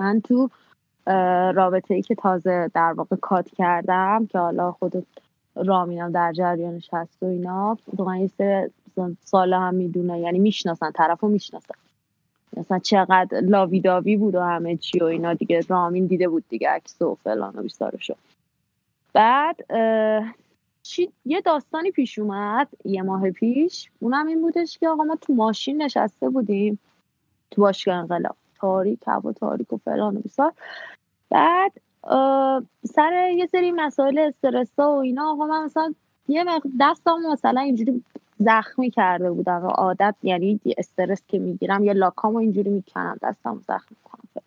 من 0.00 0.20
تو 0.20 0.50
رابطه 1.54 1.94
ای 1.94 2.02
که 2.02 2.14
تازه 2.14 2.70
در 2.74 2.92
واقع 2.92 3.16
کات 3.16 3.50
کردم 3.50 4.26
که 4.26 4.38
حالا 4.38 4.72
خود 4.72 5.06
رامینم 5.56 6.12
در 6.12 6.32
جریانش 6.32 6.88
هست 6.92 7.22
و 7.22 7.26
اینا 7.26 7.78
واقعا 7.96 8.16
یه 8.16 8.26
سر 8.26 8.70
سال 9.20 9.52
هم 9.52 9.74
می‌دونه 9.74 10.20
یعنی 10.20 10.38
می‌شناسن 10.38 10.90
طرف 10.90 11.20
رو 11.20 11.28
می‌شناسن. 11.28 11.74
مثلا 12.56 12.78
چقدر 12.78 13.40
لاوی 13.40 13.80
داوی 13.80 14.16
بود 14.16 14.34
و 14.34 14.40
همه 14.40 14.76
چی 14.76 14.98
و 14.98 15.04
اینا 15.04 15.34
دیگه 15.34 15.60
رامین 15.68 16.06
دیده 16.06 16.28
بود 16.28 16.44
دیگه 16.48 16.68
عکس 16.68 17.02
و 17.02 17.16
فلان 17.24 17.56
و 17.56 17.62
بیستارشو 17.62 18.14
بعد 19.12 19.56
چی 20.90 21.12
یه 21.24 21.40
داستانی 21.40 21.90
پیش 21.90 22.18
اومد 22.18 22.68
یه 22.84 23.02
ماه 23.02 23.30
پیش. 23.30 23.90
اونم 24.00 24.26
این 24.26 24.42
بودش 24.42 24.78
که 24.78 24.88
آقا 24.88 25.04
ما 25.04 25.16
تو 25.16 25.32
ماشین 25.32 25.82
نشسته 25.82 26.28
بودیم. 26.28 26.78
تو 27.50 27.62
باشگاه 27.62 27.94
انقلاب. 27.94 28.36
تاریک 28.54 29.00
هوا 29.06 29.32
تاریک 29.32 29.72
و 29.72 29.76
فلان 29.76 30.16
و 30.16 30.20
بیسار 30.20 30.52
بعد 31.30 31.72
سر 32.84 33.30
یه 33.36 33.46
سری 33.46 33.72
مسائل 33.72 34.18
استرسا 34.18 34.94
و 34.94 34.98
اینا 34.98 35.32
آقا 35.32 35.46
من 35.46 35.64
مثلا 35.64 35.94
یه 36.28 36.44
دستم 36.80 37.16
مثلا 37.32 37.60
اینجوری 37.60 38.04
زخمی 38.38 38.90
کرده 38.90 39.30
بودم. 39.30 39.64
و 39.64 39.68
عادت 39.68 40.14
یعنی 40.22 40.60
استرس 40.78 41.22
که 41.28 41.38
می‌گیرم 41.38 41.84
یا 41.84 41.92
لاکامو 41.92 42.38
اینجوری 42.38 42.70
می‌کنم 42.70 43.18
دستم 43.22 43.60
زخمی 43.68 43.96
کنم. 44.04 44.42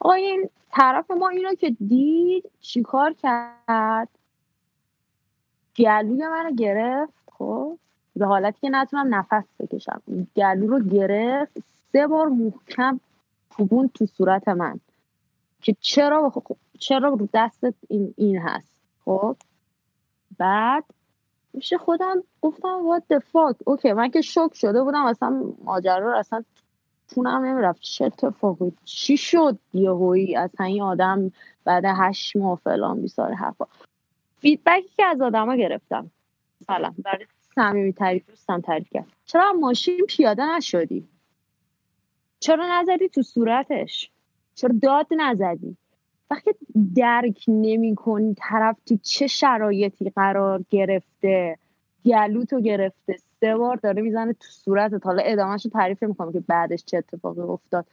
آقا 0.00 0.12
این 0.12 0.48
طرف 0.70 1.10
ما 1.10 1.28
اینو 1.28 1.54
که 1.54 1.70
دید 1.70 2.50
چیکار 2.60 3.12
کرد؟ 3.12 4.08
گلوی 5.76 6.26
منو 6.26 6.54
گرفت 6.54 7.12
خب؟ 7.38 7.78
به 8.16 8.26
حالتی 8.26 8.60
که 8.60 8.68
نتونم 8.70 9.14
نفس 9.14 9.44
بکشم. 9.60 10.02
گلو 10.36 10.66
رو 10.66 10.80
گرفت. 10.80 11.58
سه 11.92 12.06
بار 12.06 12.28
محکم 12.28 13.00
کوبون 13.50 13.90
تو 13.94 14.06
صورت 14.06 14.48
من. 14.48 14.80
که 15.62 15.76
چرا 15.80 16.32
چرا 16.78 17.08
رو 17.08 17.28
دستت 17.34 17.74
این, 17.88 18.14
این 18.16 18.38
هست 18.38 18.80
خب؟ 19.04 19.36
بعد 20.38 20.84
میشه 21.54 21.78
خودم 21.78 22.22
گفتم 22.42 22.98
what 22.98 23.14
the 23.14 23.20
fuck. 23.20 23.56
اوکی 23.64 23.92
من 23.92 24.10
که 24.10 24.20
شک 24.20 24.54
شده 24.54 24.82
بودم. 24.82 25.04
اصلا 25.04 25.44
ماجرا 25.64 26.12
رو 26.12 26.18
اصلا 26.18 26.44
تونم 27.08 27.44
نمی‌رفت. 27.44 27.80
چه 27.80 28.04
اتفاقی؟ 28.04 28.72
چی 28.84 29.16
شد 29.16 29.58
یهویی؟ 29.74 30.36
از 30.36 30.50
این 30.60 30.82
آدم 30.82 31.32
بعد 31.64 31.84
هشت 31.86 32.36
ماه 32.36 32.58
فلان 32.64 33.00
بیسار 33.00 33.32
حرفا 33.32 33.66
فیدبکی 34.42 34.88
که 34.96 35.04
از 35.04 35.20
آدما 35.20 35.56
گرفتم. 35.56 36.10
سلام. 36.66 36.94
برای 37.04 37.26
صمیمی 37.54 37.92
تعریف 37.92 38.30
دوستم 38.30 38.60
تعریف 38.60 38.88
کرد. 38.90 39.06
چرا 39.24 39.52
ماشین 39.52 40.06
پیاده 40.08 40.56
نشدی؟ 40.56 41.08
چرا 42.40 42.80
نزدی 42.80 43.08
تو 43.08 43.22
صورتش؟ 43.22 44.10
چرا 44.54 44.74
داد 44.82 45.06
نزدی؟ 45.16 45.76
وقتی 46.30 46.50
درک 46.96 47.44
نمی 47.48 47.94
کنی 47.94 48.34
طرف 48.38 48.76
تو 48.86 48.96
چه 49.02 49.26
شرایطی 49.26 50.10
قرار 50.10 50.64
گرفته؟ 50.70 51.58
گلوتو 52.04 52.60
گرفته 52.60 53.16
سه 53.40 53.56
بار 53.56 53.76
داره 53.76 54.02
می‌زنه 54.02 54.32
تو 54.32 54.48
صورتت. 54.48 55.06
حالا 55.06 55.22
ادامهش 55.22 55.64
رو 55.64 55.70
تعریف 55.70 56.02
می‌کنم 56.02 56.32
که 56.32 56.40
بعدش 56.40 56.84
چه 56.84 56.96
اتفاقی 56.96 57.40
افتاد. 57.40 57.86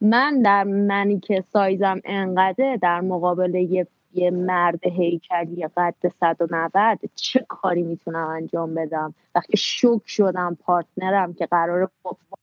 من 0.00 0.42
در 0.42 0.64
منی 0.64 1.20
که 1.20 1.44
سایزم 1.52 2.00
انقدر 2.04 2.78
در 2.82 3.00
مقابل 3.00 3.54
یه 3.54 3.86
یه 4.14 4.30
مرد 4.30 4.86
هیکلی 4.86 5.68
قد 5.76 6.08
190 6.20 6.98
چه 7.14 7.46
کاری 7.48 7.82
می‌تونم 7.82 8.28
انجام 8.28 8.74
بدم؟ 8.74 9.14
وقتی 9.34 9.56
شوک 9.56 10.02
شدم 10.06 10.56
پارتنرم 10.60 11.34
که 11.34 11.46
قرار 11.46 11.90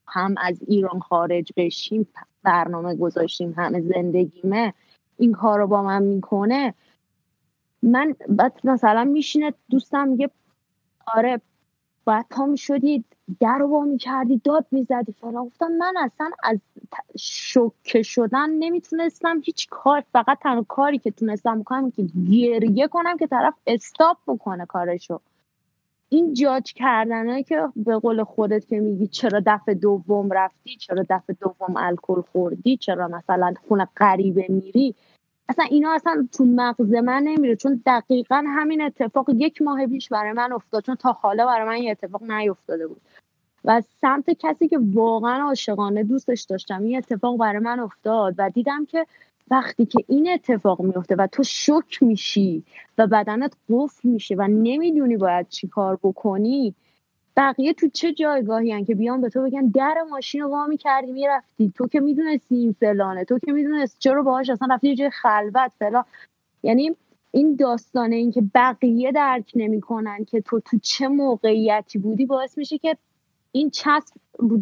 هم 0.07 0.35
از 0.37 0.61
ایران 0.67 0.99
خارج 0.99 1.53
بشیم 1.57 2.07
برنامه 2.43 2.95
گذاشتیم 2.95 3.53
همه 3.57 3.81
زندگیمه 3.81 4.73
این 5.17 5.31
کار 5.31 5.59
رو 5.59 5.67
با 5.67 5.83
من 5.83 6.03
می‌کنه. 6.03 6.73
من 7.83 8.15
مثلا 8.63 9.03
میشینه 9.03 9.53
دوستم 9.69 10.07
میگه 10.07 10.29
آره 11.15 11.41
باید 12.05 12.25
تا 12.29 12.45
می‌شدی 12.45 13.03
در 13.39 13.63
با 13.63 13.81
می‌کردی 13.83 14.41
داد 14.43 14.65
می‌زدی 14.71 15.11
فلان. 15.21 15.45
گفتم 15.45 15.71
من 15.71 15.93
اصلا 15.97 16.31
از 16.43 16.59
شوکه 17.19 18.01
شدن 18.03 18.49
نمی‌تونستم 18.49 19.41
هیچ 19.45 19.67
کار 19.69 20.03
فقط 20.13 20.39
تنها 20.39 20.65
کاری 20.67 20.97
که 20.97 21.11
تونستم 21.11 21.59
بکنم 21.59 21.91
که 21.91 22.07
گریه 22.31 22.87
کنم 22.87 23.17
که 23.17 23.27
طرف 23.27 23.53
استاپ 23.67 24.17
بکنه 24.27 24.65
کارشو. 24.65 25.19
این 26.09 26.33
جاج 26.33 26.73
کردنه 26.73 27.43
که 27.43 27.67
به 27.75 27.99
قول 27.99 28.23
خودت 28.23 28.67
که 28.67 28.79
میگی 28.79 29.07
چرا 29.07 29.41
دفعه 29.45 29.75
دوم 29.75 30.29
رفتی 30.31 30.75
چرا 30.75 31.05
دفعه 31.09 31.35
دوم 31.41 31.77
الکل 31.77 32.21
خوردی 32.21 32.77
چرا 32.77 33.07
مثلا 33.07 33.53
خونه 33.67 33.87
غریبه 33.97 34.45
میری. 34.49 34.95
اصلا 35.49 35.65
اینا 35.65 35.91
اصلا 35.91 36.27
تو 36.31 36.45
مغز 36.45 36.93
من 36.93 37.23
نمیره 37.23 37.55
چون 37.55 37.81
دقیقا 37.85 38.43
همین 38.47 38.81
اتفاق 38.81 39.29
یک 39.35 39.61
ماه 39.61 39.87
پیش 39.87 40.09
برای 40.09 40.33
من 40.33 40.53
افتاد 40.53 40.83
چون 40.83 40.95
تا 40.95 41.11
حالا 41.11 41.45
برای 41.45 41.67
من 41.67 41.73
این 41.73 41.91
اتفاق 41.91 42.23
نیفتاده 42.23 42.87
بود. 42.87 43.01
و 43.65 43.81
سمت 44.01 44.29
کسی 44.29 44.67
که 44.67 44.79
واقعا 44.93 45.43
عاشقانه 45.43 46.03
دوستش 46.03 46.41
داشتم 46.41 46.83
این 46.83 46.97
اتفاق 46.97 47.37
برای 47.37 47.59
من 47.59 47.79
افتاد 47.79 48.35
و 48.37 48.49
دیدم 48.49 48.85
که 48.85 49.05
وقتی 49.51 49.85
که 49.85 50.03
این 50.07 50.29
اتفاق 50.33 50.81
میفته 50.81 51.15
و 51.15 51.27
تو 51.27 51.43
شک 51.43 52.03
میشی 52.03 52.63
و 52.97 53.07
بدنت 53.07 53.53
قفل 53.69 54.09
میشه 54.09 54.35
و 54.35 54.47
نمی‌دونی 54.47 55.17
باید 55.17 55.47
چی 55.49 55.67
کار 55.67 55.99
بکنی 56.03 56.75
بقیه 57.37 57.73
تو 57.73 57.87
چه 57.87 58.13
جایگاهی 58.13 58.71
هن 58.71 58.85
که 58.85 58.95
بیان 58.95 59.21
به 59.21 59.29
تو 59.29 59.41
بگن 59.41 59.67
در 59.67 59.95
ماشین 60.09 60.41
رو 60.41 60.49
وامی 60.49 60.77
کردی 60.77 61.11
می‌رفتی. 61.11 61.73
تو 61.75 61.87
که 61.87 61.99
می‌دونستی 61.99 62.55
این 62.55 62.75
فلانه 62.79 63.25
تو 63.25 63.39
که 63.39 63.51
می‌دونستی 63.51 63.99
چرا 63.99 64.23
باهاش 64.23 64.49
اصلا 64.49 64.67
رفتی 64.71 64.89
یه 64.89 64.95
جای 64.95 65.09
خلوت 65.09 65.71
فلان. 65.79 66.05
یعنی 66.63 66.95
این 67.31 67.55
داستانه 67.55 68.15
این 68.15 68.31
که 68.31 68.43
بقیه 68.55 69.11
درک 69.11 69.51
نمی‌کنن 69.55 70.25
که 70.25 70.41
تو 70.41 70.59
تو 70.59 70.77
چه 70.77 71.07
موقعیتی 71.07 71.99
بودی 71.99 72.25
باعث 72.25 72.57
میشه 72.57 72.77
که 72.77 72.97
این 73.51 73.69
چسب 73.69 74.15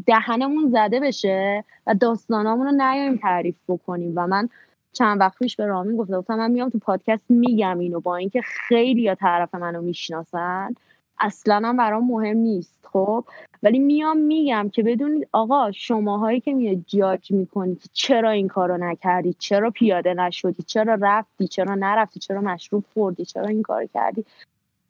دهنمون 0.05 0.69
زده 0.69 0.99
بشه 0.99 1.63
و 1.87 1.95
داستانامون 1.95 2.65
رو 2.65 2.71
نیایم 2.71 3.17
تعریف 3.17 3.55
بکنیم. 3.67 4.13
و 4.15 4.27
من 4.27 4.49
چند 4.93 5.19
وقت 5.19 5.37
پیش 5.37 5.55
به 5.55 5.65
رامین 5.65 5.97
گفتم 5.97 6.17
گفتم 6.17 6.35
من 6.35 6.51
میام 6.51 6.69
تو 6.69 6.79
پادکست 6.79 7.25
میگم 7.31 7.79
اینو 7.79 7.99
با 7.99 8.15
اینکه 8.15 8.41
خیلی 8.41 9.01
یا 9.01 9.15
طرف 9.15 9.55
منو 9.55 9.81
می‌شناسن. 9.81 10.75
اصلا 11.19 11.55
هم 11.55 11.77
برام 11.77 12.07
مهم 12.07 12.37
نیست 12.37 12.79
خب؟ 12.93 13.25
ولی 13.63 13.79
میام 13.79 14.17
میگم 14.17 14.69
که 14.73 14.83
بدونید 14.83 15.27
آقا 15.31 15.71
شماهایی 15.71 16.39
که 16.39 16.53
میاد 16.53 16.83
جاج 16.87 17.31
می‌کنید 17.31 17.81
چرا 17.93 18.29
این 18.29 18.47
کارو 18.47 18.77
نکردی؟ 18.77 19.35
چرا 19.39 19.69
پیاده 19.71 20.13
نشدی؟ 20.13 20.63
چرا 20.63 20.97
رفتی؟ 21.01 21.47
چرا 21.47 21.75
نرفتی؟ 21.75 22.19
چرا 22.19 22.41
مشروب 22.41 22.85
خوردی؟ 22.93 23.25
چرا 23.25 23.47
این 23.47 23.61
کار 23.61 23.85
کردی؟ 23.85 24.25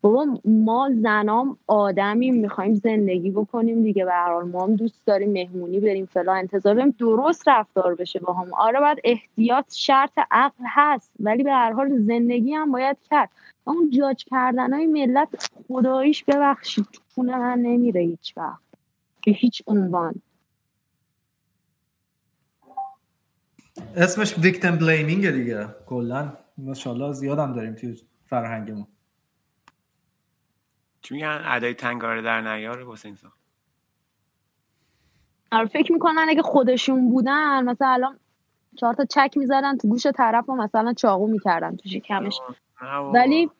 بابا 0.02 0.26
ما 0.44 0.90
زنام 1.02 1.56
آدمی 1.66 2.30
می‌خوایم 2.30 2.74
زندگی 2.74 3.30
بکنیم 3.30 3.82
دیگه. 3.82 4.04
به 4.04 4.12
هر 4.12 4.42
ما 4.42 4.64
هم 4.64 4.76
دوست 4.76 5.06
داریم 5.06 5.32
مهمونی 5.32 5.80
بریم 5.80 6.06
فلا 6.06 6.32
انتظار 6.32 6.74
داریم 6.74 6.94
درست 6.98 7.48
رفتار 7.48 7.94
بشه 7.94 8.18
با 8.18 8.32
هم 8.32 8.54
آره 8.54 8.80
باید 8.80 8.98
احتیاط 9.04 9.74
شرط 9.74 10.12
عقل 10.30 10.64
هست 10.66 11.12
ولی 11.20 11.42
به 11.42 11.52
هر 11.52 11.72
حال 11.72 11.98
زندگی 11.98 12.54
هم 12.54 12.72
باید 12.72 12.96
کرد. 13.10 13.30
اون 13.64 13.90
جاج 13.90 14.24
کردن 14.24 14.72
های 14.72 14.86
ملت 14.86 15.50
خداییش 15.68 16.24
ببخشید 16.24 16.86
خونه 17.14 17.38
من 17.38 17.58
نمیره 17.58 18.00
هیچ 18.00 18.34
وقت. 18.36 18.62
به 19.26 19.32
هیچ 19.32 19.62
عنوان. 19.66 20.14
اسمش 23.96 24.38
ویکتم 24.38 24.76
بلیمینگ 24.76 25.30
دیگه. 25.30 25.66
کلا 25.86 26.32
ماشاءالله 26.58 27.12
زیادم 27.12 27.52
داریم 27.52 27.74
توی 27.74 27.96
فرهنگمون. 28.26 28.86
چی 31.10 31.14
میگن؟ 31.14 31.42
ادای 31.44 31.74
تنگاره 31.74 32.22
در 32.22 32.40
نیار 32.40 32.84
حسین 32.84 33.14
سا 33.14 33.28
آره 35.52 35.66
فکر 35.66 35.92
می‌کنن 35.92 36.26
اگه 36.28 36.42
خودشون 36.42 37.10
بودن 37.10 37.64
مثلا 37.64 37.88
الان 37.88 38.18
چهار 38.76 38.94
تا 38.94 39.04
چک 39.04 39.34
می‌زدن 39.36 39.76
تو 39.76 39.88
گوش 39.88 40.06
طرف 40.06 40.48
و 40.48 40.54
مثلا 40.54 40.92
چاقو 40.92 41.26
می‌کردن 41.26 41.76
تو 41.76 41.88
شکمش. 41.88 42.40
ولی 43.14 43.50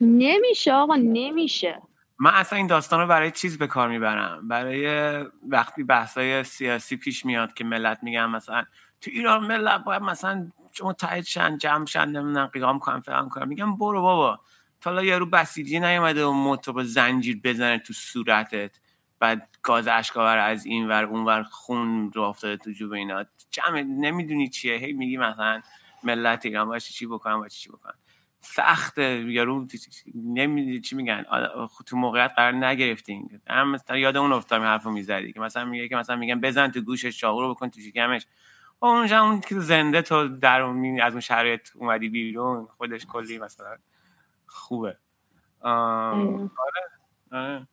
نمیشه 0.00 0.72
آقا 0.72 0.96
نمیشه. 0.96 1.82
من 2.18 2.30
اصلا 2.34 2.56
این 2.56 2.66
داستان 2.66 3.00
رو 3.00 3.06
برای 3.06 3.30
چیز 3.30 3.58
به 3.58 3.66
کار 3.66 3.88
می‌برم؟ 3.88 4.48
برای 4.48 4.86
وقتی 5.48 5.84
بحثای 5.84 6.44
سیاسی 6.44 6.96
پیش 6.96 7.26
میاد 7.26 7.54
که 7.54 7.64
ملت 7.64 7.98
میگن 8.02 8.26
مثلا 8.26 8.64
تو 9.00 9.10
ایران 9.10 9.46
ملت 9.46 9.84
باید 9.84 10.02
مثلا 10.02 10.50
متحد 10.84 11.24
شن 11.24 11.58
جمع 11.58 11.86
شن 11.86 12.08
نمی‌دونم 12.08 12.46
قیام 12.46 12.78
کنن 12.78 13.00
فلان 13.00 13.28
کنن 13.28 13.48
میگم 13.48 13.76
برو 13.76 14.02
بابا. 14.02 14.40
تا 14.80 15.04
یارو 15.04 15.26
بسیجی 15.26 15.80
نیومده 15.80 16.24
و 16.24 16.32
موتو 16.32 16.72
با 16.72 16.84
زنجیر 16.84 17.40
بزنه 17.44 17.78
تو 17.78 17.92
صورتت. 17.92 18.76
بعد 19.18 19.48
گاز 19.62 19.88
اشکاور 19.88 20.38
از 20.38 20.66
این 20.66 20.88
ور 20.88 21.04
اون 21.04 21.24
ور 21.24 21.42
خون 21.42 22.12
رو 22.12 22.22
افتاده 22.22 22.56
تو 22.56 22.70
جوب 22.70 22.92
اینا. 22.92 23.24
جمع 23.50 23.80
نمی‌دونی 23.80 24.48
چیه. 24.48 24.76
هی 24.76 24.92
میگی 24.92 25.16
مثلا 25.16 25.62
ملت 26.04 26.46
ایران 26.46 26.68
باشه 26.68 26.92
چی 26.92 27.06
بکنم 27.06 27.40
باشه 27.40 27.58
چی 27.58 27.68
بکنم. 27.68 27.94
سخته. 28.40 29.24
یارو 29.28 29.66
نمی‌دونی 30.14 30.80
چی 30.80 30.96
میگن. 30.96 31.24
تو 31.86 31.96
موقعیت 31.96 32.32
قرار 32.36 32.52
نگرفتین. 32.52 33.40
هم 33.48 33.70
مثلا 33.70 33.96
یاد 33.96 34.16
اون 34.16 34.32
افتادم 34.32 34.64
حرفو 34.64 34.90
می‌زدی 34.90 35.32
که 35.32 35.40
مثلا 35.40 35.64
میگه 35.64 35.88
که 35.88 35.96
مثلا 35.96 36.16
میگن 36.16 36.40
بزن 36.40 36.70
تو 36.70 36.80
گوشش 36.80 37.18
چاقو 37.18 37.40
رو 37.40 37.54
بکن 37.54 37.70
تو 37.70 37.80
شکمش. 37.80 38.26
اونجا 38.78 39.22
اون 39.22 39.40
که 39.40 39.60
زنده 39.60 40.02
تو 40.02 40.28
در 40.28 40.62
از 41.02 41.12
اون 41.12 41.20
شرایط 41.20 41.68
اومدی 41.74 42.08
بیرون 42.08 42.68
خودش 42.76 43.06
کلی 43.06 43.38
مثلا 43.38 43.76
خوبه. 44.56 44.96
آره 45.60 46.50
آره. 47.32 47.66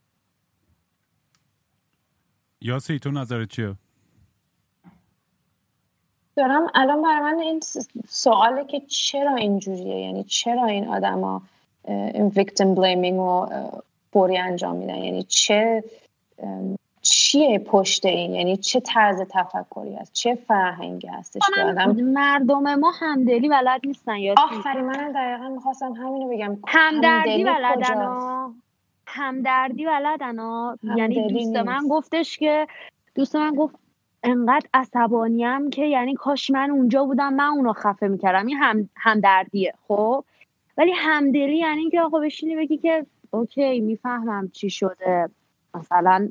یاسی 2.62 3.00
تو 3.00 3.12
نظرت 3.12 3.50
چیه؟ 3.50 3.76
دارم 6.36 6.68
الان 6.76 7.02
برای 7.02 7.22
من 7.22 7.40
این 7.40 7.60
سواله 8.08 8.66
که 8.66 8.80
چرا 8.80 9.36
اینجوریه؟ 9.36 10.00
یعنی 10.00 10.24
چرا 10.24 10.66
این 10.66 10.88
آدما 10.88 11.42
این 11.88 12.28
ویکتیم 12.28 12.76
بلیمینگ 12.76 13.18
رو 13.18 13.50
فوری 14.12 14.38
انجام 14.38 14.76
میدن؟ 14.76 14.98
یعنی 14.98 15.24
چه 15.24 15.84
چیه 17.06 17.60
پشت 17.60 18.06
این؟ 18.06 18.34
یعنی 18.34 18.58
چه 18.58 18.80
طرز 18.80 19.22
تفکری 19.30 19.96
هست؟ 19.96 20.14
چه 20.14 20.36
فرهنگی 20.36 21.08
هستش؟ 21.08 21.42
که 21.56 21.62
آدم 21.62 22.02
مردم 22.02 22.76
ما 22.76 22.92
همدلی 23.00 23.50
بلد 23.50 23.82
نیستن 23.86 24.16
یا 24.16 24.36
آفرین 24.38 24.86
من 24.86 25.12
دقیقا 25.12 25.50
می‌خواستم 25.50 25.94
همینو 25.94 26.30
بگم. 26.30 26.58
همدردی 26.68 27.44
بلدن 27.44 28.54
همدردی 29.08 29.86
بلدن 29.86 30.38
یعنی 30.98 31.28
دوست 31.28 31.56
من 31.56 31.88
گفتش 31.88 32.38
که 32.38 32.68
دوست 33.16 33.36
من 33.36 33.56
گفت 33.56 33.76
انقدر 34.24 34.68
عصبانیم 34.74 35.70
که 35.70 35.86
یعنی 35.86 36.14
کاش 36.14 36.52
من 36.52 36.72
اونجا 36.72 37.06
بودم 37.06 37.34
من 37.34 37.46
اونو 37.46 37.74
خفه 37.74 38.08
می‌کردم. 38.08 38.46
این 38.46 38.58
هم 38.58 38.90
همدردیه 38.96 39.74
خب؟ 39.88 40.24
ولی 40.78 40.92
همدلی 40.92 41.58
یعنی 41.58 41.80
اینکه 41.80 42.02
آقا 42.02 42.20
بشینی 42.20 42.56
بگی 42.56 42.78
که 42.78 43.06
اوکی 43.32 43.80
می‌فهمم 43.80 44.50
چی 44.54 44.70
شده. 44.70 45.30
مثلا 45.74 46.30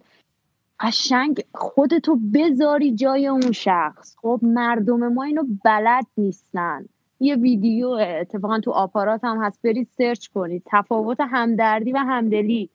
قشنگ 0.82 1.44
خودتو 1.54 2.18
بذاری 2.34 2.94
جای 2.94 3.26
اون 3.26 3.52
شخص. 3.52 4.16
خب 4.22 4.40
مردم 4.42 5.12
ما 5.12 5.22
اینو 5.22 5.42
بلد 5.64 6.06
نیستن. 6.16 6.84
یه 7.20 7.36
ویدیو 7.36 7.88
اتفاقا 7.88 8.60
تو 8.60 8.70
آپارات 8.70 9.24
هم 9.24 9.44
هست 9.44 9.62
برید 9.62 9.88
سرچ 9.90 10.26
کنید. 10.26 10.62
تفاوت 10.66 11.18
همدردی 11.20 11.92
و 11.92 11.98
همدلی. 11.98 12.70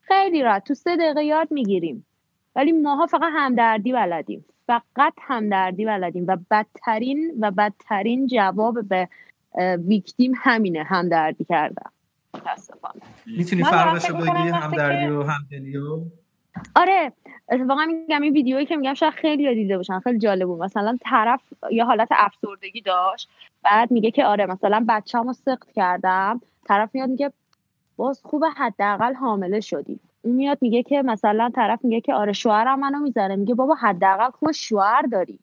خیلی 0.00 0.42
راحت. 0.42 0.64
تو 0.64 0.74
سه 0.74 0.96
دقیقه 0.96 1.24
یاد 1.24 1.48
می‌گیریم. 1.50 2.06
ولی 2.56 2.72
ماها 2.72 3.06
فقط 3.06 3.32
همدردی 3.36 3.92
بلدیم. 3.92 4.44
فقط 4.66 5.12
همدردی 5.20 5.84
بلدیم 5.84 6.24
و 6.28 6.36
بدترین 6.50 7.34
و 7.40 7.50
بدترین 7.50 8.26
جواب 8.26 8.88
به 8.88 9.08
ویکتیم 9.86 10.32
همینه 10.36 10.82
همدردی 10.82 11.46
متاسفانه. 12.34 13.00
می‌تونی 13.26 13.64
فرقش 13.64 14.10
رو 14.10 14.16
بگی 14.16 14.28
همدردی 14.28 15.06
و 15.12 15.22
همدلی 15.22 15.76
آره 16.76 17.12
اتفاقا 17.52 17.84
میگم 17.84 18.22
این 18.22 18.32
ویدیویی 18.32 18.66
که 18.66 18.76
میگم 18.76 18.94
شاید 18.94 19.12
خیلی 19.12 19.54
دیده 19.54 19.76
باشن 19.76 20.00
خیلی 20.00 20.18
جالب 20.18 20.46
بود. 20.48 20.62
مثلا 20.62 20.98
طرف 21.00 21.40
یه 21.70 21.84
حالت 21.84 22.08
افسردگی 22.10 22.80
داشت 22.80 23.28
بعد 23.62 23.90
میگه 23.90 24.10
که 24.10 24.24
آره 24.24 24.46
مثلا 24.46 24.84
بچه‌مو 24.88 25.32
سخت 25.32 25.72
کردم. 25.72 26.40
طرف 26.66 26.94
میاد 26.94 27.08
میگه 27.08 27.32
باز 27.96 28.20
خوبه 28.24 28.48
حداقل 28.50 29.14
حامله 29.14 29.60
شدی. 29.60 30.00
اون 30.22 30.34
میاد 30.34 30.58
میگه 30.60 30.82
که 30.82 31.02
مثلا 31.02 31.50
طرف 31.54 31.84
میگه 31.84 32.00
که 32.00 32.14
آره 32.14 32.32
شوهرم 32.32 32.80
منو 32.80 32.98
می‌ذاره. 32.98 33.36
میگه 33.36 33.54
بابا 33.54 33.74
حداقل 33.74 34.30
خوب 34.30 34.52
شوهر 34.52 35.02
داری. 35.02 35.38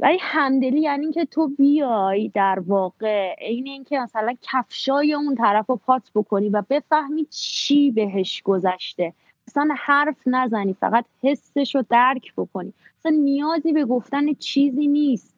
ولی 0.00 0.18
همدلی 0.20 0.80
یعنی 0.80 1.02
اینکه 1.02 1.24
تو 1.24 1.48
بیای 1.48 2.28
در 2.28 2.58
واقع 2.66 3.34
عین 3.34 3.66
اینکه 3.66 3.98
مثلا 3.98 4.34
کفشای 4.42 5.14
اون 5.14 5.34
طرف 5.34 5.66
رو 5.70 5.76
پات 5.76 6.10
بکنی 6.14 6.48
و 6.48 6.62
بفهمی 6.70 7.24
چی 7.24 7.90
بهش 7.90 8.42
گذشته. 8.42 9.12
اصلا 9.48 9.74
حرف 9.78 10.16
نزنی 10.26 10.74
فقط 10.74 11.04
حسش 11.22 11.74
رو 11.74 11.84
درک 11.90 12.32
بکنی. 12.36 12.72
اصلا 12.98 13.12
نیازی 13.12 13.72
به 13.72 13.84
گفتن 13.84 14.32
چیزی 14.32 14.86
نیست. 14.86 15.34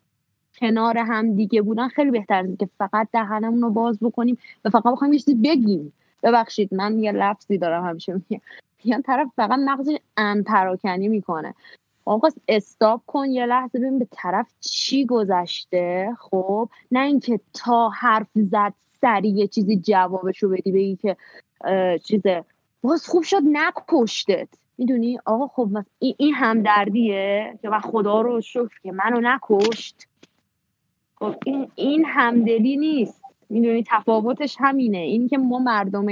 کنار 0.59 0.99
هم 0.99 1.35
دیگه 1.35 1.62
بودن 1.62 1.89
خیلی 1.89 2.11
بهتر 2.11 2.47
که 2.61 2.69
فقط 2.78 3.09
دهنمون 3.12 3.62
رو 3.62 3.70
باز 3.70 3.99
بکنیم 4.03 4.39
و 4.65 4.70
فقط 4.70 4.93
بخوایم 4.93 5.12
یه 5.12 5.19
چیزی 5.19 5.35
بگیم. 5.35 5.93
ببخشید 6.23 6.74
من 6.74 6.99
یه 6.99 7.12
لفظی 7.12 7.59
دارم 7.59 7.85
همیشه 7.85 8.12
میگم. 8.12 8.41
یعنی 8.85 9.03
طرف 9.03 9.28
فقط 9.37 9.59
مغزش 9.59 9.97
ان 10.16 10.43
پراکنی 10.43 11.09
می‌کنه. 11.09 11.55
آقا 12.05 12.28
استاپ 12.49 13.03
کن 13.07 13.31
یه 13.31 13.47
لحظه 13.47 13.78
ببین 13.78 13.99
به 13.99 14.09
طرف 14.11 14.47
چی 14.61 15.07
گذشته. 15.07 16.16
خب 16.19 16.69
نه 16.91 17.01
اینکه 17.01 17.41
تا 17.55 17.89
حرف 17.89 18.28
زد 18.35 18.74
سریع 19.01 19.35
یه 19.35 19.47
چیزی 19.47 19.77
جوابش 19.77 20.43
رو 20.43 20.49
بدی 20.49 20.73
بگی 20.73 20.97
که 20.97 21.16
چیزه 22.05 22.45
باز 22.86 23.06
خوب 23.06 23.22
شد 23.22 23.42
نکشتت. 23.44 24.48
می‌دونی؟ 24.78 25.18
آقا 25.24 25.46
خب 25.46 25.84
این, 25.98 26.14
این 26.18 26.34
همدردیه 26.34 27.58
که 27.62 27.68
و 27.68 27.78
خدا 27.80 28.20
رو 28.20 28.40
شکر 28.40 28.80
که 28.82 28.92
منو 28.92 29.20
نکشت. 29.20 30.06
خب 31.16 31.34
این 31.46 31.70
این 31.74 32.04
همدلی 32.04 32.76
نیست. 32.76 33.22
می‌دونی؟ 33.50 33.84
تفاوتش 33.86 34.56
همینه. 34.60 34.98
این 34.98 35.28
که 35.28 35.38
ما 35.38 35.58
مردم 35.58 36.06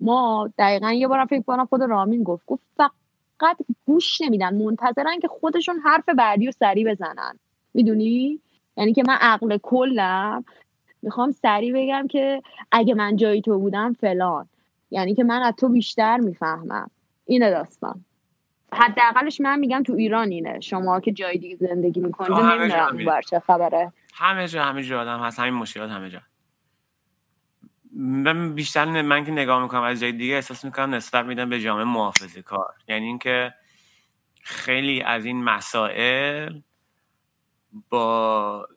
ما 0.00 0.50
دقیقا 0.58 0.92
یه 0.92 1.08
بارم 1.08 1.26
فکر 1.26 1.42
کنم 1.42 1.66
خود 1.66 1.82
رامین 1.82 2.22
گفت. 2.22 2.46
گفت 2.46 2.62
فقط 2.76 3.56
گوش 3.86 4.20
نمیدن. 4.20 4.54
منتظرن 4.54 5.18
که 5.22 5.28
خودشون 5.28 5.78
حرف 5.84 6.08
بعدی 6.08 6.46
رو 6.46 6.52
سریع 6.52 6.90
بزنن. 6.90 7.38
می‌دونی؟ 7.74 8.40
یعنی 8.76 8.92
که 8.92 9.02
من 9.08 9.16
عقل 9.20 9.58
کلم. 9.62 10.44
می‌خوام 11.02 11.30
سریع 11.30 11.72
بگم 11.74 12.06
که 12.06 12.42
اگه 12.72 12.94
من 12.94 13.16
جای 13.16 13.40
تو 13.40 13.58
بودم 13.58 13.92
فلان. 13.92 14.48
یعنی 14.90 15.14
که 15.14 15.24
من 15.24 15.42
از 15.42 15.54
تو 15.54 15.68
بیشتر 15.68 16.16
می‌فهمم. 16.16 16.90
اینه 17.26 17.50
داستان. 17.50 18.04
حداقلش 18.72 19.40
من 19.40 19.58
میگم 19.58 19.82
تو 19.82 19.92
ایران 19.92 20.30
اینه. 20.30 20.60
شما 20.60 21.00
که 21.00 21.12
جای 21.12 21.38
دیگه 21.38 21.56
زندگی 21.56 22.00
می‌کنید 22.00 22.32
نمی‌دونم 22.32 23.20
چه 23.30 23.40
خبره. 23.40 23.92
همه 24.14 24.48
جا 24.48 24.64
همه 24.64 24.82
جا 24.82 25.00
آدم 25.00 25.20
هست. 25.20 25.38
همین 25.38 25.54
مشکلات 25.54 25.90
همه 25.90 26.10
جا. 26.10 26.20
من 27.96 28.54
بیشتر 28.54 29.02
من 29.02 29.24
که 29.24 29.32
نگاه 29.32 29.62
می‌کنم 29.62 29.82
از 29.82 30.00
جای 30.00 30.12
دیگه 30.12 30.34
احساس 30.34 30.64
می‌کنم 30.64 30.94
نسبت 30.94 31.24
میدم 31.24 31.48
به 31.48 31.60
جامعه 31.60 31.84
محافظه 31.84 32.42
کار. 32.42 32.74
یعنی 32.88 33.06
اینکه 33.06 33.54
خیلی 34.42 35.02
از 35.02 35.24
این 35.24 35.44
مسائل 35.44 36.60
با 37.90 38.68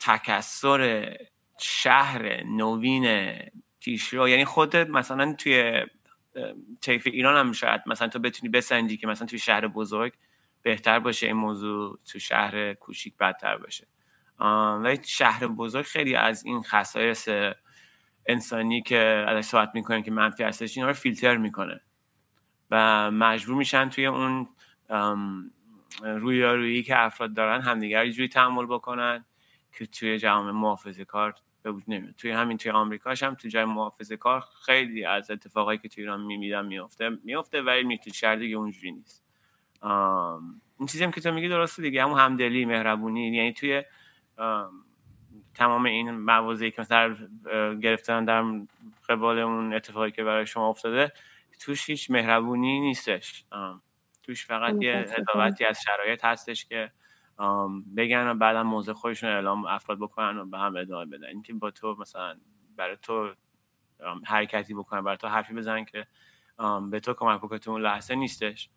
تکسر 0.00 1.16
شهر 1.58 2.44
نوین 2.44 3.32
پیشرو 3.84 4.28
یعنی 4.28 4.44
خودت 4.44 4.90
مثلا 4.90 5.32
توی 5.32 5.82
طیف 6.80 7.06
ایران 7.06 7.46
هم 7.46 7.52
شاید 7.52 7.80
مثلا 7.86 8.08
تو 8.08 8.18
بتونی 8.18 8.50
بسنجی 8.50 8.96
که 8.96 9.06
مثلا 9.06 9.26
توی 9.26 9.38
شهر 9.38 9.68
بزرگ 9.68 10.12
بهتر 10.62 10.98
باشه 10.98 11.26
این 11.26 11.36
موضوع 11.36 11.98
تو 12.12 12.18
شهر 12.18 12.74
کوچیک 12.74 13.16
بدتر 13.16 13.56
باشه. 13.56 13.86
ولی 14.80 14.98
شهر 15.04 15.46
بزرگ 15.46 15.84
خیلی 15.84 16.14
از 16.14 16.44
این 16.44 16.62
خصایص 16.62 17.28
انسانی 18.26 18.82
که 18.82 19.24
ازش 19.28 19.48
صحبت 19.48 19.70
می‌کنن 19.74 20.02
که 20.02 20.10
منفی 20.10 20.42
هستش 20.42 20.76
اینا 20.76 20.88
رو 20.88 20.94
فیلتر 20.94 21.36
می‌کنه. 21.36 21.80
و 22.70 23.10
مجبور 23.10 23.56
میشن 23.56 23.88
توی 23.88 24.06
اون 24.06 24.48
رویارویی 26.00 26.82
که 26.82 26.98
افراد 26.98 27.34
دارن 27.34 27.60
همدیگر 27.60 28.10
جوری 28.10 28.28
تحمل 28.28 28.66
بکنن 28.66 29.24
که 29.72 29.86
توی 29.86 30.18
جامعه 30.18 30.52
محافظه 30.52 31.04
کار 31.04 31.34
به 31.64 31.72
وجود 31.72 31.84
نمیاد. 31.88 32.14
توی 32.14 32.30
همین 32.30 32.58
توی 32.58 32.72
آمریکاش 32.72 33.22
هم 33.22 33.34
توی 33.34 33.50
جای 33.50 33.64
محافظه 33.64 34.16
کار 34.16 34.44
خیلی 34.66 35.04
از 35.04 35.30
اتفاقایی 35.30 35.78
که 35.78 35.88
توی 35.88 36.02
ایران 36.02 36.20
میمیدن 36.20 36.66
میفته 36.66 37.10
میفته 37.24 37.62
ولی 37.62 37.84
می 37.84 37.98
تو 37.98 38.10
شهر 38.10 38.36
دیگه 38.36 38.56
اونجوری 38.56 38.92
نیست. 38.92 39.24
این 40.78 40.86
چیزی 40.88 41.04
هم 41.04 41.10
که 41.10 41.20
تو 41.20 41.32
میگی 41.32 41.48
درسته 41.48 41.82
دیگه. 41.82 42.02
همون 42.02 42.18
همدلی 42.18 42.64
مهربونی. 42.64 43.36
یعنی 43.36 43.52
توی 43.52 43.82
تمام 45.54 45.84
این 45.84 46.10
موازی 46.10 46.70
که 46.70 46.80
مثلا 46.82 47.16
گرفتن 47.82 48.24
در 48.24 48.44
قبال 49.08 49.38
اون 49.38 49.74
اتفاقی 49.74 50.10
که 50.10 50.24
برای 50.24 50.46
شما 50.46 50.68
افتاده 50.68 51.12
توش 51.60 51.90
هیچ 51.90 52.10
مهربونی 52.10 52.80
نیستش. 52.80 53.44
توش 54.22 54.46
فقط 54.46 54.82
یه 54.82 55.04
هدایتی 55.18 55.64
از 55.64 55.82
شرایط 55.86 56.24
هستش 56.24 56.64
که 56.64 56.92
بگن 57.96 58.26
و 58.28 58.34
بعدا 58.34 58.62
موضع 58.62 58.92
خودشون 58.92 59.30
اعلام 59.30 59.66
افراد 59.66 59.98
بکنن 59.98 60.38
و 60.38 60.46
به 60.46 60.58
هم 60.58 60.76
ادامه 60.76 61.06
بدن. 61.06 61.26
اینکه 61.26 61.52
با 61.52 61.70
تو 61.70 61.96
مثلا 62.00 62.36
برای 62.76 62.96
تو 63.02 63.34
حرکتی 64.24 64.74
بکنن 64.74 65.00
برای 65.00 65.16
تو 65.16 65.28
حرفی 65.28 65.54
بزنن 65.54 65.84
که 65.84 66.06
به 66.90 67.00
تو 67.00 67.14
کمک 67.14 67.40
بکنه 67.40 67.58
تو 67.58 67.70
اون 67.70 67.82
لحظه 67.82 68.14
نیستش. 68.14 68.70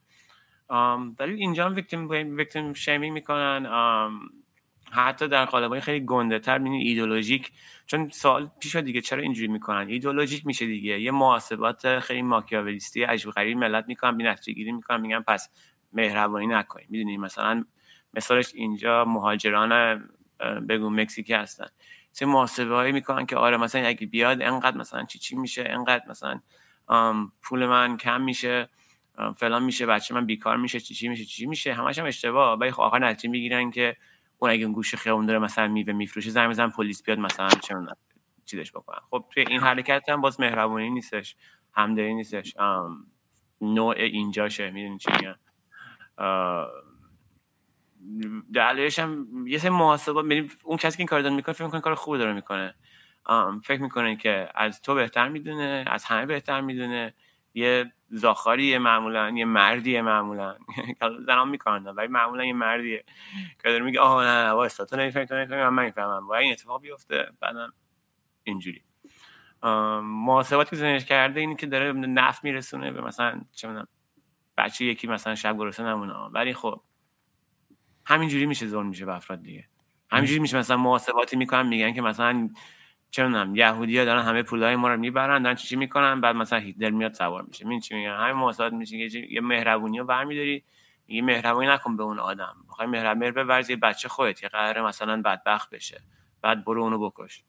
ولی 1.20 1.34
اینجا 1.34 1.66
هم 1.66 1.76
ویکتیم 1.76 2.10
ویکتیم 2.10 2.74
شیمینگ 2.74 3.14
می‌کنن. 3.14 3.68
حتی 4.92 5.28
در 5.28 5.46
قالب‌های 5.46 5.82
خیلی 5.82 6.06
گنده 6.06 6.40
تر 6.40 6.64
ایدولوژیک. 6.64 7.52
چون 7.86 8.10
سوال 8.10 8.50
پیش 8.60 8.76
دیگه 8.76 9.02
چرا 9.02 9.22
اینجوری 9.22 9.48
می‌کنن؟ 9.48 9.88
ایدولوژیک 9.88 10.46
میشه 10.46 10.66
دیگه. 10.66 11.02
یه 11.02 11.12
محاسبات 11.12 12.00
خیلی 12.00 12.22
ماکیاولیستی 12.22 13.04
عجیب 13.04 13.32
غریب 13.32 13.58
ملت 13.58 13.86
می‌کنن 13.88 14.18
بی 14.18 14.54
گیری 14.54 14.72
می‌کنن 14.72 15.02
میگن 15.02 15.20
پس 15.20 15.50
مهربانی 15.94 16.48
نکنید 16.48 16.90
می‌دونی 16.90 17.18
مثلا 17.18 17.66
مثالش 18.18 18.52
اینجا 18.56 19.06
مهاجران 19.06 20.04
بگو 20.70 20.90
مکزیکی 20.90 21.34
هستن. 21.34 21.68
چه 22.14 22.26
محاسبه 22.26 22.76
هایی 22.76 22.92
می‌کنن 22.92 23.26
که 23.26 23.36
آره 23.36 23.58
مثلا 23.58 23.88
اگه 23.88 24.08
بیاد 24.08 24.42
انقدر 24.42 24.78
مثلا 24.78 25.04
چی 25.04 25.20
چی 25.20 25.36
میشه 25.36 25.64
انقدر 25.68 26.04
مثلا 26.10 26.40
پول 27.42 27.66
من 27.66 27.98
کم 27.98 28.22
میشه 28.22 28.70
فلان 29.36 29.64
میشه 29.64 29.86
بچه 29.86 30.16
من 30.16 30.26
بیکار 30.26 30.58
میشه 30.58 30.80
چی 30.80 30.94
چی 30.94 31.08
میشه 31.08 31.26
چی 31.26 31.46
میشه 31.46 31.74
همش 31.74 32.00
هم 32.00 32.06
اشتباه. 32.06 32.60
ولی 32.60 32.72
خب 32.72 32.82
آخر 32.82 33.00
نتیجه 33.00 33.30
می‌گیرن 33.30 33.72
که 33.72 33.96
اون 34.40 34.52
اگه 34.52 34.64
اون 34.64 34.74
گوش 34.74 34.96
خیابون 34.96 35.26
داره 35.26 35.40
مثلا 35.40 35.68
میوه 35.68 35.94
میفروشه 35.94 36.30
زنگ 36.30 36.50
بزن 36.50 36.70
پلیس 36.70 37.04
بیاد 37.04 37.20
مثلا 37.20 37.50
چه 37.50 37.76
چیزش 38.46 38.72
بکنن. 38.72 39.00
خب 39.10 39.26
توی 39.34 39.46
این 39.48 39.60
حرکت 39.60 40.10
هم 40.10 40.22
باز 40.22 40.40
مهربونی 40.40 40.90
نیستش 40.90 41.36
همدلی 41.74 42.14
نیستش. 42.14 42.56
نوع 43.62 43.96
اینجاشه 43.98 44.72
می‌دونی 44.72 44.98
چی 44.98 45.12
میگن 45.12 45.36
دلیلش 48.54 49.00
هم 49.00 49.28
یه 49.48 49.58
سری 49.58 49.70
محاسبات 49.70 50.26
یعنی 50.32 50.52
اون 50.64 50.78
کسی 50.78 50.98
که 50.98 51.02
این 51.02 51.08
کار 51.08 51.22
داره 51.22 51.36
می‌کنه 51.36 51.54
فکر 51.54 51.66
می‌کنه 51.66 51.82
کار 51.82 51.96
خوب 51.96 52.18
داره 52.18 52.34
می‌کنه. 52.34 52.76
فکر 53.64 53.82
می‌کنه 53.82 54.16
که 54.16 54.50
از 54.56 54.82
تو 54.82 54.96
بهتر 54.96 55.30
می‌دونه 55.30 55.84
از 55.88 56.06
همه 56.06 56.26
بهتر 56.26 56.62
می‌دونه. 56.62 57.14
یه 57.54 57.92
زاخاریه 58.10 58.80
معمولا 58.80 59.30
یه 59.30 59.46
مردیه 59.46 60.02
معمولا. 60.02 60.56
زنان 61.28 61.50
می‌کنن 61.50 61.88
ولی 61.88 62.08
معمولا 62.08 62.46
یه 62.46 62.54
مردیه. 62.54 63.04
که 63.64 63.70
داره 63.70 63.84
میگه 63.84 64.00
آه 64.00 64.26
نه 64.26 64.50
واسه 64.50 64.86
تو 64.86 64.96
نمی‌فهمی 64.96 65.26
تو 65.28 65.36
نمی‌فهمی 65.36 65.64
من 65.64 65.84
نمی‌فهمم. 65.84 66.28
و 66.30 66.34
این 66.34 66.52
اتفاق 66.52 66.82
بیفته 66.82 67.30
بعدم 67.42 67.74
اینجوری. 68.44 68.84
محاسباتی 70.04 70.78
که 70.78 71.00
کرده 71.00 71.40
اینی 71.40 71.56
که 71.56 71.68
داره 71.68 71.92
نفت 71.94 72.44
میرسونه 72.44 72.92
به 72.92 73.02
مثلا 73.02 73.42
چه 73.52 73.84
بچه 74.58 74.86
یکی 74.86 75.08
مثلا 75.08 75.36
شب 75.36 75.58
گرسنه 75.58 75.90
نمونه 75.90 76.14
ولی 76.14 76.54
خب 76.54 76.82
همینجوری 78.08 78.46
میشه 78.46 78.68
ظلم 78.68 78.88
میشه 78.88 79.06
به 79.06 79.16
افراد 79.16 79.44
دیگه. 79.44 79.66
همینجوری 80.12 80.40
میشه. 80.40 80.58
مثلا 80.58 80.78
محاسباتی 80.78 81.36
می‌کنن 81.36 81.68
میگن 81.68 81.94
که 81.94 82.02
مثلا 82.02 82.50
چه 83.10 83.26
می‌دونم 83.26 83.56
یهودی‌ها 83.56 84.06
دارن 84.06 84.24
همه 84.24 84.44
پولای 84.44 84.76
ما 84.76 84.90
رو 84.90 84.98
می‌برن 84.98 85.44
دارن 85.44 85.56
چی 85.56 85.76
می‌کنن 85.76 86.22
بعد 86.22 86.36
مثلا 86.36 86.60
هیتلر 86.60 86.90
میاد 86.90 87.14
سوار 87.14 87.44
میشه. 87.44 87.68
من 87.68 87.80
چی 87.80 87.96
میگن؟ 87.96 88.16
همین 88.16 88.36
محاسبات 88.36 88.74
میشه 88.74 88.98
یه 89.34 89.42
مهربونی 89.42 90.00
رو 90.00 90.06
برمیداری 90.06 90.64
میگه 91.08 91.22
مهربونی 91.22 91.68
نکن 91.68 91.98
به 91.98 92.04
اون 92.04 92.20
آدم. 92.20 92.56
می‌خوای 92.68 92.88
مهربونی 92.88 93.32
به 93.32 93.44
ورزی 93.44 93.76
بچه 93.76 94.10
خودت 94.10 94.40
که 94.40 94.48
قراره 94.48 94.82
مثلا 94.82 95.22
بدبخت 95.22 95.70
بشه. 95.70 96.02
بعد 96.42 96.66
برو 96.66 96.84
اونو 96.84 97.10
بکش. 97.10 97.44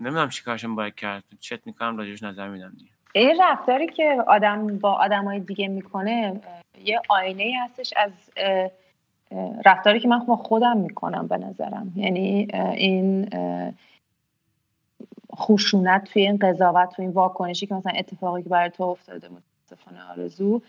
نمی‌دونم 0.00 0.28
چیکارشون 0.28 0.74
باید 0.74 0.94
کرد. 0.94 1.24
چت 1.40 1.66
می‌کنم 1.66 1.96
راجعش 1.96 2.22
نظر 2.22 2.48
میدم 2.48 2.74
دیگه. 2.78 2.92
این 3.12 3.36
رفتاری 3.40 3.86
که 3.86 4.24
آدم 4.26 4.78
با 4.78 4.92
آدمای 4.92 5.40
دیگه 5.40 5.68
می‌کنه 5.68 6.40
یه 6.84 7.00
آینه 7.08 7.52
هستش 7.64 7.94
از 7.96 8.12
رفتاری 9.64 10.00
که 10.00 10.08
من 10.08 10.18
با 10.18 10.36
خودم 10.36 10.76
می‌کنم 10.76 11.26
به 11.26 11.36
نظرم. 11.36 11.92
یعنی 11.96 12.48
این 12.74 13.30
خشونت 15.36 16.04
توی 16.04 16.22
این 16.22 16.38
قضاوت 16.38 16.96
توی 16.96 17.04
این 17.04 17.14
واکنشی 17.14 17.66
که 17.66 17.74
مثلا 17.74 17.92
اتفاقی 17.96 18.42
که 18.42 18.48
برای 18.48 18.70
تو 18.70 18.82
افتاده 18.82 19.28
متاسفانه 19.28 20.10
آرزو 20.10 20.62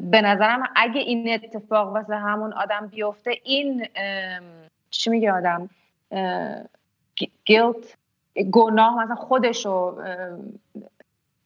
به 0.00 0.20
نظرم 0.22 0.62
اگه 0.76 1.00
این 1.00 1.34
اتفاق 1.34 1.88
واسه 1.88 2.16
همون 2.16 2.52
آدم 2.52 2.86
بیفته 2.86 3.30
این 3.44 3.86
چی 4.90 5.10
میگه 5.10 5.32
آدم 5.32 5.68
گیلت 7.44 7.96
گناه 8.52 9.04
مثلا 9.04 9.14
خودشو 9.14 9.98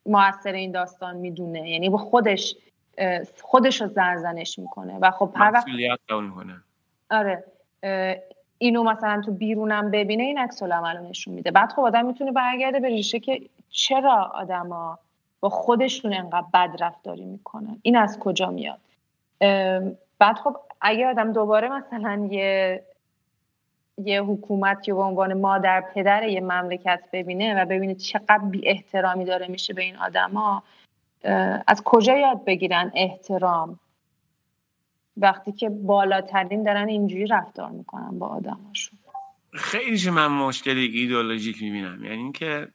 موثر 0.06 0.52
این 0.52 0.72
داستان 0.72 1.16
می‌دونه. 1.16 1.70
یعنی 1.70 1.88
با 1.88 1.98
خودش 1.98 2.56
خودش 3.42 3.80
رو 3.80 3.88
زرزنش 3.88 4.58
می‌کنه. 4.58 4.98
و 5.02 5.10
خب 5.10 5.32
هر 5.34 5.52
وقت 5.52 5.66
آره 7.10 7.44
اینو 8.58 8.82
مثلا 8.82 9.22
تو 9.26 9.32
بیرونم 9.32 9.90
ببینه 9.90 10.22
این 10.22 10.38
عکس 10.38 10.62
العمل 10.62 10.96
نشون 10.96 11.34
میده. 11.34 11.50
بعد 11.50 11.72
خب 11.72 11.80
آدم 11.80 12.06
می‌تونه 12.06 12.32
برگرده 12.32 12.80
به 12.80 12.88
ریشه 12.88 13.20
که 13.20 13.40
چرا 13.70 14.30
آدما 14.34 14.98
با 15.40 15.48
خودشون 15.48 16.14
انقدر 16.14 16.46
بد 16.54 16.70
رفتاری 16.80 17.24
می‌کنن؟ 17.24 17.78
این 17.82 17.96
از 17.96 18.18
کجا 18.18 18.50
میاد؟ 18.50 18.78
بعد 20.18 20.36
خب 20.44 20.56
اگه 20.80 21.06
آدم 21.06 21.32
دوباره 21.32 21.68
مثلا 21.68 22.28
یه 22.30 22.82
یه 24.04 24.22
حکومت 24.22 24.82
که 24.82 24.94
به 24.94 25.00
عنوان 25.00 25.34
مادر 25.34 25.84
پدر 25.94 26.28
یه 26.28 26.40
مملکت 26.40 27.00
ببینه 27.12 27.62
و 27.62 27.66
ببینه 27.66 27.94
چقدر 27.94 28.38
بی 28.38 28.68
احترامی 28.68 29.24
داره 29.24 29.48
میشه 29.48 29.74
به 29.74 29.82
این 29.82 29.96
آدما 29.96 30.62
از 31.66 31.82
کجا 31.84 32.16
یاد 32.16 32.44
بگیرن 32.44 32.92
احترام؟ 32.94 33.78
وقتی 35.16 35.52
که 35.52 35.68
بالاترین 35.68 36.62
دارن 36.62 36.88
اینجوری 36.88 37.26
رفتار 37.26 37.70
می‌کنن 37.70 38.18
با 38.18 38.26
آدماشون. 38.26 38.98
خیلی 39.52 40.10
من 40.10 40.26
مشکل 40.26 40.76
ایدئولوژیک 40.76 41.62
می‌بینم. 41.62 42.04
یعنی 42.04 42.16
اینکه 42.16 42.68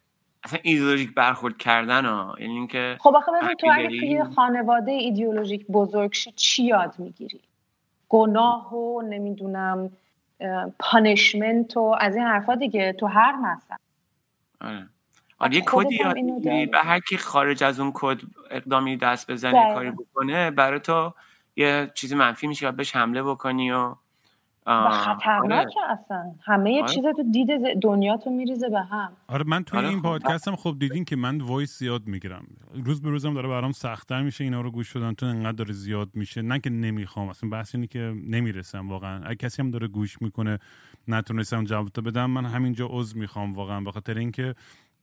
اصلا 0.43 0.59
ایدئولوژیک 0.63 1.13
برخورد 1.13 1.57
کردن 1.57 2.05
ها 2.05 2.35
یعنی 2.39 2.53
اینکه 2.53 2.97
خب 2.99 3.15
آخه 3.15 3.31
ببین 3.31 3.55
تو 3.55 3.67
اگه 3.73 3.87
توی 3.87 4.23
خانواده 4.23 4.91
ایدئولوژیک 4.91 5.67
بزرگ 5.67 6.13
شی 6.13 6.31
چی 6.31 6.63
یاد 6.63 6.95
می‌گیری؟ 6.97 7.41
گناه 8.09 8.73
و 8.73 9.01
نمی‌دونم 9.01 9.91
پانشمنت 10.79 11.77
و 11.77 11.95
از 11.99 12.15
این 12.15 12.25
حرفا 12.25 12.55
دیگه 12.55 12.93
تو 12.93 13.07
هر 13.07 13.35
مثلا 13.35 13.77
آره. 14.61 14.89
آره 15.39 15.55
یه 15.55 15.63
کدی 15.65 15.95
یاد 15.95 16.15
می‌گیری 16.15 16.65
به 16.65 16.77
هر 16.77 16.99
کی 16.99 17.17
خارج 17.17 17.63
از 17.63 17.79
اون 17.79 17.91
کد 17.93 18.17
اقدامی 18.51 18.97
دست 18.97 19.31
بزنی 19.31 19.73
کاری 19.73 19.91
بکنه 19.91 20.51
برای 20.51 20.79
تو 20.79 21.13
یه 21.55 21.91
چیزی 21.95 22.15
منفی 22.15 22.47
میشه 22.47 22.71
بهش 22.71 22.95
حمله 22.95 23.23
بکنی 23.23 23.71
و 23.71 23.95
و 24.67 24.89
خطرناکه 24.89 25.79
آره. 25.79 25.91
اصلا 25.91 26.31
همه 26.43 26.81
آره. 26.81 26.93
چیز 26.93 27.03
تو 27.03 27.23
دید 27.31 27.49
دنیا 27.81 28.17
تو 28.17 28.29
میریزه 28.29 28.69
به 28.69 28.81
هم 28.81 29.11
آره 29.27 29.43
من 29.47 29.63
توی 29.63 29.79
آره 29.79 29.89
این 29.89 29.97
خب. 29.97 30.03
پادکستم 30.03 30.55
خب 30.55 30.75
دیدین 30.79 31.05
که 31.05 31.15
من 31.15 31.41
وایس 31.41 31.79
زیاد 31.79 32.07
می‌گیرم 32.07 32.47
روز 32.73 33.01
به 33.01 33.09
روزم 33.09 33.33
داره 33.33 33.49
برام 33.49 33.71
سختتر 33.71 34.21
میشه 34.21 34.43
اینا 34.43 34.61
رو 34.61 34.71
گوش 34.71 34.95
دادن 34.95 35.13
تو 35.13 35.25
انقدر 35.25 35.51
داره 35.51 35.73
زیاد 35.73 36.09
میشه 36.13 36.41
نه 36.41 36.59
که 36.59 36.69
نمی‌خوام 36.69 37.29
اصلا 37.29 37.49
بحث 37.49 37.75
اینه 37.75 37.87
که 37.87 38.13
نمی‌رسم 38.27 38.89
واقعا 38.89 39.23
اگه 39.23 39.35
کسی 39.35 39.61
هم 39.61 39.71
داره 39.71 39.87
گوش 39.87 40.21
می‌کنه 40.21 40.59
نتونستم 41.07 41.63
جواب 41.63 41.89
بدم 42.05 42.29
من 42.29 42.45
همینجا 42.45 42.87
عذر 42.91 43.17
می‌خوام 43.17 43.53
واقعا 43.53 43.81
به 43.81 43.91
خاطر 43.91 44.17
اینکه 44.17 44.55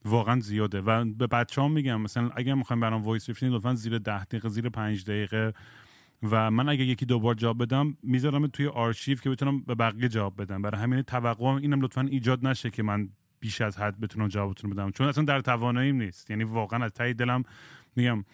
واقعا 0.05 0.41
زیاده 0.41 0.81
و 0.81 1.05
به 1.05 1.27
بچه 1.27 1.69
میگم 1.69 2.01
مثلا 2.01 2.31
اگر 2.37 2.55
می‌خوایم 2.55 2.81
برام 2.81 3.03
voice 3.03 3.31
بفرستین 3.31 3.49
لطفا 3.49 3.75
زیر 3.75 3.99
ده 3.99 4.25
دقیقه 4.25 4.49
زیر 4.49 4.69
پنج 4.69 5.05
دقیقه 5.05 5.53
و 6.31 6.51
من 6.51 6.69
اگه 6.69 6.85
یکی 6.85 7.07
دوبار 7.07 7.35
جواب 7.35 7.63
بدم 7.63 7.97
می‌ذارم 8.03 8.47
توی 8.47 8.67
آرشیو 8.67 9.19
که 9.19 9.31
بتونم 9.31 9.61
به 9.61 9.75
بقیه 9.75 10.09
جواب 10.09 10.43
بدم. 10.43 10.63
برای 10.63 10.81
همین 10.81 11.03
توقعم 11.03 11.57
اینم 11.57 11.81
لطفا 11.81 12.01
ایجاد 12.01 12.47
نشه 12.47 12.71
که 12.71 12.83
من 12.83 13.09
بیش 13.41 13.61
از 13.61 13.79
حد 13.79 14.01
بتونم 14.01 14.29
جوابتون 14.29 14.71
بدم. 14.71 14.91
چون 14.91 15.09
اصلا 15.09 15.25
در 15.25 15.41
تواناییم 15.41 15.97
نیست. 15.97 16.31
یعنی 16.31 16.45
واقعا 16.45 16.85
از 16.85 16.93
ته 16.93 17.13
دلم 17.13 17.43
میگم 17.97 18.25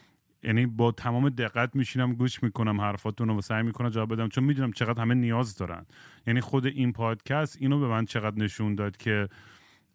یعنی 0.43 0.66
با 0.66 0.93
تمام 0.93 1.28
دقت 1.28 1.77
میشینم 1.77 2.12
گوش 2.12 2.43
می‌کنم 2.43 2.81
حرفاتون 2.81 3.28
رو 3.28 3.40
سعی 3.40 3.62
می‌کنم 3.62 3.89
جواب 3.89 4.12
بدم 4.12 4.28
چون 4.28 4.44
می‌دونم 4.44 4.73
چقدر 4.73 5.02
همه 5.02 5.15
نیاز 5.15 5.56
دارن. 5.56 5.86
یعنی 6.27 6.40
خود 6.40 6.66
این 6.66 6.93
پادکست 6.93 7.56
اینو 7.60 7.81
به 7.81 7.89
من 7.89 8.05
چقدر 8.05 8.36
نشون 8.36 8.74
داد 8.74 8.97
که 8.97 9.28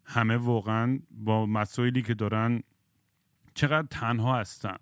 همه 0.04 0.36
واقعا 0.36 0.98
با 1.10 1.46
مسائلی 1.46 2.02
که 2.02 2.14
دارن 2.14 2.62
چقدر 3.54 3.86
تنها 3.90 4.38
هستن. 4.38 4.76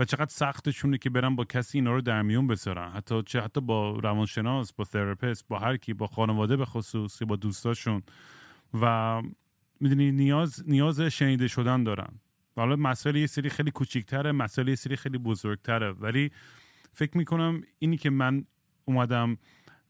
و 0.00 0.04
چقدر 0.04 0.30
سختشونه 0.30 0.98
که 0.98 1.10
برن 1.10 1.36
با 1.36 1.44
کسی 1.44 1.78
اینا 1.78 1.92
رو 1.92 2.00
در 2.00 2.22
میون 2.22 2.46
بذارن. 2.46 2.92
حتی 2.92 3.22
چه 3.22 3.40
حتی 3.40 3.60
با 3.60 3.98
روانشناس 3.98 4.72
با 4.72 4.84
تراپیست 4.84 5.48
با 5.48 5.58
هر 5.58 5.76
کی 5.76 5.94
با 5.94 6.06
خانواده 6.06 6.56
به 6.56 6.64
خصوص 6.64 7.22
با 7.22 7.36
دوستاشون. 7.36 8.02
و 8.80 9.22
می‌دونی 9.80 10.12
نیاز 10.12 10.62
نیاز 10.66 11.00
شنیده 11.00 11.48
شدن 11.48 11.84
دارن. 11.84 12.08
حالا 12.56 12.76
مسئله 12.76 13.20
یه 13.20 13.26
سری 13.26 13.50
خیلی 13.50 13.70
کوچیکتره 13.70 14.32
مسئله 14.32 14.70
یه 14.70 14.76
سری 14.76 14.96
خیلی 14.96 15.18
بزرگتره. 15.18 15.90
ولی 15.92 16.30
فکر 16.92 17.18
می‌کنم 17.18 17.62
اینی 17.78 17.96
که 17.96 18.10
من 18.10 18.44
اومدم 18.84 19.38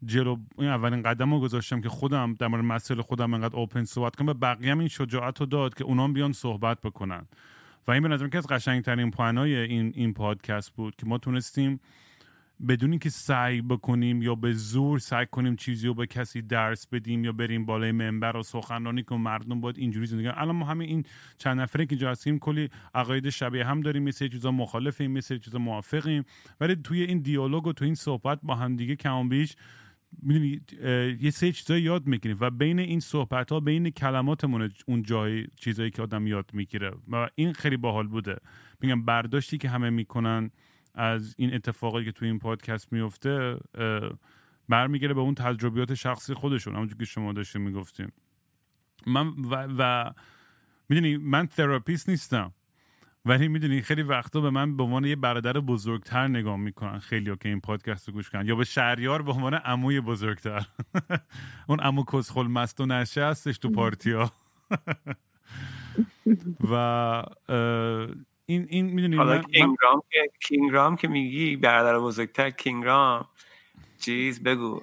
جلو 0.04 0.36
این 0.58 0.68
اولین 0.68 1.02
قدم 1.02 1.34
رو 1.34 1.40
گذاشتم 1.40 1.80
که 1.80 1.88
خودم 1.88 2.34
در 2.34 2.46
مورد 2.46 2.64
مسئله 2.64 3.02
خودم 3.02 3.34
انقدر 3.34 3.56
اوپن 3.56 3.84
صحبت 3.84 4.16
کنم 4.16 4.28
و 4.28 4.34
بقیه 4.34 4.78
این 4.78 4.88
شجاعت 4.88 5.40
رو 5.40 5.46
داد 5.46 5.74
که 5.74 5.84
اونام 5.84 6.12
بیان 6.12 6.32
صحبت 6.32 6.80
بکنن. 6.80 7.26
و 7.88 7.90
این 7.90 8.02
به 8.02 8.08
نظرم 8.08 8.30
که 8.30 8.38
از 8.38 8.46
قشنگترین 8.46 9.10
پوانای 9.10 9.56
این 9.56 9.92
این 9.96 10.14
پادکست 10.14 10.70
بود 10.70 10.96
که 10.96 11.06
ما 11.06 11.18
تونستیم 11.18 11.80
بدون 12.68 12.98
که 12.98 13.10
سعی 13.10 13.62
بکنیم 13.62 14.22
یا 14.22 14.34
به 14.34 14.52
زور 14.52 14.98
سعی 14.98 15.26
کنیم 15.26 15.56
چیزی 15.56 15.86
رو 15.86 15.94
به 15.94 16.06
کسی 16.06 16.42
درس 16.42 16.86
بدیم 16.86 17.24
یا 17.24 17.32
بریم 17.32 17.66
بالای 17.66 17.92
منبر 17.92 18.36
و 18.36 18.42
سخنرانی 18.42 19.02
کنیم 19.02 19.20
مردم 19.20 19.60
باید 19.60 19.78
اینجوری 19.78 20.06
زندگی 20.06 20.28
الان 20.28 20.56
ما 20.56 20.66
همین 20.66 20.88
این 20.88 21.04
چند 21.38 21.60
نفره 21.60 21.86
که 21.86 21.92
اینجا 21.92 22.10
هستیم 22.10 22.38
کلی 22.38 22.70
عقاید 22.94 23.30
شبیه 23.30 23.64
هم 23.64 23.80
داریم 23.80 24.02
مثل 24.02 24.28
چیزا 24.28 24.50
مخالفیم 24.50 25.10
مثل 25.10 25.38
چیزا 25.38 25.58
موافقیم. 25.58 26.24
ولی 26.60 26.76
توی 26.76 27.02
این 27.02 27.18
دیالوگ 27.18 27.66
و 27.66 27.72
توی 27.72 27.84
این 27.84 27.94
صحبت 27.94 28.38
با 28.42 28.54
هم 28.54 28.76
دیگه 28.76 28.96
کم 28.96 29.28
بیش 29.28 29.56
می‌دونی 30.22 30.60
یه 31.20 31.30
سه 31.30 31.52
چیزا 31.52 31.78
یاد 31.78 32.06
می‌گیریم 32.06 32.36
و 32.40 32.50
بین 32.50 32.78
این 32.78 33.00
صحبت 33.00 33.52
ها 33.52 33.60
بین 33.60 33.90
کلماتمون 33.90 34.70
اون 34.86 35.02
جای 35.02 35.46
چیزایی 35.56 35.90
که 35.90 36.02
آدم 36.02 36.26
یاد 36.26 36.50
می‌گیره 36.52 36.92
و 37.08 37.28
این 37.34 37.52
خیلی 37.52 37.76
باحال 37.76 38.06
بوده. 38.06 38.36
میگم 38.80 39.04
برداشتی 39.04 39.58
که 39.58 39.68
همه 39.68 39.90
می‌کنن 39.90 40.50
از 40.94 41.34
این 41.38 41.54
اتفاقی 41.54 42.04
که 42.04 42.12
توی 42.12 42.28
این 42.28 42.38
پادکست 42.38 42.92
میفته 42.92 43.56
برمیگره 44.68 45.14
به 45.14 45.20
اون 45.20 45.34
تجربیات 45.34 45.94
شخصی 45.94 46.34
خودشون 46.34 46.74
همونجور 46.74 46.98
که 46.98 47.04
شما 47.04 47.32
داشتیم 47.32 47.62
می‌گفتیم 47.62 48.12
من 49.06 49.28
و, 49.28 49.66
و 49.78 50.12
می‌دونی 50.88 51.16
من 51.16 51.46
تراپیست 51.46 52.08
نیستم. 52.08 52.52
ولی 53.24 53.48
می‌دونی 53.48 53.82
خیلی 53.82 54.02
وقتا 54.02 54.40
به 54.40 54.50
من 54.50 54.76
به 54.76 54.82
عنوان 54.82 55.04
یه 55.04 55.16
برادر 55.16 55.52
بزرگتر 55.52 56.28
نگاه 56.28 56.56
می‌کنن 56.56 56.98
خیلی 56.98 57.36
که 57.36 57.48
این 57.48 57.60
پادکست 57.60 58.08
رو 58.08 58.14
گوش 58.14 58.30
کنن 58.30 58.46
یا 58.46 58.56
به 58.56 58.64
شهریار 58.64 59.22
به 59.22 59.32
عنوان 59.32 59.54
عموی 59.54 60.00
بزرگتر. 60.00 60.66
اون 61.68 61.80
عمو 61.80 62.04
کسخل 62.04 62.46
مست 62.46 62.80
و 62.80 62.86
نشه 62.86 63.24
هستش 63.24 63.58
تو 63.58 63.70
پارتی 63.70 64.12
ها 64.12 64.32
و 66.72 66.74
این 68.46 68.66
این 68.70 68.86
می‌دونی 68.86 69.16
حالا 69.16 69.38
کینگرام 69.42 70.02
که 70.10 70.30
کینگرام 70.48 70.96
که 70.96 71.08
میگی 71.08 71.56
برادر 71.56 71.98
بزرگتر 71.98 72.50
کینگرام 72.50 73.28
چیز 73.98 74.42
بگو. 74.42 74.82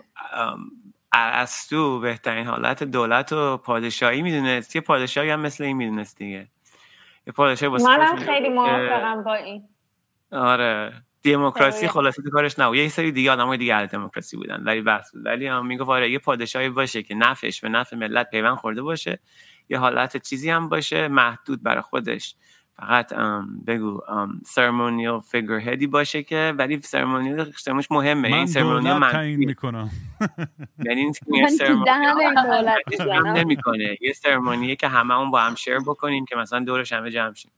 ارسطو 1.14 2.00
بهترین 2.00 2.48
حالت 2.48 2.84
دولت 2.84 3.34
و 3.34 3.58
پادشاهی 3.58 4.22
می‌دونست؟ 4.22 4.76
یه 4.76 4.82
پادشاهی 4.82 5.30
هم 5.30 5.40
مثل 5.40 5.64
این 5.64 5.78
می‌دونست 5.78 6.18
دیگه. 6.18 6.48
پادشاه 7.36 7.70
منم 7.70 8.16
خیلی 8.16 8.50
موافقم 8.50 9.24
با 9.24 9.34
این. 9.34 9.64
آره 10.32 10.94
دموکراسی 11.24 11.88
خلاصه 11.88 12.22
کارش 12.22 12.60
نه 12.60 12.78
یه 12.78 12.90
سری 12.90 13.12
دیگه 13.12 13.32
آدمای 13.32 13.58
دیگه 13.58 13.76
از 13.76 13.90
دموکراسی 13.90 14.38
بودن 14.38 14.64
ولی 14.64 14.82
بحث 14.82 15.12
بود. 15.12 15.26
ولی 15.26 15.48
هم 15.48 15.68
میگه 15.68 15.84
آره 15.84 16.12
یه 16.12 16.20
پادشاهی 16.20 16.70
باشه 16.70 17.04
که 17.04 17.16
نفعش 17.16 17.62
به 17.62 17.70
نفع 17.70 17.96
ملت 17.96 18.30
پیوند 18.30 18.58
خورده 18.58 18.82
باشه 18.82 19.20
یه 19.70 19.78
حالت 19.80 20.18
چیزی 20.18 20.50
هم 20.50 20.70
باشه 20.70 21.08
محدود 21.08 21.64
برای 21.64 21.82
خودش. 21.82 22.36
فقط 22.80 23.14
بگو 23.68 24.02
سرمونیال 24.46 25.20
فیگر 25.20 25.54
هدی 25.54 25.88
باشه 25.88 26.24
که 26.24 26.54
ولی 26.58 26.82
سرمونیال 26.82 27.52
سرمونیش 27.58 27.92
مهمه. 27.92 28.28
این 28.28 28.46
سرمونیال 28.46 28.98
من 28.98 29.12
تعیین 29.12 29.40
می‌کنم. 29.40 29.90
یعنی 30.86 31.02
این 31.02 31.14
سرمونیال 31.58 33.38
نمی‌کنه. 33.38 33.98
یه 34.02 34.14
سرمونیه 34.14 34.76
که 34.76 34.88
همه 34.88 35.18
اون 35.18 35.32
با 35.32 35.42
هم 35.42 35.56
شیر 35.56 35.80
بکنیم 35.80 36.26
که 36.26 36.36
مثلا 36.36 36.60
دورش 36.60 36.94
همه 36.94 37.12
جمع 37.12 37.34
شیم 37.34 37.52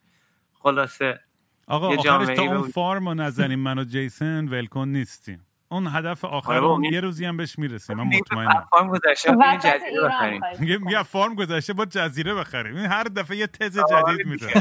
خلاصه. 0.53 1.19
آقا 1.67 1.87
آخرش 1.87 2.37
تا 2.37 2.43
اون 2.43 2.61
فارم 2.61 3.09
رو 3.09 3.13
نزنیم. 3.13 3.59
من 3.59 3.79
و 3.79 3.83
جیسن 3.83 4.47
ولکن 4.47 4.87
نیستیم. 4.87 5.45
اون 5.71 5.87
هدف 5.87 6.25
آخر 6.25 6.53
آره 6.53 6.63
اون 6.63 6.83
یه 6.83 7.01
روزی 7.01 7.25
هم 7.25 7.37
بهش 7.37 7.59
می‌رسیم 7.59 7.97
من 7.97 8.03
مطمئنم. 8.03 8.67
فارم 8.71 8.87
گذشته 8.89 9.35
جزیره 9.63 10.01
بخریم. 10.03 10.41
میگه 10.59 11.03
فارم 11.03 11.35
گذشته 11.35 11.73
با 11.73 11.85
جزیره 11.85 12.33
بخریم. 12.33 12.75
این 12.75 12.85
هر 12.85 13.03
دفعه 13.03 13.37
یه 13.37 13.47
تز 13.47 13.77
آره 13.77 14.13
جدید 14.13 14.27
میده 14.27 14.53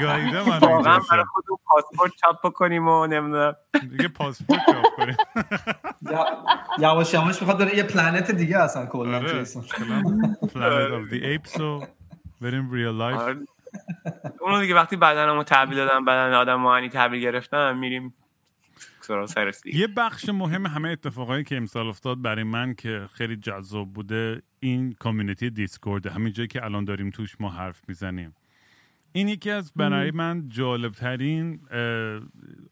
گایده 0.00 0.48
من 0.48 0.58
واقعا 0.58 1.00
برای 1.10 1.24
خودمون 1.24 1.58
پاسپورت 1.66 2.12
چاپ 2.20 2.46
بکنیم 2.46 2.88
و 2.88 3.06
نمی‌دونم. 3.06 3.56
دیگه 3.90 4.08
پاسپورت 4.08 4.60
چاپ 4.66 4.96
کنیم. 4.96 5.16
یواش 6.78 7.14
یواش 7.14 7.40
می‌خواد 7.40 7.58
داره 7.58 7.76
یه 7.76 7.82
planet 7.82 8.30
دیگه 8.30 8.58
اصلا 8.58 8.86
کلا 8.86 9.20
planet 9.20 10.92
of 10.92 11.08
the 11.10 11.26
apes 11.26 11.60
و 11.60 11.86
بریم 12.40 12.70
real 12.72 12.86
life 12.86 13.36
اونو 14.40 14.60
دیگه 14.60 14.74
وقتی 14.74 14.96
بدنمو 14.96 15.42
تحویل 15.42 15.76
دادم 15.76 16.04
بدن 16.04 16.32
آدم 16.32 16.60
معنی 16.60 16.88
تحویل 16.88 17.22
گرفتم 17.22 17.76
میریم 17.78 18.14
یه 19.64 19.86
بخش 19.86 20.28
مهم 20.28 20.66
همه 20.66 20.88
اتفاقایی 20.88 21.44
که 21.44 21.56
امسال 21.56 21.86
افتاد 21.86 22.22
برای 22.22 22.44
من 22.44 22.74
که 22.74 23.06
خیلی 23.14 23.36
جذاب 23.36 23.92
بوده 23.92 24.42
این 24.60 24.92
community 24.92 25.50
Discord 25.50 26.06
همین 26.06 26.32
جایی 26.32 26.48
که 26.48 26.64
الان 26.64 26.84
داریم 26.84 27.10
توش 27.10 27.40
ما 27.40 27.50
حرف 27.50 27.88
می‌زنیم. 27.88 28.34
این 29.12 29.28
یکی 29.28 29.50
از 29.50 29.72
برای 29.76 30.10
من 30.10 30.48
جالبترین 30.48 31.60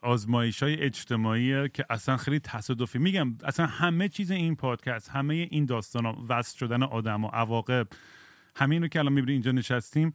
آزمایش 0.02 0.62
های 0.62 0.80
اجتماعیه 0.80 1.68
که 1.68 1.84
اصلا 1.90 2.16
خیلی 2.16 2.38
تصادفی 2.38 2.98
میگم. 2.98 3.38
اصلا 3.44 3.66
همه 3.66 4.08
چیز 4.08 4.30
این 4.30 4.56
پادکست 4.56 5.10
همه 5.10 5.34
این 5.34 5.64
داستان 5.66 6.06
ها 6.06 6.24
وصل 6.28 6.58
شدن 6.58 6.82
آدم 6.82 7.24
و 7.24 7.28
عواقب 7.28 7.88
همین 8.56 8.82
رو 8.82 8.88
که 8.88 8.98
الان 8.98 9.12
می‌بینی 9.12 9.32
اینجا 9.32 9.52
نشستیم. 9.52 10.12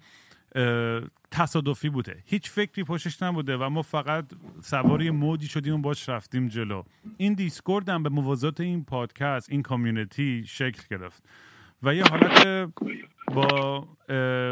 تصادفی 1.31 1.89
بوده. 1.89 2.23
هیچ 2.25 2.49
فکری 2.49 2.84
پشتش 2.84 3.23
نبوده 3.23 3.57
و 3.57 3.69
ما 3.69 3.81
فقط 3.81 4.25
سواری 4.61 5.09
موجی 5.09 5.47
شدیم 5.47 5.73
و 5.73 5.77
باش 5.77 6.09
رفتیم 6.09 6.47
جلو. 6.47 6.84
این 7.17 7.34
دیسکورد 7.34 7.89
هم 7.89 8.03
به 8.03 8.09
موازات 8.09 8.61
این 8.61 8.84
پادکست 8.84 9.49
این 9.49 9.61
کامیونیتی 9.61 10.43
شکل 10.47 10.81
گرفت. 10.91 11.23
و 11.84 11.95
یه 11.95 12.03
حالت 12.03 12.69
با 13.34 13.88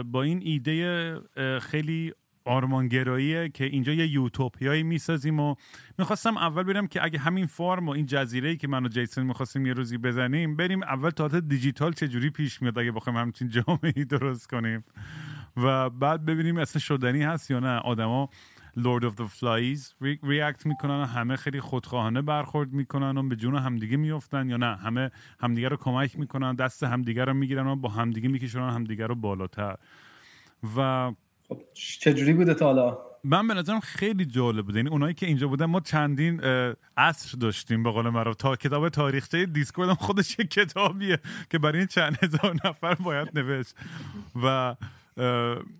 با 0.04 0.24
این 0.24 0.40
ایده 0.44 1.60
خیلی 1.60 2.14
آرمانگراییه 2.46 3.50
که 3.50 3.64
اینجا 3.64 3.94
یه 3.94 4.08
یوتوپیایی 4.08 4.84
می‌سازیم 4.84 5.40
و 5.40 5.56
می‌خواستم 5.98 6.38
اول 6.38 6.64
برم 6.64 6.88
که 6.88 7.04
اگه 7.04 7.20
همین 7.20 7.46
farm 7.46 7.88
و 7.88 7.92
این 7.92 8.06
جزیره 8.06 8.56
که 8.56 8.68
من 8.68 8.86
و 8.86 8.88
جیسن 8.88 9.24
می‌خواستیم 9.24 9.66
یه 9.66 9.74
روزی 9.74 9.98
بزنیم 9.98 10.56
بریم 10.56 10.84
اول 10.84 11.10
تا 11.10 11.28
دیجیتال 11.28 11.94
چجوری 11.94 12.30
پیش 12.30 12.62
میاد 12.62 12.80
اگه 12.80 12.92
بخوایم 12.92 13.20
همچین 13.20 13.50
جامعه 13.50 13.92
درست 13.92 14.50
کنیم. 14.50 14.84
و 15.58 15.90
بعد 15.90 16.26
ببینیم 16.26 16.58
اصلا 16.58 16.80
شدنی 16.80 17.24
هست 17.24 17.52
یا 17.52 17.60
نه. 17.60 17.78
آدما 17.78 18.30
Lord 18.76 19.10
of 19.10 19.16
the 19.18 19.24
Flies 19.24 19.96
react 20.24 20.66
می‌کنن 20.66 21.06
همه 21.06 21.36
خیلی 21.36 21.60
خودخواهانه 21.60 22.22
برخورد 22.22 22.74
می‌کنن 22.74 23.18
و 23.18 23.30
به 23.30 23.36
جون 23.36 23.56
همدیگه 23.56 23.98
میفتن 23.98 24.50
یا 24.50 24.58
نه. 24.58 24.76
همه 24.76 25.12
همدیگه 25.40 25.70
رو 25.70 25.78
کمک 25.78 26.20
می‌کنن 26.20 26.56
دست 26.56 26.84
همدیگه 26.84 27.26
رو 27.26 27.34
می‌گیرن 27.34 27.68
و 27.68 27.76
با 27.76 27.90
همدیگه 27.90 28.30
میکشونن 28.30 28.70
همدیگه 28.70 29.08
رو 29.08 29.16
بالاتر. 29.16 29.76
و 30.78 31.12
خب 31.48 31.58
چجوری 31.74 32.34
بوده 32.34 32.54
تا 32.54 32.66
حالا؟ 32.66 32.98
من 33.24 33.48
به 33.48 33.54
نظرم 33.54 33.80
خیلی 33.80 34.26
جالب 34.26 34.66
بوده. 34.66 34.80
یعنی 34.80 34.90
اونایی 34.90 35.14
که 35.14 35.26
اینجا 35.26 35.48
بودن 35.48 35.66
ما 35.66 35.80
چندین 35.80 36.42
عصر 36.98 37.38
داشتیم 37.38 37.84
به 37.84 37.92
قول 37.92 38.10
معروف 38.10 38.36
تا 38.36 38.56
کتاب 38.56 38.90
تاریخچه 38.90 39.46
دیسکورد 39.46 39.90
هم 39.90 39.96
خودش 39.96 40.36
کتابیه 40.36 41.20
که 41.50 41.60
برای 41.60 41.78
این 41.78 41.88
چند 41.88 42.18
هزار 42.24 42.56
نفر 42.66 42.94
باید 42.96 43.40
نوشت. 43.40 43.76
و 44.44 44.76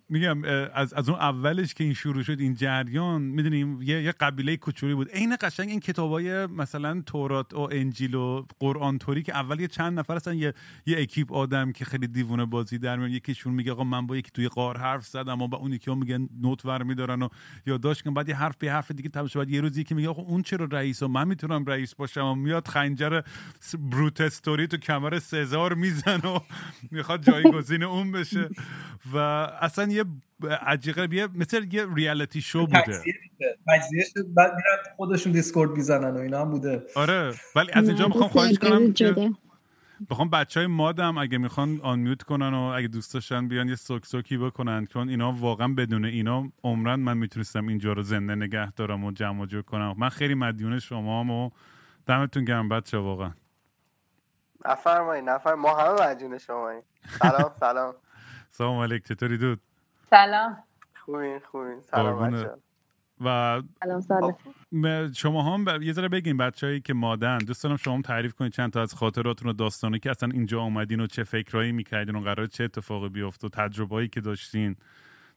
میگم 0.10 0.44
از, 0.74 0.94
از 0.94 1.10
اون 1.10 1.20
اولش 1.20 1.74
که 1.74 1.84
این 1.84 1.94
شروع 1.94 2.24
شد 2.24 2.40
این 2.40 2.54
جریان 2.54 3.22
می‌دونیم 3.22 3.82
یه, 3.82 4.04
یه 4.04 4.12
قبیله 4.12 4.58
کوچولی 4.58 4.94
بود. 4.94 5.10
عین 5.10 5.38
قشنگ 5.42 5.70
این 5.70 5.80
کتابای 5.80 6.46
مثلا 6.46 7.02
تورات 7.06 7.54
و 7.54 7.70
انجیل 7.72 8.16
و 8.16 8.46
قرآن 8.60 8.98
توری 8.98 9.24
که 9.24 9.36
اول 9.36 9.60
یه 9.60 9.68
چند 9.68 10.00
نفر 10.00 10.16
هستن 10.16 10.38
یه 10.38 10.54
یه 10.86 11.02
اکیپ 11.02 11.34
آدم 11.34 11.72
که 11.72 11.86
خیلی 11.86 12.08
دیوونه 12.08 12.46
بازی 12.46 12.78
در 12.78 12.98
میان 12.98 13.12
یکیشون 13.12 13.54
میگه 13.54 13.72
آقا 13.72 13.84
من 13.84 14.08
با 14.08 14.18
یکی 14.18 14.32
توی 14.34 14.48
قار 14.48 14.78
حرف 14.78 15.06
زدم 15.06 15.42
و 15.42 15.48
با 15.48 15.58
اون 15.58 15.74
یکی 15.74 15.96
میگن 15.96 16.30
نوت 16.42 16.66
ور 16.66 16.84
میدارن 16.84 17.22
و 17.22 17.30
یادداشت 17.66 18.02
کن 18.02 18.14
بعد 18.14 18.30
یه 18.30 18.36
حرف 18.36 18.58
به 18.58 18.72
حرف 18.72 18.92
دیگه 18.92 19.10
تماشا 19.10 19.40
بعد 19.40 19.50
یه 19.50 19.62
روزی 19.62 19.84
که 19.84 19.96
میگه 19.96 20.10
آقا 20.10 20.22
اون 20.22 20.42
چرا 20.42 20.68
رئیس 20.72 21.04
و 21.04 21.08
من 21.08 21.28
می‌تونم 21.28 21.66
رئیس 21.66 21.96
باشم 21.96 22.26
و 22.26 22.36
میاد 22.36 22.68
خنجر 22.68 23.22
بروت 23.80 24.22
استوری 24.22 24.68
تو 24.68 24.78
کمر 24.78 25.20
سزار 25.20 25.74
می‌زنه 25.74 26.28
و 26.28 26.40
می‌خواد 26.92 27.26
جایگزین 27.26 27.84
اون 27.84 28.12
بشه. 28.12 28.50
و 29.14 29.22
اصلا 29.62 29.92
یه 29.92 30.06
عجیقه 30.62 31.16
یه 31.16 31.28
مثل 31.28 31.68
یه 31.72 31.88
ریالیتی 31.96 32.42
شو 32.42 32.66
بوده. 32.66 33.04
بعد 34.36 34.54
میرن 34.54 34.96
خودشون 34.98 35.32
دیسکورد 35.32 35.72
می‌زنن 35.72 36.18
و 36.18 36.20
اینا 36.20 36.42
هم 36.42 36.50
بوده. 36.50 36.84
آره 36.96 37.34
ولی 37.56 37.72
از 37.72 37.88
اینجا 37.88 38.08
می‌خوام 38.08 38.30
خواهش 38.30 38.58
کنم 38.58 38.94
که 38.94 39.32
بخوام 40.10 40.30
بچه 40.30 40.60
های 40.60 40.68
مادم 40.68 41.18
اگه 41.18 41.38
می‌خوان 41.38 41.80
آن 41.84 42.00
میوت 42.00 42.24
کنن 42.24 42.54
و 42.54 42.62
اگه 42.62 42.88
دوست 42.88 43.14
داشتن 43.14 43.48
بیان 43.48 43.70
یه 43.70 43.76
سوک 43.76 44.06
سوکی 44.06 44.38
بکنن 44.38 44.86
چون 44.86 45.10
اینا 45.10 45.32
واقعا 45.32 45.68
بدون 45.68 46.06
اینا 46.06 46.52
عمرن 46.64 47.00
من 47.00 47.18
می‌تونستم 47.18 47.68
اینجا 47.68 47.94
رو 47.94 48.04
زنده 48.04 48.36
نگه 48.36 48.72
دارم 48.72 49.04
و 49.04 49.12
جمع 49.12 49.46
جور 49.46 49.62
کنم. 49.62 49.96
من 49.98 50.10
خیلی 50.10 50.34
مدیون 50.34 50.80
شما 50.80 51.24
و 51.24 51.52
دمتون 52.08 52.46
گرم 52.46 52.70
بچه 52.70 52.98
واقعا. 52.98 53.32
نفرمایی 54.66 55.22
نفر 55.22 55.54
ما 55.54 55.78
همه 55.78 56.10
مدیون 56.10 56.38
شما 56.38 56.72
سلام 57.22 57.52
سلام. 57.60 57.94
سلام 58.52 58.80
علیک 58.80 59.04
چطوری 59.04 59.38
دود؟ 59.38 59.62
سلام. 60.10 60.64
خوبین 61.06 61.40
خوبین. 61.40 61.82
سلام 61.82 62.34
و 63.22 63.62
سلام 64.02 64.38
شما 65.14 65.56
هم 65.56 65.82
یه 65.82 65.94
ذره 65.94 66.10
بگین 66.10 66.38
بچههایی 66.38 66.82
که 66.82 66.94
مادن. 66.94 67.38
دوست 67.38 67.64
دارم 67.64 67.78
شما 67.78 67.94
هم 67.94 68.02
تعریف 68.02 68.34
کنید 68.34 68.52
چند 68.52 68.72
تا 68.72 68.82
از 68.82 68.94
خاطراتون 68.94 69.50
و 69.50 69.54
داستانی 69.54 70.00
که 70.00 70.12
اصلا 70.12 70.30
اینجا 70.30 70.62
آمدین 70.62 71.00
و 71.00 71.08
چه 71.08 71.24
فکرایی 71.24 71.72
می‌کردین 71.72 72.16
و 72.16 72.22
قرار 72.22 72.48
چه 72.48 72.64
اتفاقی 72.64 73.10
بیفته 73.10 73.48
و 73.48 73.50
تجربهایی 73.50 74.08
که 74.08 74.22
داشتین. 74.22 74.76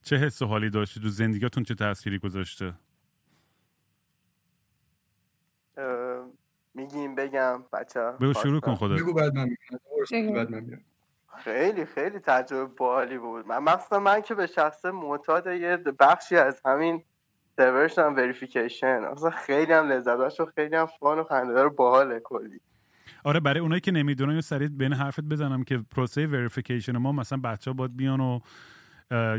چه 0.03 0.16
حس 0.16 0.43
و 0.43 0.47
حالی 0.47 0.70
داشتید؟ 0.70 1.03
تو 1.03 1.09
زندگیتون 1.09 1.65
چه 1.65 1.74
تأثیری 1.74 2.19
گذاشته؟ 2.19 2.74
میگیم 6.74 7.15
بگم. 7.15 7.65
بچه 7.73 8.01
بگو 8.01 8.32
شروع 8.32 8.61
کن 8.61 8.74
خدا 8.74 8.95
بگو. 8.95 9.15
بعد 9.15 9.35
من 9.35 9.49
میگم. 10.11 10.81
خیلی 11.44 11.85
خیلی 11.85 12.19
تجربه 12.19 12.74
باحالی 12.77 13.19
بود. 13.19 13.47
من 13.47 13.62
مثلا 13.62 14.01
من 14.01 14.23
که 14.23 14.35
به 14.35 14.47
شخص 14.47 14.85
معتاد 14.85 15.47
یه 15.47 15.77
بخشی 15.77 16.36
از 16.36 16.61
همین 16.65 17.02
سرورشن 17.56 18.12
verification 18.15 19.05
اصلا 19.12 19.31
خیلی 19.31 19.73
هم 19.73 19.89
لذت 19.89 20.40
و 20.40 20.47
خیلی 20.55 20.77
هم 20.77 20.86
fun 21.01 21.19
و 21.19 21.24
خنده‌دار 21.24 21.69
باحاله 21.69 22.20
کلی. 22.20 22.61
آره 23.24 23.40
برای 23.40 23.61
اونایی 23.61 23.81
که 23.81 23.93
نمی‌دونن 23.93 24.40
سریع 24.40 24.69
بین 24.69 24.93
حرفت 24.93 25.20
بزنم 25.20 25.65
که 25.65 25.78
پروسه 25.90 26.27
verification 26.27 26.97
ما 26.97 27.12
مثلا 27.12 27.39
بچه 27.39 27.70
ها 27.70 27.74
باید 27.74 27.97
بیان 27.97 28.20
و 28.20 28.40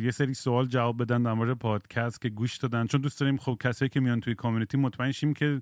یه 0.01 0.11
سری 0.11 0.34
سوال 0.34 0.65
جواب 0.65 1.01
بدن 1.01 1.23
در 1.23 1.34
مورد 1.34 1.57
پادکست 1.57 2.22
که 2.22 2.30
گوش 2.30 2.57
دادن. 2.57 2.88
چون 2.88 3.01
دوست 3.01 3.19
داریم 3.19 3.38
خب 3.38 3.57
کسایی 3.63 3.89
که 3.89 3.99
میان 3.99 4.19
توی 4.19 4.35
community 4.35 4.77
مطمئن 4.77 5.11
شیم 5.11 5.34
که 5.34 5.61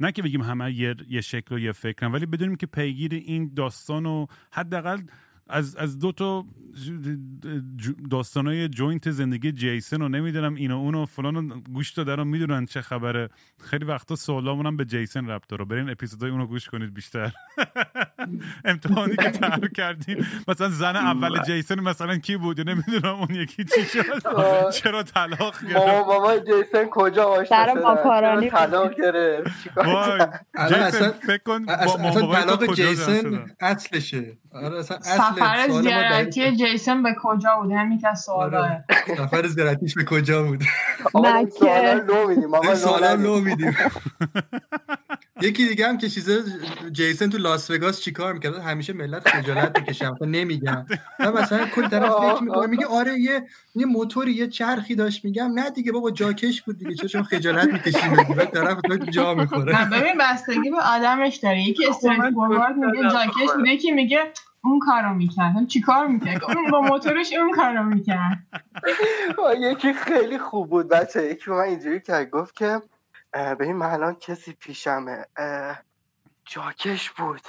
نه 0.00 0.12
که 0.12 0.22
بگیم 0.22 0.40
همه 0.40 0.72
یه, 0.72 0.94
یه 1.08 1.20
شکل 1.20 1.54
و 1.54 1.58
یه 1.58 1.72
فکرن 1.72 2.12
ولی 2.12 2.26
بدونیم 2.26 2.56
که 2.56 2.66
پیگیر 2.66 3.14
این 3.14 3.52
داستان 3.56 4.06
و 4.06 4.26
حداقل 4.52 4.98
از 5.48 5.76
از 5.76 5.98
دو 5.98 6.12
تا 6.12 6.44
داستانای 8.10 8.68
joint 8.68 9.10
زندگی 9.10 9.52
جیسن 9.52 10.02
و 10.02 10.08
نمی‌دونم 10.08 10.54
اینو 10.54 10.76
اونو 10.76 11.06
فلان 11.06 11.48
گوش 11.60 11.90
دادن 11.90 12.16
رو 12.16 12.24
می‌دونن 12.24 12.66
چه 12.66 12.80
خبره. 12.80 13.28
خیلی 13.60 13.84
وقتا 13.84 14.16
سوالامون 14.16 14.66
هم 14.66 14.76
به 14.76 14.84
جیسن 14.84 15.26
ربط 15.30 15.46
داره. 15.48 15.64
برین 15.64 15.90
اپیزودای 15.90 16.30
اونو 16.30 16.46
گوش 16.46 16.68
کنید 16.68 16.94
بیشتر. 16.94 17.32
امتحانی 18.64 19.16
که 19.16 19.30
طرح 19.30 19.68
کردیم 19.76 20.26
مثلا 20.48 20.68
زن 20.68 20.96
اول 20.96 21.42
جیسن 21.42 21.80
مثلا 21.80 22.16
کی 22.16 22.36
بود؟ 22.36 22.60
نمی‌دونم 22.68 23.14
اون 23.14 23.34
یکی 23.34 23.64
چی 23.64 23.84
شد. 23.84 24.70
چرا 24.70 25.02
طلاق 25.02 25.54
گرفت؟ 25.62 25.76
ماما 25.76 26.04
ماما 26.06 26.38
جیسن 26.38 26.84
کجا 26.90 27.24
آشنا 27.24 27.66
شدن 27.66 28.48
طلاق 28.48 28.94
گرفت؟ 28.94 29.50
جیسن 30.68 31.10
فکر 31.10 31.42
کن 31.44 31.64
با 31.64 32.34
طلاق 32.34 32.74
جیسن 32.74 33.44
اصلشه. 33.60 34.38
آره 34.54 34.78
اصلا 34.78 34.98
سفر 35.00 35.68
زیارتی 35.68 36.56
جیسن 36.56 37.02
به 37.02 37.14
کجا 37.22 37.56
بود؟ 37.62 37.72
همین 37.72 37.98
که 37.98 38.14
سواله 38.14 38.84
سفر 39.16 39.46
زیارتیش 39.46 39.94
به 39.94 40.04
کجا 40.04 40.42
بود؟ 40.42 40.62
سوالا 41.12 41.92
لو 41.92 42.28
میدیم. 42.28 42.74
سوالا 42.74 43.14
لو 43.14 43.40
میدیم. 43.40 43.76
یکی 45.42 45.68
دیگه 45.68 45.88
هم 45.88 45.98
که 45.98 46.08
چیزه 46.08 46.42
جیسن 46.92 47.30
تو 47.30 47.38
لاس 47.38 47.70
وگاس 47.70 48.00
چیکار 48.00 48.32
می‌کرد؟ 48.32 48.58
همیشه 48.58 48.92
ملت 48.92 49.28
خجالت 49.28 49.78
می‌کشن 49.78 50.12
نمیگم. 50.20 50.86
مثلا 51.18 51.66
کل 51.66 51.88
طرف 51.88 52.12
فکر 52.12 52.42
می‌کنه 52.42 52.66
میگه 52.66 52.86
آره 52.86 53.20
یه 53.20 53.46
یه 53.74 53.86
موتوری 53.86 54.32
یه 54.32 54.46
چرخی 54.48 54.94
داشت 54.94 55.24
میگم 55.24 55.52
نه 55.54 55.70
دیگه 55.70 55.92
بابا 55.92 56.10
جاکش 56.10 56.62
بود 56.62 56.78
دیگه 56.78 56.94
چون 56.94 57.22
خجالت 57.22 57.72
می‌کشی 57.72 58.08
میگی 58.08 58.34
بعد 58.34 58.50
طرف 58.50 58.80
تو 58.80 59.10
جا 59.10 59.34
می‌خوره. 59.34 59.84
ببین 59.90 60.18
بستگی 60.20 60.70
به 60.70 60.80
آدمش 60.82 61.36
داره. 61.36 61.62
یکی 61.62 61.86
استریت 61.86 62.30
فوروارد 62.34 62.76
میگه 62.76 63.02
جاکش 63.02 63.52
بود. 63.56 63.66
یکی 63.66 63.90
میگه 63.90 64.20
اون 64.64 64.78
کارو 64.78 65.14
می‌کرد. 65.14 65.66
چی 65.66 65.80
کار 65.80 66.06
می‌کرد؟ 66.06 66.44
اون 66.44 66.70
با 66.70 66.80
موتورش 66.80 67.32
اون 67.32 67.52
کارو 67.52 67.82
می‌کرد. 67.82 68.46
یکی 69.60 69.92
خیلی 69.92 70.38
خوب 70.38 70.70
بود 70.70 70.88
بچه 70.88 71.30
یکی 71.30 71.50
من 71.50 71.56
اینجوری 71.56 72.00
که 72.00 72.28
گفت 72.32 72.56
که 72.56 72.80
ببین 73.34 73.76
من 73.76 73.86
الان 73.90 74.14
کسی 74.14 74.52
پیشمه. 74.52 75.26
جاکش 76.46 77.10
بود. 77.10 77.42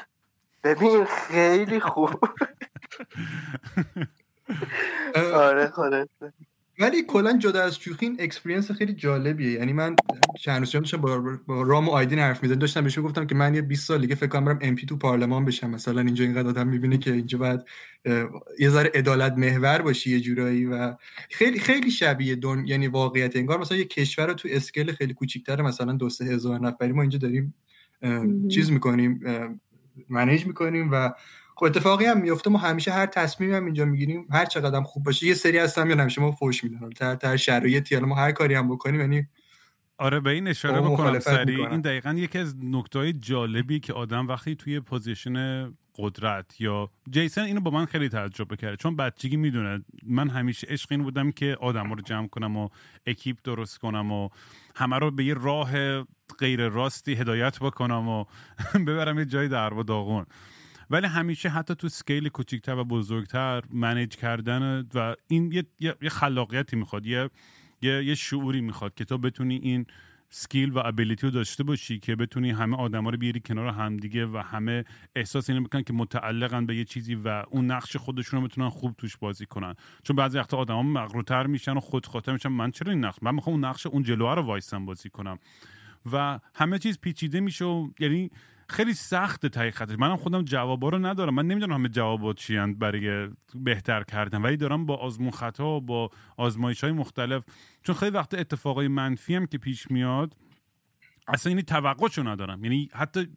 ببین 0.63 1.05
خیلی 1.05 1.79
خوب. 1.79 2.11
آره 5.33 5.67
خودت 5.67 6.09
ولی 6.79 7.03
کلا 7.07 7.37
جدا 7.37 7.61
از 7.61 7.79
شوخی 7.79 8.05
این 8.05 8.17
experience 8.19 8.71
خیلی 8.71 8.93
جالبیه. 8.93 9.51
یعنی 9.51 9.73
من 9.73 9.95
چند 10.39 10.59
روز 10.59 10.71
داشتم 10.71 10.97
با, 10.97 11.37
با 11.47 11.61
رام 11.61 11.89
و 11.89 11.91
آیدین 11.91 12.19
حرف 12.19 12.43
می‌زدم. 12.43 12.59
داشتم 12.59 12.81
بهش 12.81 12.99
گفتم 12.99 13.27
که 13.27 13.35
من 13.35 13.55
یه 13.55 13.61
20 13.61 13.87
سال 13.87 14.01
دیگه 14.01 14.15
فکر 14.15 14.27
کنم 14.27 14.45
برم 14.45 14.59
MP 14.61 14.85
تو 14.85 14.97
پارلمان 14.97 15.45
بشم. 15.45 15.69
مثلا 15.69 16.01
اینجا 16.01 16.23
اینقدر 16.23 16.47
آدم 16.47 16.67
می‌بینه 16.67 16.97
که 16.97 17.13
اینجا 17.13 17.37
باید 17.37 17.59
یه 18.59 18.69
ذره 18.69 18.91
عدالت 18.93 19.33
محور 19.37 19.81
باشی 19.81 20.11
یه 20.11 20.19
جورایی 20.19 20.65
و 20.65 20.95
خیلی 21.29 21.59
خیلی 21.59 21.91
شبیه 21.91 22.35
دون 22.35 22.67
یعنی 22.67 22.87
واقعیت 22.87 23.35
انگار 23.35 23.59
مثلا 23.59 23.77
یه 23.77 23.85
کشور 23.85 24.27
رو 24.27 24.33
تو 24.33 24.47
scale 24.51 24.91
خیلی 24.91 25.13
کوچیک‌تر 25.13 25.61
مثلا 25.61 25.93
دو 25.93 26.09
سه 26.09 26.25
هزار 26.25 26.59
نفری 26.59 26.91
ما 26.91 27.01
اینجا 27.01 27.19
داریم 27.19 27.53
چیز 28.49 28.71
می‌کنیم 28.71 29.21
manage 30.09 30.45
می‌کنیم 30.45 30.89
و 30.91 31.11
خب 31.55 31.63
اتفاقی 31.63 32.05
هم 32.05 32.21
میفته 32.21 32.49
ما 32.49 32.59
همیشه 32.59 32.91
هر 32.91 33.05
تصمیمی 33.05 33.53
هم 33.53 33.65
اینجا 33.65 33.85
می‌گیریم 33.85 34.27
هر 34.31 34.45
چقدر 34.45 34.81
خوب 34.81 35.03
باشه. 35.03 35.27
یه 35.27 35.33
سری 35.33 35.57
هستن 35.57 35.89
یا 35.89 35.95
همیشه 35.95 36.21
ما 36.21 36.31
فوش 36.31 36.63
میدن 36.63 36.89
در 36.89 37.17
هر 37.23 37.37
شرایطی 37.37 37.99
ما 37.99 38.15
هر 38.15 38.31
کاری 38.31 38.55
هم 38.55 38.69
بکنیم 38.69 39.01
یعنی 39.01 39.27
آره 39.97 40.19
به 40.19 40.29
این 40.29 40.47
اشاره 40.47 40.81
بکنم. 40.81 41.19
سری 41.19 41.65
این 41.65 41.81
دقیقا 41.81 42.13
یکی 42.17 42.39
از 42.39 42.55
نکته 42.63 43.13
جالبی 43.13 43.79
که 43.79 43.93
آدم 43.93 44.27
وقتی 44.27 44.55
توی 44.55 44.79
position 44.79 45.67
قدرت 45.95 46.61
یا 46.61 46.89
جیسن 47.09 47.41
اینو 47.41 47.61
با 47.61 47.71
من 47.71 47.85
خیلی 47.85 48.09
تجربه 48.09 48.55
کرده 48.55 48.75
چون 48.75 48.95
بچگی 48.95 49.37
می‌دونه 49.37 49.83
من 50.03 50.29
همیشه 50.29 50.67
عشق 50.67 50.91
این 50.91 51.03
بودم 51.03 51.31
که 51.31 51.57
آدم 51.61 51.93
رو 51.93 52.01
جمع 52.01 52.27
کنم 52.27 52.57
و 52.57 52.69
اکیپ 53.07 53.37
درست 53.43 53.77
کنم 53.77 54.11
و 54.11 54.29
همه 54.75 54.99
رو 54.99 55.11
به 55.11 55.23
یه 55.23 55.33
راه 55.33 56.01
غیر 56.39 56.67
راستی 56.67 57.13
هدایت 57.13 57.59
بکنم 57.59 58.07
و 58.09 58.25
ببرم 58.87 59.19
یه 59.19 59.25
جای 59.25 59.47
در 59.47 59.73
و 59.73 59.83
داغون. 59.83 60.25
ولی 60.89 61.07
همیشه 61.07 61.49
حتی 61.49 61.75
تو 61.75 61.89
scale 61.89 62.29
کوچیکتر 62.29 62.75
و 62.75 62.83
بزرگتر 62.83 63.63
manage 63.71 64.15
کردن 64.15 64.87
و 64.93 65.15
این 65.27 65.51
یه, 65.51 65.65
یه،, 65.79 66.09
خلاقیتی 66.09 66.75
می‌خواد 66.75 67.05
یه 67.05 67.29
یه, 67.81 68.03
یه 68.03 68.15
شعوری 68.15 68.61
می‌خواد 68.61 68.93
که 68.95 69.05
تو 69.05 69.17
بتونی 69.17 69.55
این 69.55 69.85
skill 70.29 70.71
و 70.71 70.81
ability 70.85 71.27
رو 71.27 71.31
داشته 71.31 71.63
باشی 71.63 71.99
که 71.99 72.15
بتونی 72.15 72.51
همه 72.51 72.77
آدما 72.77 73.09
رو 73.09 73.17
بیاری 73.17 73.39
کنار 73.39 73.67
همدیگه 73.67 74.25
و 74.25 74.37
همه 74.37 74.85
احساس 75.15 75.49
اینو 75.49 75.63
بکنن 75.63 75.83
که 75.83 75.93
متعلقن 75.93 76.65
به 76.65 76.75
یه 76.75 76.85
چیزی 76.85 77.15
و 77.15 77.43
اون 77.49 77.71
نقش 77.71 77.97
خودشون 77.97 78.41
رو 78.41 78.47
بتونن 78.47 78.69
خوب 78.69 78.95
توش 78.97 79.17
بازی 79.17 79.45
کنن. 79.45 79.75
چون 80.03 80.15
بعضی 80.15 80.37
وقتا 80.37 80.57
آدما 80.57 80.83
مغرورتر 80.83 81.47
میشن 81.47 81.77
و 81.77 81.79
خودخاطر 81.79 82.33
میشن. 82.33 82.49
من 82.49 82.71
چرا 82.71 82.91
این 82.91 83.05
نقش 83.05 83.17
من 83.21 83.35
می‌خوام 83.35 83.55
اون 83.55 83.65
نقش 83.65 83.85
اون 83.85 84.03
جلوه 84.03 84.35
رو 84.35 84.41
وایسم 84.41 84.85
بازی 84.85 85.09
کنم. 85.09 85.39
و 86.11 86.39
همه 86.55 86.79
چیز 86.79 86.99
پیچیده 86.99 87.39
میشه 87.39 87.65
و 87.65 87.89
یعنی 87.99 88.31
خیلی 88.69 88.93
سخت 88.93 89.45
تایی 89.45 89.71
خطش. 89.71 89.95
منم 89.99 90.15
خودم 90.15 90.41
جوابا 90.41 90.89
رو 90.89 90.99
ندارم. 90.99 91.35
من 91.35 91.47
نمی‌دونم 91.47 91.73
همه 91.73 91.89
جوابات 91.89 92.35
چی 92.35 92.57
برای 92.59 93.29
بهتر 93.55 94.03
کردن. 94.03 94.41
ولی 94.41 94.57
دارم 94.57 94.85
با 94.85 94.95
آزمون 94.95 95.31
خطا 95.31 95.79
با 95.79 96.09
آزمایش 96.37 96.83
های 96.83 96.93
مختلف. 96.93 97.43
چون 97.83 97.95
خیلی 97.95 98.11
وقت 98.11 98.33
اتفاقای 98.33 98.87
منفی 98.87 99.35
هم 99.35 99.45
که 99.45 99.57
پیش 99.57 99.91
میاد 99.91 100.35
اصلا 101.27 101.49
یعنی 101.49 101.63
توقعشو 101.63 102.23
ندارم. 102.23 102.63
یعنی 102.63 102.89
حتی 102.93 103.27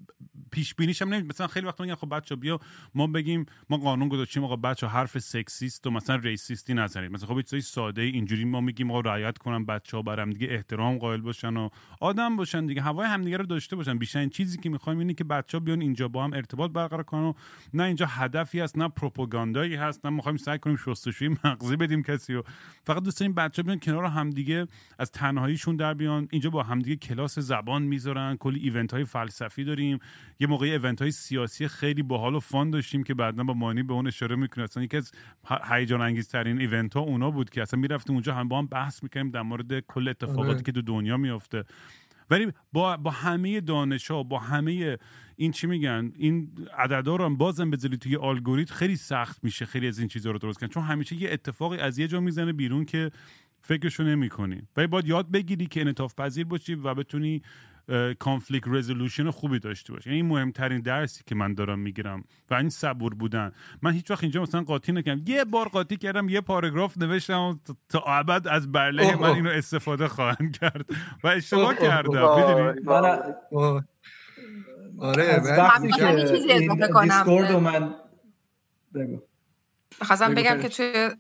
پیش 0.50 0.74
بینیش 0.74 1.02
هم 1.02 1.08
مثلا 1.08 1.46
خیلی 1.46 1.66
وقت 1.66 1.80
میگن 1.80 1.94
خب 1.94 2.16
بچه 2.16 2.36
بیا 2.36 2.60
ما 2.94 3.06
بگیم 3.06 3.46
ما 3.70 3.76
قانون 3.76 4.08
گذاشتیم 4.08 4.44
آقا 4.44 4.56
بچه 4.56 4.86
حرف 4.86 5.18
سکسیست 5.18 5.86
و 5.86 5.90
مثلا 5.90 6.16
ریسیستی 6.16 6.74
نزنید 6.74 7.12
مثلا 7.12 7.28
خب 7.28 7.40
چیزای 7.40 7.60
ساده 7.60 8.02
اینجوری 8.02 8.44
ما 8.44 8.60
میگیم 8.60 8.90
آقا 8.90 9.00
رعایت 9.00 9.38
کنن 9.38 9.64
بچه 9.64 9.96
ها 9.96 10.02
برام 10.02 10.30
دیگه 10.30 10.46
احترام 10.50 10.98
قائل 10.98 11.20
باشن 11.20 11.56
و 11.56 11.68
آدم 12.00 12.36
باشن 12.36 12.66
دیگه. 12.66 12.82
هوای 12.82 13.06
همدیگه 13.06 13.36
رو 13.36 13.46
داشته 13.46 13.76
باشن. 13.76 13.98
بیشتر 13.98 14.18
این 14.18 14.28
چیزی 14.28 14.58
که 14.58 14.68
می‌خوایم 14.68 14.98
اینه 14.98 15.14
که 15.14 15.24
بچه 15.24 15.58
ها 15.58 15.64
بیان 15.64 15.80
اینجا 15.80 16.08
با 16.08 16.24
هم 16.24 16.32
ارتباط 16.32 16.70
برقرار 16.70 17.02
کنن 17.02 17.22
و 17.22 17.32
نه 17.74 17.82
اینجا 17.82 18.06
هدفی 18.06 18.60
هست 18.60 18.78
نه 18.78 18.88
پروپاگاندایی 18.88 19.74
هست 19.74 20.06
نه 20.06 20.10
می‌خوایم 20.10 20.36
سعی 20.36 20.58
کنیم 20.58 20.76
شستشوی 20.76 21.28
مغزی 21.44 21.76
بدیم 21.76 22.02
کسی 22.02 22.34
و 22.34 22.42
فقط 22.84 23.02
دوست 23.02 23.20
داریم 23.20 23.34
بچه 23.34 23.62
بیان 23.62 23.78
کنار 23.78 24.04
همدیگه 24.04 24.66
از 24.98 25.10
تنهاییشون 25.10 25.76
در 25.76 25.94
بیان 25.94 26.28
اینجا 26.30 26.50
با 26.50 26.62
همدیگه 26.62 26.96
کلاس 26.96 27.38
زبان 27.38 27.76
می‌ذارن. 27.82 28.36
کلی 28.36 28.61
event 28.60 28.94
های 28.94 29.05
فلسفی 29.05 29.65
داریم. 29.65 29.98
یه 30.40 30.47
موقعی 30.47 30.70
event 30.70 31.02
های 31.03 31.11
سیاسی 31.11 31.69
خیلی 31.69 32.03
باحال 32.03 32.35
و 32.35 32.40
fun 32.40 32.70
داشتیم 32.70 33.03
که 33.03 33.15
بعدا 33.15 33.44
با 33.44 33.55
مانی 33.55 33.82
به 33.82 33.93
اون 33.93 34.07
اشاره 34.07 34.36
می‌کنه. 34.36 34.65
اصلا 34.65 34.82
یکی 34.82 34.97
از 34.97 35.12
هیجان 35.70 36.01
انگیز 36.01 36.28
ترین 36.28 36.61
event 36.60 36.94
ها 36.94 37.01
اونا 37.01 37.31
بود 37.31 37.51
که 37.51 37.62
اصلا 37.62 37.81
می‌رفتیم 37.81 38.15
اونجا 38.15 38.35
هم 38.35 38.48
با 38.48 38.59
هم 38.59 38.66
بحث 38.66 39.03
می‌کنیم 39.03 39.31
در 39.31 39.43
مورد 39.43 39.81
کل 39.81 40.09
اتفاقاتی 40.09 40.51
آره. 40.51 40.62
که 40.62 40.73
تو 40.73 40.82
دنیا 40.82 41.16
میافته. 41.16 41.65
ولی 42.31 42.53
با 42.73 42.97
با 42.97 43.11
همه 43.11 43.61
چالش 43.60 44.10
ها 44.11 44.23
با 44.23 44.39
همه 44.39 44.98
این 45.36 45.53
چی 45.53 45.66
میگن 45.66 46.12
این 46.16 46.51
عددا 46.78 47.16
رو 47.16 47.24
هم 47.24 47.36
بازم 47.36 47.70
بذاری 47.70 47.97
توی 47.97 48.16
الگوریتم 48.16 48.74
خیلی 48.74 48.97
سخت 48.97 49.44
میشه 49.44 49.66
خیلی 49.66 49.89
از 49.89 49.98
این 49.98 50.09
چیزها 50.09 50.32
رو 50.32 50.39
درست 50.39 50.61
کردن 50.61 50.73
چون 50.73 50.82
همیشه 50.82 51.16
یه 51.16 51.32
اتفاقی 51.32 51.78
از 51.78 51.98
یه 51.98 52.09
جا 52.09 52.20
می‌زنه 52.20 52.53
بیرون 52.53 52.85
که 52.85 53.11
فکرشو 53.66 54.02
نمی‌کنی. 54.02 54.62
ولی 54.76 54.86
باید 54.86 55.06
یاد 55.06 55.30
بگیری 55.30 55.66
که 55.66 55.80
انعطاف 55.80 56.14
پذیر 56.14 56.44
باشی 56.44 56.74
و 56.74 56.94
بتونی 56.94 57.43
conflict 58.18 58.68
resolution 58.68 59.31
خوبی 59.30 59.59
داشته 59.59 59.93
باشه 59.93 60.10
یعنی 60.10 60.22
این 60.22 60.28
مهمترین 60.28 60.80
درسی 60.80 61.22
که 61.26 61.34
من 61.34 61.55
دارم 61.55 61.78
می‌گیرم 61.78 62.24
و 62.51 62.55
این 62.55 62.68
صبور 62.68 63.14
بودن. 63.14 63.52
من 63.82 63.93
هیچ 63.93 64.10
وقت 64.10 64.22
اینجا 64.22 64.43
مثلا 64.43 64.62
قاطی 64.62 64.93
نکردم. 64.93 65.22
یه 65.26 65.44
بار 65.44 65.68
قاطی 65.68 65.97
کردم 65.97 66.28
یه 66.28 66.40
پاراگراف 66.40 66.98
نوشتم 66.98 67.60
تا 67.88 68.01
ابد 68.06 68.48
بر 68.48 68.73
علیه 68.73 69.16
من 69.16 69.30
اینو 69.30 69.51
استفاده 69.51 70.09
خواهم 70.09 70.52
کرد. 70.52 70.86
و 71.24 71.28
اشتباه 71.28 71.74
کردم. 71.74 72.36
می‌دونی؟ 72.36 72.86
آره 74.98 75.43
وقتی 75.59 75.93
که 75.93 76.28
دیسکورد 77.02 77.52
من 77.52 77.94
بگو. 78.94 79.22
خواستم 80.02 80.35
بگم 80.35 80.62
که 80.62 80.68
توی 80.68 81.10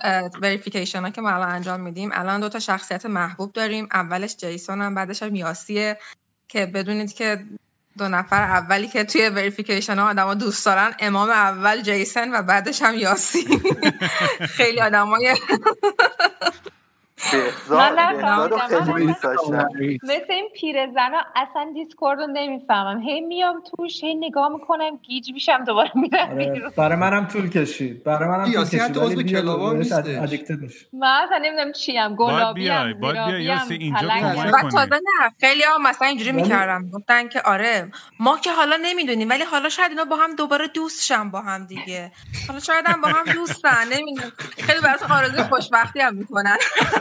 verification 0.40 1.02
ها 1.02 1.10
که 1.10 1.20
ما 1.20 1.30
الان 1.30 1.48
انجام 1.48 1.80
میدیم 1.80 2.10
الان 2.12 2.40
دو 2.40 2.48
تا 2.48 2.58
شخصیت 2.58 3.06
محبوب 3.06 3.52
داریم. 3.52 3.88
اولش 3.92 4.36
جیسون 4.36 4.82
هم 4.82 4.94
بعدش 4.94 5.22
هم 5.22 5.34
یاسیه 5.34 5.98
که 6.48 6.66
بدونید 6.66 7.12
که 7.12 7.44
دو 7.98 8.08
نفر 8.08 8.42
اولی 8.42 8.88
که 8.88 9.04
توی 9.04 9.28
verification 9.28 9.98
ها 9.98 10.10
آدم 10.10 10.34
دوست 10.34 10.66
دارن 10.66 10.94
امام 10.98 11.30
اول 11.30 11.82
جیسن 11.82 12.34
و 12.34 12.42
بعدش 12.42 12.82
هم 12.82 12.94
یاسی. 12.94 13.60
خیلی 14.56 14.80
آدم 14.80 15.06
های 15.06 15.36
مثل 20.02 20.26
این 20.28 20.48
پیرزن 20.54 21.10
ها 21.12 21.20
اصلا 21.36 21.70
دیسکورد 21.74 22.18
رو 22.18 22.26
نمی‌فهمم. 22.26 23.00
هی 23.00 23.20
میام 23.20 23.62
توش 23.76 24.04
هی 24.04 24.14
نگاه 24.14 24.48
می‌کنم 24.48 24.96
گیج 24.96 25.32
میشم 25.32 25.64
دوباره 25.64 25.90
میرم 25.94 26.28
آره. 26.30 26.72
برای 26.76 26.98
منم 26.98 27.26
طول 27.26 27.50
کشید. 27.50 28.04
برای 28.04 28.28
منم 28.28 28.44
طول 28.52 28.64
کشید. 28.64 28.96
ولی 28.96 29.24
کلابا 29.24 29.72
من 29.72 29.80
اصلا 31.02 31.38
نمی‌دونم 31.42 31.72
چیم. 31.72 32.14
گلابی 32.16 32.70
ام 32.70 33.00
باید 33.00 33.26
بیا 33.26 33.60
اینجا 33.70 34.08
تازه 34.72 34.94
نه. 34.94 35.30
خیلی 35.40 35.62
ها 35.62 35.78
مثلا 35.78 36.08
اینجوری 36.08 36.32
می‌کردم 36.32 36.90
گفتن 36.90 37.28
که 37.28 37.40
آره 37.40 37.90
ما 38.20 38.38
که 38.38 38.52
حالا 38.52 38.76
نمی‌دونیم 38.82 39.28
ولی 39.28 39.42
حالا 39.44 39.68
شاید 39.68 39.90
اینا 39.90 40.04
با 40.04 40.16
هم 40.16 40.36
دوباره 40.36 40.68
دوست 40.68 41.04
شن 41.04 41.30
با 41.30 41.40
هم 41.40 41.66
دیگه. 41.66 42.12
حالا 42.48 42.60
شاید 42.60 42.84
هم 42.86 43.00
با 43.00 43.08
هم 43.08 43.24
دوستن. 43.32 43.84
نمی‌دونم. 43.92 44.32
خیلی 44.58 44.80
برات 44.80 45.10
آرزوی 45.10 45.42
خوشبختی 45.42 46.00
هم 46.00 46.14
می‌کنن. 46.14 46.56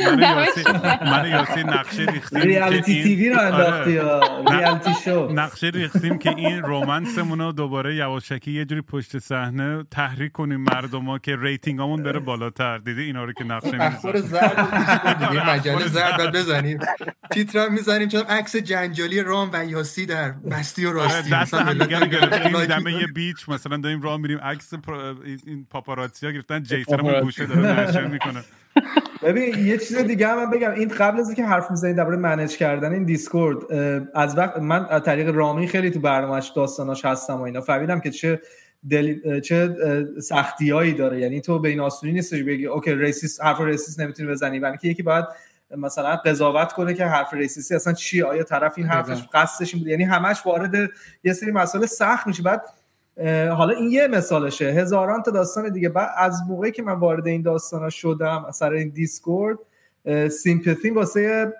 من 0.00 1.28
یاسی 1.32 1.62
نقشه 1.62 2.02
ریختیم 2.02 2.40
reality 2.40 3.02
TV 3.02 3.28
رو 3.28 3.40
انداختی 3.40 3.98
آره. 3.98 4.58
reality 4.58 4.90
show 5.04 5.28
نقشه 5.32 5.66
ریختیم 5.66 6.18
که 6.18 6.30
این 6.36 6.62
romance 6.62 7.15
مون 7.15 7.38
رو 7.38 7.52
دوباره 7.52 7.96
یواشکی 7.96 8.52
یه 8.52 8.64
جوری 8.64 8.80
پشت 8.80 9.18
صحنه 9.18 9.84
تحریک 9.90 10.32
کنیم 10.32 10.60
مردم 10.60 11.18
که 11.18 11.36
rating 11.40 11.81
امون 11.81 12.02
بره 12.02 12.18
بالاتر. 12.18 12.78
دیدی؟ 12.78 13.02
اینا 13.02 13.24
رو 13.24 13.32
که 13.32 13.44
نقشه 13.44 13.82
اخبار 13.82 14.20
زرد 14.20 15.48
مجله 15.48 15.88
زرد 15.88 16.36
بزنیم. 16.36 16.78
تیتر 17.30 17.68
می‌زنیم 17.68 18.08
چون 18.08 18.22
عکس 18.22 18.56
جنجالی 18.56 19.22
رام 19.22 19.50
و 19.52 19.64
یاسی 19.64 20.06
در 20.06 20.34
مستی 20.50 20.84
و 20.84 20.92
راستی. 20.92 21.30
دست 21.30 21.54
هم 21.54 21.78
گرفتیم 21.88 22.64
دم 22.64 22.88
یه 22.88 23.06
beach 23.06 23.48
مثلا 23.48 23.76
داریم 23.76 24.02
راه 24.02 24.16
میریم 24.16 24.38
عکس 24.38 24.74
این 25.46 25.66
پاپاراتسی 25.70 26.26
ها 26.26 26.32
گرفتن 26.32 26.62
جیسون 26.62 27.20
گوشه 27.20 27.46
داره 27.46 28.08
می‌کنه. 28.08 28.44
ببین 29.22 29.66
یه 29.66 29.78
چیز 29.78 29.96
دیگه 29.96 30.28
هم 30.28 30.36
من 30.36 30.50
بگم. 30.50 30.70
این 30.70 30.88
قبل 30.88 31.20
از 31.20 31.26
اینکه 31.26 31.44
حرف 31.44 31.70
می‌زنید 31.70 31.96
درباره 31.96 32.16
manage 32.16 32.56
کردن 32.56 32.92
این 32.92 33.04
دیسکورد 33.04 33.72
از 34.14 34.38
وقت 34.38 34.58
من 34.58 34.86
از 34.86 35.02
طریق 35.02 35.28
رامی 35.34 35.68
خیلی 35.68 35.90
تو 35.90 36.00
برنامهش 36.00 36.52
داستاناش 36.56 37.04
هستم 37.04 37.34
و 37.34 37.42
اینا. 37.42 37.60
فهمیدم 37.60 38.00
که 38.00 38.10
چه 38.10 38.40
دل... 38.90 39.40
چه 39.40 39.76
سختیایی 40.22 40.92
داره. 40.92 41.20
یعنی 41.20 41.40
تو 41.40 41.58
به 41.58 41.68
این 41.68 41.80
آسونی 41.80 42.12
نیستش 42.12 42.42
بگی 42.42 42.66
okay 42.66 42.94
racist 42.94 43.40
حرف 43.40 43.60
racist 43.60 44.00
نمی‌تونی 44.00 44.28
بزنی. 44.28 44.58
ولی 44.58 44.78
که 44.78 44.88
یکی 44.88 45.02
باید 45.02 45.24
مثلا 45.76 46.16
قضاوت 46.16 46.72
کنه 46.72 46.94
که 46.94 47.06
حرف 47.06 47.34
racist 47.34 47.68
ی 47.68 47.74
اصلا 47.74 47.92
چی 47.92 48.22
آیا 48.22 48.42
طرف 48.42 48.74
این 48.76 48.86
حرفش 48.86 49.22
قصدش 49.32 49.74
این 49.74 49.82
بود؟ 49.82 49.90
یعنی 49.90 50.04
همش 50.04 50.46
وارد 50.46 50.90
یه 51.24 51.32
سری 51.32 51.52
مسائل 51.52 51.86
سخت 51.86 52.26
میشه. 52.26 52.42
بعد 52.42 52.62
حالا 53.50 53.74
این 53.74 53.90
یه 53.90 54.08
مثالشه. 54.08 54.64
هزاران 54.64 55.22
تا 55.22 55.30
داستان 55.30 55.72
دیگه. 55.72 55.88
بعد 55.88 56.10
از 56.16 56.40
موقعی 56.48 56.70
که 56.70 56.82
من 56.82 56.92
وارد 56.92 57.26
این 57.26 57.42
داستان 57.42 57.90
شدم 57.90 58.46
سر 58.52 58.72
این 58.72 58.88
دیسکورد 58.88 59.58
sympathy 60.28 60.90
واسه 60.90 61.52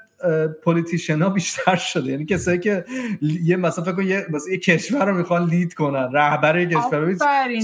politician 0.65 1.23
ها 1.23 1.29
بیشتر 1.29 1.77
شده. 1.77 2.11
یعنی 2.11 2.25
کسایی 2.25 2.59
که 2.59 2.85
یه 3.21 3.57
مثلا 3.57 3.85
فکر 3.85 4.03
یه 4.03 4.27
واسه 4.31 4.51
یه 4.51 4.59
کشور 4.59 5.05
رو 5.05 5.15
می‌خوان 5.15 5.45
lead 5.49 5.75
کنن. 5.75 6.09
رهبر 6.13 6.65
کشور. 6.65 7.17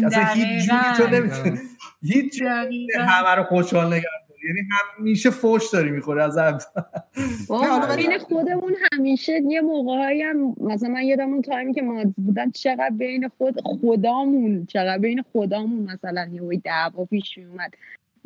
اصلا 0.06 0.24
هیچ 0.24 0.70
جوری 0.70 0.96
تو 0.96 1.06
نمی‌تونی 1.06 1.58
هیچ 2.02 2.42
همه 2.98 3.34
رو 3.36 3.42
خوشحال 3.44 3.86
نگرد 3.86 4.21
یعنی 4.46 4.60
همیشه 4.98 5.30
فوش 5.30 5.70
داری 5.72 5.90
می‌خوره 5.90 6.22
از 6.22 6.38
بین 7.96 8.18
خودمون 8.18 8.74
همیشه 8.92 9.40
یه 9.48 9.60
موقعی 9.60 10.22
هم 10.22 10.54
مثلا 10.60 10.88
من 10.88 11.02
یادم 11.02 11.32
اون 11.32 11.42
تایمی 11.42 11.74
که 11.74 11.82
ما 11.82 12.04
بودن 12.16 12.50
چقدر 12.50 12.90
بین 12.90 13.28
خود 13.38 13.60
خدامون 13.64 14.66
چقدر 14.66 14.98
بین 14.98 15.22
خودامون 15.32 15.90
مثلا 15.92 16.28
یه 16.32 16.60
دعوا 16.64 17.04
پیش 17.04 17.38
میومد 17.38 17.74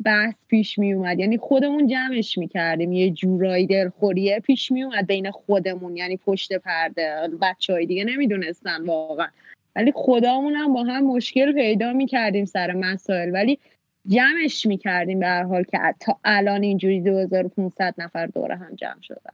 بحث 0.05 0.33
پیش 0.47 0.79
می 0.79 0.93
اومد 0.93 1.19
یعنی 1.19 1.37
خودمون 1.37 1.87
جمعش 1.87 2.37
می‌کردیم. 2.37 2.91
یه 2.91 3.11
جورایی 3.11 3.67
دلخوریه 3.67 4.39
پیش 4.39 4.71
می 4.71 4.83
اومد 4.83 5.07
بین 5.07 5.31
خودمون 5.31 5.97
یعنی 5.97 6.17
پشت 6.17 6.53
پرده 6.53 7.29
بچه 7.41 7.73
های 7.73 7.85
دیگه 7.85 8.03
نمی‌دونستن 8.03 8.85
واقعا. 8.85 9.27
ولی 9.75 9.91
خودمون 9.95 10.55
هم 10.55 10.73
با 10.73 10.83
هم 10.83 11.03
مشکل 11.03 11.53
پیدا 11.53 11.93
می‌کردیم 11.93 12.45
سر 12.45 12.73
مسائل. 12.73 13.33
ولی 13.33 13.59
جمعش 14.07 14.65
می‌کردیم 14.65 15.19
به 15.19 15.27
هر 15.27 15.43
حال 15.43 15.63
که 15.63 15.77
تا 15.99 16.19
الان 16.23 16.63
اینجوری 16.63 17.01
2500 17.01 17.95
نفر 17.97 18.25
دوره 18.25 18.55
هم 18.55 18.75
جمع 18.75 19.01
شدن. 19.01 19.31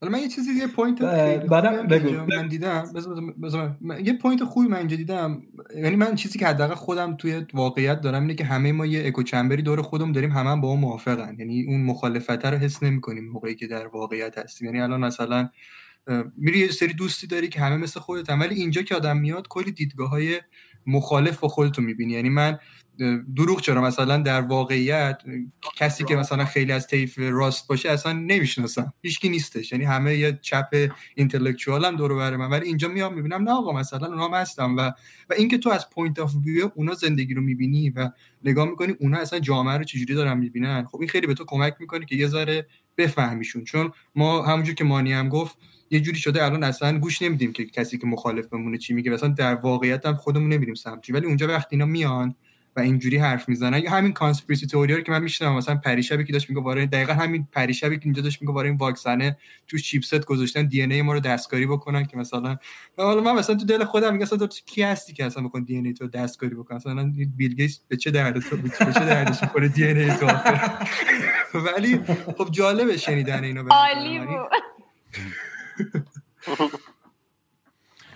حالا 0.00 0.12
من 0.12 0.18
یه 0.18 0.28
چیزی 0.28 0.52
یه 0.52 0.66
point 0.66 1.02
من 1.02 2.48
دیدم. 2.48 2.84
یه 4.04 4.12
point 4.12 4.44
خوبی 4.44 4.68
من 4.68 4.76
اینجا 4.76 4.96
دیدم. 4.96 5.42
یعنی 5.76 5.96
من 5.96 6.14
چیزی 6.14 6.38
که 6.38 6.46
حداقل 6.46 6.74
خودم 6.74 7.16
توی 7.16 7.46
واقعیت 7.54 8.00
دارم 8.00 8.22
اینه 8.22 8.34
که 8.34 8.44
همه 8.44 8.72
ما 8.72 8.86
یه 8.86 9.06
echo 9.06 9.22
chamber 9.22 9.57
ی 9.57 9.62
دور 9.62 9.82
خودم 9.82 10.12
داریم. 10.12 10.30
همه 10.30 10.50
هم 10.50 10.60
با 10.60 10.68
اون 10.68 10.80
موافقن. 10.80 11.36
یعنی 11.38 11.64
اون 11.68 11.84
مخالفت 11.84 12.44
رو 12.44 12.58
حس 12.58 12.82
نمی‌کنیم 12.82 13.28
موقعی 13.28 13.54
که 13.54 13.66
در 13.66 13.86
واقعیت 13.86 14.38
هستیم. 14.38 14.66
یعنی 14.66 14.80
الان 14.80 15.00
مثلا 15.00 15.48
میری 16.36 16.58
یه 16.58 16.68
سری 16.68 16.94
دوستی 16.94 17.26
داری 17.26 17.48
که 17.48 17.60
همه 17.60 17.76
مثل 17.76 18.00
خودت 18.00 18.30
ولی 18.30 18.54
اینجا 18.54 18.82
که 18.82 18.94
آدم 18.94 19.16
میاد 19.16 19.48
کلی 19.48 19.72
دیدگاه 19.72 20.10
های 20.10 20.40
مخالف 20.86 21.40
با 21.40 21.48
خودتو 21.48 21.82
می‌بینی. 21.82 22.12
یعنی 22.12 22.28
من 22.28 22.58
دروغ 23.36 23.60
چرا؟ 23.60 23.80
مثلا 23.80 24.18
در 24.18 24.40
واقعیت 24.40 25.22
کسی 25.76 26.04
که 26.04 26.16
مثلا 26.16 26.44
خیلی 26.44 26.72
از 26.72 26.86
طیف 26.86 27.18
راست 27.18 27.68
باشه 27.68 27.90
اصلا 27.90 28.12
نمی‌شناسم. 28.12 28.92
هیچکی 29.02 29.28
نیستش. 29.28 29.72
یعنی 29.72 29.84
همه 29.84 30.16
یه 30.16 30.38
چپ 30.42 30.90
اینتלקچوال 31.14 31.84
هم 31.84 31.96
دور 31.96 32.14
بر 32.14 32.36
من. 32.36 32.50
ولی 32.50 32.66
اینجا 32.66 32.88
میام 32.88 33.14
می‌بینم 33.14 33.42
نه 33.42 33.50
آقا 33.50 33.72
مثلا 33.72 34.06
اونا 34.06 34.28
هم 34.28 34.34
هستن 34.34 34.76
و 34.76 34.80
و 35.30 35.34
اینکه 35.36 35.58
تو 35.58 35.70
از 35.70 35.90
point 35.90 36.18
of 36.18 36.34
view 36.44 36.70
اونا 36.74 36.94
زندگی 36.94 37.34
رو 37.34 37.42
می‌بینی 37.42 37.90
و 37.90 38.10
نگاه 38.44 38.68
می‌کنی 38.68 38.94
اونا 39.00 39.18
اصلا 39.18 39.38
جامعه 39.38 39.78
رو 39.78 39.84
چجوری 39.84 40.14
دارن 40.14 40.38
می‌بینن؟ 40.38 40.84
خب 40.84 41.00
این 41.00 41.08
خیلی 41.08 41.26
به 41.26 41.34
تو 41.34 41.44
کمک 41.44 41.74
می‌کنه 41.80 42.06
که 42.06 42.16
یه 42.16 42.26
ذره 42.26 42.66
بفهمیشون. 42.96 43.64
چون 43.64 43.92
ما 44.14 44.42
همونجور 44.42 44.74
که 44.74 44.84
مانی 44.84 45.12
هم 45.12 45.28
گفت 45.28 45.56
یه 45.90 46.00
جوری 46.00 46.18
شده 46.18 46.44
الان 46.44 46.64
اصلا 46.64 46.98
گوش 46.98 47.22
نمیدیم 47.22 47.52
که 47.52 47.64
کسی 47.64 47.98
که 47.98 48.06
مخالفمونه 48.06 48.78
چی 48.78 48.94
میگه. 48.94 49.10
مثلا 49.10 49.28
در 49.28 49.54
واقعیت 49.54 50.06
هم 50.06 50.16
خودمون 50.16 50.52
نمیریم 50.52 50.74
سمتی 50.74 51.12
ولی 51.12 51.26
اونجا 51.26 51.48
وقتی 51.48 51.76
اینا 51.76 51.86
میان 51.86 52.34
و 52.76 52.80
اینجوری 52.80 53.16
حرف 53.16 53.48
می‌زنن 53.48 53.78
یا 53.78 53.90
همین 53.90 54.12
conspiracy 54.12 54.66
theory 54.66 54.94
رو 54.94 55.00
که 55.00 55.12
من 55.12 55.22
میشنوم 55.22 55.54
مثلا 55.56 55.74
پریشبی 55.74 56.24
که 56.24 56.32
داشت 56.32 56.50
میگه 56.50 56.62
آره 56.62 56.86
دقیقا 56.86 57.12
همین 57.12 57.48
پریشبی 57.52 57.96
که 57.96 58.04
اینجا 58.04 58.22
داشت 58.22 58.42
میگه 58.42 58.54
آره 58.54 58.68
این 58.68 58.78
واکسنه 58.78 59.36
تو 59.68 59.78
chipset 59.78 60.24
گذاشتن 60.24 60.66
DNA 60.66 61.02
ما 61.02 61.12
رو 61.12 61.20
دستکاری 61.20 61.66
بکنن 61.66 62.04
که 62.04 62.16
مثلا 62.16 62.56
حالا 62.96 63.20
من 63.20 63.32
مثلا 63.32 63.56
تو 63.56 63.64
دل 63.64 63.84
خودم 63.84 64.12
میگم 64.12 64.22
اصلا 64.22 64.38
تو 64.38 64.46
کی 64.66 64.82
هستی 64.82 65.12
که 65.12 65.24
اصلا 65.24 65.42
بکن 65.42 65.62
DNA 65.62 65.92
تو 65.92 66.08
دستکاری 66.08 66.54
بکن 66.54 66.74
مثلا 66.74 67.12
بیل 67.36 67.54
گیتس 67.54 67.80
به 67.88 67.96
چه 67.96 68.10
درد 68.10 68.40
تو 68.40 68.56
به 68.56 68.68
چه 68.68 69.04
دردش 69.04 69.42
می‌خوره 69.42 69.68
DNA 69.68 70.10
تو 70.16 70.26
ولی 71.66 72.00
خب 72.38 72.48
جالبه 72.50 72.96
شنیدن 72.96 73.44
اینو 73.44 73.68
عالی 73.70 74.18
بود. 74.18 74.50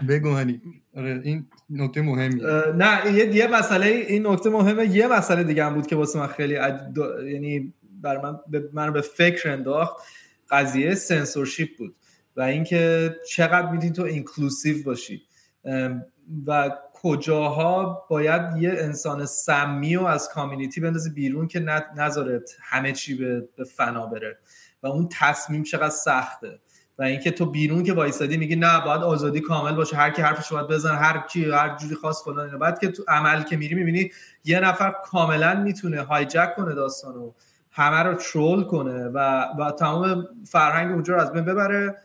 بگو 0.08 0.34
honey. 0.34 0.60
آره 0.96 1.20
این 1.24 1.46
نکته 1.70 2.02
مهمی. 2.02 2.40
نه 2.76 3.12
یه 3.12 3.34
یه 3.34 3.46
مسئله 3.46 3.86
این 3.86 4.26
نکته 4.26 4.50
مهمه. 4.50 4.96
یه 4.96 5.06
مسئله 5.06 5.44
دیگه 5.44 5.64
هم 5.64 5.74
بود 5.74 5.86
که 5.86 5.96
واسه 5.96 6.18
من 6.18 6.26
خیلی 6.26 6.54
عد... 6.54 6.96
یعنی 7.32 7.74
بر 8.02 8.20
من 8.22 8.38
به 8.48 8.68
من 8.72 8.92
به 8.92 9.00
فکر 9.00 9.50
انداخت. 9.50 9.96
قضیه 10.50 10.94
سنسورشیپ 10.94 11.68
بود 11.78 11.96
و 12.36 12.40
اینکه 12.40 13.16
چقدر 13.28 13.70
می‌تونی 13.70 13.92
تو 13.92 14.02
inclusive 14.02 14.82
باشی. 14.84 15.22
و 16.46 16.70
کجاها 16.94 18.06
باید 18.10 18.56
یه 18.56 18.70
انسان 18.70 19.26
سمی 19.26 19.96
و 19.96 20.04
از 20.04 20.28
community 20.28 20.80
بندازی 20.80 21.10
بیرون 21.10 21.48
که 21.48 21.60
نذاره 21.96 22.42
همه 22.62 22.92
چی 22.92 23.14
به 23.56 23.64
فنا 23.76 24.06
بره. 24.06 24.38
و 24.82 24.86
اون 24.86 25.08
تصمیم 25.12 25.62
چقدر 25.62 25.88
سخته. 25.88 26.60
و 26.98 27.02
اینکه 27.02 27.30
تو 27.30 27.46
بیرون 27.46 27.82
که 27.82 27.92
وایسادی 27.92 28.36
میگی 28.36 28.56
نه 28.56 28.80
باید 28.84 29.02
آزادی 29.02 29.40
کامل 29.40 29.72
باشه 29.72 29.96
هر 29.96 30.10
کی 30.10 30.22
حرفش 30.22 30.52
باید 30.52 30.66
بزن 30.66 30.94
هر 30.94 31.18
کی 31.18 31.50
هر 31.50 31.76
جوری 31.76 31.94
خاص 31.94 32.24
فلان 32.24 32.58
بعد 32.58 32.78
که 32.78 32.88
تو 32.88 33.02
عمل 33.08 33.42
که 33.42 33.56
میری 33.56 33.74
می‌بینی 33.74 34.10
یه 34.44 34.60
نفر 34.60 34.94
کاملا 35.04 35.54
می‌تونه 35.54 36.02
هایجک 36.02 36.54
کنه 36.56 36.74
داستانو 36.74 37.32
همه 37.70 38.02
رو 38.02 38.14
ترول 38.14 38.64
کنه 38.64 39.04
و 39.04 39.46
و 39.58 39.70
تمام 39.70 40.28
فرهنگ 40.44 40.92
اونجا 40.92 41.14
رو 41.14 41.20
از 41.20 41.32
بین 41.32 41.44
ببره. 41.44 41.96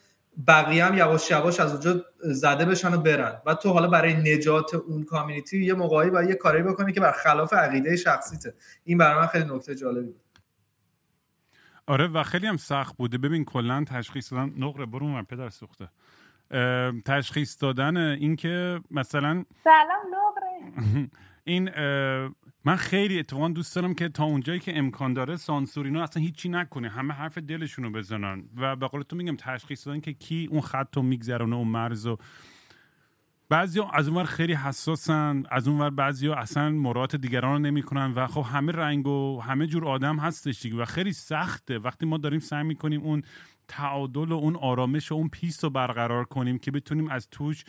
بقیه 0.47 0.85
هم 0.85 0.97
یواش 0.97 1.31
یواش 1.31 1.59
از 1.59 1.71
اونجا 1.71 2.05
زده 2.19 2.65
بشن 2.65 2.93
و 2.93 2.97
برن. 2.97 3.41
و 3.45 3.53
تو 3.53 3.69
حالا 3.69 3.87
برای 3.87 4.13
نجات 4.13 4.73
اون 4.75 5.03
کامیونیتی 5.03 5.65
یه 5.65 5.73
موقعی 5.73 6.09
باید 6.09 6.29
یه 6.29 6.35
کاری 6.35 6.63
بکنی 6.63 6.93
که 6.93 6.99
بر 6.99 7.11
خلاف 7.11 7.53
عقیده 7.53 7.95
شخصیته. 7.95 8.53
این 8.83 8.97
برای 8.97 9.19
من 9.19 9.27
خیلی 9.27 9.45
نکته 9.55 9.75
جالبی 9.75 10.05
بود. 10.05 10.30
آره 11.91 12.07
و 12.07 12.23
خیلی 12.23 12.47
هم 12.47 12.57
سخت 12.57 12.97
بوده. 12.97 13.17
ببین 13.17 13.45
کلا 13.45 13.83
تشخیص 13.83 14.33
دادن 14.33 14.53
نقره 14.57 14.85
برو 14.85 15.07
من 15.07 15.23
پدر 15.23 15.49
سوخته. 15.49 15.89
تشخیص 17.05 17.61
دادن 17.61 17.97
اینکه 17.97 18.81
مثلا 18.91 19.45
سلام 19.63 20.01
نقره. 20.11 21.07
این 21.43 21.69
من 22.65 22.75
خیلی 22.75 23.19
اتفاقا 23.19 23.47
دوست 23.47 23.75
دارم 23.75 23.93
که 23.93 24.09
تا 24.09 24.23
اونجایی 24.23 24.59
که 24.59 24.77
امکان 24.77 25.13
داره 25.13 25.35
سانسور 25.35 25.85
اینا 25.85 26.03
اصلا 26.03 26.23
هیچی 26.23 26.49
نکنه. 26.49 26.89
همه 26.89 27.13
حرف 27.13 27.37
دلشون 27.37 27.85
رو 27.85 27.91
بزنن. 27.91 28.43
و 28.57 28.75
به 28.75 28.87
قول 28.87 29.01
تو 29.01 29.15
میگم 29.15 29.35
تشخیص 29.35 29.87
دادن 29.87 29.99
که 29.99 30.13
کی 30.13 30.47
اون 30.51 30.61
خط 30.61 30.97
رو 30.97 31.01
میگذرونه 31.01 31.55
اون 31.55 31.67
مرز 31.67 32.05
و 32.05 32.17
بعضی 33.51 33.81
از 33.93 34.07
اونور 34.07 34.23
خیلی 34.23 34.53
حساسن 34.53 35.43
از 35.49 35.67
اونور 35.67 35.89
بعضی 35.89 36.29
اصلا 36.29 36.69
مرات 36.69 37.15
دیگران 37.15 37.53
رو 37.53 37.59
نمی‌کنن 37.59 38.13
و 38.15 38.27
خب 38.27 38.41
همه 38.41 38.71
رنگ 38.71 39.07
و 39.07 39.41
همه 39.41 39.67
جور 39.67 39.87
آدم 39.87 40.17
هستش 40.17 40.61
دیگه 40.61 40.75
و 40.75 40.85
خیلی 40.85 41.13
سخته. 41.13 41.79
وقتی 41.79 42.05
ما 42.05 42.17
داریم 42.17 42.39
سعی 42.39 42.63
می‌کنیم 42.63 43.01
اون 43.01 43.21
تعادل 43.67 44.31
و 44.31 44.33
اون 44.33 44.55
آرامش 44.55 45.11
و 45.11 45.15
اون 45.15 45.29
پیس 45.29 45.63
رو 45.63 45.69
برقرار 45.69 46.25
کنیم 46.25 46.57
که 46.57 46.71
بتونیم 46.71 47.09
از 47.09 47.27
توش 47.31 47.63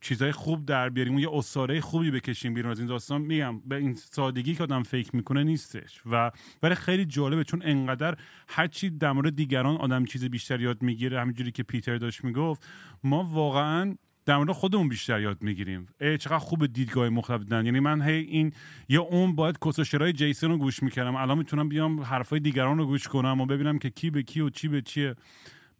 چیزای 0.00 0.32
خوب 0.32 0.66
در 0.66 0.88
بیاریم 0.88 1.18
یه 1.18 1.28
اساره 1.32 1.80
خوبی 1.80 2.10
بکشیم 2.10 2.54
بیرون 2.54 2.70
از 2.70 2.78
این 2.78 2.88
داستان 2.88 3.20
میگم 3.20 3.60
به 3.60 3.76
این 3.76 3.94
سادگی 3.94 4.54
که 4.54 4.62
آدم 4.62 4.82
فکر 4.82 5.16
می‌کنه 5.16 5.44
نیستش. 5.44 6.02
و 6.10 6.30
ولی 6.62 6.74
خیلی 6.74 7.04
جالبه 7.04 7.44
چون 7.44 7.62
انقدر 7.64 8.16
هر 8.48 8.66
چی 8.66 8.90
در 8.90 9.12
مورد 9.12 9.36
دیگران 9.36 9.76
آدم 9.76 10.04
چیز 10.04 10.24
بیشتر 10.24 10.60
یاد 10.60 10.82
می‌گیره 10.82 11.20
همینجوری 11.20 11.52
که 11.52 11.62
پیتر 11.62 11.96
داشت 11.96 12.24
می‌گفت 12.24 12.66
ما 13.04 13.24
واقعا 13.24 13.96
در 14.26 14.36
مورد 14.36 14.52
خودمون 14.52 14.88
بیشتر 14.88 15.20
یاد 15.20 15.42
می‌گیریم. 15.42 15.88
ای 16.00 16.18
چقدر 16.18 16.38
خوب 16.38 16.66
دیدگاه 16.66 17.08
مختلف 17.08 17.40
دیدن. 17.40 17.66
یعنی 17.66 17.80
من 17.80 18.02
هی 18.02 18.14
این 18.14 18.52
یا 18.88 19.02
اون 19.02 19.34
باید 19.34 19.58
کسوشرای 19.64 20.12
جیسون 20.12 20.50
رو 20.50 20.58
گوش 20.58 20.82
می‌کردم. 20.82 21.16
الان 21.16 21.38
می‌تونم 21.38 21.68
بیام 21.68 22.00
حرفای 22.00 22.40
دیگران 22.40 22.78
رو 22.78 22.86
گوش 22.86 23.08
کنم 23.08 23.40
و 23.40 23.46
ببینم 23.46 23.78
که 23.78 23.90
کی 23.90 24.10
به 24.10 24.22
کی 24.22 24.40
و 24.40 24.50
چی 24.50 24.68
به 24.68 24.82
چیه. 24.82 25.14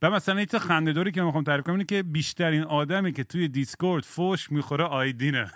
و 0.03 0.11
مثلا 0.11 0.37
این 0.37 0.47
خندهداری 0.47 1.11
که 1.11 1.23
می‌خوام 1.23 1.45
تعریف 1.45 1.65
کنم 1.65 1.75
اینه 1.75 1.85
که 1.85 2.03
بیشترین 2.03 2.63
آدمی 2.63 3.13
که 3.13 3.25
توی 3.25 3.49
دیسکورد 3.49 4.05
فوش 4.05 4.53
می‌خوره 4.53 4.85
آیدینه. 4.85 5.51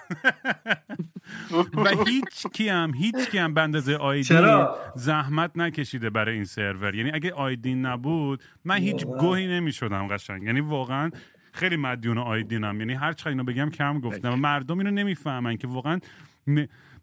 و 1.74 2.04
هیچ 2.06 2.46
کی 2.52 2.68
هم 2.68 2.94
هیچ 2.94 3.30
کی 3.30 3.38
هم 3.38 3.54
به 3.54 3.60
اندازه 3.60 3.96
آیدین 3.96 4.66
زحمت 4.94 5.50
نکشیده 5.56 6.10
برای 6.10 6.34
این 6.34 6.44
سرور. 6.44 6.94
یعنی 6.94 7.10
اگه 7.14 7.32
آیدین 7.32 7.86
نبود 7.86 8.42
من 8.64 8.76
هیچ 8.76 9.06
گوهی 9.06 9.46
نمی‌شدم 9.46 10.08
قشنگ. 10.08 10.42
یعنی 10.42 10.60
واقعا 10.60 11.10
خیلی 11.56 11.76
مدیون 11.76 12.18
آیدینم. 12.18 12.80
یعنی 12.80 12.94
هر 12.94 13.12
چقدر 13.12 13.28
اینو 13.28 13.44
بگم 13.44 13.70
کم 13.70 14.00
گفتم. 14.00 14.32
و 14.32 14.36
مردم 14.36 14.78
اینو 14.78 14.90
نمی‌فهمن 14.90 15.56
که 15.56 15.66
واقعا. 15.66 16.00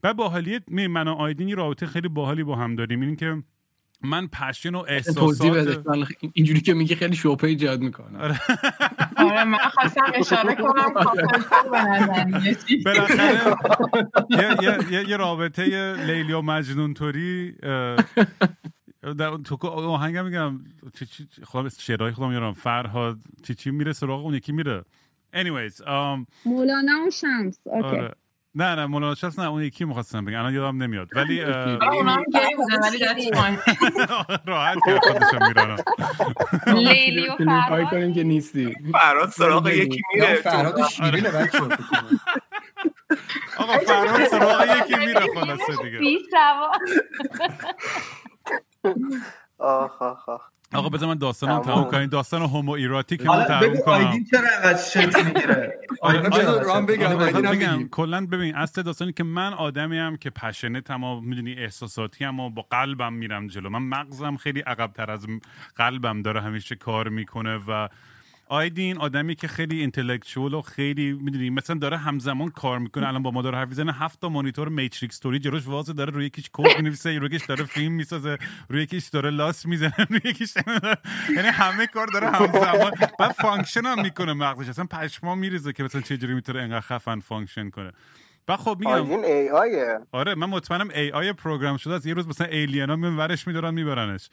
و 0.04 0.14
باحالیت 0.14 0.64
می 0.68 0.88
من 0.88 1.08
و 1.08 1.12
آیدین 1.12 1.50
یه 1.50 1.56
رابطه 1.56 1.86
خیلی 1.86 2.08
باحالی 2.08 2.44
با 2.44 2.56
هم 2.56 2.76
داریم. 2.76 3.02
این 3.02 3.16
که 3.16 3.44
من 4.02 4.28
پشن 4.28 4.76
و 4.76 4.84
احساسات 4.88 5.82
اینجوری 6.34 6.62
که 6.62 6.74
میگه 6.74 6.96
خیلی 6.96 7.16
شوپه 7.16 7.48
ایجاد 7.48 7.82
می‌کنه. 7.82 8.20
آره, 8.20 8.40
آره، 9.18 9.44
من 9.44 9.58
خواستم 9.58 10.02
اشاره 10.14 10.56
کنم. 10.56 10.94
بالاخره 12.86 13.56
یه, 14.92 15.10
یه 15.10 15.18
رابطه 15.18 15.96
لیلی 16.06 16.34
و 16.34 16.42
مجنون 16.42 16.94
توری 16.94 17.56
در 19.18 19.38
تو 19.38 19.68
آهنگ 19.68 20.18
میگم 20.18 20.60
چی 21.00 21.06
چی 21.06 21.28
خودم 21.44 21.70
شعرهای 21.70 22.12
خودم 22.12 22.30
میارم. 22.30 22.54
فرهاد 22.54 23.18
چی 23.44 23.56
چی 23.56 23.72
میره 23.72 23.94
سراغ 23.94 24.26
اون؟ 24.26 24.34
یکی 24.34 24.52
میره. 24.52 24.84
Anyways 25.36 25.82
um, 25.82 26.26
مولانا 26.46 27.06
و 27.08 27.12
شمس. 27.12 27.60
اوکی 27.66 27.88
آره. 27.88 28.12
نه 28.56 28.76
نه 28.76 28.86
مولانا 28.86 29.16
شمس 29.16 29.40
نه 29.40 29.50
اون 29.50 29.64
یکی 29.64 29.86
می‌خواستم 29.86 30.26
بگم. 30.26 30.40
الان 30.40 30.54
یادم 30.54 30.84
نمیاد. 30.84 31.08
ولی 31.16 31.42
اونا 31.44 32.12
هم 32.14 32.24
گری 32.34 32.56
بودن 32.56 32.80
ولی 32.84 32.98
راحت 34.52 34.78
که 34.86 35.00
خودشم 35.04 35.48
میرانم 35.48 35.78
لیلی 36.88 37.28
و 37.28 37.36
فرهاد. 37.38 37.90
کنیم 37.90 38.14
که 38.14 38.24
نیستی. 38.24 38.76
فرهاد 38.92 39.30
سراغ 39.30 39.68
یکی 39.68 40.02
میره. 40.16 40.36
فرهاد 40.36 40.88
شیرینه 40.90 41.30
بچه 41.32 41.60
آقا 43.58 43.78
فرهاد 43.78 44.28
سراغ 44.28 44.66
یکی 44.78 44.96
میره 45.06 45.20
خلاصه 45.36 45.74
دیگه. 45.84 46.00
آخ 49.58 50.02
آخ 50.02 50.30
آخ. 50.30 50.42
آقا 50.74 50.90
بذار 50.90 51.10
من 51.10 51.18
داستانم 51.18 51.62
تموم. 51.62 51.84
کنیم 51.92 52.10
داستان 52.10 52.42
هومو 52.42 52.72
ایراتی 52.72 53.18
که 53.18 53.24
من 53.24 53.44
تموم 53.44 53.78
کنم 53.86 53.94
آیدین 53.94 54.26
چرا 54.32 54.48
انقدر 54.58 54.78
شت 54.82 55.18
می‌گیره؟ 55.26 55.80
رام 56.66 56.86
بگم. 56.86 57.88
کلا 57.90 58.26
ببین 58.26 58.56
اصل 58.56 58.82
داستانی 58.82 59.14
که 59.14 59.24
من 59.24 59.54
آدمی 59.54 60.00
ام 60.00 60.18
که 60.18 60.30
پشنه 60.30 60.82
تمام 60.82 61.26
می‌دونی 61.26 61.54
احساساتی 61.54 62.26
ام 62.26 62.40
و 62.40 62.50
با 62.50 62.62
قلبم 62.62 63.14
میرم 63.14 63.48
جلو. 63.48 63.70
من 63.70 63.82
مغزم 63.82 64.38
خیلی 64.38 64.60
عقب 64.60 64.94
تر 64.94 65.12
از 65.12 65.28
قلبم 65.76 66.22
داره 66.22 66.42
همیشه 66.42 66.76
کار 66.76 67.10
می‌کنه 67.10 67.60
و 67.68 67.88
آیدین 68.54 68.98
آدمی 68.98 69.36
که 69.36 69.48
خیلی 69.48 69.80
اینتלקچوال 69.80 70.54
و 70.54 70.62
خیلی 70.62 71.14
می‌دونی 71.14 71.50
مثلا 71.50 71.76
داره 71.76 71.98
همزمان 71.98 72.50
کار 72.50 72.80
می‌کنه 72.80 73.08
الان 73.08 73.24
با 73.24 73.32
ما 73.32 73.42
داره 73.42 73.58
حرف 73.58 73.70
می‌زنه 73.70 73.94
هفت 73.94 74.22
تا 74.22 74.30
مانیتور 74.30 74.70
Matrix 74.70 75.20
طوری 75.20 75.40
جلوش 75.40 75.68
واسه 75.68 75.94
داره 75.94 76.12
روی 76.14 76.26
یکیش 76.26 76.50
کد 76.54 76.78
می‌نویسه 76.78 77.20
روی 77.20 77.26
یکیش 77.26 77.46
داره 77.46 77.64
فیلم 77.64 77.92
می‌سازه 77.92 78.38
روی 78.70 78.84
یکیش 78.84 79.08
داره 79.08 79.30
لاس 79.30 79.66
می‌زنه 79.66 79.96
روی 80.10 80.22
یکیش 80.26 80.54
یعنی 81.36 81.48
همه 81.48 81.88
کار 81.88 82.08
داره 82.08 82.30
همزمان. 82.30 82.92
بعد 83.20 83.32
function 83.32 83.86
هم 83.86 84.02
می‌کنه 84.02 84.34
مغزش 84.34 84.70
اصلا 84.70 84.86
پشما 84.86 85.36
میریزه 85.36 85.74
که 85.74 85.84
مثلا 85.84 86.02
چه 86.02 86.18
جوری 86.18 86.34
می‌تونه 86.34 86.60
انقدر 86.62 86.82
خفن 86.82 87.20
function 87.20 87.70
کنه. 87.70 87.92
و 88.48 88.58
خب 88.58 88.78
میگم 88.80 89.24
AI 89.24 89.50
ه. 89.50 90.00
آره 90.12 90.36
من 90.36 90.50
مطمئنم 90.50 90.90
AI 90.95 91.12
program 91.12 91.78
شده 91.78 91.94
از 91.94 92.06
یه 92.06 92.14
روز 92.14 92.28
مثلا 92.28 92.48
alien 92.48 92.88
ا 92.88 92.95
میون 92.96 93.18
ورش 93.18 93.48
میدارن 93.48 93.74
میبرنش. 93.74 94.30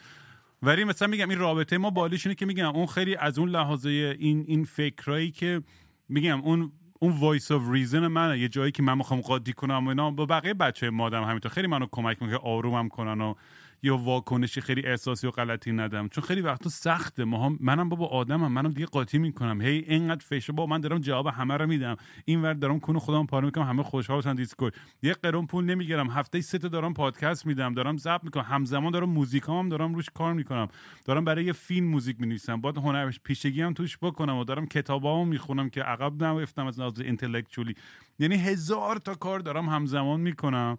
ولی 0.62 0.85
مثلا 0.85 1.09
میگم 1.09 1.28
این 1.28 1.39
رابطه 1.39 1.78
ما 1.78 1.91
بالیش 1.91 2.27
اینه 2.27 2.35
که 2.35 2.47
میگم 2.47 2.77
اون 2.77 2.87
خیلی 2.87 3.16
از 3.16 3.39
اون 3.39 3.49
لحاظه 3.49 3.89
این 4.19 4.45
این 4.47 4.65
فکرایی 4.65 5.31
که 5.31 5.62
میگم 6.09 6.41
اون 6.41 6.73
اون 6.99 7.12
voice 7.21 7.51
of 7.51 7.62
reason 7.71 8.07
منه. 8.07 8.39
یه 8.39 8.49
جایی 8.49 8.73
که 8.73 8.82
من 8.82 8.99
می‌خوام 8.99 9.20
قاطی 9.20 9.53
کنم 9.53 9.87
و 9.87 9.89
اینا. 9.89 10.11
با 10.11 10.27
بقیه 10.27 10.55
بچه 10.55 10.91
مادم 10.91 11.24
همینطور. 11.24 11.51
خیلی 11.51 11.66
منو 11.66 11.87
کمک 11.91 12.23
می‌کنه 12.23 12.39
آرومم 12.39 12.89
کنن 12.89 13.20
و 13.20 13.35
یا 13.82 13.97
واکنشی 13.97 14.61
خیلی 14.61 14.86
احساسی 14.86 15.27
و 15.27 15.31
غلطی 15.31 15.73
ندم. 15.73 16.09
چون 16.09 16.24
خیلی 16.24 16.40
وقتا 16.40 16.70
سخته. 16.70 17.24
ما 17.24 17.47
هم 17.47 17.59
منم 17.61 17.89
بابا 17.89 18.07
آدمم. 18.07 18.52
منم 18.52 18.70
دیگه 18.70 18.86
قاطی 18.86 19.19
می‌کنم. 19.19 19.61
هی 19.61 19.85
اینقدر 19.89 20.24
فشه 20.27 20.52
با 20.52 20.66
من 20.66 20.81
دارم 20.81 20.98
جواب 20.98 21.27
همه 21.27 21.57
رو 21.57 21.66
میدم. 21.66 21.97
این 22.24 22.43
ور 22.43 22.55
دارم 22.55 22.81
کون 22.81 22.99
خودم 22.98 23.27
پاره 23.27 23.44
می‌کنم. 23.44 23.65
همه 23.65 23.82
خوشحال 23.82 24.19
باشن 24.19 24.35
Discord. 24.35 24.75
یه 25.02 25.12
قرون 25.12 25.47
پول 25.47 25.65
نمی‌گیرم. 25.65 26.11
هفته 26.11 26.40
سه 26.40 26.59
تا 26.59 26.69
دارم 26.69 26.94
پادکست 26.94 27.47
میدم. 27.47 27.74
دارم 27.74 27.97
ضبط 27.97 28.24
می‌کنم. 28.24 28.44
همزمان 28.44 28.93
دارم 28.93 29.11
موزیکام 29.11 29.69
دارم 29.69 29.94
روش 29.94 30.11
کار 30.15 30.35
می‌کنم. 30.35 30.69
دارم 31.05 31.24
برای 31.24 31.44
یه 31.44 31.52
فیلم 31.52 31.86
موزیک 31.86 32.20
می‌نویسم. 32.20 32.61
بعد 32.61 32.77
هنر 32.77 33.12
پیشگی 33.24 33.62
هم 33.62 33.73
توش 33.73 33.98
بکنم 34.02 34.36
و 34.36 34.44
دارم 34.44 34.66
کتابامو 34.66 35.24
می‌خونم 35.24 35.70
که 35.70 35.82
عقب 35.82 36.24
نمیفتم 36.24 36.66
از 36.66 36.81
نظر 36.81 37.02
اینتלקچولی 37.02 37.74
یعنی 38.19 38.36
هزار 38.36 38.97
تا 38.97 39.15
کار 39.15 39.40
دارم 39.40 39.69
همزمان 39.69 40.20
می‌کنم. 40.20 40.78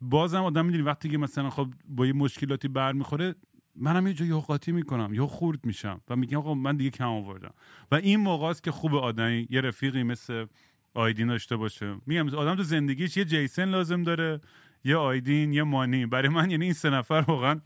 بازم 0.00 0.42
آدم 0.42 0.66
می‌دونی 0.66 0.82
وقتی 0.82 1.08
که 1.08 1.18
مثلا 1.18 1.50
خب 1.50 1.68
با 1.88 2.06
یه 2.06 2.12
مشکلاتی 2.12 2.68
برمیخوره 2.68 3.34
منم 3.76 4.06
یه 4.06 4.14
جایی 4.14 4.32
قاطی 4.32 4.72
می‌کنم 4.72 5.14
یا 5.14 5.26
خورد 5.26 5.66
میشم 5.66 6.00
و 6.08 6.16
میگم 6.16 6.38
آقا 6.38 6.54
من 6.54 6.76
دیگه 6.76 6.90
کم 6.90 7.08
آوردم. 7.08 7.54
و 7.90 7.94
این 7.94 8.20
موقع 8.20 8.46
است 8.46 8.62
که 8.62 8.70
خوب 8.70 8.94
آدمی 8.94 9.46
یه 9.50 9.60
رفیقی 9.60 10.02
مثل 10.02 10.46
آیدین 10.94 11.26
داشته 11.26 11.56
باشه. 11.56 11.96
میگم 12.06 12.28
آدم 12.34 12.54
تو 12.56 12.62
زندگیش 12.62 13.16
یه 13.16 13.24
جیسن 13.24 13.64
لازم 13.64 14.02
داره 14.02 14.40
یه 14.84 14.96
آیدین 14.96 15.52
یه 15.52 15.62
مانی. 15.62 16.06
برای 16.06 16.28
من 16.28 16.50
یعنی 16.50 16.64
این 16.64 16.74
سه 16.74 16.90
نفر 16.90 17.24
واقعا 17.28 17.60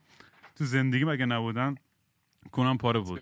تو 0.56 0.64
زندگی 0.64 1.04
مگه 1.04 1.26
نبودن 1.26 1.74
کنم 2.52 2.78
پاره 2.78 3.00
بود. 3.00 3.20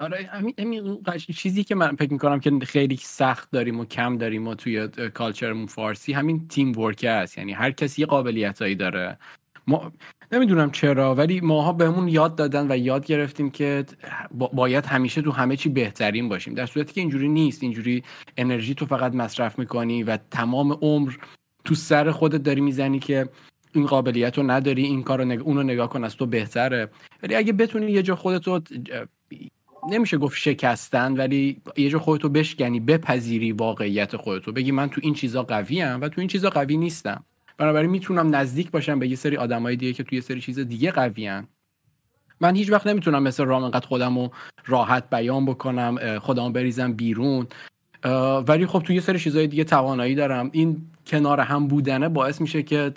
آره 0.00 0.28
همین 0.32 1.02
چیزی 1.36 1.64
که 1.64 1.74
من 1.74 1.96
فکر 1.96 2.12
می‌کنم 2.12 2.40
که 2.40 2.58
خیلی 2.66 2.96
سخت 2.96 3.50
داریم 3.50 3.80
و 3.80 3.84
کم 3.84 4.18
داریم 4.18 4.46
و 4.48 4.54
توی 4.54 4.88
کالچرمون 5.14 5.66
فارسی 5.66 6.12
همین 6.12 6.48
تیم 6.48 6.78
ورک 6.78 7.04
است. 7.04 7.38
یعنی 7.38 7.52
هر 7.52 7.70
کسی 7.70 8.02
یه 8.02 8.06
قابلیتایی 8.06 8.74
داره. 8.74 9.18
ما 9.66 9.92
نمی‌دونم 10.32 10.70
چرا 10.70 11.14
ولی 11.14 11.40
ماها 11.40 11.72
بهمون 11.72 12.08
یاد 12.08 12.36
دادن 12.36 12.72
و 12.72 12.76
یاد 12.76 13.06
گرفتیم 13.06 13.50
که 13.50 13.84
باید 14.52 14.86
همیشه 14.86 15.22
تو 15.22 15.30
همه 15.32 15.56
چی 15.56 15.68
بهترین 15.68 16.28
باشیم. 16.28 16.54
در 16.54 16.66
صورتی 16.66 16.92
که 16.92 17.00
اینجوری 17.00 17.28
نیست. 17.28 17.62
اینجوری 17.62 18.02
انرژی 18.36 18.74
تو 18.74 18.86
فقط 18.86 19.14
مصرف 19.14 19.58
می‌کنی 19.58 20.02
و 20.02 20.18
تمام 20.30 20.72
عمر 20.72 21.12
تو 21.64 21.74
سر 21.74 22.10
خودت 22.10 22.42
داری 22.42 22.60
می‌زنی 22.60 22.98
که 22.98 23.28
این 23.72 23.86
قابلیت 23.86 24.38
رو 24.38 24.50
نداری 24.50 24.84
این 24.84 25.02
کار 25.02 25.18
رو 25.18 25.24
نگ... 25.24 25.40
اون 25.40 25.56
رو 25.56 25.62
نگاه 25.62 25.88
کن 25.88 26.04
از 26.04 26.16
تو 26.16 26.26
بهتره. 26.26 26.90
ولی 27.22 27.34
اگه 27.34 27.52
بتونی 27.52 27.92
یه 27.92 28.02
جا 28.02 28.16
خودت 28.16 28.46
رو 28.46 28.60
نمیشه 29.90 30.18
گفت 30.18 30.36
شکستن 30.38 31.16
ولی 31.16 31.62
یه 31.76 31.90
جا 31.90 31.98
خودتو 31.98 32.28
بشکنی 32.28 32.80
بپذیری 32.80 33.52
واقعیت 33.52 34.16
خودتو. 34.16 34.52
بگی 34.52 34.72
من 34.72 34.88
تو 34.88 35.00
این 35.04 35.14
چیزا 35.14 35.42
قوی 35.42 35.82
ام 35.82 36.00
و 36.00 36.08
تو 36.08 36.20
این 36.20 36.28
چیزا 36.28 36.50
قوی 36.50 36.76
نیستم. 36.76 37.24
بنابراین 37.58 37.90
می‌تونم 37.90 38.34
نزدیک 38.34 38.70
باشم 38.70 38.98
به 38.98 39.08
یه 39.08 39.16
سری 39.16 39.36
آدمای 39.36 39.76
دیگه 39.76 39.92
که 39.92 40.02
توی 40.02 40.18
یه 40.18 40.22
سری 40.22 40.40
چیز 40.40 40.58
دیگه 40.58 40.90
قوی 40.90 41.42
من 42.40 42.56
هیچ 42.56 42.72
وقت 42.72 42.86
نمی‌تونم 42.86 43.22
مثل 43.22 43.44
رام 43.44 43.64
انقدر 43.64 43.86
خودم 43.86 44.18
رو 44.18 44.30
راحت 44.66 45.10
بیان 45.10 45.46
بکنم 45.46 46.18
خودم 46.18 46.52
بریزم 46.52 46.92
بیرون. 46.92 47.46
ولی 48.48 48.66
خب 48.66 48.78
توی 48.78 48.94
یه 48.94 49.00
سری 49.00 49.18
چیزهای 49.18 49.46
دیگه 49.46 49.64
توانایی 49.64 50.14
دارم. 50.14 50.50
این 50.52 50.76
کنار 51.06 51.40
هم 51.40 51.68
بودنه 51.68 52.08
باعث 52.08 52.40
میشه 52.40 52.62
که 52.62 52.92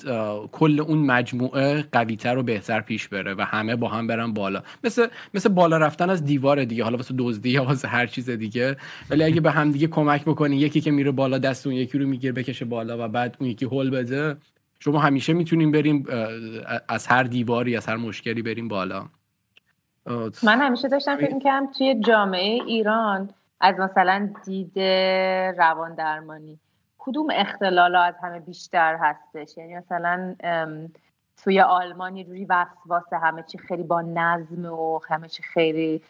کل 0.52 0.80
اون 0.80 0.98
مجموعه 0.98 1.86
قویتر 1.92 2.38
و 2.38 2.44
بهتر 2.44 2.82
پیش 2.82 3.08
بره 3.08 3.34
و 3.34 3.42
همه 3.42 3.76
با 3.76 3.88
هم 3.88 4.08
برن 4.08 4.34
بالا. 4.34 4.64
مثل 4.84 5.08
مثل 5.34 5.50
بالا 5.50 5.78
رفتن 5.78 6.10
از 6.10 6.24
دیوار 6.24 6.64
دیگه 6.66 6.84
حالا 6.84 6.98
واسه 6.98 7.16
دزدی 7.18 7.50
یا 7.50 7.64
واسه 7.64 7.88
هر 7.88 8.06
چیز 8.06 8.30
دیگه. 8.30 8.78
ولی 9.10 9.24
اگه 9.24 9.42
به 9.42 9.52
هم 9.52 9.72
دیگه 9.72 9.88
کمک 9.88 10.26
بکنی 10.26 10.56
یکی 10.56 10.82
که 10.82 10.92
میره 10.92 11.12
بالا 11.12 11.38
دست 11.38 11.68
اون 11.68 11.76
یکی 11.76 11.98
رو 11.98 12.08
می‌گیره 12.08 12.34
بکشه 12.34 12.66
بالا 12.66 13.06
و 13.06 13.08
بعد 13.08 13.38
اون 13.40 13.50
یکی 13.50 13.66
هول 13.66 13.90
بده 13.90 14.38
شما 14.80 15.00
همیشه 15.00 15.34
می‌تونیم 15.34 15.72
بریم 15.72 16.06
از 16.88 17.08
هر 17.08 17.24
دیواری 17.24 17.78
از 17.78 17.86
هر 17.86 17.98
مشکلی 17.98 18.42
بریم 18.42 18.68
بالا. 18.68 19.06
من 20.44 20.62
همیشه 20.62 20.88
داشتم 20.88 21.18
فکر 21.18 21.34
می‌کنم 21.34 21.68
توی 21.78 21.96
جامعه 22.06 22.60
ایران 22.68 23.30
از 23.62 23.80
مثلا 23.80 24.30
دید 24.46 24.80
روان 25.60 25.96
درمانی 25.96 26.60
کدوم 26.98 27.28
اختلال 27.34 27.96
از 27.96 28.16
همه 28.24 28.40
بیشتر 28.40 28.96
هستش؟ 28.96 29.58
یعنی 29.58 29.76
مثلا 29.76 30.36
توی 31.44 31.62
آلمان 31.62 32.18
یه 32.18 32.24
جوری 32.24 32.46
وسواس 32.46 33.14
همه 33.14 33.44
چی 33.44 33.58
خیلی 33.58 33.84
با 33.84 34.02
نظم 34.02 34.66
و 34.66 35.00
همه 35.10 35.28
چی 35.28 35.44
خیلی 35.44 36.02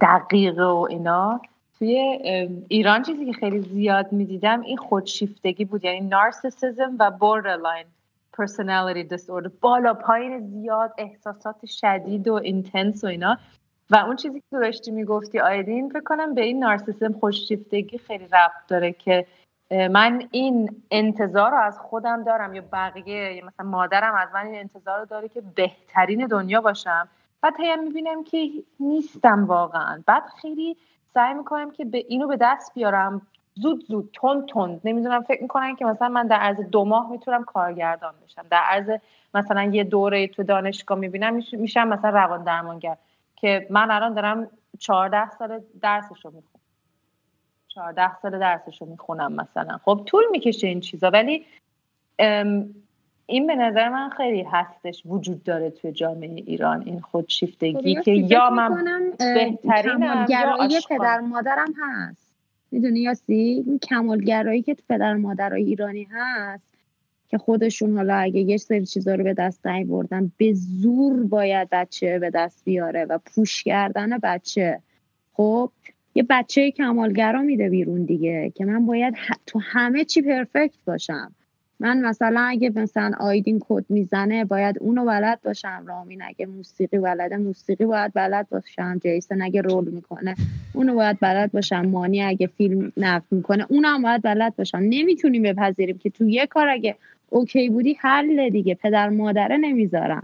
دقیق 0.00 0.58
و 0.58 0.86
اینا. 0.90 1.40
توی 1.78 1.96
ایران 2.68 3.02
چیزی 3.02 3.26
که 3.26 3.32
خیلی 3.32 3.60
زیاد 3.60 4.12
می‌دیدم 4.12 4.60
این 4.60 4.76
خودشیفتگی 4.76 5.64
بود. 5.64 5.84
یعنی 5.84 6.00
نارسیسیزم 6.00 6.96
و 6.98 7.12
borderline 7.20 7.86
personality 8.40 9.08
disorder. 9.16 9.50
بالا 9.60 9.94
پایین 9.94 10.46
زیاد 10.46 10.94
احساسات 10.98 11.66
شدید 11.66 12.28
و 12.28 12.34
اینتنس 12.34 13.04
و 13.04 13.06
اینا. 13.06 13.38
و 13.90 13.96
اون 13.96 14.16
چیزی 14.16 14.40
که 14.40 14.58
داشتی 14.58 14.90
می‌گفتی 14.90 15.40
آیدین 15.40 15.88
فکر 15.88 16.00
کنم 16.00 16.34
به 16.34 16.44
این 16.44 16.58
نارسیسم 16.58 17.12
خوششیفتگی 17.12 17.98
خیلی 17.98 18.24
ربط 18.24 18.66
داره 18.68 18.92
که 18.92 19.26
من 19.70 20.22
این 20.30 20.82
انتظار 20.90 21.50
رو 21.50 21.56
از 21.56 21.78
خودم 21.78 22.24
دارم 22.24 22.54
یا 22.54 22.62
بقیه 22.72 23.32
یا 23.34 23.46
مثلا 23.46 23.66
مادرم 23.66 24.14
از 24.14 24.28
من 24.34 24.46
این 24.46 24.58
انتظار 24.58 24.98
رو 24.98 25.04
داره 25.04 25.28
که 25.28 25.40
بهترین 25.54 26.26
دنیا 26.26 26.60
باشم 26.60 27.08
بعد 27.42 27.54
هی 27.60 27.76
می‌بینم 27.76 28.24
که 28.24 28.50
نیستم 28.80 29.44
واقعا. 29.44 30.02
بعد 30.06 30.22
خیلی 30.42 30.76
سعی 31.14 31.34
می‌کنم 31.34 31.70
که 31.70 31.84
به 31.84 32.04
اینو 32.08 32.26
به 32.26 32.36
دست 32.40 32.74
بیارم. 32.74 33.22
زود 33.54 33.84
زود 33.88 34.10
تند 34.20 34.48
تند. 34.48 34.80
نمی‌دونم 34.84 35.22
فکر 35.22 35.42
می‌کنم 35.42 35.76
که 35.76 35.84
مثلا 35.84 36.08
من 36.08 36.26
در 36.26 36.36
عرض 36.36 36.60
دو 36.60 36.84
ماه 36.84 37.10
می‌تونم 37.10 37.44
کارگردان 37.44 38.14
بشم. 38.24 38.44
در 38.50 38.62
عرض 38.68 38.90
مثلا 39.34 39.62
یه 39.62 39.84
دوره 39.84 40.26
تو 40.28 40.42
دانشگاه 40.42 40.98
می‌بینم 40.98 41.40
میشم 41.52 41.88
مثلا 41.88 42.10
روان 42.10 42.44
درمانگر 42.44 42.96
که 43.40 43.66
من 43.70 43.90
الان 43.90 44.14
دارم 44.14 44.50
14 44.78 45.30
سال 45.30 45.60
درسش 45.82 46.24
رو 46.24 46.30
می‌خونم. 46.30 46.62
14 47.68 48.18
سال 48.22 48.38
درسش 48.38 48.80
رو 48.80 48.86
می‌خونم 48.86 49.32
مثلا. 49.32 49.78
خب 49.84 50.02
طول 50.06 50.24
می‌کشه 50.30 50.66
این 50.66 50.80
چیزا 50.80 51.10
ولی 51.10 51.46
این 53.26 53.46
به 53.46 53.54
نظر 53.54 53.88
من 53.88 54.10
خیلی 54.10 54.42
هستش 54.42 55.02
وجود 55.06 55.42
داره 55.42 55.70
توی 55.70 55.92
جامعه 55.92 56.30
ایران 56.30 56.82
این 56.82 57.00
خودشیفتگی 57.00 57.94
که 58.02 58.12
یا 58.12 58.50
من 58.50 59.12
بهترینم 59.18 60.26
یا 60.28 60.68
پدر 60.90 61.20
مادرم 61.20 61.74
هست. 61.82 62.34
می‌دونی 62.70 63.00
یاسی؟ 63.00 63.64
این 63.66 63.78
کمالگرایی 63.78 64.62
که 64.62 64.74
تو 64.74 64.82
پدر 64.88 65.14
مادرای 65.14 65.64
ایرانی 65.64 66.08
هست. 66.10 66.77
که 67.28 67.38
خودشون 67.38 67.96
حالا 67.96 68.14
اگه 68.14 68.40
یه 68.40 68.56
سری 68.56 68.86
چیزا 68.86 69.14
رو 69.14 69.24
به 69.24 69.34
دست 69.34 69.62
بردن 69.62 70.32
به 70.36 70.52
زور 70.54 71.22
باید 71.22 71.68
بچه 71.72 72.18
به 72.18 72.30
دست 72.30 72.64
بیاره 72.64 73.04
و 73.04 73.18
پوش 73.18 73.62
کردن 73.62 74.18
بچه. 74.22 74.80
خب 75.32 75.70
یه 76.14 76.26
بچه 76.30 76.70
کمالگرا 76.70 77.42
میده 77.42 77.68
بیرون 77.68 78.04
دیگه 78.04 78.52
که 78.54 78.64
من 78.64 78.86
باید 78.86 79.14
تو 79.46 79.60
همه 79.62 80.04
چی 80.04 80.22
پرفکت 80.22 80.84
باشم. 80.86 81.32
من 81.80 82.00
مثلا 82.00 82.40
اگه 82.40 82.72
مثلا 82.76 83.10
آیدین 83.20 83.62
کد 83.68 83.84
می‌زنه 83.88 84.44
باید 84.44 84.78
اونو 84.80 85.04
بلد 85.04 85.40
باشم 85.44 85.84
رامین 85.86 86.22
اگه 86.22 86.46
موسیقی 86.46 86.98
بلده 86.98 87.36
موسیقی 87.36 87.84
باید 87.84 88.12
بلد 88.14 88.48
باشم 88.48 88.98
جیسن 88.98 89.42
اگه 89.42 89.60
رول 89.62 89.88
می‌کنه 89.88 90.34
اونو 90.74 90.94
باید 90.94 91.18
بلد 91.20 91.52
باشم 91.52 91.86
مانی 91.86 92.22
اگه 92.22 92.46
فیلم 92.46 92.92
نقد 92.96 93.24
می‌کنه 93.30 93.66
اونم 93.68 94.02
باید 94.02 94.22
بلد 94.22 94.56
باشم. 94.56 94.78
نمی‌تونیم 94.78 95.42
بپذیریم 95.42 95.98
که 95.98 96.10
تو 96.10 96.28
یه 96.28 96.46
کار 96.46 96.68
اگه 96.68 96.96
OK 97.30 97.68
بودی 97.68 97.96
حله 98.00 98.50
دیگه. 98.50 98.74
پدر 98.74 99.08
مادره 99.08 99.56
نمی‌ذارن. 99.56 100.22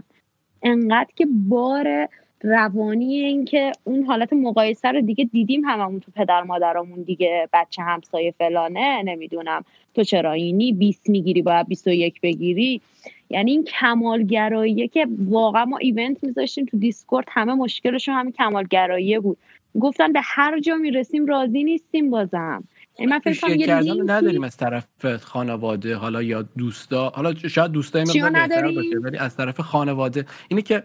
انقدر 0.63 1.09
که 1.15 1.27
بار 1.49 2.07
روانی 2.43 3.15
این 3.15 3.45
که 3.45 3.71
اون 3.83 4.03
حالت 4.03 4.33
مقایسه 4.33 4.91
رو 4.91 5.01
دیگه 5.01 5.25
دیدیم 5.25 5.65
هممون 5.65 5.99
تو 5.99 6.11
پدر 6.15 6.43
مادرامون 6.43 7.01
دیگه 7.01 7.49
بچه 7.53 7.81
همسایه 7.81 8.33
فلانه 8.37 9.03
نمی‌دونم. 9.03 9.65
تو 9.95 10.03
چرا 10.03 10.31
اینی؟ 10.31 10.73
20 10.73 11.09
می‌گیری 11.09 11.41
باید 11.41 11.67
21 11.67 12.21
بگیری. 12.21 12.81
یعنی 13.29 13.51
این 13.51 13.63
کمالگراییه 13.63 14.87
که 14.87 15.07
واقعا 15.19 15.65
ما 15.65 15.77
event 15.77 16.23
میذاشتیم 16.23 16.65
تو 16.65 16.77
Discord 16.77 17.25
همه 17.31 17.53
مشکلشون 17.53 18.15
همین 18.15 18.31
کمالگراییه 18.31 19.19
بود. 19.19 19.37
گفتن 19.79 20.11
به 20.13 20.19
هر 20.23 20.59
جا 20.59 20.75
می‌رسیم 20.75 21.25
راضی 21.25 21.63
نیستیم 21.63 22.09
بازم. 22.09 22.63
من 22.99 23.19
فکر 23.19 23.57
کنم 23.57 24.11
نداریم 24.11 24.43
از 24.43 24.57
طرف 24.57 24.85
خانواده 25.23 25.95
حالا 25.95 26.21
یا 26.21 26.41
دوستا. 26.41 27.09
حالا 27.09 27.33
شاید 27.33 27.71
دوستای 27.71 28.03
من 28.21 28.33
بهتر 28.33 28.71
باشه 28.71 28.99
ولی 29.03 29.17
از 29.17 29.37
طرف 29.37 29.59
خانواده. 29.59 30.25
اینه 30.47 30.61
که 30.61 30.83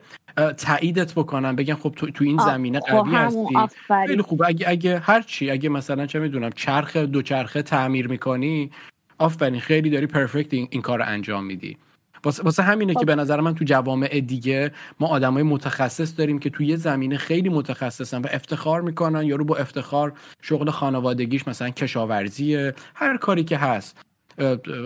تاییدت 0.56 1.14
بکنم 1.14 1.56
بگن 1.56 1.74
خب 1.74 1.92
تو, 1.96 2.10
تو 2.10 2.24
این 2.24 2.38
زمینه 2.38 2.80
خب 2.80 2.86
قوی 2.86 3.14
هستی. 3.14 3.76
خیلی 4.06 4.22
خوبه 4.22 4.46
اگه 4.46 4.68
اگه 4.68 4.98
هر 4.98 5.22
چی 5.22 5.50
اگه 5.50 5.68
مثلا 5.68 6.06
چه 6.06 6.18
می‌دونم 6.18 6.50
چرخ 6.50 6.96
دو 6.96 7.22
چرخه 7.22 7.62
تعمیر 7.62 8.08
می‌کنی 8.08 8.70
آفرین 9.18 9.60
خیلی 9.60 9.90
داری 9.90 10.06
پرفکت 10.06 10.54
این, 10.54 10.68
این 10.70 10.82
کار 10.82 11.02
انجام 11.02 11.44
میدی. 11.44 11.76
واسه 12.24 12.62
همینه 12.62 12.92
که 12.92 12.98
خب. 12.98 13.06
به 13.06 13.14
نظر 13.14 13.40
من 13.40 13.54
تو 13.54 13.64
جوامع 13.64 14.20
دیگه 14.20 14.72
ما 15.00 15.06
آدمای 15.06 15.42
متخصص 15.42 16.18
داریم 16.18 16.38
که 16.38 16.50
توی 16.50 16.66
یه 16.66 16.76
زمینه 16.76 17.16
خیلی 17.16 17.48
متخصصن 17.48 18.22
و 18.22 18.26
افتخار 18.30 18.80
می‌کنن 18.80 19.24
یارو 19.24 19.44
با 19.44 19.56
افتخار 19.56 20.12
شغل 20.42 20.70
خانوادگیش 20.70 21.48
مثلا 21.48 21.70
کشاورزیه 21.70 22.74
هر 22.94 23.16
کاری 23.16 23.44
که 23.44 23.56
هست. 23.56 23.96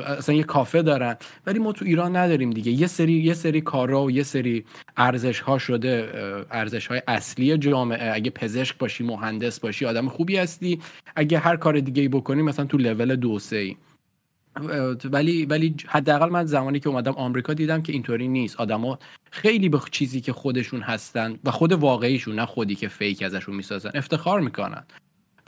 اصلا 0.07 0.35
یه 0.35 0.43
کافه 0.43 0.83
دارن. 0.83 1.17
ولی 1.47 1.59
ما 1.59 1.73
تو 1.73 1.85
ایران 1.85 2.17
نداریم 2.17 2.51
دیگه. 2.51 2.73
یه 2.73 2.87
سری 2.87 3.13
یه 3.13 3.35
سری 3.35 3.61
کارا 3.61 4.03
و 4.03 4.11
یه 4.11 4.23
سری 4.23 4.65
ارزش 4.97 5.41
ها 5.41 5.59
شده 5.59 6.11
ارزش 6.51 6.87
های 6.87 7.03
اصلی 7.09 7.59
جامعه. 7.59 8.15
اگه 8.15 8.31
پزشک 8.31 8.79
باشی 8.79 9.05
مهندس 9.05 9.61
باشی 9.61 9.87
آدم 9.87 10.09
خوبی 10.09 10.37
هستی. 10.37 10.81
اگه 11.17 11.39
هر 11.39 11.57
کار 11.57 11.81
دیگه 11.81 12.03
ای 12.03 12.09
بکنی 12.09 12.43
مثلا 12.43 12.65
تو 12.65 12.79
لول 12.79 13.17
دو 13.17 13.39
سه 13.39 13.77
ولی 15.05 15.47
ولی 15.47 15.75
حداقل 15.87 16.31
من 16.31 16.45
زمانی 16.45 16.81
که 16.81 16.89
اومدم 16.89 17.13
آمریکا 17.13 17.55
دیدم 17.55 17.83
که 17.83 17.93
اینطوری 17.93 18.29
نیست. 18.29 18.61
آدما 18.61 18.99
خیلی 19.31 19.69
به 19.69 19.79
چیزی 19.91 20.21
که 20.21 20.33
خودشون 20.33 20.81
هستن 20.81 21.39
و 21.45 21.51
خود 21.51 21.73
واقعیشون 21.73 22.35
نه 22.35 22.47
خودی 22.47 22.75
که 22.75 22.89
فیک 22.89 23.23
ازشون 23.23 23.55
می‌سازن 23.55 23.91
افتخار 23.95 24.41
می‌کنن. 24.41 24.85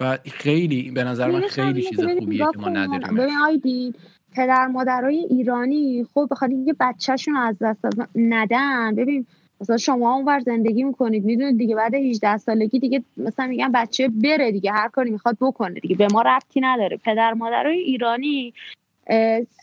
و 0.01 0.19
خیلی 0.25 0.91
به 0.91 1.05
نظر 1.05 1.31
من 1.31 1.41
خیلی 1.41 1.83
چیز 1.83 2.01
خوبیه 2.19 2.47
که 2.53 2.59
ما 2.59 2.69
نداریم. 2.69 3.17
ببین 3.17 3.95
پدر 4.33 4.67
مادرای 4.67 5.17
ایرانی 5.17 6.07
خب 6.15 6.29
بخاطر 6.31 6.53
اینکه 6.53 6.75
بچهشون 6.81 7.37
از 7.37 7.57
دست 7.61 7.85
ندن. 8.15 8.95
ببین 8.95 9.27
مثلا 9.61 9.77
شما 9.77 10.15
اونور 10.15 10.41
زندگی 10.41 10.83
می‌کنید 10.83 11.25
می‌دونید 11.25 11.59
دیگه 11.59 11.77
بعد 11.77 11.95
18 11.95 12.37
سالگی 12.37 12.79
دیگه 12.79 13.03
مثلا 13.17 13.47
میگن 13.47 13.73
بچه 13.73 14.09
بره 14.09 14.53
دیگه 14.53 14.73
هر 14.73 14.89
کاری 14.89 15.11
می‌خواد 15.11 15.37
بکنه 15.41 15.81
دیگه. 15.81 15.97
به 15.97 16.09
ما 16.13 16.23
ربطی 16.23 16.61
نداره. 16.61 16.97
پدر 16.97 17.33
مادرای 17.35 17.79
ایرانی 17.79 18.55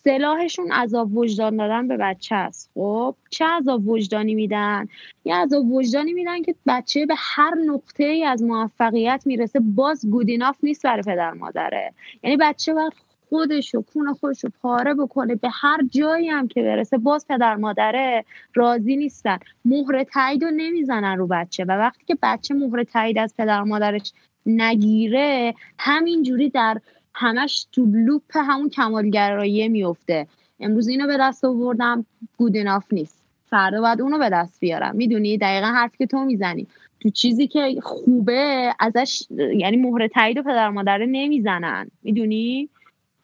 سلاحشون 0.03 0.71
عذاب 0.71 1.17
وجدان 1.17 1.57
دادن 1.57 1.87
به 1.87 1.97
بچه 1.97 2.35
است. 2.35 2.71
خب 2.73 3.15
چه 3.29 3.45
عذاب 3.45 3.87
وجدانی 3.87 4.35
میدن؟ 4.35 4.87
یه 5.25 5.35
عذاب 5.35 5.71
وجدانی 5.71 6.13
میدن 6.13 6.41
که 6.41 6.55
بچه 6.67 7.05
به 7.05 7.15
هر 7.17 7.55
نقطه 7.65 8.03
ای 8.03 8.23
از 8.23 8.43
موفقیت 8.43 9.23
می‌رسه. 9.25 9.59
باز 9.59 10.09
گودیناف 10.09 10.57
نیست 10.63 10.83
برای 10.83 11.01
پدر 11.01 11.31
مادره. 11.31 11.93
یعنی 12.23 12.37
بچه 12.37 12.73
باید 12.73 12.93
خودشو 13.29 13.81
کون 13.81 14.13
خودشو 14.13 14.49
پاره 14.61 14.93
بکنه. 14.93 15.35
به 15.35 15.49
هر 15.53 15.77
جایی 15.91 16.29
هم 16.29 16.47
که 16.47 16.61
برسه 16.61 16.97
باز 16.97 17.27
پدر 17.27 17.55
مادره 17.55 18.25
راضی 18.53 18.95
نیستن. 18.95 19.37
مهر 19.65 20.03
تایید 20.03 20.43
رو 20.43 20.51
نمی‌زنن 20.51 21.17
رو 21.17 21.27
بچه. 21.27 21.63
و 21.63 21.71
وقتی 21.71 22.05
که 22.05 22.17
بچه 22.23 22.53
مهر 22.53 22.83
تایید 22.83 23.17
از 23.17 23.33
پدر 23.37 23.63
مادرش 23.63 24.13
نگیره 24.45 25.53
همینجوری 25.79 26.49
در 26.49 26.81
همش 27.15 27.68
تو 27.72 27.85
لوپ 27.85 28.31
همون 28.35 28.69
کمالگرایی 28.69 29.68
میفته 29.68 30.27
امروز 30.60 30.88
اینو 30.88 31.07
به 31.07 31.18
دست 31.19 31.45
آوردم. 31.45 32.06
گود 32.38 32.57
نیست. 32.91 33.23
فردا 33.49 33.81
باید 33.81 34.02
اونو 34.02 34.18
به 34.18 34.30
دست 34.30 34.60
بیارم. 34.60 34.95
می‌دونی؟ 34.95 35.38
دقیقا 35.38 35.68
حرفی 35.68 35.98
که 35.98 36.06
تو 36.06 36.26
می‌زنی. 36.26 36.68
تو 36.99 37.10
چیزی 37.10 37.48
که 37.48 37.76
خوبه 37.81 38.73
ازش 38.80 39.23
یعنی 39.56 39.77
مهر 39.77 40.07
تایید 40.07 40.38
و 40.38 40.44
پدر 40.44 40.69
مادره 40.69 41.06
نمی‌زنن. 41.06 41.91
می‌دونی؟ 42.03 42.69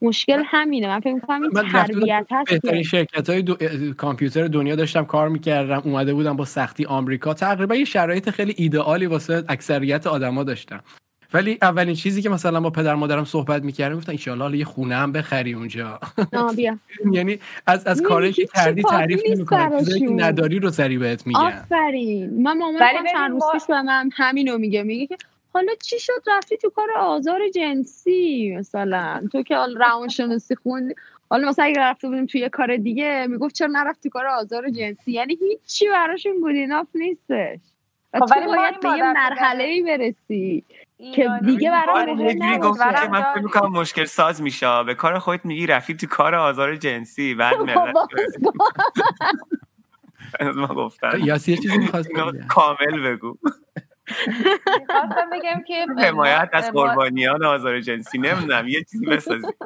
مشکل 0.02 0.44
همینه. 0.46 0.88
من 0.88 1.00
فکر 1.00 1.14
می‌کنم 1.14 1.42
این 1.42 1.52
تربیت 1.52 2.28
هست 2.32 2.50
بهترین 2.50 2.84
شرکت 2.84 3.30
های 3.30 3.42
دو... 3.42 3.56
کامپیوتر 3.98 4.48
دنیا 4.48 4.76
داشتم 4.76 5.06
کار 5.06 5.30
می‌کردم. 5.30 5.82
اومده 5.86 6.14
بودم 6.14 6.36
با 6.36 6.46
سختی 6.46 6.86
آمریکا. 6.86 7.34
تقریبا 7.34 7.76
یه 7.76 7.86
شرایط 7.86 8.30
خیلی 8.30 8.54
ایدئالی 8.58 9.06
واسه 9.06 9.44
اکثریت 9.48 10.08
آدما 10.08 10.44
داشتم. 10.44 10.84
ولی 11.34 11.58
اولین 11.62 11.96
چیزی 11.96 12.22
که 12.22 12.30
مثلا 12.30 12.62
با 12.62 12.70
پدر 12.70 12.96
مادرم 12.96 13.26
صحبت 13.26 13.64
می‌کردم 13.64 13.96
گفتن 13.96 14.42
ان 14.42 14.54
یه 14.54 14.66
خونه 14.66 14.96
هم 14.96 15.12
بخری 15.12 15.54
اونجا. 15.54 16.00
بیا. 16.56 16.78
یعنی 17.12 17.40
از 17.66 17.88
از 17.88 18.02
کاری 18.02 18.34
که 18.34 18.48
کردی 18.56 18.84
تعریف 18.84 19.22
نمی‌کنن 19.30 19.82
نداری 20.16 20.60
رو 20.60 20.70
سری 20.70 20.98
بهت 20.98 21.28
میگن. 21.28 21.40
آفرین. 21.40 22.44
من 22.44 22.58
مامانم 22.58 23.06
چند 23.14 23.32
روز 23.32 23.44
پیش 23.54 23.64
به 23.68 23.82
من 23.82 24.10
همینو 24.14 24.58
میگه 24.58 24.84
میگه 24.84 25.08
که 25.08 25.18
حالا 25.54 25.72
چی 25.84 26.00
شد 26.00 26.24
رفتی 26.28 26.58
تو 26.58 26.70
کار 26.70 26.88
آزار 26.98 27.40
جنسی 27.56 28.56
مثلا؟ 28.58 29.28
تو 29.32 29.44
که 29.44 29.56
روانشناسی 29.78 30.56
خوندی 30.56 30.96
حالا 31.30 31.50
مثلا 31.50 31.66
اگه 31.66 31.80
رفته 31.80 32.08
بودیم 32.08 32.26
توی 32.26 32.50
کار 32.50 32.78
دیگه 32.78 33.28
می‌گفت 33.30 33.56
چرا 33.56 33.68
نرفتی 33.72 34.10
کار 34.10 34.28
آزار 34.28 34.70
جنسی؟ 34.70 35.12
یعنی 35.12 35.38
هیچی 35.42 35.90
براشون 35.90 36.40
گودیناف 36.42 36.88
نیستش. 36.96 37.60
و 38.14 38.20
خب 38.20 38.26
تو 38.26 38.46
باید 38.46 38.80
به 38.80 38.90
یه 38.98 39.14
مرحله 39.14 39.64
ای 39.64 39.82
برسی. 39.82 40.64
که 41.00 41.30
دیگه 41.46 41.72
برای 41.72 42.14
مهم 42.14 42.58
گفت 42.58 42.80
که 42.80 43.10
من 43.10 43.24
فکر 43.34 43.44
می‌کنم 43.44 43.72
مشکل 43.72 44.06
ساز 44.06 44.42
میشه. 44.42 44.84
به 44.84 44.96
کار 44.96 45.20
خودت 45.20 45.46
میگی 45.46 45.68
رفتی 45.68 45.96
تو 45.96 46.08
کار 46.08 46.36
آزار 46.36 46.76
جنسی 46.76 47.36
بعد 47.36 47.56
ملت 47.70 47.96
ما 50.56 50.68
گفتم 50.68 51.20
یا 51.24 51.38
چیزی 51.38 51.78
می‌خواست 51.78 52.10
کامل 52.48 53.16
بگو. 53.16 53.38
می‌خواستم 54.80 55.30
بگم 55.32 55.64
که 55.68 55.86
حمایت 55.98 56.50
از 56.54 56.72
قربانیان 56.72 57.46
آزار 57.46 57.82
جنسی. 57.82 58.18
نمی‌دونم 58.18 58.68
یه 58.68 58.84
چیزی 58.84 59.06
بسازی. 59.06 59.48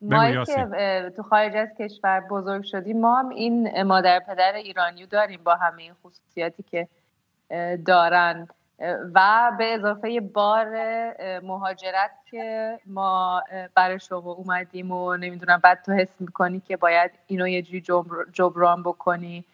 ما 0.00 0.44
که 0.44 1.12
تو 1.16 1.22
خارج 1.22 1.56
از 1.56 1.68
کشور 1.80 2.20
بزرگ 2.20 2.62
شدیم 2.64 3.00
ما 3.00 3.18
هم 3.18 3.28
این 3.28 3.82
مادر 3.82 4.20
پدر 4.20 4.52
ایرانیو 4.52 5.06
داریم 5.06 5.40
با 5.44 5.54
همه 5.54 5.82
این 5.82 5.94
خصوصیاتی 6.02 6.62
که 6.62 6.88
دارن. 7.86 8.48
و 9.14 9.52
به 9.58 9.74
اضافه 9.74 10.20
بار 10.20 10.66
مهاجرت 11.40 12.10
که 12.30 12.78
ما 12.86 13.42
برای 13.74 14.00
شما 14.00 14.32
اومدیم 14.32 14.92
و 14.92 15.16
نمی‌دونم 15.16 15.60
بعد 15.62 15.82
تو 15.82 15.92
حس 15.92 16.20
می‌کنی 16.20 16.60
که 16.60 16.76
باید 16.76 17.10
اینو 17.26 17.48
یه 17.48 17.62
جوری 17.62 17.80
جبران 18.32 18.82
بکنی 18.82 19.44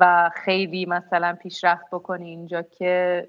و 0.00 0.30
خیلی 0.34 0.86
مثلا 0.86 1.36
پیشرفت 1.42 1.86
بکنی 1.92 2.30
اینجا 2.30 2.62
که 2.62 3.28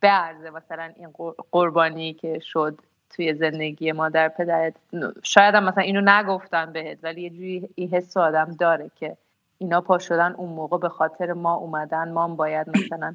به 0.00 0.08
عرضه 0.08 0.50
مثلا 0.50 0.92
این 0.96 1.12
قربانی 1.50 2.14
که 2.14 2.38
شد 2.38 2.78
توی 3.10 3.34
زندگی 3.34 3.92
مادر 3.92 4.28
پدرت. 4.28 4.74
شاید 5.22 5.54
هم 5.54 5.64
مثلا 5.64 5.82
اینو 5.82 6.00
نگفتن 6.04 6.72
بهت 6.72 6.98
ولی 7.02 7.22
یه 7.22 7.30
جوری 7.30 7.68
این 7.74 7.88
حس 7.88 8.16
آدم 8.16 8.56
داره 8.60 8.90
که 8.96 9.16
اینا 9.64 9.80
پا 9.80 9.98
شدن 9.98 10.32
اون 10.32 10.48
موقع 10.48 10.78
به 10.78 10.88
خاطر 10.88 11.32
ما 11.32 11.54
اومدن 11.54 12.12
ما 12.12 12.28
باید 12.28 12.78
مثلا 12.78 13.14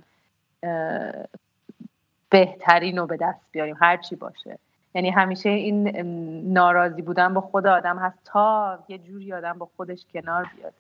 بهترین 2.29 2.97
رو 2.97 3.07
به 3.07 3.17
دست 3.17 3.39
بیاریم 3.51 3.77
هر 3.81 3.97
چی 3.97 4.15
باشه. 4.15 4.59
یعنی 4.95 5.09
همیشه 5.09 5.49
این 5.49 5.87
ناراضی 6.53 7.01
بودن 7.01 7.33
با 7.33 7.41
خود 7.41 7.67
آدم 7.67 7.97
هست 7.97 8.17
تا 8.25 8.79
یه 8.87 8.97
جوری 8.97 9.33
آدم 9.33 9.53
با 9.53 9.69
خودش 9.77 10.05
کنار 10.13 10.49
بیاد 10.57 10.73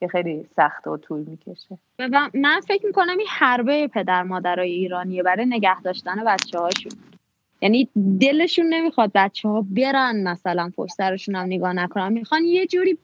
که 0.00 0.08
خیلی 0.08 0.48
سخت 0.56 0.86
و 0.86 0.96
طول 0.96 1.20
می‌کشه. 1.20 1.78
من 2.34 2.60
فکر 2.68 2.86
می‌کنم 2.86 3.18
این 3.18 3.26
حربه 3.30 3.88
پدر 3.88 4.22
مادرای 4.22 4.70
ایرانیه 4.70 5.22
برای 5.22 5.46
نگه 5.46 5.80
داشتن 5.80 6.24
بچه 6.24 6.58
هاشون 6.58 6.92
یعنی 7.60 7.88
دلشون 8.20 8.66
نمی‌خواد 8.66 9.10
بچه 9.14 9.48
ها 9.48 9.66
برن 9.70 10.28
مثلا 10.28 10.70
پشت 10.76 10.92
سرشون 10.92 11.34
هم 11.34 11.46
نگاه 11.46 11.72
نکنن. 11.72 12.12
می‌خوان 12.12 12.44
یه 12.44 12.66
جوری 12.66 12.98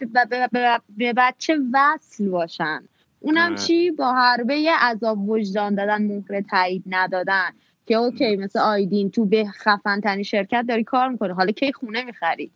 به 0.97 1.13
بچه 1.13 1.59
وصل 1.73 2.29
باشن. 2.29 2.83
اونم. 3.21 3.55
چی؟ 3.55 3.91
با 3.91 4.13
حربه 4.13 4.71
عذاب 4.81 5.29
وجدان 5.29 5.75
دادن 5.75 6.03
مهر 6.03 6.41
تایید 6.51 6.83
ندادن. 6.87 7.51
که 7.87 7.95
OK 7.95 8.37
مثل 8.37 8.59
آیدین 8.59 9.11
تو 9.11 9.25
تو 9.25 9.45
خفن 9.45 10.01
ترین 10.01 10.25
شرکت 10.25 10.65
داری 10.69 10.85
کار 10.85 11.09
می‌کنه 11.09 11.35
حالا 11.35 11.53
کی 11.53 11.73
خونه 11.73 12.05
می‌خری؟ 12.05 12.51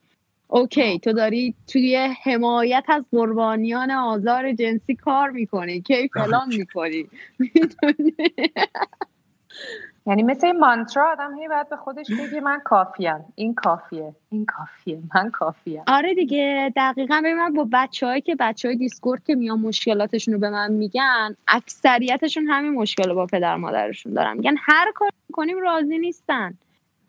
OK 0.48 0.98
تو 0.98 1.12
داری 1.12 1.54
توی 1.66 1.96
حمایت 2.22 2.84
از 2.88 3.04
قربانیان 3.12 3.90
آزار 3.90 4.52
جنسی 4.52 4.94
کار 4.94 5.30
می‌کنی. 5.30 5.80
کی 5.80 6.08
فلان 6.08 6.48
می‌کنی؟ 6.48 7.06
یعنی 10.06 10.22
مثل 10.22 10.46
این 10.46 10.58
مانترا 10.58 11.12
آدم 11.12 11.38
هی 11.38 11.48
باید 11.48 11.68
به 11.68 11.76
خودش 11.76 12.06
بگه 12.10 12.40
من 12.40 12.60
کافیم. 12.64 13.24
این 13.34 13.54
کافیه. 13.54 14.14
این 14.30 14.46
کافیه. 14.46 14.98
من 15.14 15.30
کافیم. 15.30 15.82
آره 15.86 16.14
دیگه. 16.14 16.72
دقیقا 16.76 17.20
به 17.22 17.34
من 17.34 17.52
با 17.52 17.68
بچه 17.72 18.20
که 18.20 18.36
بچه 18.40 18.68
های 18.68 18.76
دیسکورد 18.76 19.24
که 19.24 19.34
میان 19.34 19.60
مشکلاتشون 19.60 20.34
رو 20.34 20.40
به 20.40 20.50
من 20.50 20.72
میگن 20.72 21.36
اکثریتشون 21.48 22.46
همین 22.46 22.72
مشکل 22.72 23.12
با 23.12 23.26
پدر 23.26 23.56
مادرشون 23.56 24.12
دارن. 24.12 24.36
میگن 24.36 24.54
هر 24.58 24.92
کار 24.94 25.10
کنیم 25.32 25.58
راضی 25.58 25.98
نیستن. 25.98 26.54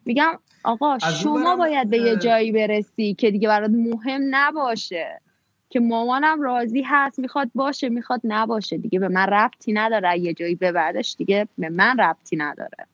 میگم 0.05 0.39
آقا 0.63 0.99
شما 0.99 1.55
باید 1.55 1.89
به 1.89 1.97
یه 1.97 2.15
جایی 2.15 2.51
برسی 2.51 3.13
که 3.13 3.31
دیگه 3.31 3.47
برات 3.47 3.71
مهم 3.71 4.21
نباشه. 4.31 5.21
که 5.69 5.79
مامانم 5.79 6.41
راضی 6.41 6.81
هست 6.81 7.19
می‌خواد 7.19 7.49
باشه 7.55 7.89
می‌خواد 7.89 8.21
نباشه 8.23 8.77
دیگه. 8.77 8.99
به 8.99 9.07
من 9.07 9.27
ربطی 9.27 9.73
نداره. 9.73 10.19
یه 10.19 10.33
جایی 10.33 10.55
ببردش 10.55 11.15
دیگه 11.17 11.47
به 11.57 11.69
من 11.69 11.97
ربطی 11.99 12.35
نداره. 12.35 12.87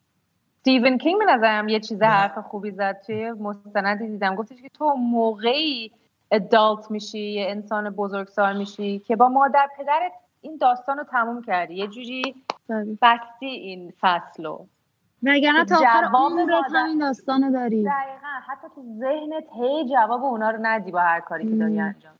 استیون 0.57 0.97
کینگ 0.97 1.19
به 1.19 1.25
نظرم 1.25 1.69
یه 1.69 1.79
چیز 1.79 2.01
حرف 2.01 2.37
خوبی 2.37 2.71
زد. 2.71 3.01
توی 3.05 3.31
مستندی 3.31 4.07
دیدم. 4.07 4.35
گفتش 4.35 4.61
که 4.61 4.69
تو 4.69 4.93
موقعی 4.93 5.91
ادالت 6.31 6.91
میشی 6.91 7.31
یه 7.31 7.45
انسان 7.49 7.89
بزرگسال 7.89 8.57
میشی 8.57 8.99
که 8.99 9.15
با 9.15 9.29
مادر 9.29 9.67
پدرت 9.77 10.11
این 10.41 10.57
داستان 10.57 10.97
رو 10.97 11.03
تموم 11.03 11.41
کردی. 11.41 11.75
یه 11.75 11.87
جوری 11.87 12.35
بستی 13.01 13.45
این 13.45 13.93
فصل 13.99 14.45
وگرنه 15.23 15.65
تا 15.65 15.75
آخر 15.75 16.09
عمرت 16.13 16.65
همین 16.73 16.97
داستانو 16.97 17.51
داری. 17.51 17.83
دقیقا. 17.83 18.27
حتی 18.47 18.67
تو 18.75 18.83
ذهنت 18.99 19.43
هی 19.61 19.89
جواب 19.89 20.23
اونا 20.23 20.49
رو 20.49 20.59
ندی 20.61 20.91
با 20.91 20.99
هر 20.99 21.19
کاری 21.19 21.49
که 21.49 21.55
داری 21.55 21.79
انجام. 21.79 22.13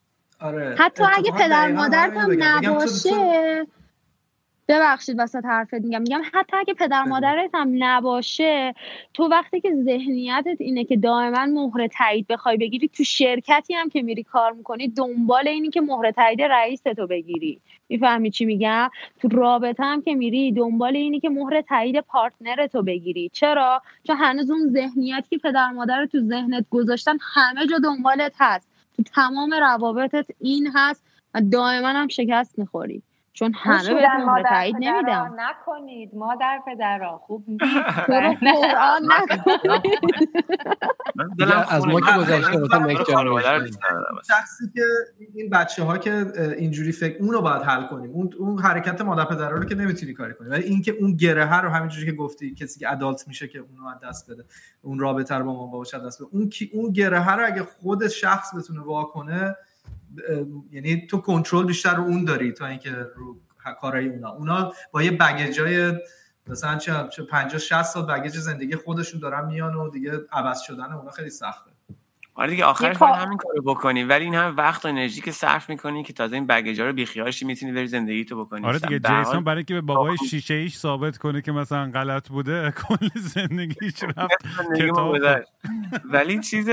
آره. 0.44 0.76
حتی 0.80 1.04
اگه 1.18 1.32
پدر 1.32 1.72
مادرت 1.72 2.14
هم 2.14 2.44
نباشه 2.44 3.66
ببخشید 4.68 5.16
وسط 5.20 5.46
حرفت 5.46 5.74
میگم. 5.74 6.02
میگم 6.02 6.22
حتی 6.34 6.58
اگه 6.58 6.74
پدر 6.74 7.04
مادرت 7.04 7.50
هم 7.54 7.72
نباشه 7.78 8.74
تو 9.14 9.24
وقتی 9.24 9.62
که 9.62 9.76
ذهنیتت 9.84 10.58
اینه 10.60 10.84
که 10.84 10.98
دائما 10.98 11.46
مهر 11.46 11.88
تایید 11.88 12.28
بخوای 12.28 12.58
بگیری 12.58 12.88
تو 12.88 13.04
شرکتی 13.04 13.74
هم 13.74 13.90
که 13.90 14.02
میری 14.02 14.24
کار 14.24 14.52
می‌کنی 14.52 14.88
دنبال 14.88 15.48
اینی 15.48 15.70
که 15.70 15.82
مهر 15.82 16.12
تایید 16.12 16.42
رئیس 16.42 16.82
تو 16.82 17.08
بگیری. 17.08 17.60
می‌فهمی 17.90 18.32
چی 18.32 18.46
میگم؟ 18.46 18.90
تو 19.22 19.28
رابطه 19.28 19.84
هم 19.84 20.02
که 20.02 20.16
میری 20.16 20.52
دنبال 20.52 20.96
اینی 20.96 21.20
که 21.20 21.30
مهر 21.30 21.62
تایید 21.62 22.00
پارتنر 22.00 22.68
تو 22.68 22.84
بگیری. 22.84 23.30
چرا؟ 23.34 23.82
چون 24.04 24.18
هنوز 24.18 24.52
اون 24.52 24.70
ذهنیت 24.74 25.26
که 25.30 25.38
پدر 25.38 25.70
مادر 25.70 26.06
تو 26.06 26.20
ذهنت 26.20 26.66
گذاشتن 26.70 27.18
همه 27.34 27.68
جا 27.68 27.78
دنبالت 27.84 28.34
هست. 28.40 28.73
تو 28.94 29.04
تمام 29.04 29.54
روابطت 29.54 30.28
این 30.40 30.72
هست 30.76 31.04
و 31.34 31.42
دائما 31.52 31.88
هم 31.88 32.08
شکست 32.08 32.60
می‌خوری. 32.60 33.04
چون 33.34 33.54
همه 33.56 33.94
به 33.94 34.44
تایید 34.50 34.76
نمیدن 34.80 35.30
نکنید. 35.36 36.10
مادر 36.16 36.60
پدرها 36.68 37.18
خوب 37.18 37.46
قرآن 38.48 39.10
از 41.70 41.88
ما 41.88 42.00
که 42.00 42.12
گذشته 42.18 42.62
شخصی 44.28 44.72
که 44.76 44.82
این 45.34 45.50
بچه 45.50 45.84
ها 45.84 45.98
که 45.98 46.26
اینجوری 46.58 46.92
فکر 46.92 47.24
اونو 47.24 47.42
باید 47.42 47.62
حل 47.62 47.88
کنیم. 47.88 48.12
اون 48.12 48.30
اون 48.40 48.60
حرکت 48.60 49.02
مادر 49.02 49.26
پدرها 49.26 49.58
رو 49.58 49.66
که 49.66 49.76
نمی‌تونی 49.76 50.14
کاری 50.14 50.34
کنی. 50.34 50.50
ولی 50.50 50.64
اینکه 50.64 50.92
اون 50.92 51.16
گره 51.16 51.62
رو 51.62 51.70
همینجوری 51.70 52.06
که 52.06 52.12
گفتی 52.12 52.56
کسی 52.56 52.80
که 52.80 52.92
ادالت 52.92 53.28
میشه 53.28 53.48
که 53.48 53.60
اونو 53.60 53.88
از 53.88 54.00
دست 54.04 54.32
بده 54.32 54.46
اون 54.82 55.00
رابطه 55.00 55.36
رو 55.36 55.46
با 55.46 55.54
مامان 55.54 55.72
باباش 55.72 55.94
دست 55.94 56.22
بده. 56.22 56.30
اون 56.32 56.50
کی 56.50 56.70
اون 56.74 56.92
گره 56.92 57.36
رو 57.36 57.46
اگه 57.46 57.64
خود 57.64 58.08
شخص 58.08 58.56
بتونه 58.56 58.82
وا 58.82 59.04
کنه 59.04 59.56
یعنی 60.72 61.08
تو 61.08 61.18
کنترل 61.18 61.66
بیشتر 61.66 61.96
رو 61.96 62.04
اون 62.04 62.26
داری 62.26 62.52
تا 62.52 62.66
اینکه 62.66 62.92
رو 63.16 63.40
کارهای 63.82 64.10
اونا. 64.10 64.30
اونا 64.30 64.74
با 64.92 65.04
یه 65.04 65.12
بگیجای 65.12 65.94
مثلا 66.48 66.78
چه 66.78 67.24
50 67.32 67.58
60 67.58 67.84
سال 67.84 68.06
بگیج 68.06 68.38
زندگی 68.38 68.76
خودشون 68.76 69.20
دارن 69.20 69.46
میان 69.46 69.76
و 69.76 69.90
دیگه 69.90 70.12
عوض 70.32 70.62
شدن 70.62 70.92
اونا 70.94 71.12
خیلی 71.12 71.30
سخته. 71.30 71.73
آره 72.36 72.50
دیگه 72.50 72.66
آخرش 72.66 72.98
باید 72.98 73.16
همین 73.16 73.38
کارو 73.38 73.62
بکنی. 73.62 74.04
ولی 74.04 74.26
این 74.26 74.36
هم 74.36 74.58
وقت 74.58 74.86
و 74.86 74.88
انرژی 74.88 75.22
که 75.22 75.32
صرف 75.32 75.70
می‌کنی 75.70 76.04
که 76.04 76.14
تازه 76.14 76.36
این 76.36 76.48
بگیجا 76.48 76.88
رو 76.88 76.94
بیخیالش 76.94 77.44
می‌تونی 77.44 77.72
بری 77.72 77.88
زندگی 77.88 78.26
تو 78.26 78.46
بکنی. 78.46 78.66
آره 78.66 78.80
دیگه 78.80 79.00
جیسون 79.00 79.44
برای 79.44 79.64
که 79.64 79.74
به 79.74 79.82
بابای 79.82 80.18
شیشه 80.30 80.54
ایش 80.54 80.78
ثابت 80.78 81.18
کنه 81.18 81.42
که 81.42 81.52
مثلا 81.52 81.92
غلط 81.92 82.30
بوده 82.30 82.72
کل 82.88 83.10
زندگیش 83.16 84.04
رفت 84.04 84.38
کتاب 84.78 85.18
ولی 86.14 86.40
چیز 86.40 86.70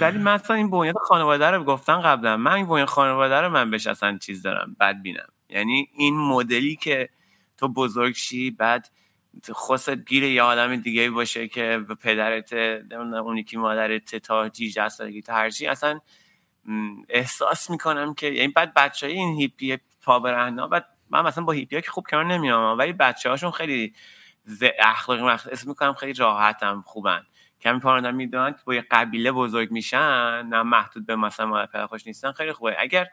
ولی 0.00 0.18
مثلا 0.18 0.56
این 0.56 0.70
بنیاد 0.70 0.94
خانواده 0.96 1.50
رو 1.50 1.64
گفتن 1.64 2.00
قبلا 2.00 2.36
من 2.36 2.52
این 2.52 2.66
بنیاد 2.66 2.88
خانواده 2.88 3.40
رو 3.40 3.50
من 3.50 3.70
بهش 3.70 3.86
اصلا 3.86 4.18
چیز 4.18 4.42
دارم 4.42 4.76
بد 4.80 5.02
بینم 5.02 5.28
یعنی 5.50 5.88
این 5.96 6.18
مدلی 6.18 6.76
که 6.76 7.08
تو 7.56 7.68
بزرگ 7.68 8.14
شی 8.14 8.50
بعد 8.50 8.90
خواست 9.52 9.90
گیر 9.90 10.22
یه 10.24 10.42
آدم 10.42 10.76
دیگه 10.76 11.10
باشه 11.10 11.48
که 11.48 11.84
به 11.88 11.94
پدرت 11.94 12.52
اونی 12.92 13.44
که 13.44 13.58
مادرت 13.58 14.16
تا 14.16 14.44
18 14.44 14.88
سالگی 14.88 15.22
تا 15.22 15.34
هرچی 15.34 15.66
اصلا 15.66 16.00
احساس 17.08 17.70
می‌کنم 17.70 18.14
که 18.14 18.26
یعنی 18.26 18.48
بعد 18.48 18.74
بچه 18.74 19.06
های 19.06 19.16
این 19.16 19.36
هیپی 19.40 19.78
پا 20.02 20.18
برهنا 20.18 20.68
بعد 20.68 20.86
من 21.10 21.22
مثلا 21.22 21.44
با 21.44 21.52
هیپی 21.52 21.76
ها 21.76 21.80
که 21.82 21.90
خوب 21.90 22.06
کنار 22.10 22.24
نمیام 22.24 22.78
ولی 22.78 22.92
بچه 22.92 23.30
هاشون 23.30 23.50
خیلی 23.50 23.94
اخلاقی 24.78 25.22
مخصوص 25.22 25.52
اسم 25.52 25.68
می‌کنم 25.68 25.94
خیلی 25.94 26.12
راحتم 26.12 26.82
خوبن. 26.86 27.22
کمی 27.60 27.80
پاراندا 27.80 28.10
می‌دونن 28.12 28.52
که 28.52 28.58
با 28.64 28.74
یه 28.74 28.86
قبیله 28.90 29.32
بزرگ 29.32 29.70
میشن 29.70 30.42
نه 30.46 30.62
محدود 30.62 31.06
به 31.06 31.16
مثلا 31.16 31.46
مادر 31.46 31.66
پدر 31.66 31.86
خوش 31.86 32.06
نیستن 32.06 32.32
خیلی 32.32 32.52
خوبه. 32.52 32.76
اگر 32.78 33.06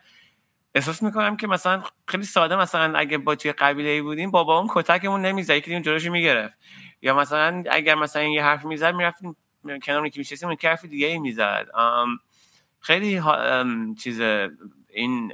احساس 0.76 1.04
می‌کنم 1.04 1.38
که 1.38 1.48
مثلا 1.48 1.84
خیلی 2.08 2.24
ساده 2.24 2.56
مثلا 2.56 2.98
اگه 3.00 3.18
با 3.18 3.36
توی 3.36 3.52
قبیله 3.52 3.90
ای 3.90 4.02
بودیم 4.02 4.32
بابا 4.32 4.60
اون 4.60 4.68
کتکمون 4.72 5.22
نمی‌زد. 5.22 5.56
یکی 5.56 5.74
اون 5.74 5.82
جلوشو 5.82 6.12
می‌گرفت. 6.12 6.58
یا 7.02 7.16
مثلا 7.16 7.64
اگر 7.72 7.96
مثلا 7.96 8.24
یه 8.24 8.44
حرف 8.44 8.66
می‌زد 8.66 8.96
می‌رفتیم 8.96 9.36
کنار 9.84 10.10
که 10.10 10.20
میشستیم 10.20 10.50
اون 10.50 10.58
حرف 10.64 10.86
دیگه 10.86 11.08
ای 11.08 11.20
می‌زد 11.20 11.68
خیلی 12.80 13.22
چیز 14.04 14.22
این 14.90 15.34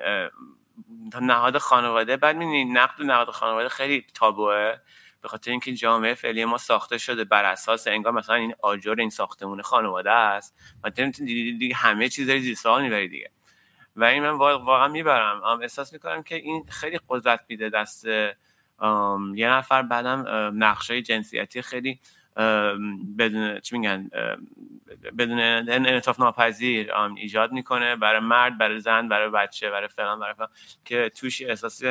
نهاد 1.21 1.57
خانواده. 1.57 2.17
بعد 2.17 2.35
می‌بینی 2.35 2.65
نقد 2.65 3.03
نهاد 3.03 3.29
خانواده 3.29 3.69
خیلی 3.69 4.05
تابوه 4.13 4.73
به 5.21 5.27
خاطر 5.27 5.51
اینکه 5.51 5.73
جامعه 5.73 6.13
فعلی 6.13 6.45
ما 6.45 6.57
ساخته 6.57 6.97
شده 6.97 7.23
بر 7.23 7.45
اساس 7.45 7.87
انگار 7.87 8.13
مثلا 8.13 8.35
این 8.35 8.53
آجر 8.63 8.95
این 8.99 9.09
ساختمون 9.09 9.61
خانواده 9.61 10.11
است. 10.11 10.55
و 10.83 10.89
دیگه 10.89 11.75
همه 11.75 12.09
چیز 12.09 12.27
داری 12.27 12.39
زیر 12.41 12.55
سوال 12.55 12.81
می‌بری 12.81 13.07
دیگه. 13.07 13.31
و 13.97 14.03
این 14.03 14.23
من 14.23 14.37
واقعا 14.37 14.87
می‌برم. 14.87 15.41
احساس 15.61 15.93
می‌کنم 15.93 16.23
که 16.23 16.35
این 16.35 16.65
خیلی 16.69 16.99
قدرت 17.09 17.45
میده 17.49 17.69
دست 17.69 18.05
یه 19.35 19.49
نفر. 19.49 19.81
بعدم 19.81 20.25
نقشه 20.63 21.01
جنسیتی 21.01 21.61
خیلی 21.61 21.99
بدون 23.17 23.59
چی 23.59 23.77
میگن 23.77 24.09
بدون 25.17 25.39
انعطاف 25.39 26.19
ناپذیر 26.19 26.93
ایجاد 27.15 27.51
می‌کنه 27.51 27.95
برای 27.95 28.19
مرد 28.19 28.57
برای 28.57 28.79
زن 28.79 29.09
برای 29.09 29.29
بچه 29.29 29.69
برای 29.69 29.87
فلان 29.87 30.19
برای 30.19 30.33
فلان 30.33 30.49
که 30.85 31.11
توش 31.15 31.41
احساس 31.41 31.81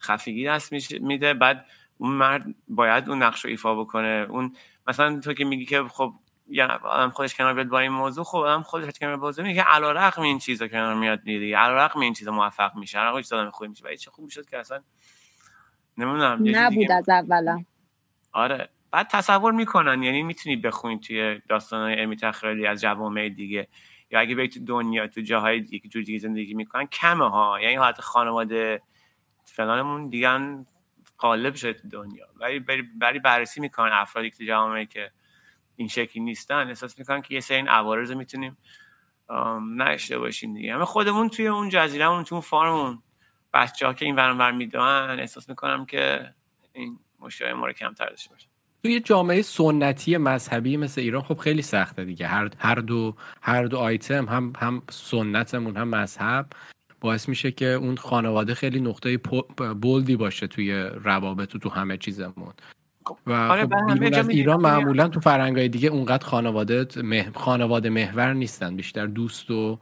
خفگی 0.00 0.46
دست 0.46 0.92
میده. 1.00 1.34
بعد 1.34 1.66
اون 1.98 2.10
مرد 2.10 2.54
باید 2.68 3.08
اون 3.08 3.22
نقش 3.22 3.44
رو 3.44 3.50
ایفا 3.50 3.74
بکنه. 3.74 4.26
اون 4.28 4.56
مثلا 4.86 5.20
تو 5.20 5.32
که 5.32 5.44
میگی 5.44 5.64
که 5.66 5.82
خب 5.82 6.12
یا 6.48 6.80
آدم 6.82 7.10
خودش 7.10 7.34
کنار 7.34 7.54
بیاد 7.54 7.68
با 7.68 7.78
این 7.78 7.92
موضوع 7.92 8.24
خب 8.24 8.38
آدم 8.38 8.62
خودش 8.62 8.98
کنار 8.98 9.16
موضوع 9.16 9.44
میگه 9.44 9.62
علی 9.62 9.86
رغم 9.86 10.22
این 10.22 10.38
چیزا 10.38 10.68
کنار 10.68 10.94
میاد 10.94 11.22
دیگه 11.22 11.56
علی 11.56 11.74
رغم 11.74 12.00
این 12.00 12.12
چیزا 12.12 12.32
موفق 12.32 12.76
میشه. 12.76 12.98
علی 12.98 13.18
رغم 13.18 13.38
آدم 13.38 13.50
خوبی 13.50 13.68
میشه. 13.68 13.84
و 13.84 13.94
چه 13.94 14.10
خوب 14.10 14.28
شد 14.28 14.48
که 14.48 14.58
اصلا 14.58 14.80
نمی‌دونم 15.98 16.42
نبود 16.44 16.92
از 16.92 17.08
اولا. 17.08 17.64
آره. 18.32 18.68
بعد 18.90 19.08
تصور 19.08 19.52
می‌کنن 19.52 20.02
یعنی 20.02 20.22
می‌تونی 20.22 20.56
بخونی 20.56 20.98
توی 20.98 21.40
داستان 21.48 21.90
علمی 21.90 22.16
تخیلی 22.16 22.66
از 22.66 22.80
جوامع 22.80 23.28
دیگه. 23.28 23.68
یا 24.10 24.20
اگه 24.20 24.34
بری 24.34 24.48
تو 24.48 24.64
دنیا 24.64 25.06
تو 25.06 25.20
جاهای 25.20 25.60
دیگه 25.60 25.78
که 25.78 25.88
جور 25.88 26.02
دیگه 26.02 26.18
زندگی 26.18 26.54
می‌کنن 26.54 26.86
کمه 26.86 27.30
ها. 27.30 27.60
یعنی 27.60 27.74
حالت 27.74 28.00
خانواده 28.00 28.82
فلانمون 29.44 30.08
دیگه 30.08 30.64
قالب 31.18 31.54
شده 31.54 31.72
تو 31.72 31.88
دنیا. 31.88 32.26
ولی 32.36 32.58
بری 33.00 33.18
بررسی 33.18 33.60
می‌کنن 33.60 33.92
افرادی 33.92 34.30
که 34.30 34.36
تو 34.36 34.44
جوامعی 34.44 34.86
که 34.86 35.10
این 35.78 35.88
شکلی 35.88 36.22
نیستن. 36.22 36.68
احساس 36.68 36.98
می‌کنن 36.98 37.22
که 37.22 37.34
یه 37.34 37.40
سری 37.40 37.56
این 37.56 37.68
عوارض 37.68 38.12
می‌تونیم 38.12 38.56
نشته 39.76 40.18
باشیم 40.18 40.54
دیگه. 40.54 40.74
همه 40.74 40.84
خودمون 40.84 41.28
توی 41.28 41.46
اون 41.46 41.68
جزیرهمون 41.68 42.24
تو 42.24 42.34
اون 42.34 42.42
فارمون 42.42 43.02
بچه 43.54 43.86
ها 43.86 43.94
که 43.94 44.04
این 44.04 44.16
ورم 44.16 44.38
ور 44.38 44.52
می‌دونن 44.52 45.16
احساس 45.20 45.48
می‌کنم 45.48 45.86
که 45.86 46.34
این 46.72 46.98
مشکل 47.20 47.52
ما 47.52 47.66
رو 47.66 47.72
کمتر 47.72 48.08
داشته 48.08 48.30
باشه 48.30 48.46
توی 48.82 49.00
جامعه 49.00 49.42
سنتی 49.42 50.16
مذهبی 50.16 50.76
مثل 50.76 51.00
ایران 51.00 51.22
خب 51.22 51.38
خیلی 51.38 51.62
سخته 51.62 52.04
دیگه. 52.04 52.26
هر 52.26 52.50
هر 52.58 52.74
دو 52.74 53.16
هر 53.42 53.64
دو 53.64 53.78
آیتم 53.78 54.26
هم 54.28 54.52
هم 54.58 54.82
سنتمون 54.90 55.76
هم 55.76 55.88
مذهب 55.88 56.46
باعث 57.00 57.28
میشه 57.28 57.50
که 57.50 57.66
اون 57.66 57.96
خانواده 57.96 58.54
خیلی 58.54 58.80
نقطه 58.80 59.16
بولدی 59.80 60.16
باشه 60.16 60.46
توی 60.46 60.72
روابط 60.82 61.54
و 61.54 61.58
تو 61.58 61.68
همه 61.68 61.96
چیزمون. 61.96 62.52
و 63.26 63.32
آره 63.32 63.62
خب 63.62 64.14
از 64.14 64.28
ایران 64.28 64.60
معمولا 64.60 65.08
تو 65.08 65.20
فرنگای 65.20 65.68
دیگه 65.68 65.88
اونقدر 65.88 66.26
خانواده 66.26 66.86
خانواده 67.34 67.90
محور 67.90 68.32
نیستن 68.32 68.76
بیشتر 68.76 69.06
دوست 69.06 69.50
و 69.50 69.78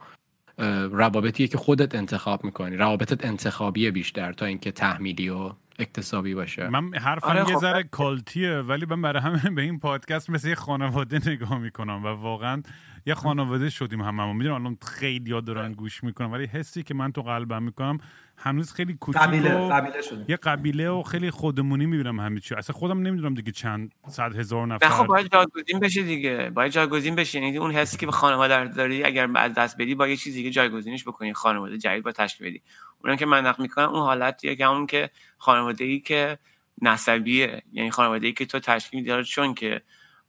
روابطیه 0.90 1.48
که 1.48 1.58
خودت 1.58 1.94
انتخاب 1.94 2.44
می‌کنی. 2.44 2.76
روابطت 2.76 3.24
انتخابیه 3.24 3.90
بیشتر 3.90 4.32
تا 4.32 4.46
اینکه 4.46 4.72
تحمیلی 4.72 5.28
و 5.28 5.50
اکتسابی 5.78 6.34
باشه. 6.34 6.68
من 6.68 6.94
حرفم 6.94 7.28
آره 7.28 7.38
یه 7.38 7.44
خب 7.44 7.60
ذره 7.60 7.82
کالتیه 7.82 8.58
ولی 8.58 8.86
من 8.86 9.02
برای 9.02 9.22
همه 9.22 9.50
به 9.50 9.62
این 9.62 9.78
پادکست 9.78 10.30
مثل 10.30 10.48
یه 10.48 10.54
خانواده 10.54 11.30
نگاه 11.30 11.58
می‌کنم 11.58 12.04
و 12.04 12.06
واقعا 12.06 12.62
یه 13.06 13.14
خانواده 13.14 13.70
شدیم 13.70 14.02
هممون. 14.02 14.36
می‌دونم 14.36 14.54
الان 14.54 14.76
خیلی 14.82 15.32
ها 15.32 15.40
دارن 15.40 15.72
گوش 15.72 16.04
می‌کنم 16.04 16.32
ولی 16.32 16.46
حسی 16.46 16.82
که 16.82 16.94
من 16.94 17.12
تو 17.12 17.22
قلبم 17.22 17.62
می‌کنم 17.62 17.98
هنوز 18.38 18.72
خیلی 18.72 18.94
کوچیک 18.94 19.22
قبیله 19.22 19.68
قبیله 19.68 20.02
شده. 20.02 20.24
یه 20.28 20.36
قبیله 20.36 20.90
و 20.90 21.02
خیلی 21.02 21.30
خودمونی 21.30 21.86
می‌بینم 21.86 22.20
همه 22.20 22.40
چی. 22.40 22.54
اصلا 22.54 22.76
خودم 22.76 22.98
نمی‌دونم 22.98 23.34
دیگه 23.34 23.52
چند 23.52 23.92
صد 24.08 24.36
هزار 24.36 24.66
نفر. 24.66 24.88
خب 24.88 25.06
باید 25.06 25.32
جایگزین 25.32 25.80
بشه 25.80 26.02
دیگه. 26.02 26.50
باید 26.50 26.72
جایگزین 26.72 27.14
بشه. 27.14 27.40
یعنی 27.40 27.58
اون 27.58 27.70
حسی 27.70 27.96
که 27.96 28.06
به 28.06 28.12
خانواده 28.12 28.64
داری 28.64 29.04
اگر 29.04 29.28
از 29.34 29.54
دست 29.54 29.76
بدی 29.78 29.94
با 29.94 30.08
یه 30.08 30.16
چیزی 30.16 30.42
که 30.42 30.50
جایگزینش 30.50 31.04
بکنی. 31.04 31.34
خانواده 31.34 31.78
جدید 31.78 32.04
با 32.04 32.12
تشکیل 32.12 32.46
بدی. 32.46 32.62
اونم 33.04 33.16
که 33.16 33.26
من 33.26 33.46
نقل 33.46 33.62
می‌کنم 33.62 33.88
اون 33.88 34.00
حالتیه 34.00 34.56
که 34.56 34.64
اون 34.64 34.86
که 34.86 35.10
خانواده 35.38 35.84
ای 35.84 36.00
که 36.00 36.38
نسبیه. 36.82 37.62
یعنی 37.72 37.90
خانواده 37.90 38.26
ای 38.26 38.32
که 38.32 38.46
تو 38.46 38.58
تشکیل 38.58 39.00
میدی 39.00 39.24
چون 39.24 39.54
که 39.54 39.82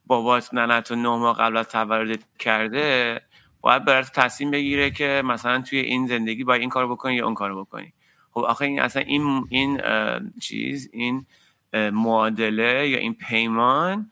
بابات 0.06 0.54
ننت 0.54 0.90
و 0.90 0.94
نه 0.94 1.08
ماه 1.08 1.36
قبل 1.36 1.56
از 1.56 1.68
تولدت 1.68 2.24
کرده 2.38 3.20
باید 3.60 3.84
برات 3.84 4.12
تصمیم 4.12 4.50
بگیره 4.50 4.90
که 4.90 5.22
مثلا 5.24 5.62
توی 5.62 5.78
این 5.78 6.06
زندگی 6.06 6.44
باید 6.44 6.60
این 6.60 6.70
کارو 6.70 6.88
بکنی 6.88 7.14
یا 7.14 7.24
اون 7.24 7.34
کارو 7.34 7.64
بکنی. 7.64 7.92
خب 8.38 8.44
آخه 8.44 8.64
این 8.64 8.80
اصلا 8.80 9.02
این 9.02 9.46
این 9.48 9.80
چیز 10.40 10.90
این 10.92 11.26
معادله 11.72 12.88
یا 12.88 12.98
این 12.98 13.14
پیمان 13.14 14.10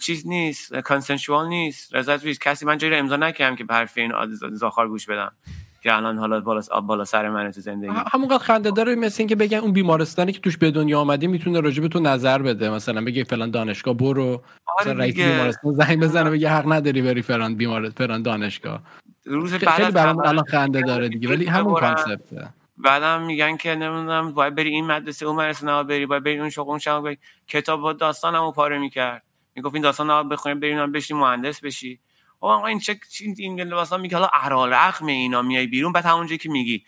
چیز 0.00 0.26
نیست 0.26 0.74
کانسنشوال 0.74 1.48
نیست. 1.48 1.94
رضایت 1.94 2.38
کسی 2.38 2.66
من 2.66 2.78
جایی 2.78 2.92
رو 2.92 2.98
امضا 2.98 3.16
نکردم 3.16 3.56
که 3.56 3.64
به 3.64 3.74
حرف 3.74 3.98
این 3.98 4.12
زاخار 4.52 4.88
گوش 4.88 5.06
بدم 5.06 5.32
که 5.82 5.94
الان 5.96 6.18
حالا 6.18 6.40
بالا 6.40 6.60
بالا 6.80 7.04
سر 7.04 7.28
من 7.28 7.50
تو 7.50 7.60
زندگی. 7.60 7.92
همونقدر 8.12 8.38
خنده 8.38 8.70
داره 8.70 8.94
مثل 8.94 9.16
اینکه 9.18 9.36
بگن 9.36 9.58
اون 9.58 9.72
بیمارستانی 9.72 10.32
که 10.32 10.40
توش 10.40 10.56
به 10.56 10.70
دنیا 10.70 11.00
آمدی 11.00 11.26
می‌تونه 11.26 11.60
راجع 11.60 11.82
به 11.82 11.88
تو 11.88 12.00
نظر 12.00 12.42
بده. 12.42 12.70
مثلا 12.70 13.04
بگه 13.04 13.24
فلان 13.24 13.50
دانشگاه 13.50 13.94
برو. 13.94 14.42
آره 14.80 14.92
رئیس 14.92 15.14
بیمارستان 15.14 15.72
زنگ 15.72 16.00
بزنه 16.00 16.30
بگه 16.30 16.50
حق 16.50 16.72
نداری 16.72 17.02
بری 17.02 17.22
فلان 17.22 17.54
بیمارستان 17.54 18.06
فلان 18.06 18.22
دانشگاه. 18.22 18.82
روز 19.24 19.54
خیلی 19.54 19.90
برام 19.90 20.18
الان 20.18 20.44
خنده 20.44 20.80
داره 20.80 21.08
دیگه 21.08 21.28
ولی 21.28 21.46
همون 21.46 21.74
کانسپته. 21.74 22.48
بعدم 22.84 23.22
میگن 23.22 23.56
که 23.56 23.74
نمی‌دونم 23.74 24.32
باید 24.32 24.54
بری 24.54 24.70
این 24.70 24.86
مدرسه 24.86 25.26
اون 25.26 25.36
مدرسه 25.36 25.66
نه 25.66 25.82
بری 25.82 26.06
باید 26.06 26.24
بری 26.24 26.38
اون 26.38 26.50
شغل 26.50 26.70
اون 26.70 26.78
شغل 26.78 27.00
بری. 27.00 27.18
کتاب 27.48 27.92
داستانمو 27.92 28.52
پاره 28.52 28.78
می‌کرد. 28.78 29.22
می‌گفت 29.54 29.74
این 29.74 29.82
داستان 29.82 30.10
رو 30.10 30.24
بخونیم 30.24 30.60
بریم 30.60 30.92
بشی 30.92 31.14
مهندس 31.14 31.60
بشی. 31.60 32.00
آقا 32.40 32.66
این 32.66 32.78
چه 32.78 33.00
این 33.38 33.60
لباسا 33.60 33.96
میگه 33.96 34.16
حالا 34.16 34.28
احرالرقم 34.34 35.06
اینا 35.06 35.42
میای 35.42 35.66
بیرون 35.66 35.92
بعد 35.92 36.04
همونجایی 36.04 36.38
که 36.38 36.48
میگی. 36.48 36.84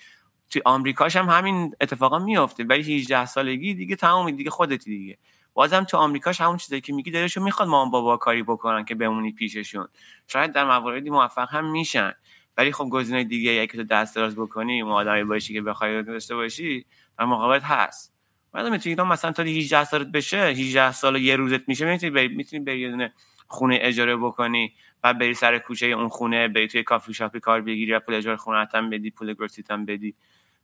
تو 0.51 0.61
آمریکاش 0.65 1.17
هم 1.17 1.29
همین 1.29 1.75
اتفاقا 1.81 2.19
میافته 2.19 2.65
ولی 2.65 2.97
18 2.97 3.27
سالگی 3.27 3.75
دیگه 3.75 3.97
تمام 3.97 4.31
دیگه 4.31 4.51
خودتی 4.51 4.91
دیگه. 4.99 5.19
بازم 5.55 5.85
تو 5.85 5.97
آمریکاش 5.97 6.41
همون 6.41 6.57
چیزایی 6.57 6.81
که 6.81 6.93
میگی 6.93 7.11
دلشو 7.11 7.43
می‌خواد 7.43 7.69
مامان 7.69 7.91
بابا 7.91 8.17
کاری 8.17 8.43
بکنن 8.43 8.85
که 8.85 8.95
بمونی 8.95 9.33
پیششون. 9.33 9.89
شاید 10.27 10.53
در 10.53 10.65
مواردی 10.65 11.11
موفق 11.11 11.49
هم 11.51 11.71
میشن. 11.71 12.13
ولی 12.57 12.73
خب 12.73 12.85
گزینه 12.85 13.25
دیگه 13.25 13.51
یکی 13.53 13.77
تو 13.79 13.85
دست 13.85 14.17
دراز 14.17 14.37
بکنی 14.37 14.83
اون 14.83 14.93
آدمی 14.93 15.25
باشی 15.25 15.55
که 15.55 15.63
بخوای 15.63 16.03
داشته 16.03 16.35
باشی 16.35 16.87
در 17.19 17.25
مقابلت 17.25 17.65
هست. 17.65 18.13
بعد 18.53 18.67
می‌تونی 18.67 18.95
مثلا 18.95 19.33
تا 19.33 19.43
18 19.43 19.85
سالت 19.85 20.07
بشه 20.07 20.37
18 20.39 20.93
سال 20.93 21.17
یه 21.17 21.37
روزت 21.37 21.69
میشه 21.69 21.85
می‌تونی 21.85 22.11
بری 22.11 22.29
می‌تونی 22.29 22.65
بری 22.65 23.09
خونه 23.47 23.79
اجاره 23.83 24.17
بکنی 24.17 24.73
بعد 25.03 25.19
بری 25.19 25.35
سر 25.35 25.59
کوچه 25.59 25.87
اون 25.87 26.09
خونه 26.09 26.49
بری 26.49 26.69
توی 26.69 26.83
کافی 26.83 27.15
شاپی 27.15 27.41
کار 27.41 27.61
بگیری 27.61 27.99
پول 27.99 28.15
اجاره 28.15 28.37
خونه 28.37 28.69
هم 28.75 28.91
بدی 28.91 29.11
پول 29.11 29.35
گروسیت 29.35 29.71
هم 29.71 29.85
بدی. 29.87 30.15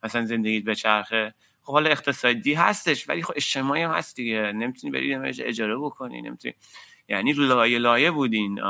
مثلا 0.02 0.24
زندگیت 0.24 0.64
به 0.64 0.74
چرخه. 0.74 1.34
خب 1.62 1.72
حالا 1.72 1.90
اقتصادی 1.90 2.54
هستش 2.54 3.08
ولی 3.08 3.22
خب 3.22 3.32
اجتماعی 3.36 3.82
هم 3.82 3.90
هست 3.90 4.16
دیگه. 4.16 4.52
نمی‌تونی 4.52 4.90
بری 4.90 5.14
اجاره 5.44 5.76
بکنی 5.76 6.22
نمی‌تونی 6.22 6.54
یعنی 7.08 7.32
لایه 7.32 7.78
لایه 7.78 8.10
بودین. 8.10 8.60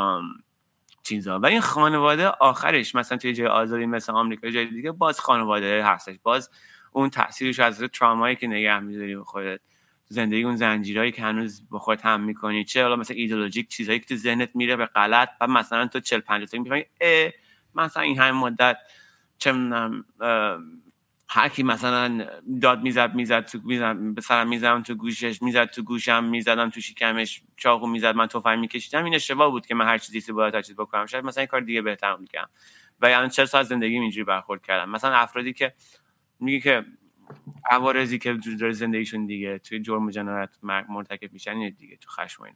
چیزا. 1.03 1.39
و 1.39 1.47
این 1.47 1.61
خانواده 1.61 2.29
آخرش 2.29 2.95
مثلا 2.95 3.19
توی 3.19 3.33
جای 3.33 3.47
آزادی 3.47 3.87
مثل 3.87 4.13
آمریکا 4.13 4.51
جای 4.51 4.67
دیگه 4.67 4.93
باز 4.93 5.21
خانواده 5.21 5.85
هستش. 5.85 6.17
باز 6.23 6.51
اون 6.93 7.11
تاثیرش 7.11 7.61
از 7.61 7.83
ترامایی 7.83 8.37
که 8.37 8.47
نگه 8.47 8.79
میداری 8.79 9.17
به 9.17 9.25
خودت. 9.25 9.61
زندگی 10.11 10.43
اون 10.43 10.57
زنجیرهایی 10.57 11.13
که 11.13 11.23
هنوز 11.23 11.69
با 11.71 11.79
خودت 11.79 12.07
هم 12.07 12.21
می‌کنی. 12.21 12.65
چه 12.65 12.83
حالا 12.83 12.97
مثلا 12.97 13.17
ایدئولوژیک 13.17 13.69
چیزایی 13.69 13.99
که 13.99 14.07
تو 14.07 14.17
ذهنت 14.17 14.51
میره 14.55 14.77
به 14.77 14.87
غلط. 14.87 15.29
و 15.41 15.47
مثلا 15.47 15.87
تو 15.87 16.01
40 16.01 16.21
50 16.21 16.47
سال 16.47 16.61
می‌فهمی 16.61 16.85
مثلا 17.75 18.03
این 18.03 18.19
همین 18.19 18.41
مدت 18.41 18.77
چه 19.39 19.53
هر 21.31 21.49
کی 21.49 21.63
مثلا 21.63 22.27
داد 22.63 22.83
می‌زد 22.83 23.15
می‌زد 23.15 23.45
تو 23.45 23.61
می‌زد 23.65 23.97
به 24.15 24.21
سرم 24.21 24.49
می‌زدم 24.49 24.83
تو 24.83 24.95
گوشش 24.95 25.43
می‌زد 25.43 25.65
تو 25.65 25.83
گوشم 25.83 26.25
می‌زدم 26.25 26.71
تو 26.71 26.81
شکمش 26.81 27.43
چاقو 27.57 27.87
می‌زد 27.87 28.17
من 28.17 28.27
تفنگ 28.27 28.59
میکشیدم. 28.59 29.05
این 29.05 29.15
اشتباه 29.15 29.51
بود 29.51 29.67
که 29.67 29.75
من 29.75 29.87
هر 29.87 29.99
چیزی 29.99 30.33
باید 30.33 30.53
تا 30.53 30.63
چیز 30.63 30.77
بکنم. 30.77 31.07
شاید 31.07 31.25
مثلا 31.25 31.41
این 31.41 31.49
کار 31.49 31.61
دیگه 31.61 31.83
بهتر 31.83 32.17
می‌کنم 32.17 32.49
و 33.01 33.11
یعنی 33.11 33.31
چه 33.31 33.45
سال 33.45 33.63
زندگی 33.63 33.95
اینجوری 33.95 34.25
برخورد 34.25 34.63
کردم. 34.63 34.91
مثلا 34.91 35.17
افرادی 35.17 35.53
که 35.53 35.75
میگه 36.41 36.61
که 36.61 36.85
عوارضی 37.71 38.19
که 38.19 38.39
در 38.61 38.71
زندگیشون 38.71 39.27
دیگه 39.27 39.59
توی 39.59 39.81
جرم 39.81 40.07
و 40.07 40.11
جنایت 40.11 40.59
مرتکب 40.89 41.33
میشن 41.33 41.69
دیگه 41.69 41.97
تو 41.97 42.11
خشم 42.11 42.43
این 42.43 42.55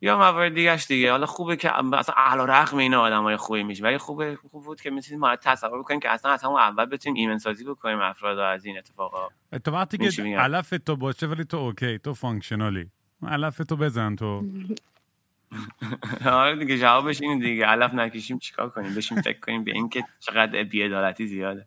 یا 0.00 0.18
موارد 0.18 0.54
دیگهش 0.54 0.86
دیگه. 0.86 1.10
حالا 1.10 1.26
خوبه 1.26 1.56
که 1.56 1.72
اصلا 1.94 2.14
علی‌رغم 2.16 2.76
این 2.76 2.94
آدمای 2.94 3.36
خوبی 3.36 3.62
میشه 3.62 3.84
ولی 3.84 3.98
خوبه 3.98 4.38
خوب 4.50 4.64
بود 4.64 4.80
که 4.80 4.90
می‌تونیم 4.90 5.20
ما 5.20 5.36
تصور 5.36 5.78
بکنیم 5.78 6.00
که 6.00 6.10
اصلا 6.10 6.30
از 6.30 6.42
همون 6.42 6.60
اول 6.60 6.84
بتونیم 6.84 7.16
ایمن 7.16 7.38
سازی 7.38 7.64
بکنیم 7.64 8.00
افراد 8.00 8.38
از 8.38 8.64
این 8.64 8.78
اتفاقا. 8.78 9.28
تو 9.64 9.70
وقتی 9.70 9.98
که 9.98 10.22
علف 10.22 10.74
تو 10.86 10.96
باشه 10.96 11.26
ولی 11.26 11.44
تو 11.44 11.56
OK 11.56 11.98
تو 11.98 12.14
functional 12.14 12.83
ی 12.83 12.90
علف 13.26 13.56
تو 13.56 13.76
بزن 13.76 14.16
تو. 14.16 14.42
آره 16.26 16.56
دیگه 16.56 16.78
جوابش 16.78 17.22
اینه 17.22 17.44
دیگه. 17.44 17.66
علف 17.66 17.94
نکشیم 17.94 18.38
چیکار 18.38 18.70
کنیم؟ 18.70 18.94
بشیم 18.94 19.20
فکر 19.20 19.40
کنیم 19.40 19.64
به 19.64 19.72
اینکه 19.72 20.04
چقدر 20.20 20.62
بیعدالتی 20.62 21.26
زیاده. 21.26 21.66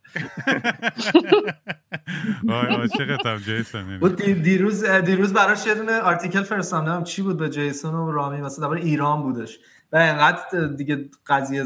چقدر 2.98 3.38
جیسون 3.38 3.98
دیروز 4.42 4.86
دیروز 4.86 5.34
براش 5.34 5.68
یه 5.68 5.76
دونه 5.76 6.00
article 6.00 6.44
فرستادم 6.44 7.04
چی 7.04 7.22
بود 7.22 7.38
به 7.38 7.50
جیسون 7.50 7.96
و 7.96 8.12
رامی؟ 8.12 8.42
مثلا 8.42 8.62
درباره 8.62 8.82
ایران 8.82 9.24
بودش. 9.24 9.60
و 9.92 9.98
اینقدر 9.98 10.68
دیگه 10.78 11.10
قضیه 11.28 11.64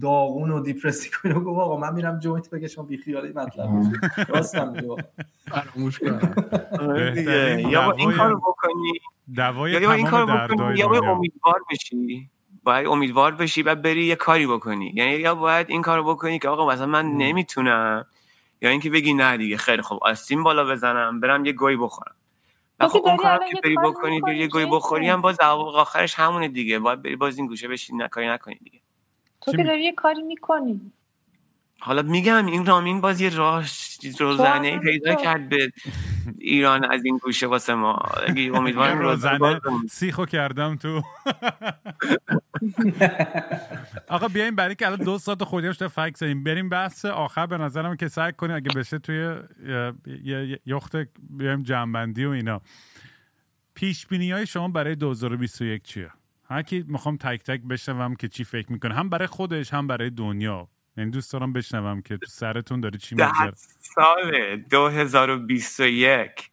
داغون 0.00 0.50
و 0.50 0.60
depress 0.60 1.10
کننده 1.10 1.34
و 1.34 1.40
گفت 1.40 1.60
آقا 1.60 1.76
من 1.76 1.94
میرم 1.94 2.18
joint 2.18 2.50
بکشم 2.50 2.86
بی 2.86 2.98
خیالی 2.98 3.32
مطلب. 3.32 3.68
راستم 4.28 4.68
میگه. 4.68 5.04
فراموش 5.48 5.98
کنم. 5.98 6.34
آره 6.80 7.62
یا 7.70 7.90
این 7.90 8.12
کارو 8.12 8.38
بکنی. 8.38 9.00
دوای 9.34 9.72
یا 9.72 9.92
این 9.92 10.06
کارو 10.06 10.26
بکنی 10.26 10.78
یا 10.78 10.88
باید 10.88 11.04
امیدوار 11.04 11.60
بشی. 11.70 12.30
باید 12.62 12.86
امیدوار 12.86 13.34
بشی 13.34 13.62
و 13.62 13.74
بری 13.74 14.04
یه 14.04 14.16
کاری 14.16 14.46
بکنی. 14.46 14.92
یعنی 14.94 15.12
یا 15.12 15.34
باید 15.34 15.70
این 15.70 15.82
کارو 15.82 16.04
بکنی 16.04 16.38
که 16.38 16.48
آقا 16.48 16.72
مثلا 16.72 16.86
من 16.86 17.06
نمی‌تونم 17.06 18.06
یا 18.62 18.70
اینکه 18.70 18.90
بگی 18.90 19.14
نه 19.14 19.36
دیگه 19.36 19.56
خیلی 19.56 19.82
خوب. 19.82 19.98
آستین 20.02 20.42
بالا 20.42 20.64
بزنم 20.64 21.20
برم 21.20 21.44
یه 21.44 21.52
گوی 21.52 21.76
بخورم. 21.76 22.14
خب 22.80 23.02
اون 23.04 23.16
کار 23.16 23.38
که 23.38 23.60
بری 23.64 23.76
بکنی 23.76 24.20
بری 24.20 24.38
یه 24.38 24.48
گوی 24.48 24.66
بخوری 24.66 25.08
هم 25.08 25.20
باز 25.20 25.40
آخرش 25.40 26.14
همونه 26.14 26.48
دیگه. 26.48 26.78
باید 26.78 27.02
بری 27.02 27.16
باز 27.16 27.38
این 27.38 27.46
گوشه 27.46 27.68
بشی 27.68 27.96
نکاری 27.96 28.28
نکنی 28.28 28.58
دیگه. 28.64 28.80
تو 29.40 29.52
که 29.52 29.62
داری 29.62 29.84
یه 29.84 29.92
کاری 29.92 30.22
می‌کنی. 30.22 30.92
حالا 31.80 32.02
میگم 32.02 32.46
این 32.46 32.66
رامین 32.66 33.00
باز 33.00 33.20
یه 33.20 33.36
راه 33.36 33.64
روزنه 34.18 34.78
پیدا 34.78 35.14
کرد 35.14 35.48
به 35.48 35.72
ایران 36.38 36.84
از 36.84 37.04
این 37.04 37.18
گوشه 37.18 37.46
واسه 37.46 37.74
ما. 37.74 37.98
امیدوارم 38.54 38.98
روزنه 38.98 39.60
سیخو 39.90 40.26
کردم 40.26 40.76
تو. 40.76 41.02
آقا 44.08 44.28
بیایم 44.28 44.56
برای 44.56 44.74
که 44.74 44.86
الان 44.86 44.98
دو 44.98 45.18
ساعت 45.18 45.44
خودی 45.44 45.74
شده 45.74 45.88
فکر 45.88 46.12
زنیم 46.16 46.44
بریم 46.44 46.68
بحث 46.68 47.04
آخر. 47.04 47.46
به 47.46 47.58
نظرم 47.58 47.96
که 47.96 48.08
سعی 48.08 48.32
کنیم 48.32 48.56
اگه 48.56 48.70
بشه 48.76 48.98
توی 48.98 49.34
یخت 50.66 50.96
بیایم 51.30 51.62
جنبندی 51.62 52.24
و 52.24 52.30
اینا. 52.30 52.60
پیش 53.74 54.06
بینی 54.06 54.32
های 54.32 54.46
شما 54.46 54.68
برای 54.68 54.94
2021 54.94 55.82
چیه؟ 55.82 56.10
هر 56.44 56.62
کی 56.62 56.84
می‌خوام 56.88 57.16
تک 57.16 57.42
تک 57.42 57.60
بشنوم 57.60 58.14
که 58.14 58.28
چی 58.28 58.44
فکر 58.44 58.72
می‌کنه. 58.72 58.94
هم 58.94 59.08
برای 59.08 59.26
خودش 59.26 59.74
هم 59.74 59.86
برای 59.86 60.10
دنیا. 60.10 60.68
یعنی 60.98 61.10
دوست 61.10 61.32
دارم 61.32 61.52
بشنوم 61.52 62.02
که 62.02 62.16
تو 62.16 62.26
سرتون 62.26 62.80
داره 62.80 62.98
چی 62.98 63.14
میگذره 63.14 63.52
سال 63.80 64.56
2021 64.56 66.50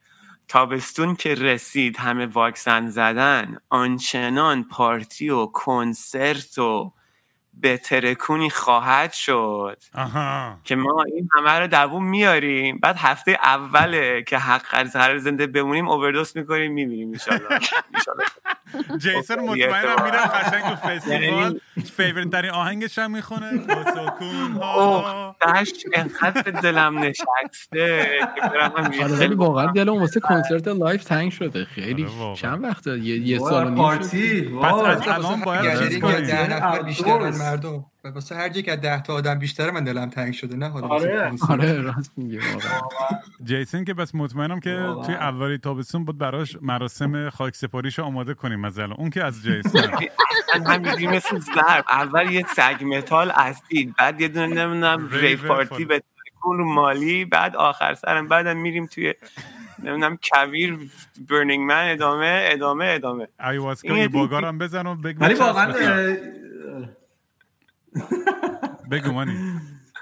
تابستون 0.47 1.15
که 1.15 1.35
رسید 1.35 1.97
همه 1.97 2.25
واکسن 2.25 2.89
زدن 2.89 3.57
آنچنان 3.69 4.63
پارتی 4.63 5.29
و 5.29 5.45
کنسرت 5.45 6.57
و 6.57 6.93
به 7.61 7.77
ترکونی 7.77 8.49
خواهد 8.49 9.13
شد. 9.13 9.77
که 10.63 10.75
ما 10.75 11.03
این 11.03 11.29
همه 11.37 11.59
رو 11.59 11.67
دووم 11.67 12.05
میاریم. 12.09 12.79
بعد 12.83 12.95
هفته 12.97 13.39
اوله 13.43 14.23
که 14.23 14.37
حق 14.37 14.65
از 14.71 14.95
هر 14.95 15.17
زنده 15.17 15.47
بمونیم 15.47 15.89
اووردوس 15.89 16.35
می‌کنیم 16.35 16.71
می‌بینیم 16.71 17.11
انشالله. 17.11 17.59
جیسن 19.01 19.39
مطمئنم 19.39 20.03
میره 20.03 20.17
قشنگ 20.17 20.63
تو 20.63 20.75
فستیوال. 20.75 21.59
فیورت 21.97 22.29
ترین 22.29 22.51
آهنگش 22.51 22.99
هم 22.99 23.11
می‌خونه. 23.11 23.51
دشت 25.41 25.83
انقدر 25.93 26.51
دلم 26.51 26.99
نشسته 26.99 28.09
ولی 29.19 29.35
واقعا 29.35 29.71
دلم 29.71 29.99
واسه 29.99 30.19
کنسرت 30.19 30.67
لایف 30.67 31.03
تنگ 31.03 31.31
شده. 31.31 31.65
خیلی 31.65 32.07
چند 32.35 32.63
وقته؟ 32.63 32.99
یه 32.99 33.39
سال 33.39 33.67
و 33.67 33.75
پارتی 33.75 34.41
پس 34.41 35.07
الان 35.07 35.41
باید 35.41 35.79
چیز 35.79 35.99
کنیم 35.99 36.25
مردم. 37.51 37.85
واسه 38.03 38.35
هر 38.35 38.57
یک 38.57 38.69
از 38.69 38.81
ده 38.81 39.01
تا 39.01 39.13
آدم 39.13 39.39
بیشتر 39.39 39.71
من 39.71 39.83
دلم 39.83 40.09
تنگ 40.09 40.33
شده 40.33 40.55
نه 40.55 40.69
حالا 40.69 40.87
آره. 40.87 41.31
آره 41.49 41.81
راست 41.81 42.11
میگه 42.17 42.39
جیسن 43.43 43.83
که 43.83 43.93
بس 43.93 44.15
مطمئنم 44.15 44.59
که 44.59 44.95
توی 45.05 45.15
اولی 45.15 45.57
تابستون 45.57 46.05
بود 46.05 46.17
براش 46.17 46.57
مراسم 46.61 47.29
خاک 47.29 47.55
سپاریشو 47.55 48.03
آماده 48.03 48.33
کنیم 48.33 48.59
مثلا 48.59 48.95
اون 48.95 49.09
که 49.09 49.23
از 49.23 49.43
جیسن 49.43 49.79
همینجوری 50.67 51.07
مثل 51.07 51.39
ضرب. 51.39 51.85
اول 51.89 52.31
یه 52.31 52.45
سگ 52.55 52.83
متال 52.83 53.31
اصیل 53.31 53.93
بعد 53.97 54.21
یه 54.21 54.27
دونه 54.27 54.47
نمی‌دونم 54.47 55.09
ریف 55.11 55.45
پارتی 55.45 55.85
به 55.85 56.01
کل 56.41 56.57
مالی 56.57 57.25
بعد 57.25 57.55
آخر 57.55 57.93
سرم. 57.93 58.27
بعدم 58.27 58.57
میریم 58.57 58.85
توی 58.85 59.13
نمی‌دونم 59.79 60.17
کویر 60.23 60.79
برنینگ 61.29 61.65
من 61.71 61.91
ادامه 61.91 62.39
ادامه 62.51 62.85
ادامه. 62.85 63.27
ایواسکا 63.49 63.93
ای 63.93 64.07
باگارم 64.07 64.57
بزن 64.57 64.87
و 64.87 64.95
بگو 64.95 65.25
ولی 65.25 65.33
واقعا 65.33 65.73
بگو 68.91 69.11
مانی. 69.11 69.33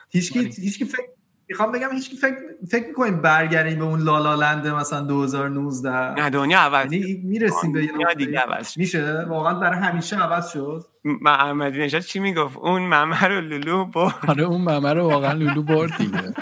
هیچکی 0.10 0.40
هیچکی 0.40 0.86
فکر 0.86 1.08
می‌خوام 1.50 1.72
بگم 1.72 1.90
هیچ 1.92 2.16
فکر 2.22 2.36
فکر 2.70 2.88
می‌کنیم 2.88 3.22
برگردیم 3.22 3.80
به 3.80 3.86
اون 3.86 4.00
لالالند 4.00 4.68
مثلا 4.68 5.02
2019 5.02 6.14
نه 6.14 6.30
دنیا 6.30 6.60
عوض 6.60 6.94
یعنی 6.94 7.22
می‌رسیم 7.24 7.72
به 7.72 7.84
یه 7.84 7.92
دیگه 8.18 8.40
عوض 8.40 8.78
میشه؟ 8.78 9.26
واقعا 9.30 9.54
برای 9.54 9.80
همیشه 9.80 10.18
عوض 10.18 10.48
شد. 10.48 10.86
محمدی 11.04 11.80
نژاد 11.80 12.02
چی 12.02 12.20
می‌گفت؟ 12.20 12.58
اون 12.58 12.82
ممه 12.82 13.24
رو 13.24 13.42
لولو 13.42 13.86
برد. 13.86 14.16
آره 14.28 14.44
اون 14.44 14.62
ممه 14.62 14.94
رو 14.94 15.10
واقعا 15.10 15.34
لولو 15.34 15.64
برد 15.64 15.98
دیگه. 15.98 16.22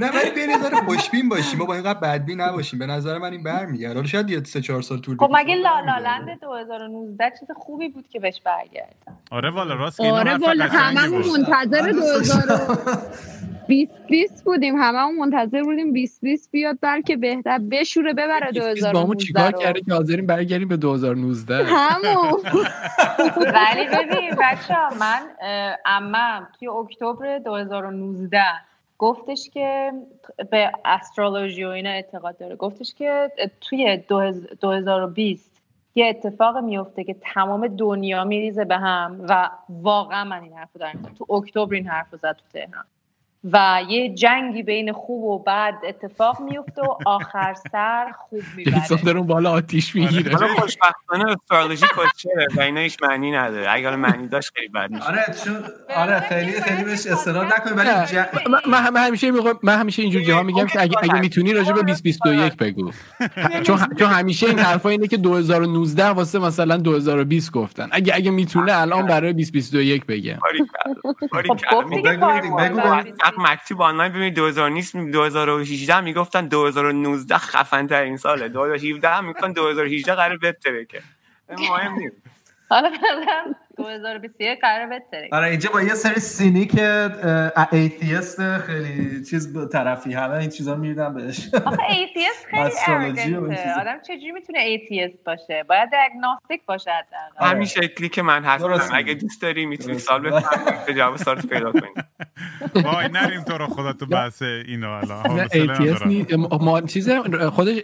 نه 0.00 0.10
ولی 0.10 0.30
به 0.30 0.46
نظر 0.46 0.74
خوشبین 0.74 1.28
باشیم. 1.28 1.58
ما 1.58 1.64
با 1.64 1.74
اینقدر 1.74 2.00
بدبین 2.00 2.40
نباشیم. 2.40 2.78
به 2.78 2.86
نظر 2.86 3.18
من 3.18 3.32
این 3.32 3.42
برمیگرده. 3.42 3.94
حالا 3.94 4.06
شاید 4.06 4.30
یه 4.30 4.42
سه 4.44 4.60
چهار 4.60 4.82
سال 4.82 4.98
طول 4.98 5.16
خب 5.16 5.30
مگه 5.32 5.54
لالالند 5.54 6.40
2019 6.40 7.32
چیز 7.40 7.48
خوبی 7.56 7.88
بود 7.88 8.08
که 8.08 8.20
بهش 8.20 8.40
برگرد 8.44 8.94
آره 9.30 9.50
والا 9.50 9.74
راست 9.74 10.00
آره 10.00 10.36
والا 10.36 10.64
هممون 10.64 11.22
منتظر 11.26 11.92
2020 13.68 14.44
بودیم. 14.44 14.76
هممون 14.76 15.16
منتظر 15.16 15.62
بودیم 15.62 15.92
2020 15.92 16.50
بیاد 16.50 16.78
بلکه 16.80 17.16
بهتر 17.16 17.58
بشوره 17.70 18.12
ببره 18.12 18.52
2019 18.52 19.06
با 19.06 19.14
چیکار 19.14 19.52
کرده 19.52 19.80
که 19.80 19.92
حاضرین 19.94 20.26
برگردیم 20.26 20.68
به 20.68 20.76
2019 20.76 21.64
همون. 21.64 22.40
ولی 23.36 23.86
ببین 23.86 24.30
بچه 24.30 24.76
من 25.00 25.20
امم 25.86 26.48
توی 26.58 26.68
اکتبر 26.68 27.38
2019 27.38 28.42
گفتش 29.00 29.50
که 29.50 29.92
به 30.50 30.72
استرولوژی 30.84 31.64
و 31.64 31.68
اینا 31.68 31.90
اعتقاد 31.90 32.38
داره. 32.38 32.56
گفتش 32.56 32.94
که 32.94 33.32
توی 33.60 33.96
2020 34.60 35.62
یه 35.94 36.06
اتفاق 36.06 36.56
میفته 36.56 37.04
که 37.04 37.16
تمام 37.34 37.66
دنیا 37.68 38.24
میریزه 38.24 38.64
به 38.64 38.76
هم 38.76 39.24
و 39.28 39.50
واقعا 39.68 40.24
من 40.24 40.42
این 40.42 40.52
حرف 40.52 40.76
دارم. 40.76 41.14
تو 41.18 41.34
اکتبر 41.34 41.74
این 41.74 41.86
حرف 41.86 42.16
زد 42.16 42.32
تو 42.32 42.44
تهران. 42.52 42.84
و 43.44 43.82
یه 43.88 44.14
جنگی 44.14 44.62
بین 44.62 44.92
خوب 44.92 45.24
و 45.24 45.38
بد 45.38 45.74
اتفاق 45.88 46.40
میفته 46.40 46.82
و 46.82 46.96
آخر 47.06 47.54
سر 47.72 48.12
خوب 48.16 48.42
می‌بره. 48.56 49.02
در 49.04 49.16
اون 49.16 49.26
بالا 49.26 49.50
آتیش 49.50 49.96
می‌گیره. 49.96 50.36
حالا 50.36 50.54
خوشبختانه 50.54 51.24
استرالوژی 51.30 51.86
کچره 51.86 52.46
و 52.56 52.60
اینا 52.60 52.80
هیچ 52.80 53.02
معنی 53.02 53.32
نداره. 53.32 53.66
اگر 53.70 53.96
معنی 53.96 54.28
داشت 54.28 54.52
خیلی 54.54 54.68
بد 54.68 54.90
میشه. 54.90 55.04
آره 55.04 55.24
چون 55.44 55.56
آره 55.96 56.20
خیلی 56.20 56.60
خیلی 56.60 56.84
بهش 56.84 57.06
استناد 57.06 57.46
نکنیم 57.46 57.76
ولی 57.76 57.90
من 58.66 58.96
همیشه 58.96 59.30
میگم 59.30 59.52
من 59.62 59.78
همیشه 59.78 60.02
اینجور 60.02 60.22
جاها 60.22 60.42
میگم 60.42 60.66
که 60.66 60.82
اگه 60.82 60.96
اگه 61.02 61.20
می‌تونی 61.20 61.52
راجع 61.52 61.72
به 61.72 61.82
2021 61.82 62.56
بگو. 62.56 62.90
چون 63.62 63.78
چون 63.98 64.08
همیشه 64.08 64.46
این 64.46 64.58
حرفا 64.58 64.88
اینه 64.88 65.06
که 65.06 65.16
2019 65.16 66.06
واسه 66.06 66.38
مثلا 66.38 66.76
2020 66.76 67.52
گفتن. 67.52 67.88
اگه 67.92 68.14
اگه 68.14 68.30
می‌تونه 68.30 68.80
الان 68.80 69.06
برای 69.06 69.32
2021 69.32 70.06
بگه. 70.06 70.38
مکتوب 73.38 73.82
آنلاین 73.82 74.12
ببینید 74.12 74.34
2018 74.34 76.00
می‌گفتن 76.00 76.46
2019 76.46 77.38
خفن 77.38 77.86
ترین 77.86 78.16
ساله. 78.16 78.48
2017 78.48 79.20
می‌گفتن 79.20 79.52
2018 79.52 80.14
قرار 80.14 80.36
بهتره 80.36 80.84
که 80.84 81.02
مهم 81.48 81.94
نیست. 81.94 82.16
حالا 82.68 82.90
2021 83.82 84.60
قرار 84.60 84.86
بهتره 84.86 85.28
آره 85.32 85.46
اینجا 85.48 85.70
با 85.70 85.82
یه 85.82 85.94
سری 85.94 86.20
cynic 86.20 86.80
atheist 87.72 88.58
خیلی 88.58 89.24
چیز 89.24 89.68
طرفی 89.72 90.12
همه 90.14 90.34
این 90.34 90.50
چیزا 90.50 90.74
میردن 90.74 91.14
بهش. 91.14 91.50
آخه 91.66 91.82
atheist 91.90 92.46
خیلی 92.50 92.70
arrogant 92.86 93.70
ه 93.70 93.80
آدم 93.80 94.00
چجوری 94.06 94.32
می‌تونه 94.32 94.58
atheist 94.58 95.24
باشه؟ 95.26 95.64
باید 95.68 95.88
agnostic 96.04 96.60
باشه 96.66 96.90
حداقل. 96.90 97.50
همین 97.52 97.66
شکلی 97.66 98.08
که 98.08 98.22
من 98.22 98.44
هستم. 98.44 98.90
اگه 98.94 99.14
دوست 99.14 99.42
داری 99.42 99.66
می‌تونی 99.66 99.98
سوال 99.98 100.20
بفهمی 100.20 100.94
جواب 100.94 101.16
سوال 101.16 101.40
پیدا 101.40 101.72
کنی. 101.72 101.90
وای 102.84 103.08
نریم 103.08 103.42
تو 103.42 103.58
رو 103.58 103.66
خدا 103.66 103.92
تو 103.92 104.06
بحث 104.06 104.42
اینو 104.42 104.90
الان. 104.90 105.48
atheist 105.52 106.06
نیست 106.06 106.32
ما 106.60 106.80
چیز 106.80 107.10
خودش 107.52 107.76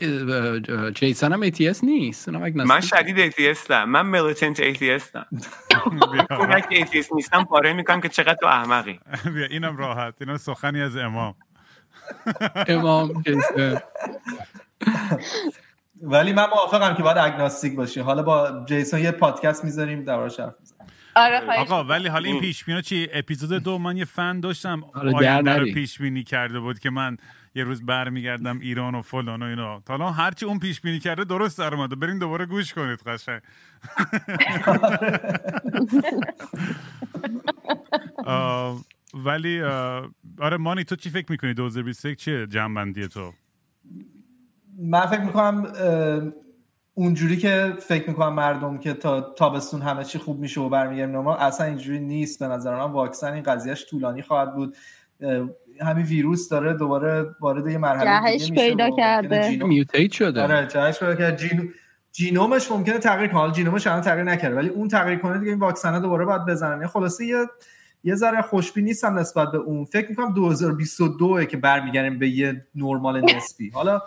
جیسن 0.94 1.32
هم 1.32 1.43
atheist 1.43 1.84
نیست. 1.85 2.28
من 2.28 2.81
شدید 2.81 3.18
atheist 3.18 3.70
م. 3.70 3.84
من 3.85 4.06
militant 4.06 4.60
atheist 4.60 5.12
م. 5.12 5.26
اون 6.40 6.60
که 6.60 6.76
atheist 6.76 7.12
نیستم 7.12 7.44
پاره 7.44 7.72
می‌کنم 7.72 8.00
که 8.00 8.08
چقدر 8.08 8.34
تو 8.34 8.46
احمقی. 8.46 9.00
بیا 9.34 9.46
اینم 9.46 9.76
راحت. 9.76 10.14
اینا 10.20 10.38
سخنی 10.38 10.82
از 10.82 10.96
امام. 10.96 11.34
امام 12.68 13.22
ولی 16.02 16.32
من 16.32 16.46
موافقم 16.46 16.94
که 16.94 17.02
باید 17.02 17.18
agnostic 17.18 17.76
باشی. 17.76 18.00
حالا 18.00 18.22
با 18.22 18.64
جیسون 18.68 19.00
یه 19.00 19.10
پادکست 19.10 19.64
می‌ذاریم 19.64 20.04
دربارش 20.04 20.40
حرف 20.40 20.54
آره 21.16 21.58
آقا 21.58 21.84
ولی 21.84 22.08
حالا 22.08 22.28
این 22.28 22.40
پیش 22.40 22.64
چی؟ 22.84 23.08
اپیزود 23.12 23.62
دو 23.62 23.78
من 23.78 23.96
یه 23.96 24.04
فن 24.04 24.40
داشتم. 24.40 24.84
آینده 25.14 25.56
رو 25.56 25.64
پیش 25.64 25.98
بینی 25.98 26.24
کرده 26.24 26.60
بود 26.60 26.78
که 26.78 26.90
من 26.90 27.16
یه 27.56 27.64
روز 27.64 27.86
برمیگردم 27.86 28.58
ایران 28.58 28.94
و 28.94 29.02
فلان 29.02 29.42
و 29.42 29.46
اینا. 29.46 29.80
تا 29.80 29.94
الان 29.94 30.12
هرچی 30.12 30.46
اون 30.46 30.58
پیش 30.58 30.80
بینی 30.80 30.98
کرده 30.98 31.24
درست 31.24 31.58
در 31.58 31.74
اومده. 31.74 31.96
برین 31.96 32.18
دوباره 32.18 32.46
گوش 32.46 32.74
کنید 32.74 32.98
قشنگ. 32.98 33.40
ولی 39.24 39.62
آره 40.40 40.56
مانی 40.58 40.84
تو 40.84 40.96
چی 40.96 41.10
فکر 41.10 41.26
می‌کنی 41.32 41.54
2021 41.54 42.18
چیه 42.18 42.46
جنبندی 42.46 43.08
تو؟ 43.08 43.32
من 44.78 45.06
فکر 45.06 45.20
می‌کنم 45.20 45.72
اونجوری 46.94 47.36
که 47.36 47.74
فکر 47.78 48.08
می‌کنم 48.08 48.34
مردم 48.34 48.78
که 48.78 48.92
تا 48.94 49.20
تابستون 49.20 49.82
همه 49.82 50.04
چی 50.04 50.18
خوب 50.18 50.38
میشه 50.38 50.60
و 50.60 50.68
برمیگردیم 50.68 51.14
نورمال 51.14 51.38
اصلا 51.38 51.66
اینجوری 51.66 52.00
نیست. 52.00 52.38
به 52.38 52.46
نظر 52.46 52.76
من 52.76 52.92
واکسن 52.92 53.32
این 53.32 53.42
قضیهش 53.42 53.86
طولانی 53.90 54.22
خواهد 54.22 54.54
بود. 54.54 54.76
همین 55.81 56.07
ویروس 56.07 56.48
داره 56.48 56.74
دوباره 56.74 57.27
وارد 57.40 57.66
یه 57.66 57.78
مرحله 57.78 58.32
دیگه 58.32 58.51
میشه 58.51 58.69
پیدا 58.69 58.90
کرده. 58.97 59.65
mutate 59.64 60.12
شده. 60.12 60.43
آره 60.43 60.66
جهش 60.66 60.98
پیدا 60.98 61.15
کرده 61.15 61.48
gen... 61.48 61.72
genome 62.12 62.56
ش 62.56 62.70
ممکنه 62.70 62.98
تغییر 62.98 63.31
کنه. 63.31 63.53
genome 63.52 63.78
ش 63.78 63.86
الان 63.86 64.01
تغییر 64.01 64.24
نکرده 64.24 64.57
ولی 64.57 64.69
اون 64.69 64.89
تغییر 64.89 65.19
کنه 65.19 65.39
دیگه 65.39 65.51
این 65.51 65.61
واکسن 65.61 66.01
دوباره 66.01 66.24
باید 66.24 66.44
بزنن. 66.44 66.81
یه 66.81 66.86
خلاصه 66.86 67.27
یه 67.27 67.47
یه 68.05 68.15
ذره 68.15 68.43
خوشبین 68.43 68.85
نیستم 68.85 69.19
نسبت 69.19 69.53
به 69.53 69.59
اون. 69.59 69.85
فکر 69.85 70.09
می‌کنم 70.09 70.32
2022 70.32 71.44
که 71.44 71.57
برمیگردیم 71.57 72.19
به 72.19 72.28
یه 72.28 72.66
نرمال 72.74 73.35
نسبی. 73.36 73.70
حالا 73.70 74.03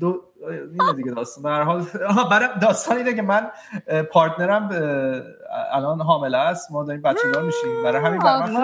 دو 0.00 0.22
اینه 0.48 0.92
دیگه 0.96 1.10
داستان. 1.10 1.42
به 1.42 1.50
هر 1.50 1.62
حال 1.62 1.86
برای 2.30 2.48
داستان 2.62 2.96
اینه 2.96 3.14
که 3.14 3.22
من 3.22 3.50
partner 4.12 4.61
م 4.61 4.68
الان 5.72 6.00
حامله 6.00 6.38
است. 6.38 6.72
ما 6.72 6.84
داریم 6.84 7.02
بچه 7.02 7.30
دار 7.32 7.42
میشیم. 7.42 7.82
برای 7.84 8.04
همین 8.04 8.18
برای 8.18 8.50
من 8.50 8.62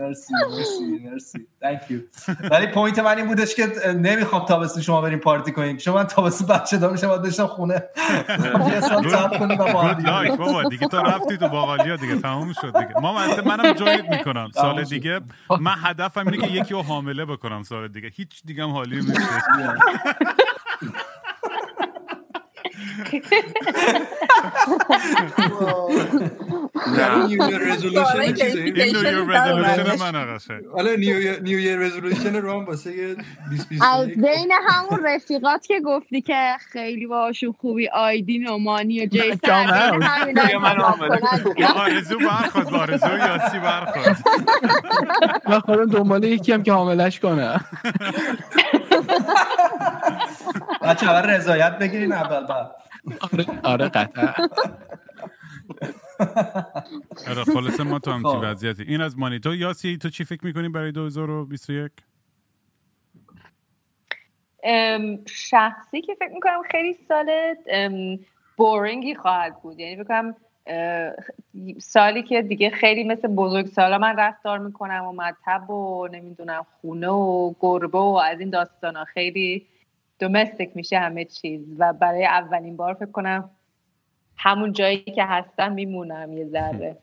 مرسی. 0.00 0.32
مرسی 0.50 1.00
مرسی 1.04 1.46
ولی 2.50 2.66
point 2.66 2.98
من 2.98 3.16
این 3.16 3.26
بودش 3.26 3.54
که 3.54 3.92
نمی‌خوام 3.92 4.44
تابستون 4.44 4.82
شما 4.82 5.00
بریم 5.00 5.18
پارتی 5.18 5.52
کنیم. 5.52 5.76
چون 5.76 5.94
من 5.94 6.04
تابستون 6.04 6.46
بچه 6.46 6.78
دار 6.78 6.92
میشم 6.92 7.08
باید 7.08 7.22
بشم 7.22 7.46
خونه. 7.46 7.74
یه 8.72 8.80
سال 8.80 9.08
صبر 9.08 9.38
کنیم 9.38 9.60
و 9.60 9.64
بابا. 10.36 10.62
دیگه 10.64 10.86
تو 10.88 10.96
رفتی 10.96 11.36
تو 11.38 11.48
باقالیا 11.48 11.96
دیگه. 11.96 12.16
تموم 12.16 12.52
شد 12.52 12.78
دیگه. 12.78 13.00
ما 13.00 13.12
منم 13.44 13.72
جایت 13.72 14.04
می‌کنم. 14.10 14.48
سال 14.54 14.84
دیگه. 14.84 15.20
من 15.60 15.74
هدفم 15.82 16.28
اینه 16.28 16.46
که 16.46 16.52
یکی 16.52 16.74
رو 16.74 16.82
حامله 16.82 17.24
بکنم 17.24 17.62
سال 17.62 17.88
دیگه. 17.88 18.10
هیچ 18.14 18.42
دیگه 18.44 18.64
هم 18.70 18.76
حالی 18.76 18.96
نیست 18.96 19.20
New 19.50 19.50
Year 19.50 19.58
resolution 19.60 19.98
چیزه 19.98 20.68
این 20.68 20.68
نیو 20.68 20.68
ایر 20.84 20.98
رزولوشن 21.94 22.08
من 22.24 22.38
آقاشه 22.40 22.68
حالا 22.68 22.69
نیو 31.42 31.58
ایر 31.58 31.78
رزولوشن 31.78 32.42
رام 32.42 32.64
واسه 32.64 32.90
2020 32.90 33.82
از 33.82 34.06
بین 34.06 34.52
همون 34.68 35.00
رفیقات 35.04 35.66
که 35.66 35.80
گفتی 35.80 36.20
که 36.20 36.56
خیلی 36.72 37.06
باهاشون 37.06 37.52
خوبی 37.52 37.88
آیدین 37.88 38.46
و 38.46 38.58
مانی 38.58 39.06
و 39.06 39.06
جیسن 39.06 39.66
آرزو 41.76 42.18
برخواد 42.18 42.74
آرزو 42.74 43.08
یاسی 43.08 43.58
برخواد 43.58 44.16
من 45.48 45.60
خودم 45.60 45.86
دنبال 45.86 46.24
یکی 46.24 46.52
هم 46.52 46.62
که 46.62 46.72
حاملش 46.72 47.20
کنه. 47.20 47.60
بچه 50.82 51.10
اول 51.10 51.30
رضایت 51.30 51.78
بگیرین 51.78 52.12
اول 52.12 52.46
بعد. 52.46 52.70
آره 53.32 53.46
آره 53.62 53.88
قطعا. 53.88 54.34
آره 57.28 57.44
خلاصه 57.44 57.82
ما 57.82 57.98
تو 57.98 58.10
همچی 58.10 58.36
وضعیتی. 58.46 58.82
این 58.82 59.00
از 59.00 59.18
مانی. 59.18 59.40
تو 59.40 59.54
یاسی 59.54 59.98
تو 59.98 60.08
چی 60.10 60.24
فکر 60.24 60.46
می‌کنی 60.46 60.68
برای 60.68 60.92
2021 60.92 61.92
شخصی 65.28 66.00
که 66.00 66.14
فکر 66.14 66.32
می‌کنم 66.34 66.62
خیلی 66.70 66.96
سال 67.08 67.54
بورینگی 68.56 69.14
خواهد 69.14 69.62
بود. 69.62 69.80
یعنی 69.80 70.04
فکر 70.04 70.34
سالی 71.78 72.22
که 72.22 72.42
دیگه 72.42 72.70
خیلی 72.70 73.04
مثل 73.04 73.28
بزرگ 73.28 73.66
سالا 73.66 73.98
من 73.98 74.16
رفتار 74.16 74.58
می‌کنم 74.58 75.04
و 75.04 75.12
مطب 75.12 75.70
و 75.70 76.08
نمی‌دونم 76.12 76.66
خونه 76.80 77.08
و 77.08 77.54
گربه 77.60 77.98
و 77.98 78.20
از 78.24 78.40
این 78.40 78.50
داستان 78.50 78.96
ها 78.96 79.04
خیلی 79.04 79.66
دومستیک 80.20 80.70
میشه 80.74 80.98
همه 80.98 81.24
چیز. 81.24 81.60
و 81.78 81.92
برای 81.92 82.26
اولین 82.26 82.76
بار 82.76 82.94
فکر 82.94 83.10
کنم 83.10 83.50
همون 84.36 84.72
جایی 84.72 84.98
که 84.98 85.24
هستم 85.24 85.72
میمونم 85.72 86.32
یه 86.32 86.44
ذره. 86.44 86.96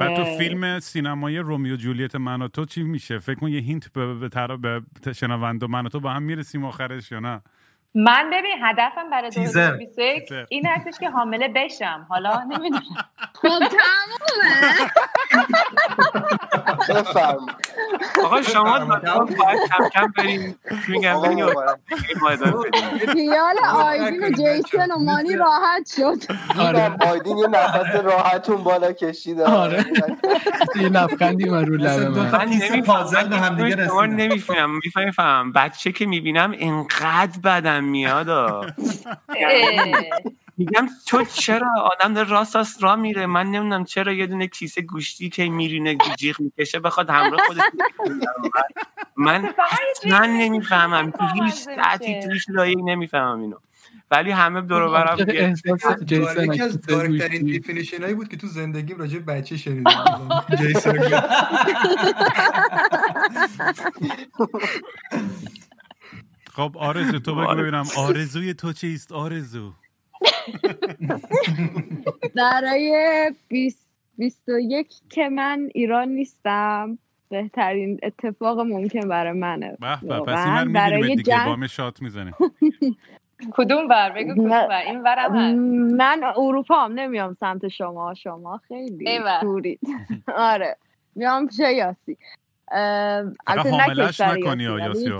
بعد 0.00 0.16
تو 0.16 0.24
فیلم 0.24 0.80
سینمایی 0.80 1.38
رومیو 1.38 1.76
جولیت 1.76 2.14
من 2.16 2.42
و 2.42 2.48
تو 2.48 2.64
چی 2.64 2.82
میشه؟ 2.82 3.18
فکر 3.18 3.34
کن 3.34 3.48
یه 3.48 3.60
هینت 3.60 3.92
به, 3.92 4.14
به, 4.14 4.56
به, 4.56 4.82
به 5.04 5.12
شنونده 5.12 5.66
من 5.66 5.86
و 5.86 5.88
تو 5.88 6.00
با 6.00 6.10
هم 6.10 6.22
می‌رسیم 6.22 6.64
آخرش 6.64 7.12
یا 7.12 7.20
نه؟ 7.20 7.42
من 7.94 8.30
ببین 8.32 8.56
هدفم 8.62 9.10
برای 9.10 9.30
2021 9.30 10.32
این 10.48 10.66
هستش 10.66 10.98
که 11.00 11.10
حامله 11.10 11.48
بشم. 11.48 12.06
حالا 12.08 12.42
نمی‌دونم. 12.42 12.82
خب 13.32 13.48
تمومه. 13.48 14.90
آقا 18.24 18.42
شما 18.42 18.78
باید 18.84 19.28
کم 19.68 19.88
کم 19.94 20.12
بریم. 20.16 20.58
میگم 20.88 21.20
خیال 23.12 23.56
آیدین 23.74 24.24
و 24.24 24.30
جیسن 24.30 24.90
و 24.90 24.98
مانی 24.98 25.36
راحت 25.36 25.90
شد. 25.96 26.18
آره. 26.58 26.96
آیدین 27.00 27.38
یه 27.38 27.46
نفس 27.46 27.94
راحتون 28.04 28.64
بالا 28.64 28.92
کشید 28.92 29.40
آره. 29.40 29.84
یه 30.76 30.88
لبخندی 30.88 31.50
من 31.50 31.66
رو 31.66 31.76
لبه 31.76 32.08
من. 32.08 32.46
نمی‌فهمم. 32.46 34.14
نمی‌فهمم. 34.16 34.80
می‌فهمم. 34.94 35.52
بچه 35.52 35.92
که 35.92 36.06
می‌بینم 36.06 36.50
اینقدر 36.50 37.40
بدم 37.80 37.88
میاد 37.88 38.74
میگم 40.56 40.88
تو 41.06 41.24
چرا 41.24 41.66
آدم 41.82 42.14
داره 42.14 42.28
راست 42.28 42.56
راست 42.56 42.82
را 42.82 42.96
میره؟ 42.96 43.26
من 43.26 43.46
نمی‌دونم 43.46 43.84
چرا 43.84 44.12
یه 44.12 44.26
دونه 44.26 44.46
کیسه 44.46 44.82
گوشتی 44.82 45.28
که 45.30 45.48
میرینه 45.48 45.96
جیغ 46.18 46.40
می‌کشه 46.40 46.80
بخواد 46.80 47.10
همراه 47.10 47.40
خودش 47.46 47.60
من 49.16 49.54
اصلا 50.06 50.26
نمی‌فهمم. 50.26 51.10
تو 51.10 51.26
هیچ 51.44 51.54
ساعتی 51.54 52.20
تو 52.22 52.30
هیچ 52.30 52.44
لایه 52.48 52.76
نمی‌فهمم 52.84 53.40
اینو. 53.40 53.56
ولی 54.10 54.30
همه 54.30 54.60
دور 54.60 54.88
برم 54.88 55.16
یکی 55.18 56.62
از 56.62 56.80
dark 56.80 57.11
ترین 57.11 57.42
definition 57.42 58.02
هایی 58.02 58.14
بود 58.14 58.28
که 58.28 58.36
تو 58.36 58.46
زندگیم 58.46 58.98
راجع 58.98 59.18
بچه 59.18 59.56
شنیدم. 59.56 60.28
جیسون. 60.58 60.98
خب 66.52 66.78
آرزو 66.78 67.18
تو 67.18 67.34
بگو 67.34 67.54
ببینم 67.54 67.84
آرزوی 67.96 68.54
تو 68.54 68.72
چیست؟ 68.72 69.12
آرزو. 69.12 69.72
برای 72.36 73.32
21 74.18 74.92
که 75.10 75.28
من 75.28 75.68
ایران 75.74 76.08
نیستم 76.08 76.98
بهترین 77.28 78.00
اتفاق 78.02 78.60
ممکن 78.60 79.08
برای 79.08 79.32
منه. 79.32 79.76
به 79.80 79.98
به 80.02 80.20
پس 80.20 80.46
این 80.46 80.54
من 80.54 80.72
برای 80.72 81.16
دیگه 81.16 81.22
جن... 81.22 81.44
بام 81.44 81.66
شات 81.66 82.02
می‌زنیم 82.02 82.34
کدوم 83.56 83.88
بر 83.88 84.12
بگو 84.12 84.34
کدوم 84.34 84.48
بر 84.48 84.82
این 84.86 85.00
من 85.96 86.22
اروپا 86.36 86.84
هم 86.84 86.92
نمیام 86.92 87.34
سمت 87.34 87.68
شما 87.68 88.14
شما 88.14 88.60
خیلی 88.68 89.20
دورید 89.42 89.80
آره. 90.36 90.76
میام 91.14 91.46
پیش 91.46 91.58
یاسی 91.58 92.18
حاملش 93.46 94.20
نکنی 94.20 94.62
یاسیو 94.62 95.18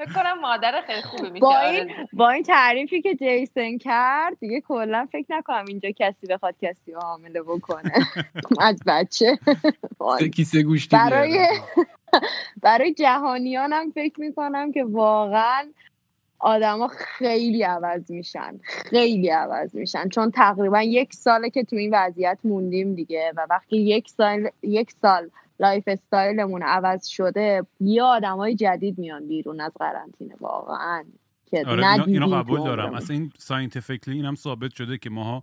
فکر 0.00 0.12
کنم 0.12 0.40
مادر 0.40 0.82
خیلی 0.86 1.02
خوبی 1.02 1.30
میشه 1.30 1.40
با 1.40 1.58
این 1.60 1.90
با 2.12 2.30
این 2.30 2.42
تعریفی 2.42 3.02
که 3.02 3.14
جیسن 3.14 3.78
کرد 3.78 4.36
دیگه 4.40 4.60
کلا 4.60 5.08
فکر 5.12 5.26
نکنم 5.30 5.64
اینجا 5.68 5.90
کسی 5.90 6.26
بخواد 6.26 6.54
کسی 6.62 6.92
حامله 6.92 7.42
بکنه. 7.42 7.92
از 8.60 8.80
بچه. 8.86 9.38
کیسه 10.34 10.62
گوشتی 10.62 10.96
برای 10.96 11.46
برای 12.62 12.94
جهانیانم 12.94 13.90
فکر 13.90 14.20
می‌کنم 14.20 14.72
که 14.72 14.84
واقعا 14.84 15.64
آدما 16.40 16.88
خیلی 16.88 17.62
عوض 17.62 18.10
میشن. 18.10 18.60
خیلی 18.62 19.28
عوض 19.28 19.74
میشن. 19.74 20.08
چون 20.08 20.30
تقریبا 20.30 20.82
یک 20.82 21.14
ساله 21.14 21.50
که 21.50 21.64
تو 21.64 21.76
این 21.76 21.90
وضعیت 21.94 22.38
موندیم 22.44 22.94
دیگه 22.94 23.32
و 23.36 23.46
وقتی 23.50 23.76
یک 23.76 24.10
سال 24.10 24.48
یک 24.62 24.90
سال 25.02 25.30
lifestyle 25.60 25.84
مون 25.86 26.62
عوض 26.62 27.06
شده 27.06 27.66
یه 27.80 28.02
آدمای 28.02 28.54
جدید 28.54 28.98
میان 28.98 29.28
بیرون 29.28 29.60
از 29.60 29.72
قرنطینه. 29.80 30.34
واقعا. 30.40 31.04
که 31.50 31.64
آره 31.66 32.08
اینو 32.08 32.26
قبول 32.26 32.64
دارم. 32.64 32.94
اصلا 32.94 33.16
این 33.16 33.32
scientifically 33.38 34.14
اینم 34.14 34.34
ثابت 34.34 34.74
شده 34.74 34.98
که 34.98 35.10
ماها 35.10 35.42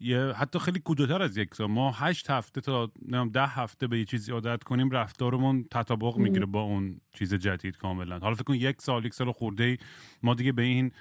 یه 0.00 0.32
حتی 0.32 0.58
خیلی 0.58 0.78
زودتر 0.80 1.22
از 1.22 1.36
یک 1.36 1.54
سال. 1.54 1.66
ما 1.66 1.92
هشت 1.92 2.30
هفته 2.30 2.60
تا 2.60 2.90
نمی‌دونم 3.02 3.28
ده 3.28 3.46
هفته 3.46 3.86
به 3.86 3.98
یه 3.98 4.04
چیزی 4.04 4.32
عادت 4.32 4.62
کنیم 4.64 4.90
رفتارمون 4.90 5.64
تطابق 5.70 6.16
می‌گیره 6.16 6.46
با 6.46 6.60
اون 6.60 7.00
چیز 7.12 7.34
جدید 7.34 7.76
کاملا. 7.76 8.18
حالا 8.18 8.34
فکر 8.34 8.44
کن 8.44 8.54
یک 8.54 8.82
سال 8.82 9.04
یک 9.04 9.14
سال 9.14 9.32
خورده 9.32 9.78
ما 10.22 10.34
دیگه 10.34 10.52
به 10.52 10.62
این 10.62 10.92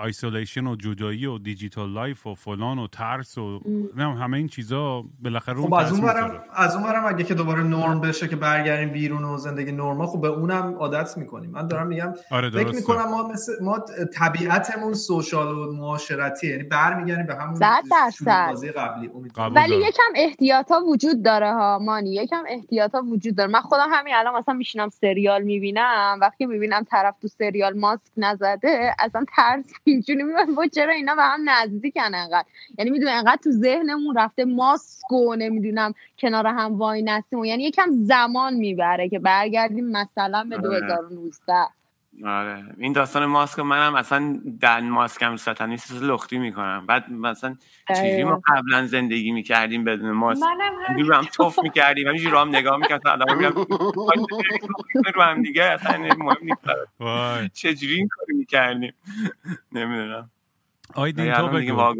isolation 0.00 0.66
و 0.66 0.76
جدایی 0.76 1.26
و 1.26 1.38
digital 1.38 1.92
life 1.92 2.26
و 2.26 2.34
فلان 2.34 2.78
و 2.78 2.86
ترس 2.86 3.38
و 3.38 3.60
همه 3.96 4.36
این 4.36 4.48
چیزا 4.48 5.04
بالاخره 5.22 5.62
خب 5.62 5.74
از 5.74 5.92
اون 5.92 6.00
برم 6.00 6.44
از 6.54 6.74
اون 6.74 6.84
برم 6.84 7.06
اگه 7.06 7.24
که 7.24 7.34
دوباره 7.34 7.62
نرم 7.62 8.00
بشه 8.00 8.28
که 8.28 8.36
برگردیم 8.36 8.88
بیرون 8.88 9.24
و 9.24 9.38
زندگی 9.38 9.72
نرمال 9.72 10.06
خب 10.06 10.20
به 10.20 10.28
اونم 10.28 10.74
عادت 10.74 11.18
می‌کنیم. 11.18 11.50
من 11.50 11.68
دارم 11.68 11.86
میگم 11.86 12.14
آره 12.30 12.50
فکر 12.50 12.74
می‌کنم 12.74 13.04
ما 13.04 13.28
مثل 13.28 13.52
ما 13.62 13.84
طبیعتمون 14.14 14.94
سوشال 14.94 15.58
و 15.58 15.72
معاشرتی 15.72 16.48
یعنی 16.48 16.62
برمیگردیم 16.62 17.26
به 17.26 17.34
همون 17.34 17.58
بازی 18.48 18.70
قبلی. 18.70 19.10
ولی 19.36 19.76
یکم 19.76 20.12
احتیاطا 20.14 20.80
وجود 20.80 21.22
داره 21.22 21.52
ها 21.52 21.78
مانی. 21.78 22.14
یکم 22.14 22.44
احتیاطا 22.48 23.02
وجود 23.02 23.36
داره. 23.36 23.50
من 23.50 23.60
خودم 23.60 23.88
همین 23.92 24.14
الان 24.14 24.34
مثلا 24.38 24.54
میشینم 24.54 24.88
سریال 24.88 25.42
می‌بینم. 25.42 26.18
وقتی 26.20 26.46
می‌بینم 26.46 26.84
طرف 26.90 27.14
تو 27.18 27.28
سریال 27.28 27.78
ماسک 27.78 28.12
نزده 28.16 28.94
اصلا 28.98 29.24
ترس 29.62 29.72
اینجوری 29.84 30.22
می‌بینم 30.22 30.68
چرا 30.68 30.92
اینا 30.92 31.14
به 31.14 31.22
هم 31.22 31.50
نزدیکن 31.50 32.14
انقدر؟ 32.14 32.44
یعنی 32.78 32.90
می‌دونم 32.90 33.12
انقدر 33.12 33.40
تو 33.44 33.50
ذهنمون 33.50 34.16
رفته 34.16 34.44
ماسک 34.44 35.12
و 35.12 35.34
نمی‌دونم 35.34 35.94
کنار 36.18 36.46
هم 36.46 36.78
وای 36.78 37.02
نستیم 37.02 37.44
یعنی 37.44 37.64
یکم 37.64 37.90
زمان 37.90 38.54
می‌بره 38.54 39.08
که 39.08 39.18
برگردیم 39.18 39.90
مثلا 39.90 40.44
به 40.50 40.58
2019 40.58 41.79
آره. 42.26 42.64
این 42.78 42.92
داستان 42.92 43.26
ماسک 43.26 43.58
منم 43.58 43.94
اصلا 43.94 44.40
دن 44.60 44.88
ماسکم 44.88 45.36
نیست 45.66 45.92
لختی 45.92 46.38
می‌کنم. 46.38 46.86
بعد 46.86 47.12
مثلا 47.12 47.56
چیزی 47.88 48.24
ما 48.24 48.42
قبلا 48.46 48.86
زندگی 48.86 49.32
می‌کردیم 49.32 49.84
بدون 49.84 50.10
ماسک؟ 50.10 50.42
اینجوری 50.88 51.16
هم 51.16 51.24
توف 51.24 51.58
می‌کردیم 51.62 52.08
همینجوری 52.08 52.36
هم 52.36 52.48
نگاه 52.48 52.76
می‌کرد 52.76 53.08
آدم 53.08 53.36
میگم 53.36 53.50
رو 55.14 55.22
هم 55.22 55.42
دیگه؟ 55.42 55.64
اصلا 55.64 55.98
مهم 55.98 56.36
نیست. 56.42 57.54
چجوری 57.54 57.94
این 57.94 58.08
کاری 58.08 58.38
می‌کردیم؟ 58.38 58.94
نمی‌دونم. 59.72 60.30
آیدین 60.94 61.34
تو 61.34 61.48
بگو. 61.48 61.94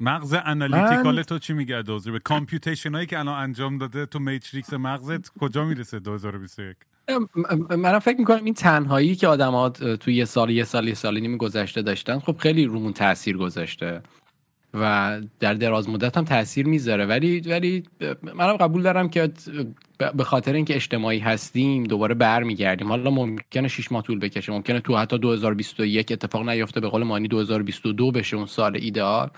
مغز 0.00 0.36
انالیتیکال 0.44 1.22
تو 1.22 1.38
چی 1.38 1.52
میگه؟ 1.52 1.82
دوزر 1.82 2.10
به 2.10 2.18
کامپیوتیشن 2.18 2.94
هایی 2.94 3.06
که 3.06 3.18
الان 3.18 3.42
انجام 3.42 3.78
داده 3.78 4.06
تو 4.06 4.18
میتریکس 4.18 4.72
مغزت 4.72 5.28
کجا 5.38 5.64
می‌رسه 5.64 5.98
2021 5.98 6.76
من 7.76 7.98
فکر 7.98 8.18
می‌کنم 8.18 8.44
این 8.44 8.54
تنهایی 8.54 9.14
که 9.14 9.28
آدم 9.28 9.68
تو 9.68 10.10
یه 10.10 10.24
سال 10.24 10.50
یه 10.50 10.64
سال 10.64 10.88
یه 10.88 10.94
سال 10.94 11.20
نیم 11.20 11.36
گذشته 11.36 11.82
داشتن 11.82 12.18
خب 12.18 12.36
خیلی 12.38 12.64
رومون 12.64 12.92
تاثیر 12.92 13.36
گذاشته 13.36 14.02
و 14.74 15.20
در 15.40 15.54
دراز 15.54 15.88
مدت 15.88 16.16
هم 16.16 16.24
تاثیر 16.24 16.66
می‌ذاره. 16.66 17.06
ولی 17.06 17.40
ولی 17.40 17.82
منم 18.22 18.56
قبول 18.56 18.82
دارم 18.82 19.08
که 19.08 19.32
به 20.16 20.24
خاطر 20.24 20.52
اینکه 20.52 20.74
اجتماعی 20.74 21.18
هستیم 21.18 21.84
دوباره 21.84 22.14
برمیگردیم. 22.14 22.88
حالا 22.88 23.10
ممکنه 23.10 23.68
6 23.68 23.92
ماه 23.92 24.02
طول 24.02 24.18
بکشه 24.18 24.52
ممکنه 24.52 24.80
تو 24.80 24.96
حتی 24.96 25.18
2021 25.18 26.12
اتفاق 26.12 26.48
نیفته 26.48 26.80
به 26.80 26.88
قول 26.88 27.02
مانی 27.02 27.28
2022 27.28 28.10
بشه 28.12 28.36
اون 28.36 28.46
سال 28.46 28.76
ایدئال 28.76 29.30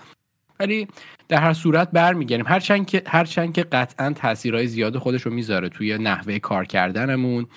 ولی 0.59 0.87
در 1.27 1.41
هر 1.41 1.53
صورت 1.53 1.91
برمیگردیم. 1.91 2.47
هرچند 2.47 2.87
که 2.87 3.03
هرچند 3.07 3.53
که 3.53 3.63
قطعا 3.63 4.13
تاثیرهای 4.13 4.67
زیاد 4.67 4.97
خودش 4.97 5.21
رو 5.21 5.33
می‌ذاره 5.33 5.69
توی 5.69 5.97
نحوه 5.97 6.39
کار 6.39 6.65
کردنمون 6.65 7.47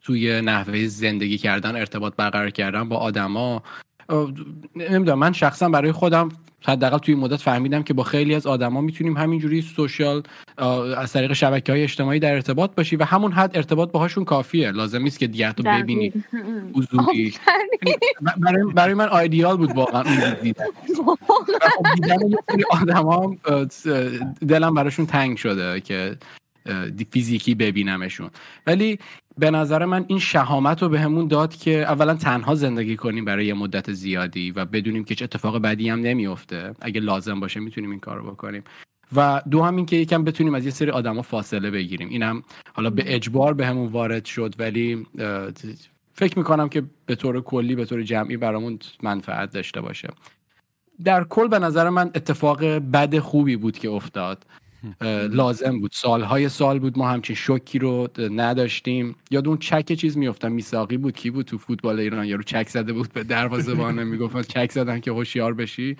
توی 0.00 0.40
نحوه 0.40 0.86
زندگی 0.86 1.38
کردن 1.38 1.76
ارتباط 1.76 2.16
برقرار 2.16 2.50
کردن 2.50 2.88
با 2.88 2.96
آدما 2.96 3.62
نمی‌دونم 4.76 5.18
من 5.18 5.32
شخصا 5.32 5.68
برای 5.68 5.92
خودم 5.92 6.28
حداقل 6.64 6.98
توی 6.98 7.14
مدت 7.14 7.36
فهمیدم 7.36 7.82
که 7.82 7.94
با 7.94 8.02
خیلی 8.02 8.34
از 8.34 8.46
آدما 8.46 8.80
می‌تونیم 8.80 9.16
همینجوری 9.16 9.62
سوشال 9.62 10.22
از 10.96 11.12
طریق 11.12 11.32
شبکه 11.32 11.72
های 11.72 11.82
اجتماعی 11.82 12.20
در 12.20 12.34
ارتباط 12.34 12.74
باشی 12.74 12.96
و 12.96 13.04
همون 13.04 13.32
حد 13.32 13.56
ارتباط 13.56 13.90
باهاشون 13.92 14.24
کافیه. 14.24 14.70
لازم 14.70 15.02
نیست 15.02 15.18
که 15.18 15.26
دیگه 15.26 15.52
تو 15.52 15.62
ببینی. 15.62 16.12
حضوری. 16.76 17.34
برای, 18.36 18.64
برای 18.74 18.94
من 18.94 19.08
آیدیال 19.08 19.56
بود 19.56 19.72
واقعا 19.72 20.34
دیدن. 20.42 20.64
آدما 22.70 23.36
دلم 24.48 24.74
براشون 24.74 25.06
تنگ 25.06 25.36
شده 25.36 25.80
که 25.80 26.16
فیزیکی 27.10 27.54
ببینمشون. 27.54 28.30
ولی 28.66 28.98
به 29.38 29.50
نظر 29.50 29.84
من 29.84 30.04
این 30.08 30.18
شهامت 30.18 30.82
رو 30.82 30.88
بهمون 30.88 31.28
داد 31.28 31.56
که 31.56 31.82
اولا 31.82 32.14
تنها 32.14 32.54
زندگی 32.54 32.96
کنیم 32.96 33.24
برای 33.24 33.46
یه 33.46 33.54
مدت 33.54 33.92
زیادی 33.92 34.50
و 34.50 34.64
بدونیم 34.64 35.04
که 35.04 35.14
چه 35.14 35.24
اتفاق 35.24 35.58
بدی 35.58 35.88
هم 35.88 36.00
نمیفته 36.00 36.74
اگه 36.80 37.00
لازم 37.00 37.40
باشه 37.40 37.60
می‌تونیم 37.60 37.90
این 37.90 38.00
کار 38.00 38.18
رو 38.18 38.30
بکنیم. 38.30 38.64
و 39.16 39.42
دو 39.50 39.62
هم 39.62 39.76
این 39.76 39.86
که 39.86 39.96
یکم 39.96 40.24
بتونیم 40.24 40.54
از 40.54 40.64
یه 40.64 40.70
سری 40.70 40.90
آدما 40.90 41.22
فاصله 41.22 41.70
بگیریم. 41.70 42.08
اینم 42.08 42.42
حالا 42.74 42.90
به 42.90 43.14
اجبار 43.14 43.54
بهمون 43.54 43.88
وارد 43.92 44.24
شد 44.24 44.54
ولی 44.58 45.06
فکر 46.14 46.38
می‌کنم 46.38 46.68
که 46.68 46.82
به 47.06 47.14
طور 47.14 47.40
کلی 47.40 47.74
به 47.74 47.84
طور 47.84 48.02
جمعی 48.02 48.36
برامون 48.36 48.78
منفعت 49.02 49.52
داشته 49.52 49.80
باشه. 49.80 50.08
در 51.04 51.24
کل 51.24 51.48
به 51.48 51.58
نظر 51.58 51.88
من 51.88 52.10
اتفاق 52.14 52.64
بد 52.64 53.18
خوبی 53.18 53.56
بود 53.56 53.78
که 53.78 53.90
افتاد. 53.90 54.46
لازم 55.30 55.80
بود. 55.80 55.90
سالهای 55.94 56.48
سال 56.48 56.78
بود 56.78 56.98
ما 56.98 57.08
همچین 57.08 57.36
شوکی 57.36 57.78
رو 57.78 58.08
نداشتیم. 58.18 59.16
یاد 59.30 59.48
اون 59.48 59.56
چک 59.56 59.92
چیز 59.92 60.16
میفتم 60.16 60.52
میساقی 60.52 60.96
بود 60.96 61.14
کی 61.14 61.30
بود 61.30 61.46
تو 61.46 61.58
فوتبال 61.58 62.00
ایران؟ 62.00 62.26
یارو 62.26 62.42
چک 62.42 62.68
زده 62.68 62.92
بود 62.92 63.12
به 63.12 63.24
دروازه 63.24 63.74
بانه 63.74 64.04
می‌گفت 64.04 64.48
چک 64.48 64.72
زدن 64.72 65.00
که 65.00 65.10
هوشیار 65.10 65.54
بشی. 65.54 65.96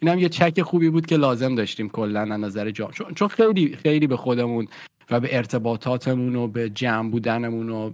اینم 0.00 0.18
یه 0.18 0.28
چک 0.28 0.62
خوبی 0.62 0.90
بود 0.90 1.06
که 1.06 1.16
لازم 1.16 1.54
داشتیم 1.54 1.88
کلا 1.88 2.20
از 2.20 2.40
نظر 2.40 2.70
جام 2.70 2.90
چون 3.14 3.28
خیلی 3.28 3.76
خیلی 3.76 4.06
به 4.06 4.16
خودمون 4.16 4.68
و 5.10 5.20
به 5.20 5.36
ارتباطاتمون 5.36 6.36
و 6.36 6.48
به 6.48 6.70
جمع 6.70 7.10
بودنمون 7.10 7.68
و 7.68 7.90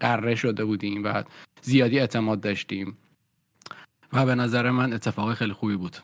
قره 0.00 0.34
شده 0.34 0.64
بودیم 0.64 1.04
و 1.04 1.22
زیادی 1.62 1.98
اعتماد 1.98 2.40
داشتیم. 2.40 2.96
و 4.12 4.26
به 4.26 4.34
نظر 4.34 4.70
من 4.70 4.92
اتفاق 4.92 5.34
خیلی 5.34 5.52
خوبی 5.52 5.76
بود. 5.76 5.96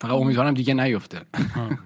فقط 0.00 0.12
امیدوارم 0.12 0.54
دیگه 0.54 0.74
نیفته. 0.74 1.20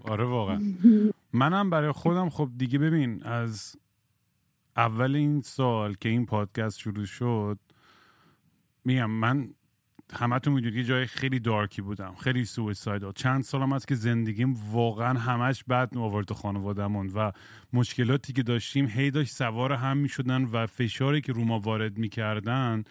آره 0.05 0.25
واقعا. 0.25 0.61
منم 1.33 1.71
برای 1.71 1.93
خودم 1.93 2.31
خب 2.31 2.51
دیگه 2.57 2.79
ببین 2.79 3.23
از 3.23 3.77
اول 4.77 5.17
این 5.17 5.41
سال 5.41 5.95
که 5.95 6.09
این 6.09 6.27
پادکست 6.27 6.79
شروع 6.79 7.05
شد 7.05 7.59
میگم 8.85 9.11
من 9.11 9.49
همتون 10.13 10.53
می‌دونید 10.53 10.77
یه 10.77 10.85
جای 10.85 11.07
خیلی 11.07 11.41
دارکی 11.41 11.83
بودم 11.83 12.15
خیلی 12.15 12.45
سویساید 12.45 13.13
چند 13.15 13.43
سالم 13.43 13.73
هست 13.73 13.89
که 13.89 13.95
زندگیم 13.95 14.57
واقعا 14.73 15.19
همش 15.19 15.65
بد 15.65 15.97
آورد 15.97 16.33
خانوادهمون 16.33 17.11
و 17.15 17.33
مشکلاتی 17.73 18.33
که 18.33 18.43
داشتیم 18.43 18.87
هی 18.87 19.11
داشت 19.11 19.35
سوار 19.35 19.73
هم 19.73 19.97
می‌شدن 19.97 20.45
و 20.45 20.67
فشاری 20.67 21.21
که 21.21 21.33
رو 21.33 21.45
ما 21.45 21.59
وارد 21.59 21.99
می‌کردن 21.99 22.85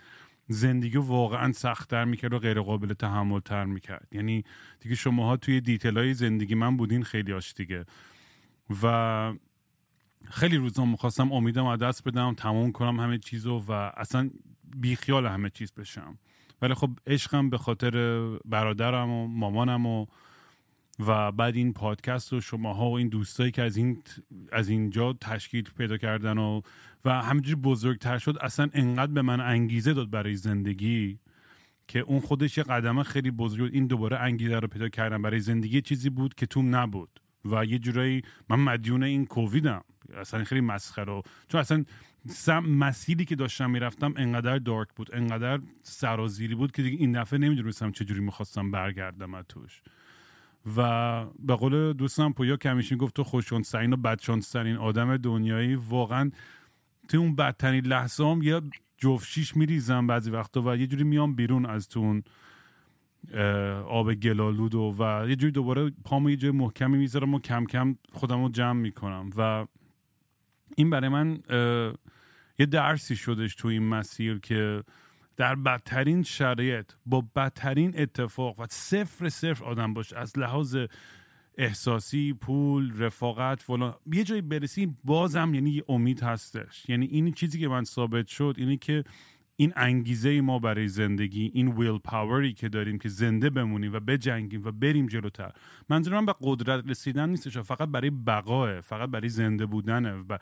زندگی 0.52 0.98
واقعا 0.98 1.52
سختتر 1.52 2.06
می‌کرد 2.06 2.34
و 2.34 2.40
غیر 2.40 2.62
قابل 2.62 2.94
تحمل 2.94 3.40
تر 3.40 3.66
می‌کرد. 3.66 4.08
یعنی 4.12 4.44
دیگه 4.80 4.96
شماها 4.96 5.38
توی 5.38 5.62
دیتیل 5.62 5.98
های 5.98 6.14
زندگی 6.14 6.56
من 6.56 6.78
بودین 6.78 7.04
خیلی 7.04 7.34
آش 7.34 7.54
دیگه. 7.54 7.86
و 8.84 9.34
خیلی 10.30 10.58
روزا 10.58 10.86
می‌خواستم 10.86 11.32
امیدم 11.32 11.66
از 11.66 11.80
دست 11.80 12.04
بدم 12.04 12.34
تموم 12.34 12.72
کنم 12.72 13.00
همه 13.00 13.18
چیزو 13.18 13.64
و 13.68 13.72
اصلا 13.72 14.30
بیخیال 14.78 15.28
همه 15.28 15.50
چیز 15.50 15.74
بشم. 15.74 16.18
ولی 16.62 16.74
خب 16.74 16.90
عشقم 17.08 17.50
به 17.50 17.58
خاطر 17.58 18.26
برادرم 18.46 19.10
و 19.10 19.28
مامانم 19.28 19.86
و 19.86 20.06
و 21.08 21.32
بعد 21.32 21.56
این 21.56 21.74
پادکست 21.74 22.34
و 22.34 22.42
شماها 22.42 22.90
و 22.90 22.94
این 22.94 23.08
دوستایی 23.08 23.52
که 23.52 23.62
از 23.62 23.78
این 23.78 24.04
از 24.52 24.70
اینجا 24.70 25.14
تشکیل 25.14 25.70
پیدا 25.78 25.98
کردن 25.98 26.38
و 26.38 26.62
و 27.06 27.22
همینجوری 27.22 27.56
بزرگتر 27.56 28.18
شد 28.18 28.38
اصلا 28.42 28.70
انقدر 28.74 29.12
به 29.12 29.22
من 29.22 29.42
انگیزه 29.42 29.94
داد 29.94 30.10
برای 30.10 30.36
زندگی 30.36 31.20
که 31.88 32.00
اون 32.00 32.20
خودش 32.20 32.58
یه 32.58 32.64
قدم 32.64 33.04
خیلی 33.04 33.32
بزرگ 33.32 33.74
این 33.74 33.88
دوباره 33.88 34.18
انگیزه 34.18 34.60
رو 34.60 34.68
پیدا 34.68 34.90
کردم. 34.90 35.22
برای 35.22 35.40
زندگی 35.40 35.82
چیزی 35.82 36.10
بود 36.10 36.36
که 36.36 36.46
توم 36.46 36.76
نبود 36.76 37.22
و 37.46 37.66
یه 37.66 37.80
جورایی 37.80 38.22
من 38.50 38.60
مدیون 38.60 39.04
این 39.04 39.26
کوویدم. 39.26 39.84
اصلا 40.18 40.44
خیلی 40.44 40.62
مسخره 40.62 41.22
چون 41.48 41.62
اصلا 41.62 41.86
مسیری 42.62 43.26
که 43.26 43.36
داشتم 43.36 43.72
می‌رفتم 43.72 44.14
انقدر 44.18 44.58
دارک 44.58 44.88
بود 44.96 45.16
انقدر 45.16 45.60
سرازیری 45.82 46.56
بود 46.56 46.72
که 46.72 46.82
دیگه 46.82 46.98
این 46.98 47.22
دفعه 47.22 47.40
نمی‌دونستم 47.40 47.92
چجوری 47.92 48.22
می‌خواستم 48.22 48.72
برگردم 48.72 49.34
از 49.34 49.46
توش 49.50 49.82
و 50.78 51.26
به 51.40 51.56
قول 51.56 51.94
دوستم 51.94 52.34
پویا 52.34 52.58
کمیشین 52.58 52.98
گفت 52.98 53.16
تو 53.16 53.24
خوششانسترین 53.24 53.94
و 53.94 53.98
بدشانسترین 53.98 54.76
آدم 54.76 55.18
دنیایی 55.18 55.76
واقعا 55.76 56.32
توی 57.08 57.20
اون 57.20 57.36
بدترین 57.36 57.86
لحظه 57.86 58.24
هم 58.26 58.42
یه 58.42 58.62
جفشیش 58.98 59.58
میریزم 59.58 60.08
بعضی 60.08 60.32
وقتا 60.32 60.62
و 60.66 60.76
یه 60.76 60.88
جوری 60.88 61.04
میام 61.04 61.36
بیرون 61.36 61.66
از 61.66 61.88
تو 61.88 62.00
اون 62.00 62.24
آب 63.88 64.14
گلالود 64.14 64.76
و, 64.76 64.96
و 65.00 65.30
یه 65.30 65.36
جوری 65.36 65.52
دوباره 65.52 65.92
پامو 66.04 66.30
یه 66.30 66.36
جای 66.36 66.52
محکمی 66.52 66.98
می‌ذارم 66.98 67.34
و 67.34 67.40
کم 67.40 67.66
کم 67.66 67.98
خودم 68.12 68.44
رو 68.44 68.50
جمع 68.50 68.80
می‌کنم 68.82 69.30
و 69.38 69.66
این 70.76 70.90
برای 70.90 71.10
من 71.10 71.40
یه 72.60 72.66
درسی 72.66 73.16
شدش 73.16 73.56
تو 73.56 73.68
این 73.68 73.84
مسیر 73.84 74.40
که 74.40 74.84
در 75.40 75.56
بدترین 75.56 76.24
شرایط 76.24 76.92
با 77.06 77.24
بدترین 77.36 77.94
اتفاق 77.98 78.60
و 78.60 78.66
صفر 78.70 79.30
صفر 79.30 79.66
آدم 79.66 79.94
باشه 79.94 80.18
از 80.18 80.38
لحاظ 80.38 80.78
احساسی 81.58 82.34
پول 82.34 83.02
رفاقت 83.04 83.62
فلان. 83.62 83.96
یه 84.14 84.24
جایی 84.24 84.42
برسی 84.42 84.96
بازم 85.04 85.54
یعنی 85.54 85.84
امید 85.90 86.24
هستش. 86.24 86.90
یعنی 86.90 87.06
این 87.06 87.32
چیزی 87.32 87.60
که 87.60 87.68
من 87.68 87.84
ثابت 87.84 88.28
شد 88.28 88.56
اینه 88.58 88.78
که 88.78 89.04
این 89.56 89.74
انگیزه 89.76 90.42
ما 90.42 90.60
برای 90.60 90.88
زندگی 90.88 91.52
این 91.54 91.68
ویل 91.68 91.98
پاوری 91.98 92.54
که 92.54 92.70
داریم 92.70 92.98
که 92.98 93.10
زنده 93.10 93.50
بمونیم 93.50 93.94
و 93.94 94.00
بجنگیم 94.00 94.62
و 94.66 94.72
بریم 94.72 95.08
جلوتر. 95.08 95.52
منظورم 95.90 96.26
به 96.26 96.36
قدرت 96.42 96.90
رسیدن 96.90 97.30
نیستش 97.30 97.58
فقط 97.58 97.90
برای 97.90 98.10
بقاه 98.10 98.82
فقط 98.82 99.10
برای 99.10 99.30
زنده 99.30 99.66
بودنه 99.66 100.14
و 100.30 100.38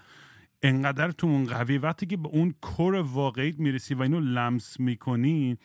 انقدر 0.61 1.11
تو 1.11 1.27
اون 1.27 1.45
قوی 1.45 1.77
وقتی 1.77 2.06
که 2.06 2.18
به 2.18 2.27
اون 2.27 2.53
کور 2.61 2.95
واقعیت 2.95 3.60
می‌رسی 3.60 3.94
و 3.94 4.02
اینو 4.02 4.19
لمس 4.19 4.80
می‌کنی 4.80 5.58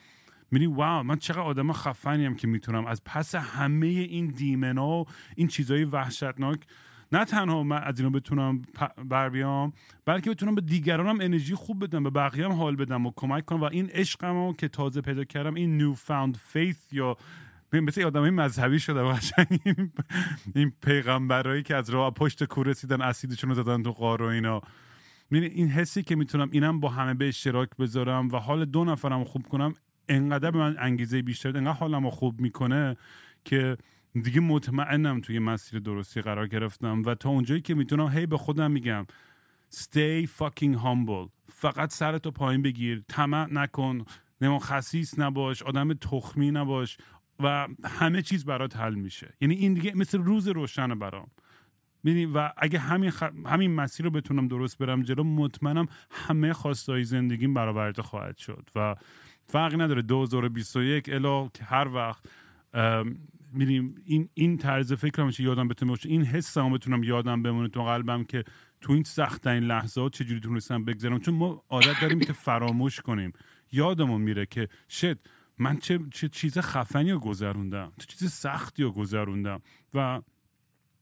میری 0.50 0.66
واو 0.66 1.02
من 1.02 1.16
چقدر 1.16 1.40
آدم 1.40 1.72
خفنیم 1.72 2.34
که 2.34 2.46
می‌تونم 2.46 2.86
از 2.86 3.04
پس 3.04 3.34
همه 3.34 3.86
این 3.86 4.26
دیمنا 4.26 4.88
و 4.88 5.04
این 5.36 5.48
چیزهای 5.48 5.84
وحشتناک 5.84 6.60
نه 7.12 7.24
تنها 7.24 7.62
من 7.62 7.82
از 7.82 8.00
اینو 8.00 8.10
بتونم 8.10 8.62
بر 9.08 9.28
بیام 9.28 9.72
بلکه 10.04 10.30
بتونم 10.30 10.54
به 10.54 10.60
دیگرانم 10.60 11.20
انرژی 11.20 11.54
خوب 11.54 11.84
بدم 11.84 12.02
به 12.02 12.10
بقیه 12.10 12.44
هم 12.44 12.52
حال 12.52 12.76
بدم 12.76 13.06
و 13.06 13.12
کمک 13.16 13.44
کنم 13.44 13.60
و 13.60 13.64
این 13.64 13.90
عشقم 13.90 14.52
که 14.52 14.68
تازه 14.68 15.00
پیدا 15.00 15.24
کردم 15.24 15.54
این 15.54 15.76
نیو 15.76 15.94
فاوند 15.94 16.36
فیث 16.36 16.92
یا 16.92 17.16
مثل 17.72 18.02
آدم 18.02 18.30
مذهبی 18.30 18.80
شده 18.80 19.02
قشنگ 19.02 19.60
این, 19.64 19.92
این 20.54 20.72
پیغمبرایی 20.82 21.62
که 21.62 21.76
از 21.76 21.90
راه 21.90 22.10
پشت 22.10 22.44
کور 22.44 22.66
رسیدن 22.66 23.00
اسیدشون 23.00 23.50
رو 23.50 23.56
زدن 23.56 23.82
تو 23.82 23.92
قار 23.92 24.22
و 24.22 24.26
اینا. 24.26 24.60
این 25.40 25.68
حسی 25.68 26.02
که 26.02 26.16
می‌تونم 26.16 26.48
اینم 26.52 26.80
با 26.80 26.88
همه 26.88 27.14
به 27.14 27.28
اشتراک 27.28 27.68
بذارم 27.78 28.28
و 28.28 28.36
حال 28.36 28.64
دو 28.64 28.84
نفرم 28.84 29.24
خوب 29.24 29.46
کنم 29.46 29.74
انقدر 30.08 30.50
به 30.50 30.58
من 30.58 30.76
انگیزه 30.78 31.22
بیشتر 31.22 31.56
انقدر 31.56 31.72
حالم 31.72 32.10
خوب 32.10 32.40
می‌کنه 32.40 32.96
که 33.44 33.76
دیگه 34.22 34.40
مطمئنم 34.40 35.20
توی 35.20 35.38
مسیر 35.38 35.80
درستی 35.80 36.20
قرار 36.20 36.46
گرفتم 36.46 37.02
و 37.02 37.14
تا 37.14 37.28
اونجایی 37.30 37.60
که 37.60 37.74
می‌تونم 37.74 38.08
هی 38.08 38.26
به 38.26 38.38
خودم 38.38 38.70
میگم 38.70 39.06
stay 39.74 40.26
fucking 40.38 40.76
humble. 40.84 41.28
فقط 41.48 41.92
سرتو 41.92 42.30
پایین 42.30 42.62
بگیر 42.62 43.02
طمع 43.08 43.52
نکن 43.52 44.04
نمو 44.40 44.58
خصیص 44.58 45.18
نباش 45.18 45.62
آدم 45.62 45.92
تخمی 45.92 46.50
نباش 46.50 46.98
و 47.40 47.68
همه 47.84 48.22
چیز 48.22 48.44
برات 48.44 48.76
حل 48.76 48.94
میشه. 48.94 49.34
یعنی 49.40 49.54
این 49.54 49.74
دیگه 49.74 49.92
مثل 49.94 50.18
روز 50.18 50.48
روشن 50.48 50.98
برام. 50.98 51.30
بینی 52.04 52.26
و 52.26 52.50
اگه 52.56 52.78
همین, 52.78 53.12
همین 53.46 53.74
مسیر 53.74 54.06
رو 54.06 54.10
بتونم 54.10 54.48
درست 54.48 54.78
برم 54.78 55.02
جلو 55.02 55.24
مطمئنم 55.24 55.86
همه 56.10 56.52
خواستای 56.52 57.04
زندگیم 57.04 57.54
برآورده 57.54 58.02
خواهد 58.02 58.36
شد 58.36 58.70
و 58.76 58.94
فرقی 59.46 59.76
نداره. 59.76 60.02
2021 60.02 61.08
الا 61.08 61.48
که 61.48 61.64
هر 61.64 61.88
وقت 61.88 62.28
میریم 63.52 63.94
این 64.04 64.28
این 64.34 64.56
طرز 64.56 64.92
فکرم 64.92 65.30
چه 65.30 65.42
یادم 65.42 65.68
بتونه 65.68 65.90
باشه 65.90 66.08
این 66.08 66.24
حسم 66.24 66.72
بتونم 66.72 67.04
یادم 67.04 67.42
بمونه 67.42 67.68
تو 67.68 67.84
قلبم 67.84 68.24
که 68.24 68.44
تو 68.80 68.92
این 68.92 69.02
سخت 69.02 69.46
این 69.46 69.64
لحظات 69.64 70.12
چجوری 70.12 70.40
تونستم 70.40 70.84
بگذرم؟ 70.84 71.18
چون 71.18 71.34
ما 71.34 71.64
عادت 71.68 72.00
داریم 72.00 72.20
که 72.20 72.32
فراموش 72.32 73.00
کنیم. 73.00 73.32
یادمون 73.72 74.20
میره 74.20 74.46
که 74.46 74.68
شد 74.90 75.18
من 75.58 75.76
چه, 75.76 75.98
چه 76.12 76.28
چیز 76.28 76.58
خفنی 76.58 77.12
رو 77.12 77.18
گذروندم. 77.18 77.92
چه 77.98 78.06
چیز 78.06 78.30
سختی 78.32 78.82
رو 78.82 78.92
گذروندم. 78.92 79.60
و 79.94 80.22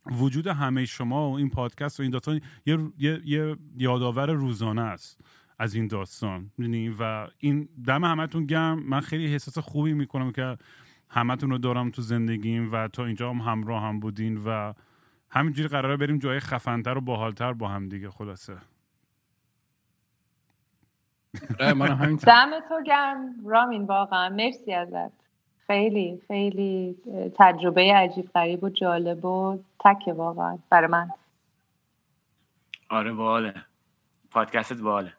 وجود 0.06 0.46
همه 0.46 0.84
شما 0.84 1.30
و 1.30 1.34
این 1.36 1.50
پادکست 1.50 2.00
و 2.00 2.02
این 2.02 2.12
داستان 2.12 2.40
یه, 2.66 2.78
یه،, 2.98 3.20
یه 3.24 3.56
یادآور 3.78 4.30
روزانه 4.30 4.82
است 4.82 5.20
از 5.58 5.74
این 5.74 5.86
داستان. 5.86 6.50
و 6.98 7.28
این 7.38 7.68
دم 7.86 8.04
همتون 8.04 8.46
گرم. 8.46 8.78
من 8.78 9.00
خیلی 9.00 9.26
احساس 9.32 9.58
خوبی 9.58 9.92
می‌کنم 9.92 10.32
که 10.32 10.56
همتون 11.08 11.50
رو 11.50 11.58
دارم 11.58 11.90
تو 11.90 12.02
زندگیم 12.02 12.72
و 12.72 12.88
تا 12.88 13.04
اینجا 13.04 13.30
هم 13.30 13.38
همراه 13.38 13.82
هم 13.82 14.00
بودین 14.00 14.36
و 14.46 14.72
همینجوری 15.30 15.68
قراره 15.68 15.96
بریم 15.96 16.18
جای 16.18 16.40
خفنتر 16.40 16.98
و 16.98 17.00
باحالتر 17.00 17.52
با 17.52 17.68
هم 17.68 17.88
دیگه. 17.88 18.10
خلاصه. 18.10 18.56
دم 22.26 22.60
تو 22.68 22.82
گرم 22.86 23.34
رامین 23.46 23.84
واقعا. 23.84 24.28
مرسی 24.28 24.74
ازت. 24.74 25.19
خیلی 25.70 26.20
خیلی 26.28 26.96
تجربه 27.38 27.94
عجیب 27.94 28.30
غریب 28.34 28.64
و 28.64 28.68
جالب 28.68 29.24
و 29.24 29.58
تک 29.84 30.14
واقعا 30.16 30.58
برای 30.70 30.88
من. 30.88 31.10
آره 32.88 33.12
باحاله. 33.12 33.54
پادکستت 34.30 34.80
باحاله. 34.80 35.12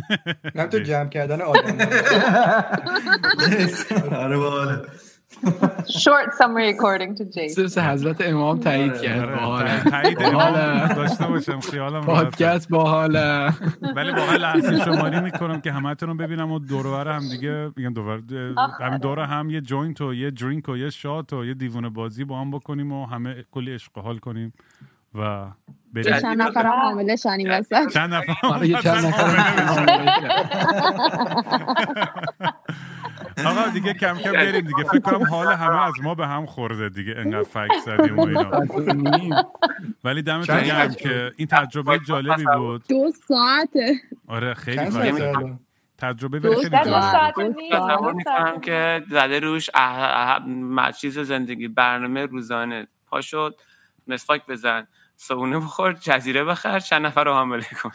نه 0.54 0.66
تو 0.66 0.78
جمع 0.78 1.08
کردن 1.08 1.40
آدم 1.40 1.78
آره 4.24 4.38
باحاله. 4.38 4.82
Short 6.04 6.34
summary 6.38 6.68
according 6.74 7.14
to 7.16 7.24
Jason 7.24 7.78
حضرت 7.78 8.20
امام 8.20 8.58
تایید 8.60 8.92
آره، 8.92 9.00
کرد 9.02 9.18
آره. 9.20 9.36
باحاله. 9.36 9.80
تایید 9.84 10.22
امام 10.22 10.32
باحاله. 10.34 10.94
داشته 10.94 11.26
باشم 11.26 11.60
خیالم. 11.60 12.00
پادکست 12.00 12.68
باحاله 12.68 13.52
ولی 13.96 14.10
واقعا 14.10 14.36
لحظه 14.36 14.84
شماری 14.84 15.20
می‌کنم 15.20 15.60
که 15.60 15.72
همتون 15.72 16.08
رو 16.08 16.14
ببینم 16.14 16.52
و 16.52 16.58
دور 16.58 16.86
و 16.86 16.92
بر 16.92 17.08
هم 17.12 17.28
دیگه 17.28 17.70
میگم 17.76 17.94
دور. 17.94 18.22
همین 18.80 18.98
دور 18.98 19.18
هم 19.18 19.50
یه 19.50 19.60
joint 19.60 20.00
و 20.00 20.14
یه 20.14 20.30
drink 20.30 20.68
و 20.68 20.76
یه 20.76 20.90
shot 20.90 21.32
و 21.32 21.44
یه 21.44 21.54
دیوونه 21.54 21.88
بازی 21.88 22.24
با 22.24 22.40
هم 22.40 22.50
بکنیم 22.50 22.92
و 22.92 23.06
همه 23.06 23.44
کلی 23.50 23.74
عشق 23.74 23.98
و 23.98 24.00
حال 24.00 24.18
کنیم 24.18 24.52
و 25.14 25.46
بریم 25.94 26.20
چند 26.20 26.42
نفر 26.42 26.66
هم 26.66 26.72
حامله 26.72 27.16
شنی 27.16 27.46
وسط 27.46 27.92
چند 27.92 28.14
نفر 28.14 28.34
چند 28.82 29.06
نفر 29.06 29.34
آقا 33.46 33.68
دیگه 33.70 33.94
کم 33.94 34.14
کم 34.18 34.32
بریم 34.32 34.60
دیگه. 34.60 34.84
فکر 34.92 35.00
کنم 35.00 35.24
حال 35.26 35.46
همه 35.52 35.82
از 35.86 35.94
ما 36.02 36.14
به 36.14 36.26
هم 36.26 36.46
خورده 36.46 36.88
دیگه. 36.88 37.14
انقدر 37.18 37.42
فکر 37.42 37.78
زدیم 37.86 38.18
و 38.18 38.26
اینا. 38.26 38.50
ولی 40.04 40.22
دمتون 40.22 40.62
گرم 40.62 40.94
که 40.94 41.32
این 41.36 41.48
تجربه 41.48 41.98
جالبی 42.08 42.44
بود. 42.56 42.84
دو 42.88 43.12
ساعته. 43.28 43.94
آره 44.28 44.54
خیلی. 44.54 44.78
الان؟ 44.80 45.60
تجربه 45.98 46.38
دو 46.40 46.48
ولی 46.48 46.56
خیلی 46.62 46.84
ساعت. 46.84 47.34
جالب. 47.72 48.60
که 48.62 49.02
زده 49.10 49.40
روش 49.40 49.70
چیز 50.92 51.18
زندگی 51.18 51.68
برنامه 51.68 52.26
روزانه 52.26 52.86
پا 53.06 53.20
شد. 53.20 53.60
مسواک 54.08 54.46
بزن. 54.46 54.86
صبونه 55.16 55.58
بخور 55.58 55.92
جزیره 55.92 56.44
بخر 56.44 56.80
چند 56.80 57.06
نفر 57.06 57.24
رو 57.24 57.32
حامله 57.32 57.64
کن 57.82 57.90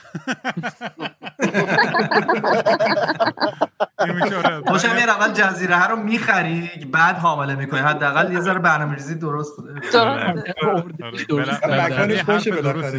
میشه 4.13 4.37
آره. 4.37 4.61
خوشم 4.67 4.95
میاد 4.95 5.09
اول 5.09 5.33
جزیره 5.33 5.75
ها 5.75 5.89
رو 5.89 5.95
می‌خری 5.95 6.69
بعد 6.91 7.15
حامله 7.15 7.55
می‌کنی 7.55 7.79
حداقل 7.79 8.33
یه 8.33 8.39
ذره 8.39 8.59
برنامه‌ریزی 8.59 9.15
درست 9.15 9.57
بوده 9.57 9.73
درست. 9.79 9.95
آره. 9.95 10.43
یه. 10.47 10.53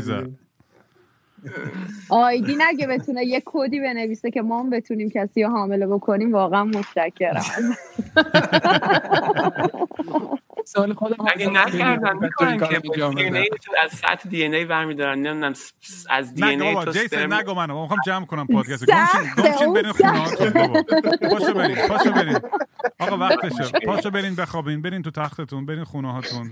دیگه. 0.00 0.30
آیدین 2.08 2.62
اگه 2.62 2.86
بتونه 2.86 3.24
یه 3.24 3.42
کدی 3.44 3.80
بنویسه 3.80 4.30
که 4.30 4.42
ما 4.42 4.60
هم 4.60 4.70
بتونیم 4.70 5.10
کسی 5.10 5.42
رو 5.42 5.50
حامله 5.50 5.86
بکنیم 5.86 6.32
واقعا 6.32 6.64
متشکرم 6.64 7.42
سال 10.64 10.94
خودم 10.94 11.16
اگه 11.34 11.50
نکردن 11.50 12.16
می‌کنن 12.18 12.58
که 12.58 12.78
دی. 12.78 13.48
از 13.84 13.90
سطح 13.90 14.28
دی 14.28 14.44
ان 14.44 14.54
ای 14.54 14.64
برمیدارن 14.64 15.18
نمی‌دونم 15.18 15.54
از 16.10 16.34
دی 16.34 16.42
ان 16.42 16.62
ای 16.62 16.84
تو 16.84 16.92
جیسن 16.92 17.32
نگو 17.32 17.54
منو 17.54 17.80
می‌خوام 17.80 18.00
جمع 18.06 18.26
کنم 18.26 18.46
پادکست. 18.46 18.86
گمشین 18.86 19.30
گمشین 19.38 19.72
برین 19.72 19.92
خونه 19.92 20.82
پاشو 21.30 21.54
برین 21.54 21.76
پاشو 21.88 22.12
برین. 22.12 22.38
آقا 22.98 23.16
وقتشه. 23.16 23.64
پاشو 23.86 24.10
برین 24.10 24.34
بخوابین 24.34 24.82
برین 24.82 25.02
تو 25.02 25.10
تختتون 25.10 25.66
برین 25.66 25.84
خونه 25.84 26.12
هاتون 26.12 26.50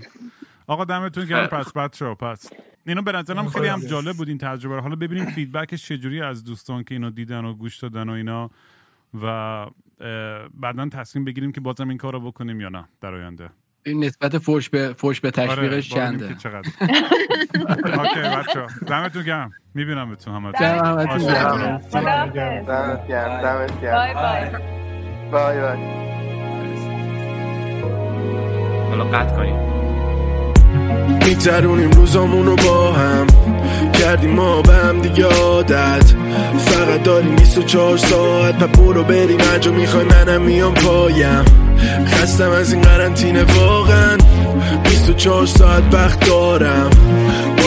آقا 0.67 0.85
دمتون 0.85 1.25
گرم. 1.25 1.47
پس 1.47 1.73
بچه 1.73 2.13
پس. 2.13 2.49
اینو 2.85 3.01
به 3.01 3.11
نظرم 3.11 3.47
خیلی 3.47 3.67
هم 3.67 3.79
جالب 3.79 4.15
بود 4.17 4.27
این 4.27 4.37
تجربه 4.37 4.75
رو. 4.75 4.81
حالا 4.81 4.95
ببینیم 4.95 5.25
feedback 5.25 5.75
ش 5.75 5.87
چجوری 5.87 6.21
از 6.21 6.43
دوستان 6.43 6.83
که 6.83 6.95
اینو 6.95 7.09
دیدن 7.09 7.45
و 7.45 7.53
گوش 7.53 7.77
دادن 7.77 8.09
و 8.09 8.11
اینا 8.11 8.49
و 9.23 9.65
بعدا 10.53 10.89
تصمیم 10.89 11.25
بگیریم 11.25 11.51
که 11.51 11.61
بازم 11.61 11.89
این 11.89 11.97
کار 11.97 12.13
رو 12.13 12.19
بکنیم 12.19 12.61
یا 12.61 12.69
نه 12.69 12.85
در 13.01 13.13
آینده. 13.13 13.49
این 13.83 14.03
نسبت 14.03 14.37
فوش 14.37 14.69
به 14.69 14.93
فوش 14.97 15.21
به 15.21 15.31
تشویقش 15.31 15.93
آره، 15.93 16.11
ببینیم 16.11 16.37
چنده؟ 16.37 16.59
اوکی 17.99 18.19
بچه 18.21 18.65
دمتون 18.87 19.23
گرم. 19.23 19.51
می‌بینم 19.73 20.09
بهتون 20.09 20.35
همتون. 20.35 20.51
دم 20.51 20.85
همتون 20.85 21.09
عاشقتونم. 21.11 21.65
گرم. 21.65 21.77
خداحافظ. 21.89 22.67
دمت 22.67 23.07
گرم. 23.07 23.41
بای 23.95 24.13
بای. 24.13 24.49
بای 25.31 25.61
بای. 25.61 25.77
حالا 28.89 29.03
قطع 29.03 29.35
کنیم. 29.35 29.58
میگذرونیم 31.09 31.91
روزامونو 31.91 32.55
با 32.55 32.91
هم. 32.91 33.27
کردیم 33.93 34.31
ما 34.31 34.61
به 34.61 34.73
هم 34.73 35.01
دیگه 35.01 35.25
عادت. 35.25 36.13
فقط 36.57 37.03
داریم 37.03 37.35
24 37.35 37.97
ساعت. 37.97 38.57
پا 38.57 38.67
برو 38.67 39.03
بریم 39.03 39.39
هرجا 39.39 39.71
می‌خوای 39.71 40.05
منم 40.05 40.41
میام 40.41 40.73
پایم. 40.73 41.45
خستم 42.07 42.51
از 42.51 42.73
این 42.73 42.81
قرنطینه 42.81 43.43
واقعا. 43.43 44.17
24 44.83 45.45
ساعت 45.45 45.83
وقت 45.91 46.27
دارم. 46.27 46.89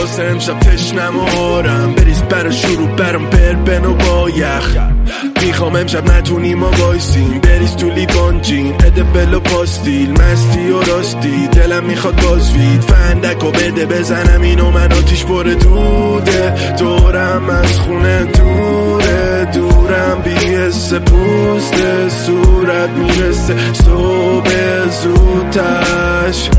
واسه 0.03 0.23
امشب 0.23 0.59
تشنم 0.59 1.17
و 1.17 1.21
هارم 1.21 1.95
بریز 1.95 2.23
برا 2.23 2.51
شروع 2.51 2.89
برام 2.89 3.31
بربن 3.31 3.85
و 3.85 3.95
با 3.95 4.31
یخ. 4.31 4.77
می‌خوام 5.43 5.77
امشب 5.77 6.11
نتونیم 6.11 6.59
ما 6.59 6.71
وایسیم. 6.71 7.41
بریز 7.43 7.77
تو 7.77 7.91
لیوان 7.91 8.41
جین. 8.41 8.75
ادبل 8.75 9.35
و 9.35 9.41
پاستیل. 9.41 10.11
مستی 10.11 10.71
و 10.71 10.83
راستی. 10.83 11.49
دلم 11.49 11.85
می‌خواد 11.85 12.23
بازوید 12.23 12.81
فندک 12.81 13.45
و 13.45 13.51
بده 13.51 13.87
بزنم 13.87 14.43
اینو. 14.43 14.71
من 14.71 14.93
آتیش 14.93 15.25
پر 15.25 15.43
دوده 15.43 16.75
دورم 16.79 17.51
از 17.51 17.79
خونه 17.79 18.25
دوره 18.25 19.45
دورم 19.93 20.23
بیهست 20.23 20.95
پوست 20.95 21.75
صورت 22.09 22.91
می‌رسه. 22.91 23.55
صبح 23.73 24.51
زودتش 24.89 26.51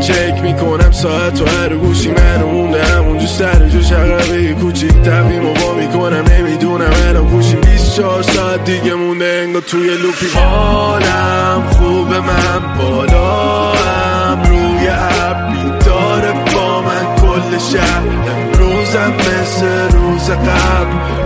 چک 0.00 0.42
می‌کنم 0.42 0.90
ساعت 0.90 1.42
و 1.42 1.44
هر 1.46 1.76
گوشی 1.76 2.10
منو 2.10 2.46
مونده 2.46 2.84
همونجا 2.84 3.26
سر 3.26 3.68
جو 3.68 3.82
شقبه 3.82 4.54
کوچیک 4.54 4.92
تقویم 4.92 5.46
و 5.46 5.54
با 5.54 5.74
می‌کنم. 5.74 6.24
نمی‌دونم 6.38 6.90
الان 7.08 7.26
گوشیم 7.26 7.60
24 7.60 8.22
ساعت 8.22 8.64
دیگه 8.64 8.94
مونده. 8.94 9.40
انگار 9.44 9.62
توی 9.62 9.88
لوپی 9.88 10.26
حالم 10.34 11.62
خوبه 11.70 12.20
من. 12.20 12.78
بالا 12.78 13.72
هم 13.72 14.42
روی 14.42 14.86
عب 14.86 15.52
بیداره 15.52 16.32
با 16.32 16.82
من. 16.82 17.16
کل 17.16 17.58
شهر 17.72 18.02
امروزم 18.36 19.12
مثل 19.18 19.96
روز 19.96 20.30
قبل. 20.30 21.23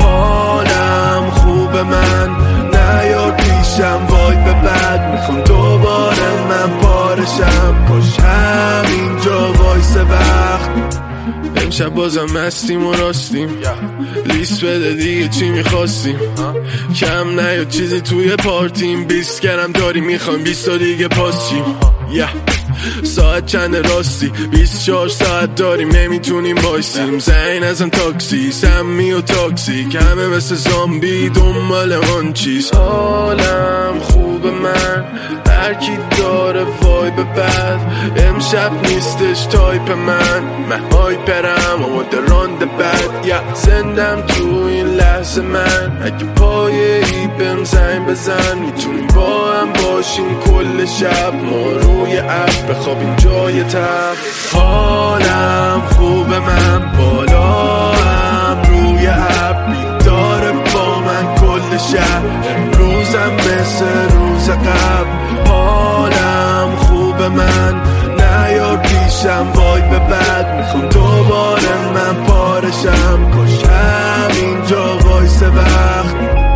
خوبه 1.68 1.82
من. 1.82 2.28
نیار 2.72 3.30
پیشم 3.30 4.00
وای 4.08 4.36
به 4.36 4.52
بعد 4.52 5.12
می‌خوام 5.12 5.40
دوباره 5.40 6.30
من 6.48 6.70
پارشم. 6.80 7.67
امشب 11.68 11.88
بازم 11.88 12.24
مستیم 12.24 12.86
و 12.86 12.92
راستیم. 12.92 13.48
لیست 14.26 14.64
بده 14.64 14.92
دیگه 14.92 15.28
چی 15.28 15.48
می‌خواستیم. 15.48 16.18
کم 17.00 17.40
نیا 17.40 17.64
چیزی 17.64 18.00
توی 18.00 18.36
پارتیم. 18.36 19.04
بیست 19.04 19.40
کردم 19.40 19.72
داریم 19.72 20.04
می‌خوایم 20.04 20.42
بیست 20.42 20.66
تا 20.66 20.76
دیگه 20.76 21.08
پاس 21.08 21.48
چیم 21.50 21.64
ساعت 23.02 23.46
چند 23.46 23.76
راستی؟ 23.76 24.32
24 24.50 25.08
ساعت 25.08 25.54
داریم 25.54 25.88
نمی‌تونیم 25.88 26.56
وایسیم. 26.58 27.18
زنگ 27.18 27.62
نزن 27.62 27.88
تاکسی 27.88 28.52
سمی 28.52 29.12
و 29.12 29.20
تاکسی. 29.20 29.88
کمه 29.88 30.26
مثل 30.26 30.54
زامبی 30.54 31.28
دنبال 31.28 31.92
آن 31.92 32.32
چیز. 32.32 32.70
حالم 32.72 34.00
خوب 34.00 34.46
من 34.46 35.04
هر 35.46 35.74
کی 35.74 35.98
داره 36.18 36.66
وای 36.82 37.10
به 37.10 37.24
بعد. 37.24 37.80
امشب 38.16 38.72
نیستش 38.82 39.46
تایپ 39.46 39.90
من. 39.90 40.42
من 40.68 40.80
هایپرم 40.92 41.57
آماده 41.74 42.20
راند 42.28 42.58
بد 42.58 43.26
یا 43.26 43.36
زندم 43.54 44.22
تو 44.26 44.64
این 44.66 44.86
لحظه 44.86 45.42
من. 45.42 45.98
اگه 46.04 46.24
پایه 46.36 47.00
ای 47.04 47.26
بهم 47.38 47.64
زنگ 47.64 48.06
بزن. 48.06 48.58
می‌تونیم 48.58 49.06
با 49.06 49.52
هم 49.52 49.72
باشیم 49.72 50.40
کل 50.40 50.86
شب. 50.86 51.34
ما 51.34 51.70
روی 51.70 52.16
عب 52.16 52.70
بخوابیم 52.70 53.16
جای 53.16 53.62
تب. 53.62 54.16
حالم 54.52 55.82
خوبه 55.96 56.38
من 56.38 56.92
بالا 56.98 57.92
هم 57.92 58.62
روی 58.62 59.06
عب 59.06 59.66
بیداره 59.66 60.52
با 60.52 60.98
من 61.00 61.34
کل 61.34 61.76
شب. 61.92 62.22
امروزم 62.56 63.32
مثل 63.34 64.16
روز 64.16 64.50
قبل. 64.50 65.50
حالم 65.50 66.76
خوبه 66.76 67.28
من. 67.28 67.80
نیار 68.18 68.76
پیشم 68.76 69.46
وای 69.54 69.80
بعد 69.82 70.27
می‌خوام. 70.56 70.88
دوباره 70.88 71.92
من 71.94 72.24
پارشم. 72.24 73.30
کاش 73.30 73.64
همینجا 73.64 74.98
وایس 74.98 75.42
وقت. 75.42 76.47